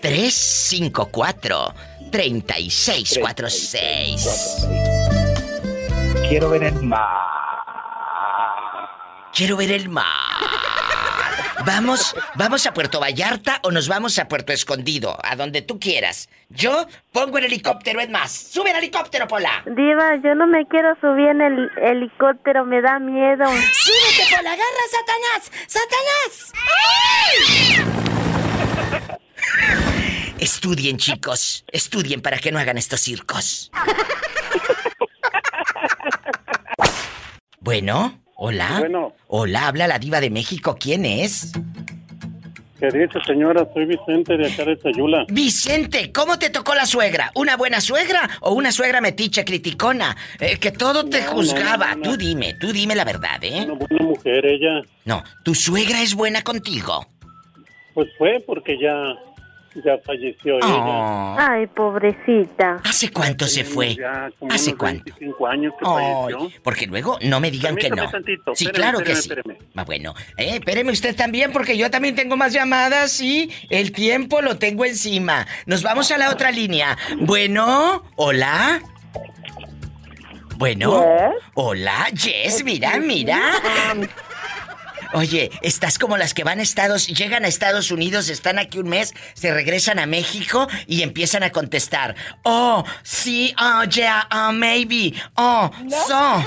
354 0.00 1.74
3646. 2.10 4.66
Quiero 6.28 6.50
ver 6.50 6.64
el 6.64 6.82
mar. 6.82 7.08
Quiero 9.32 9.56
ver 9.56 9.70
el 9.72 9.88
mar. 9.88 10.04
Vamos, 11.64 12.14
vamos 12.34 12.66
a 12.66 12.74
Puerto 12.74 13.00
Vallarta 13.00 13.60
o 13.62 13.70
nos 13.70 13.88
vamos 13.88 14.18
a 14.18 14.28
Puerto 14.28 14.52
Escondido, 14.52 15.16
a 15.22 15.36
donde 15.36 15.62
tú 15.62 15.78
quieras. 15.78 16.28
Yo 16.48 16.86
pongo 17.12 17.38
el 17.38 17.44
helicóptero, 17.44 18.00
es 18.00 18.10
más. 18.10 18.32
Sube 18.32 18.70
el 18.70 18.76
helicóptero, 18.76 19.28
Pola. 19.28 19.62
Diva, 19.66 20.16
yo 20.22 20.34
no 20.34 20.46
me 20.46 20.66
quiero 20.66 20.94
subir 21.00 21.28
en 21.28 21.40
el 21.40 21.70
helicóptero, 21.82 22.64
me 22.64 22.80
da 22.82 22.98
miedo. 22.98 23.44
¡Súbete, 23.46 24.36
Pola! 24.36 24.52
¡Agarra, 24.52 24.84
Satanás! 24.90 25.52
¡Satanás! 25.66 26.52
Estudien, 30.38 30.98
chicos. 30.98 31.64
Estudien 31.68 32.20
para 32.20 32.38
que 32.38 32.52
no 32.52 32.58
hagan 32.58 32.78
estos 32.78 33.00
circos. 33.00 33.70
Bueno, 37.64 38.20
hola. 38.36 38.76
Bueno. 38.80 39.12
Hola, 39.28 39.68
habla 39.68 39.86
la 39.86 39.98
diva 39.98 40.20
de 40.20 40.30
México. 40.30 40.76
¿Quién 40.78 41.04
es? 41.04 41.52
¿Qué 42.80 42.86
dice, 42.86 43.18
señora? 43.26 43.66
Soy 43.72 43.86
Vicente 43.86 44.36
de 44.36 44.52
acá 44.52 44.64
de 44.64 44.76
Sayula. 44.76 45.24
Vicente, 45.28 46.12
¿cómo 46.12 46.38
te 46.38 46.50
tocó 46.50 46.74
la 46.74 46.84
suegra? 46.86 47.30
¿Una 47.34 47.56
buena 47.56 47.80
suegra 47.80 48.28
o 48.40 48.52
una 48.52 48.72
suegra 48.72 49.00
metiche, 49.00 49.44
criticona? 49.44 50.16
Eh, 50.40 50.58
que 50.58 50.70
todo 50.72 51.04
te 51.08 51.20
No, 51.22 51.28
juzgaba. 51.28 51.90
no, 51.90 51.96
no, 51.96 52.04
no. 52.04 52.10
Tú 52.10 52.16
dime, 52.16 52.54
tú 52.60 52.72
dime 52.72 52.94
la 52.94 53.04
verdad, 53.04 53.42
¿eh? 53.42 53.62
Una 53.64 53.74
buena 53.74 54.04
mujer, 54.04 54.44
ella. 54.44 54.82
No, 55.04 55.22
tu 55.44 55.54
suegra 55.54 56.02
es 56.02 56.14
buena 56.14 56.42
contigo. 56.42 57.06
Pues 57.94 58.08
fue 58.18 58.42
porque 58.44 58.76
ya, 58.78 59.14
ya 59.82 59.98
falleció 60.04 60.56
ella. 60.56 60.66
Oh. 60.68 61.36
Ay, 61.38 61.66
pobrecita. 61.66 62.80
¿Hace 62.84 63.10
cuánto 63.10 63.46
se 63.46 63.64
fue? 63.64 63.94
Ya 63.94 64.30
como 64.38 64.52
¿Hace 64.52 64.70
unos 64.70 64.78
cuánto? 64.78 65.04
25 65.04 65.46
años 65.46 65.72
que 65.78 65.86
Ay, 65.88 66.12
falleció. 66.32 66.60
porque 66.62 66.86
luego 66.86 67.18
no 67.22 67.40
me 67.40 67.50
digan 67.50 67.76
que 67.76 67.90
no. 67.90 68.08
tantito, 68.10 68.54
sí, 68.54 68.66
espéreme, 68.66 68.72
claro 68.72 69.04
que 69.04 69.12
espéreme, 69.12 69.42
sí. 69.54 69.58
espéreme. 69.58 69.72
Ah, 69.74 69.84
bueno, 69.84 70.14
eh, 70.36 70.56
espéreme 70.56 70.92
usted 70.92 71.16
también 71.16 71.52
porque 71.52 71.76
yo 71.76 71.90
también 71.90 72.14
tengo 72.14 72.36
más 72.36 72.52
llamadas 72.52 73.20
y 73.20 73.50
el 73.70 73.92
tiempo 73.92 74.42
lo 74.42 74.58
tengo 74.58 74.84
encima. 74.84 75.46
Nos 75.66 75.82
vamos 75.82 76.10
a 76.10 76.18
la 76.18 76.30
otra 76.30 76.50
línea. 76.50 76.96
Bueno, 77.20 78.04
hola. 78.16 78.80
Bueno, 80.56 81.04
hola, 81.54 82.06
Jess, 82.14 82.62
mira, 82.64 82.98
mira. 83.00 83.40
Oye, 85.14 85.50
estás 85.62 85.96
como 85.96 86.16
las 86.16 86.34
que 86.34 86.42
van 86.42 86.58
a 86.58 86.62
Estados, 86.62 87.06
llegan 87.06 87.44
a 87.44 87.48
Estados 87.48 87.92
Unidos, 87.92 88.28
están 88.28 88.58
aquí 88.58 88.78
un 88.78 88.88
mes, 88.88 89.14
se 89.34 89.54
regresan 89.54 90.00
a 90.00 90.06
México 90.06 90.66
y 90.88 91.02
empiezan 91.02 91.44
a 91.44 91.50
contestar. 91.50 92.16
Oh, 92.42 92.84
sí, 93.04 93.54
oh, 93.60 93.84
yeah, 93.84 94.26
oh, 94.32 94.52
maybe, 94.52 95.14
oh, 95.36 95.70
so. 96.08 96.44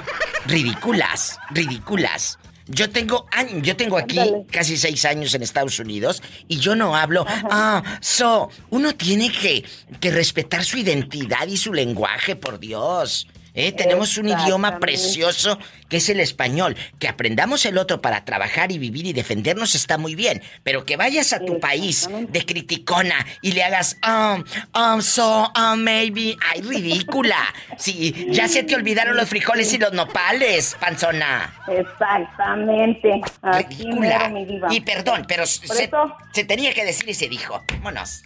Ridículas, 0.47 1.39
ridículas. 1.51 2.37
Yo 2.67 2.89
tengo 2.89 3.25
yo 3.61 3.77
tengo 3.77 3.97
aquí 3.97 4.19
casi 4.51 4.75
seis 4.75 5.05
años 5.05 5.33
en 5.33 5.43
Estados 5.43 5.79
Unidos 5.79 6.21
y 6.49 6.59
yo 6.59 6.75
no 6.75 6.97
hablo. 6.97 7.25
Ah, 7.49 7.81
so. 8.01 8.49
Uno 8.69 8.93
tiene 8.95 9.31
que, 9.31 9.63
que 10.01 10.11
respetar 10.11 10.65
su 10.65 10.77
identidad 10.77 11.47
y 11.47 11.55
su 11.55 11.73
lenguaje, 11.73 12.35
por 12.35 12.59
Dios. 12.59 13.27
¿Eh? 13.57 13.71
Tenemos 13.71 14.19
un 14.19 14.29
idioma 14.29 14.77
precioso 14.77 15.57
que 15.89 15.97
es 15.97 16.09
el 16.09 16.19
español. 16.19 16.77
Que 16.99 17.07
aprendamos 17.07 17.65
el 17.65 17.79
otro 17.79 18.01
para 18.01 18.23
trabajar 18.23 18.71
y 18.71 18.77
vivir 18.77 19.07
y 19.07 19.13
defendernos 19.13 19.73
está 19.73 19.97
muy 19.97 20.13
bien. 20.13 20.43
Pero 20.63 20.85
que 20.85 20.95
vayas 20.95 21.33
a 21.33 21.39
tu 21.43 21.59
país 21.59 22.07
de 22.29 22.45
criticona 22.45 23.15
y 23.41 23.53
le 23.53 23.63
hagas, 23.63 23.97
um, 24.07 24.43
um, 24.79 25.01
so, 25.01 25.51
um, 25.57 25.79
maybe. 25.81 26.37
¡Ay, 26.53 26.61
ridícula! 26.61 27.37
Sí, 27.79 28.27
ya 28.29 28.47
se 28.47 28.61
te 28.61 28.75
olvidaron 28.75 29.17
los 29.17 29.27
frijoles 29.27 29.73
y 29.73 29.79
los 29.79 29.91
nopales, 29.91 30.77
panzona. 30.79 31.51
Exactamente. 31.67 33.21
Así 33.41 33.63
Ridícula. 33.69 34.19
mero, 34.19 34.29
mi 34.29 34.45
diva. 34.45 34.67
Y 34.71 34.81
perdón, 34.81 35.25
pero 35.27 35.47
se, 35.47 35.65
eso- 35.65 36.15
se 36.31 36.43
tenía 36.43 36.73
que 36.75 36.85
decir 36.85 37.09
y 37.09 37.15
se 37.15 37.27
dijo. 37.27 37.63
Vámonos. 37.73 38.21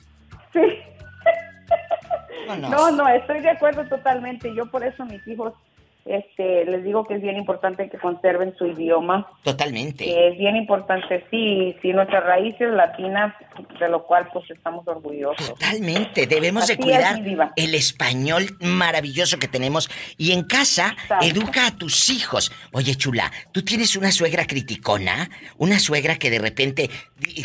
No, 2.56 2.92
no, 2.92 3.08
estoy 3.08 3.40
de 3.42 3.50
acuerdo 3.50 3.86
totalmente. 3.86 4.54
Yo 4.56 4.66
por 4.70 4.84
eso 4.84 5.06
mis 5.06 5.26
hijos 5.28 5.54
este, 6.06 6.66
les 6.66 6.84
digo 6.84 7.06
que 7.06 7.16
es 7.16 7.22
bien 7.22 7.38
importante 7.38 7.90
que 7.90 7.98
conserven 7.98 8.56
su 8.58 8.66
idioma. 8.66 9.28
Totalmente. 9.44 10.06
Que 10.06 10.30
es 10.30 10.38
bien 10.38 10.56
importante, 10.56 11.26
sí, 11.30 11.76
sí, 11.82 11.94
nuestras 11.94 12.24
raíces 12.24 12.72
latinas, 12.72 13.34
de 13.82 13.90
lo 13.90 14.06
cual 14.06 14.30
pues 14.32 14.50
estamos 14.50 14.88
orgullosos. 14.88 15.48
Totalmente, 15.48 16.28
debemos 16.28 16.68
de 16.68 16.78
cuidar 16.78 17.20
es, 17.20 17.38
el 17.56 17.76
español 17.76 18.56
maravilloso 18.62 19.40
que 19.40 19.48
tenemos 19.48 19.90
y 20.18 20.32
en 20.32 20.44
casa 20.44 20.96
educa 21.22 21.68
a 21.68 21.72
tus 21.72 22.10
hijos. 22.10 22.52
Oye, 22.72 22.96
chula, 22.96 23.32
¿tú 23.52 23.64
tienes 23.64 23.96
una 23.96 24.12
suegra 24.12 24.46
criticona? 24.46 25.30
Una 25.58 25.80
suegra 25.80 26.18
que 26.18 26.30
de 26.30 26.40
repente 26.40 26.90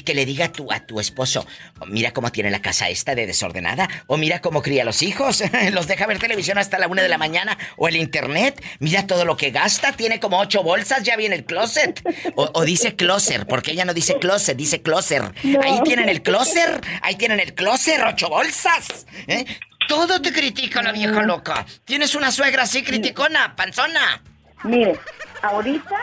que 0.05 0.15
le 0.15 0.25
diga 0.25 0.47
a 0.47 0.53
tu, 0.53 0.73
a 0.73 0.81
tu 0.81 1.01
esposo, 1.01 1.47
mira 1.87 2.13
cómo 2.13 2.33
tiene 2.33 2.51
la 2.51 2.63
casa 2.63 2.89
esta 2.89 3.15
de 3.15 3.27
desordenada, 3.27 3.89
o 4.07 4.17
mira 4.17 4.41
cómo 4.41 4.63
cría 4.63 4.83
a 4.83 4.85
los 4.85 5.03
hijos, 5.03 5.43
los 5.73 5.87
deja 5.87 6.07
ver 6.07 6.19
televisión 6.19 6.59
hasta 6.59 6.79
la 6.79 6.89
una 6.89 7.03
de 7.03 7.09
la 7.09 7.19
mañana, 7.19 7.59
o 7.77 7.89
el 7.89 7.97
internet, 7.97 8.63
mira 8.79 9.07
todo 9.07 9.25
lo 9.25 9.37
que 9.37 9.51
gasta, 9.51 9.93
tiene 9.93 10.21
como 10.21 10.39
ocho 10.39 10.63
bolsas, 10.63 11.03
ya 11.03 11.17
viene 11.17 11.37
el 11.37 11.45
closet. 11.45 12.03
O, 12.35 12.51
o 12.55 12.65
dice 12.65 12.97
closer, 12.97 13.47
porque 13.47 13.73
ella 13.73 13.85
no 13.85 13.95
dice 13.95 14.19
closet, 14.19 14.57
dice 14.57 14.83
closer. 14.83 15.23
No. 15.43 15.61
Ahí 15.63 15.81
tienen 15.85 16.09
el 16.09 16.23
closer, 16.27 16.81
ahí 17.03 17.15
tienen 17.15 17.39
el 17.40 17.55
closer, 17.55 18.05
ocho 18.05 18.28
bolsas. 18.28 19.07
¿eh? 19.28 19.44
Todo 19.89 20.20
te 20.20 20.32
critica 20.32 20.82
la 20.82 20.90
vieja 20.93 21.23
loca. 21.23 21.65
Tienes 21.85 22.15
una 22.16 22.31
suegra 22.32 22.65
así 22.65 22.82
criticona, 22.82 23.55
panzona. 23.55 24.20
Mire, 24.65 24.98
ahorita 25.43 25.97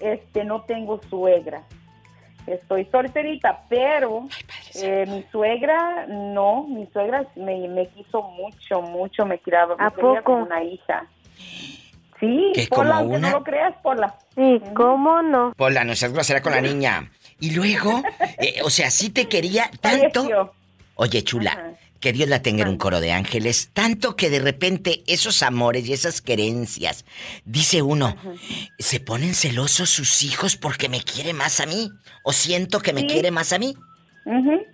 este 0.00 0.44
no 0.44 0.62
tengo 0.62 1.00
suegra. 1.08 1.62
Estoy 2.44 2.88
solterita, 2.90 3.62
pero 3.68 4.26
eh, 4.74 5.04
mi 5.06 5.24
suegra, 5.30 6.06
no, 6.08 6.64
mi 6.68 6.88
suegra 6.92 7.24
me, 7.36 7.68
me 7.68 7.86
quiso 7.90 8.20
mucho, 8.22 8.82
mucho, 8.82 9.24
me 9.24 9.38
criaba, 9.38 9.76
me 9.76 9.84
¿A 9.86 9.90
quería 9.90 10.08
poco? 10.10 10.24
como 10.24 10.42
una 10.46 10.60
hija. 10.64 11.06
Sí, 12.18 12.50
¿Qué, 12.54 12.66
Pola, 12.68 12.90
como 12.90 12.98
aunque 13.00 13.16
una? 13.18 13.30
no 13.30 13.38
lo 13.38 13.44
creas, 13.44 13.74
Pola. 13.82 14.14
Sí, 14.34 14.60
¿cómo 14.74 15.22
no? 15.22 15.52
Pola, 15.56 15.84
no 15.84 15.94
seas 15.94 16.12
grosera 16.12 16.42
con 16.42 16.52
la 16.52 16.60
niña. 16.60 17.10
Y 17.40 17.50
luego, 17.52 18.02
eh, 18.38 18.60
o 18.62 18.70
sea, 18.70 18.90
sí 18.90 19.10
te 19.10 19.28
quería 19.28 19.70
tanto. 19.80 20.54
Oye, 20.94 21.22
chula, 21.24 21.74
que 22.00 22.12
Dios 22.12 22.28
la 22.28 22.42
tenga 22.42 22.62
en 22.62 22.68
un 22.68 22.76
coro 22.78 23.00
de 23.00 23.12
ángeles, 23.12 23.70
tanto 23.72 24.16
que 24.16 24.28
de 24.30 24.40
repente 24.40 25.02
esos 25.06 25.42
amores 25.42 25.86
y 25.86 25.92
esas 25.92 26.20
querencias, 26.20 27.04
dice 27.44 27.80
uno, 27.82 28.16
se 28.78 28.98
ponen 29.00 29.34
celosos 29.34 29.88
sus 29.90 30.22
hijos 30.22 30.56
porque 30.56 30.88
me 30.88 31.02
quiere 31.02 31.32
más 31.32 31.60
a 31.60 31.66
mí, 31.66 31.90
o 32.24 32.32
siento 32.32 32.80
que 32.80 32.92
me 32.92 33.02
Sí. 33.02 33.06
quiere 33.06 33.30
más 33.30 33.52
a 33.52 33.58
mí, 33.58 33.74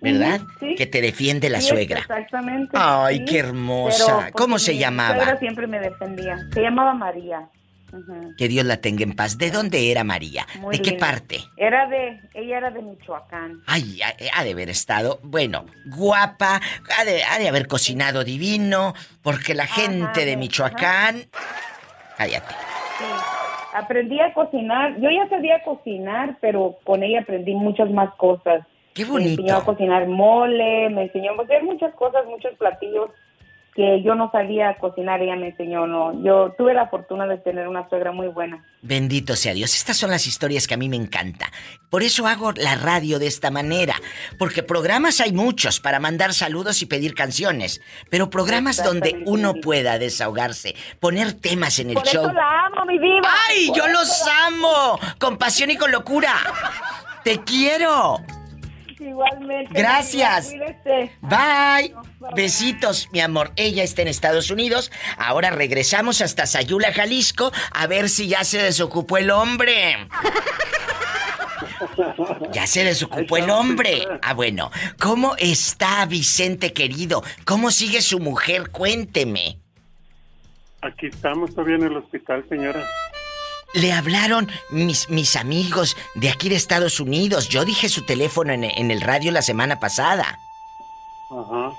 ¿verdad? 0.01 0.41
sí. 0.59 0.75
Que 0.75 0.87
te 0.87 1.01
defiende 1.01 1.49
la 1.49 1.61
Sí, 1.61 1.69
suegra. 1.69 1.99
Exactamente. 2.01 2.71
Ay, 2.73 3.23
qué 3.25 3.39
hermosa. 3.39 4.05
Pero, 4.05 4.17
porque 4.17 4.31
¿Cómo 4.33 4.59
se 4.59 4.73
mi 4.73 4.79
llamaba? 4.79 5.15
suegra 5.15 5.39
siempre 5.39 5.67
me 5.67 5.79
defendía. 5.79 6.37
Se 6.53 6.61
llamaba 6.61 6.93
María. 6.95 7.47
Que 8.37 8.47
Dios 8.47 8.65
la 8.65 8.77
tenga 8.77 9.03
en 9.03 9.15
paz. 9.15 9.37
¿De 9.37 9.51
dónde 9.51 9.91
era 9.91 10.03
María? 10.03 10.45
Muy 10.59 10.77
¿De 10.77 10.81
qué 10.81 10.93
parte? 10.93 11.37
Era 11.57 11.87
de, 11.87 12.19
ella 12.33 12.57
era 12.57 12.71
de 12.71 12.81
Michoacán. 12.81 13.61
Ay, 13.67 13.99
ha, 14.01 14.39
ha 14.39 14.43
de 14.43 14.51
haber 14.51 14.69
estado, 14.69 15.19
bueno, 15.23 15.65
guapa, 15.85 16.61
ha 16.97 17.05
de, 17.05 17.23
ha 17.23 17.39
de 17.39 17.49
haber 17.49 17.67
cocinado 17.67 18.23
divino, 18.23 18.93
porque 19.21 19.53
la 19.53 19.65
gente 19.65 20.25
de 20.25 20.37
Michoacán... 20.37 21.23
Cállate. 22.17 22.53
Sí. 22.97 23.05
Aprendí 23.73 24.19
a 24.19 24.33
cocinar. 24.33 24.99
Yo 24.99 25.09
ya 25.09 25.29
sabía 25.29 25.63
cocinar, 25.63 26.37
pero 26.41 26.77
con 26.83 27.03
ella 27.03 27.21
aprendí 27.21 27.53
muchas 27.53 27.89
más 27.91 28.13
cosas. 28.15 28.65
Qué 28.93 29.05
Me 29.05 29.23
enseñó 29.23 29.57
a 29.57 29.65
cocinar 29.65 30.07
mole, 30.07 30.89
me 30.89 31.03
enseñó 31.03 31.31
a 31.39 31.43
hacer 31.43 31.63
muchas 31.63 31.93
cosas, 31.95 32.25
muchos 32.25 32.53
platillos 32.57 33.11
que 33.79 34.03
yo 34.03 34.13
no 34.13 34.29
sabía 34.29 34.75
cocinar, 34.77 35.21
ella 35.21 35.37
me 35.37 35.51
enseñó, 35.51 35.87
no. 35.87 36.11
Yo 36.21 36.53
tuve 36.57 36.73
la 36.73 36.89
fortuna 36.89 37.25
de 37.27 37.37
tener 37.37 37.65
una 37.65 37.87
suegra 37.87 38.11
muy 38.11 38.27
buena. 38.27 38.61
Bendito 38.81 39.37
sea 39.37 39.53
Dios. 39.53 39.73
Estas 39.73 39.95
son 39.95 40.11
las 40.11 40.27
historias 40.27 40.67
que 40.67 40.73
a 40.73 40.77
mí 40.77 40.89
me 40.89 40.97
encanta. 40.97 41.49
Por 41.89 42.03
eso 42.03 42.27
hago 42.27 42.51
la 42.51 42.75
radio 42.75 43.19
de 43.19 43.27
esta 43.27 43.51
manera. 43.51 43.95
Porque 44.37 44.63
programas 44.63 45.21
hay 45.21 45.31
muchos 45.31 45.79
para 45.79 46.01
mandar 46.01 46.33
saludos 46.33 46.81
y 46.81 46.87
pedir 46.87 47.13
canciones. 47.15 47.79
Pero 48.09 48.29
programas 48.29 48.83
donde 48.83 49.23
uno 49.25 49.53
pueda 49.53 49.97
desahogarse, 49.97 50.75
poner 50.99 51.31
temas 51.31 51.79
en 51.79 51.91
el 51.91 51.95
Por 51.95 52.05
show. 52.05 52.23
eso 52.25 52.33
la 52.33 52.65
amo, 52.65 52.83
mi 52.85 52.99
diva. 52.99 53.29
¡Ay, 53.47 53.67
Por 53.67 53.77
yo 53.77 53.87
los 53.87 54.25
amo! 54.45 54.99
Con 55.19 55.37
pasión 55.37 55.71
y 55.71 55.77
con 55.77 55.89
locura. 55.89 56.33
¡Te 57.23 57.37
quiero! 57.45 58.17
Igualmente. 58.99 59.73
Gracias. 59.73 60.53
Bye. 61.21 61.93
Besitos, 62.35 63.09
mi 63.11 63.21
amor. 63.21 63.51
Ella 63.55 63.83
está 63.83 64.01
en 64.01 64.09
Estados 64.09 64.51
Unidos. 64.51 64.91
Ahora 65.17 65.49
regresamos 65.51 66.21
hasta 66.21 66.45
Sayula, 66.45 66.91
Jalisco, 66.93 67.51
a 67.71 67.87
ver 67.87 68.09
si 68.09 68.27
ya 68.27 68.43
se 68.43 68.61
desocupó 68.61 69.17
el 69.17 69.31
hombre. 69.31 70.07
Ya 72.51 72.67
se 72.67 72.83
desocupó 72.83 73.37
el 73.37 73.49
hombre. 73.49 74.05
Ah, 74.21 74.33
bueno. 74.33 74.71
¿Cómo 74.99 75.35
está 75.37 76.05
Vicente 76.05 76.73
querido? 76.73 77.23
¿Cómo 77.45 77.71
sigue 77.71 78.01
su 78.01 78.19
mujer? 78.19 78.69
Cuénteme. 78.69 79.59
Aquí 80.81 81.07
estamos 81.07 81.53
todavía 81.53 81.75
en 81.75 81.83
el 81.83 81.97
hospital, 81.97 82.45
señora. 82.47 82.85
Le 83.73 83.91
hablaron 83.91 84.49
mis, 84.71 85.09
mis 85.09 85.35
amigos 85.35 85.95
de 86.15 86.29
aquí 86.29 86.49
de 86.49 86.55
Estados 86.55 86.99
Unidos. 86.99 87.49
Yo 87.49 87.65
dije 87.65 87.87
su 87.89 88.03
teléfono 88.05 88.51
en, 88.51 88.63
en 88.63 88.91
el 88.91 89.01
radio 89.01 89.31
la 89.31 89.41
semana 89.41 89.79
pasada. 89.79 90.39
Ajá. 91.29 91.71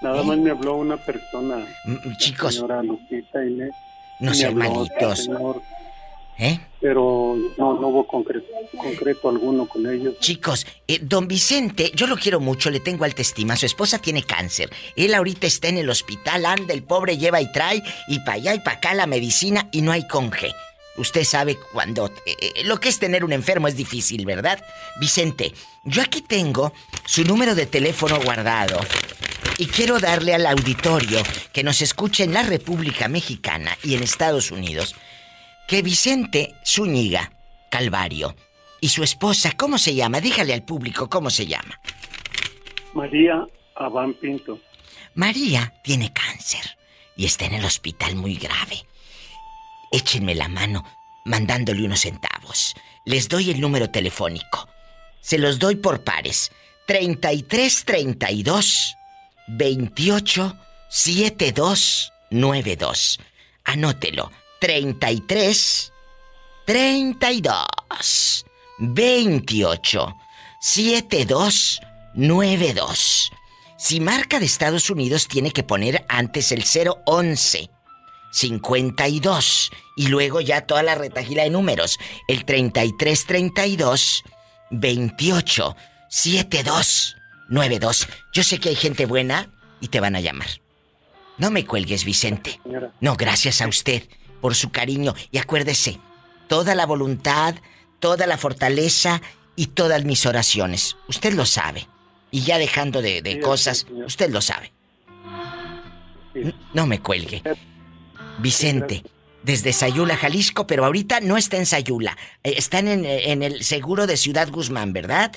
Nada 0.00 0.22
más 0.22 0.38
me 0.38 0.50
habló 0.50 0.76
una 0.76 0.96
persona. 0.96 1.66
M- 1.84 2.00
la 2.04 2.16
chicos. 2.16 2.54
Señora 2.54 2.82
Lupita. 2.82 3.40
No 4.20 4.34
sean 4.34 4.56
malitos. 4.56 5.28
¿Eh? 6.38 6.58
Pero 6.80 7.36
no, 7.58 7.74
no 7.74 7.88
hubo 7.88 8.06
concreto, 8.06 8.46
concreto 8.76 9.28
alguno 9.28 9.66
con 9.68 9.86
ellos. 9.86 10.14
Chicos, 10.18 10.66
eh, 10.88 10.98
don 11.02 11.28
Vicente, 11.28 11.92
yo 11.94 12.06
lo 12.06 12.16
quiero 12.16 12.40
mucho, 12.40 12.70
le 12.70 12.80
tengo 12.80 13.04
alta 13.04 13.20
estima. 13.22 13.54
Su 13.54 13.66
esposa 13.66 13.98
tiene 13.98 14.22
cáncer. 14.22 14.70
Él 14.96 15.14
ahorita 15.14 15.46
está 15.46 15.68
en 15.68 15.78
el 15.78 15.90
hospital, 15.90 16.46
anda, 16.46 16.72
el 16.72 16.82
pobre 16.84 17.18
lleva 17.18 17.40
y 17.40 17.52
trae, 17.52 17.82
y 18.08 18.18
para 18.20 18.32
allá 18.34 18.54
y 18.54 18.60
para 18.60 18.78
acá 18.78 18.94
la 18.94 19.06
medicina, 19.06 19.68
y 19.72 19.82
no 19.82 19.92
hay 19.92 20.06
conge. 20.08 20.52
Usted 20.96 21.24
sabe 21.24 21.58
cuando... 21.72 22.10
eh, 22.26 22.62
lo 22.64 22.78
que 22.78 22.88
es 22.88 22.98
tener 22.98 23.24
un 23.24 23.32
enfermo 23.32 23.68
es 23.68 23.76
difícil, 23.76 24.26
¿verdad? 24.26 24.62
Vicente, 25.00 25.52
yo 25.84 26.02
aquí 26.02 26.22
tengo 26.22 26.72
su 27.06 27.24
número 27.24 27.54
de 27.54 27.66
teléfono 27.66 28.20
guardado. 28.20 28.78
Y 29.58 29.66
quiero 29.66 29.98
darle 29.98 30.34
al 30.34 30.46
auditorio 30.46 31.22
que 31.52 31.62
nos 31.62 31.82
escuche 31.82 32.24
en 32.24 32.34
la 32.34 32.42
República 32.42 33.08
Mexicana 33.08 33.76
y 33.82 33.94
en 33.94 34.02
Estados 34.02 34.50
Unidos 34.50 34.94
que 35.68 35.82
Vicente 35.82 36.54
Zúñiga 36.66 37.32
Calvario 37.70 38.34
y 38.80 38.88
su 38.88 39.02
esposa, 39.02 39.52
¿cómo 39.56 39.78
se 39.78 39.94
llama? 39.94 40.20
Dígale 40.20 40.52
al 40.52 40.64
público 40.64 41.08
cómo 41.08 41.30
se 41.30 41.46
llama. 41.46 41.80
María 42.94 43.46
Abán 43.76 44.14
Pinto. 44.14 44.58
María 45.14 45.72
tiene 45.82 46.12
cáncer 46.12 46.76
y 47.16 47.26
está 47.26 47.46
en 47.46 47.54
el 47.54 47.64
hospital 47.64 48.16
muy 48.16 48.34
grave. 48.34 48.84
Échenme 49.92 50.34
la 50.34 50.48
mano 50.48 50.84
mandándole 51.24 51.84
unos 51.84 52.00
centavos. 52.00 52.74
Les 53.04 53.28
doy 53.28 53.50
el 53.50 53.60
número 53.60 53.90
telefónico. 53.90 54.68
Se 55.20 55.38
los 55.38 55.58
doy 55.58 55.76
por 55.76 56.02
pares. 56.02 56.50
33 56.86 57.84
32 57.84 58.96
28 59.48 60.56
72 60.88 62.12
92. 62.30 63.20
Anótelo. 63.64 64.32
33 64.60 65.92
32 66.64 68.46
28 68.78 70.16
72 70.60 71.80
92. 72.14 73.30
Si 73.76 74.00
marca 74.00 74.38
de 74.38 74.46
Estados 74.46 74.90
Unidos 74.90 75.28
tiene 75.28 75.50
que 75.50 75.64
poner 75.64 76.04
antes 76.08 76.52
el 76.52 76.64
011 77.04 77.68
52 78.32 79.70
y 79.96 80.08
luego 80.08 80.40
ya 80.40 80.66
toda 80.66 80.82
la 80.82 80.94
retajila 80.94 81.44
de 81.44 81.50
números, 81.50 81.98
el 82.28 82.44
33 82.44 83.26
32 83.26 84.24
28 84.70 85.76
72 86.08 87.16
92. 87.48 88.08
Yo 88.32 88.42
sé 88.42 88.58
que 88.58 88.70
hay 88.70 88.76
gente 88.76 89.06
buena 89.06 89.50
y 89.80 89.88
te 89.88 90.00
van 90.00 90.16
a 90.16 90.20
llamar. 90.20 90.48
No 91.38 91.50
me 91.50 91.66
cuelgues, 91.66 92.04
Vicente. 92.04 92.60
No, 93.00 93.16
gracias 93.16 93.60
a 93.60 93.68
usted 93.68 94.02
por 94.40 94.54
su 94.54 94.70
cariño 94.70 95.14
y 95.30 95.38
acuérdese, 95.38 96.00
toda 96.48 96.74
la 96.74 96.86
voluntad, 96.86 97.54
toda 98.00 98.26
la 98.26 98.38
fortaleza 98.38 99.20
y 99.56 99.66
todas 99.68 100.04
mis 100.04 100.26
oraciones. 100.26 100.96
Usted 101.08 101.34
lo 101.34 101.46
sabe. 101.46 101.88
Y 102.30 102.42
ya 102.42 102.58
dejando 102.58 103.02
de, 103.02 103.20
de 103.20 103.34
Sí, 103.34 103.40
cosas, 103.40 103.86
sí, 103.86 104.02
usted 104.04 104.30
lo 104.30 104.40
sabe. 104.40 104.72
No 106.72 106.86
me 106.86 107.00
cuelgue. 107.00 107.42
Vicente, 108.38 109.02
desde 109.42 109.72
Sayula, 109.72 110.16
Jalisco, 110.16 110.66
pero 110.66 110.84
ahorita 110.84 111.20
no 111.20 111.36
está 111.36 111.56
en 111.56 111.66
Sayula. 111.66 112.16
Eh, 112.42 112.54
Están 112.56 112.88
en, 112.88 113.04
en 113.04 113.42
el 113.42 113.62
seguro 113.64 114.06
de 114.06 114.16
Ciudad 114.16 114.48
Guzmán, 114.50 114.92
¿verdad? 114.92 115.32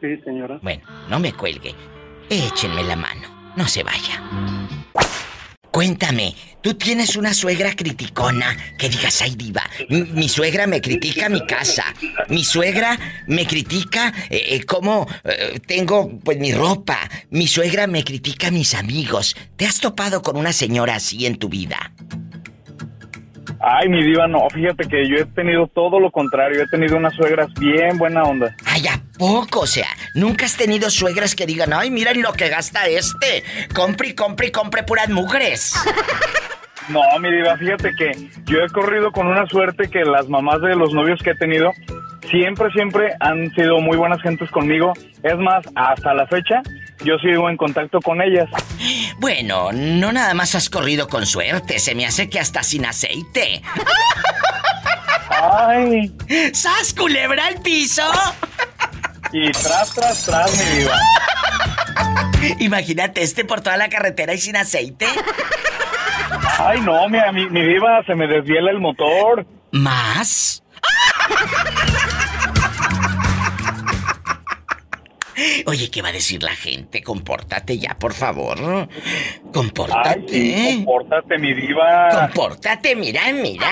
Sí, 0.00 0.16
señora. 0.24 0.58
Bueno, 0.62 0.82
no 1.08 1.18
me 1.20 1.32
cuelgue. 1.32 1.74
Échenme 2.28 2.82
la 2.82 2.96
mano. 2.96 3.52
No 3.56 3.68
se 3.68 3.82
vaya. 3.82 4.22
Cuéntame, 5.72 6.34
¿tú 6.60 6.74
tienes 6.74 7.16
una 7.16 7.32
suegra 7.32 7.74
criticona? 7.74 8.54
Que 8.76 8.90
digas, 8.90 9.22
ay 9.22 9.36
diva, 9.36 9.62
mi 9.88 10.28
suegra 10.28 10.66
me 10.66 10.82
critica 10.82 11.30
mi 11.30 11.46
casa. 11.46 11.84
Mi 12.28 12.44
suegra 12.44 12.98
me 13.26 13.46
critica 13.46 14.12
eh, 14.28 14.48
eh, 14.50 14.64
cómo 14.64 15.08
eh, 15.24 15.58
tengo 15.66 16.18
pues 16.22 16.38
mi 16.38 16.52
ropa. 16.52 16.98
Mi 17.30 17.46
suegra 17.46 17.86
me 17.86 18.04
critica 18.04 18.50
mis 18.50 18.74
amigos. 18.74 19.34
¿Te 19.56 19.64
has 19.64 19.80
topado 19.80 20.20
con 20.20 20.36
una 20.36 20.52
señora 20.52 20.96
así 20.96 21.24
en 21.24 21.38
tu 21.38 21.48
vida? 21.48 21.90
Ay, 23.64 23.88
mi 23.88 24.02
diva, 24.02 24.26
no, 24.26 24.50
fíjate 24.50 24.88
que 24.88 25.08
yo 25.08 25.16
he 25.18 25.24
tenido 25.24 25.68
todo 25.68 26.00
lo 26.00 26.10
contrario, 26.10 26.62
he 26.62 26.66
tenido 26.66 26.96
unas 26.96 27.14
suegras 27.14 27.48
bien 27.54 27.96
buena 27.96 28.24
onda. 28.24 28.56
Ay, 28.66 28.88
¿a 28.88 29.00
poco? 29.16 29.60
O 29.60 29.66
sea, 29.66 29.86
¿nunca 30.14 30.46
has 30.46 30.56
tenido 30.56 30.90
suegras 30.90 31.36
que 31.36 31.46
digan, 31.46 31.72
ay, 31.72 31.90
miren 31.90 32.22
lo 32.22 32.32
que 32.32 32.48
gasta 32.48 32.86
este? 32.86 33.44
Compre 33.72 34.08
y 34.08 34.14
compre 34.14 34.48
y 34.48 34.50
compre 34.50 34.82
puras 34.82 35.08
mujeres. 35.10 35.74
No, 36.88 37.00
mi 37.20 37.30
diva, 37.30 37.56
fíjate 37.56 37.92
que 37.96 38.10
yo 38.46 38.58
he 38.58 38.68
corrido 38.70 39.12
con 39.12 39.28
una 39.28 39.46
suerte 39.46 39.88
que 39.88 40.00
las 40.04 40.28
mamás 40.28 40.60
de 40.60 40.74
los 40.74 40.92
novios 40.92 41.20
que 41.22 41.30
he 41.30 41.36
tenido 41.36 41.70
siempre, 42.28 42.70
siempre 42.72 43.12
han 43.20 43.48
sido 43.54 43.78
muy 43.78 43.96
buenas 43.96 44.20
gentes 44.22 44.50
conmigo. 44.50 44.92
Es 45.22 45.38
más, 45.38 45.64
hasta 45.76 46.12
la 46.12 46.26
fecha, 46.26 46.62
yo 47.04 47.18
sigo 47.18 47.48
en 47.48 47.56
contacto 47.56 48.00
con 48.00 48.20
ellas. 48.22 48.48
Bueno, 49.18 49.70
no 49.72 50.12
nada 50.12 50.34
más 50.34 50.54
has 50.54 50.68
corrido 50.68 51.08
con 51.08 51.26
suerte, 51.26 51.78
se 51.78 51.94
me 51.94 52.06
hace 52.06 52.28
que 52.28 52.40
hasta 52.40 52.62
sin 52.62 52.84
aceite. 52.86 53.62
¡Ay! 55.30 56.12
¡Sas, 56.52 56.94
culebra 56.94 57.46
al 57.46 57.60
piso! 57.60 58.02
Y 59.32 59.50
tras, 59.52 59.94
tras, 59.94 60.26
tras, 60.26 60.58
mi 60.58 60.78
diva. 60.78 60.98
Imagínate 62.58 63.22
este 63.22 63.44
por 63.44 63.60
toda 63.60 63.76
la 63.76 63.88
carretera 63.88 64.34
y 64.34 64.38
sin 64.38 64.56
aceite. 64.56 65.06
Ay, 66.58 66.80
no, 66.80 67.08
mi, 67.08 67.18
mi, 67.32 67.48
mi 67.48 67.62
diva, 67.62 68.04
se 68.04 68.14
me 68.14 68.26
desviela 68.26 68.70
el 68.70 68.78
motor. 68.78 69.46
¿Más? 69.70 70.62
Oye, 75.66 75.90
¿qué 75.90 76.02
va 76.02 76.08
a 76.08 76.12
decir 76.12 76.42
la 76.42 76.54
gente? 76.54 77.02
Compórtate 77.02 77.78
ya, 77.78 77.96
por 77.98 78.14
favor. 78.14 78.88
Compórtate. 79.52 80.54
Ay, 80.54 80.76
compórtate, 80.84 81.38
mi 81.38 81.54
diva. 81.54 82.08
Compórtate, 82.10 82.96
mira, 82.96 83.32
mira. 83.32 83.70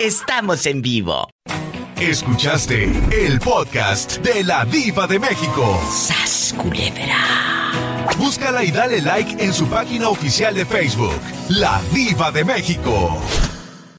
Estamos 0.00 0.66
en 0.66 0.82
vivo. 0.82 1.28
Escuchaste 2.00 2.84
el 3.10 3.40
podcast 3.40 4.18
de 4.18 4.44
la 4.44 4.64
Diva 4.66 5.06
de 5.06 5.18
México. 5.18 5.80
¡Sas, 5.90 6.54
culebra! 6.58 7.16
Búscala 8.18 8.64
y 8.64 8.70
dale 8.70 9.00
like 9.00 9.42
en 9.42 9.52
su 9.52 9.66
página 9.66 10.08
oficial 10.08 10.54
de 10.54 10.66
Facebook, 10.66 11.20
La 11.48 11.80
Diva 11.92 12.30
de 12.30 12.44
México. 12.44 13.18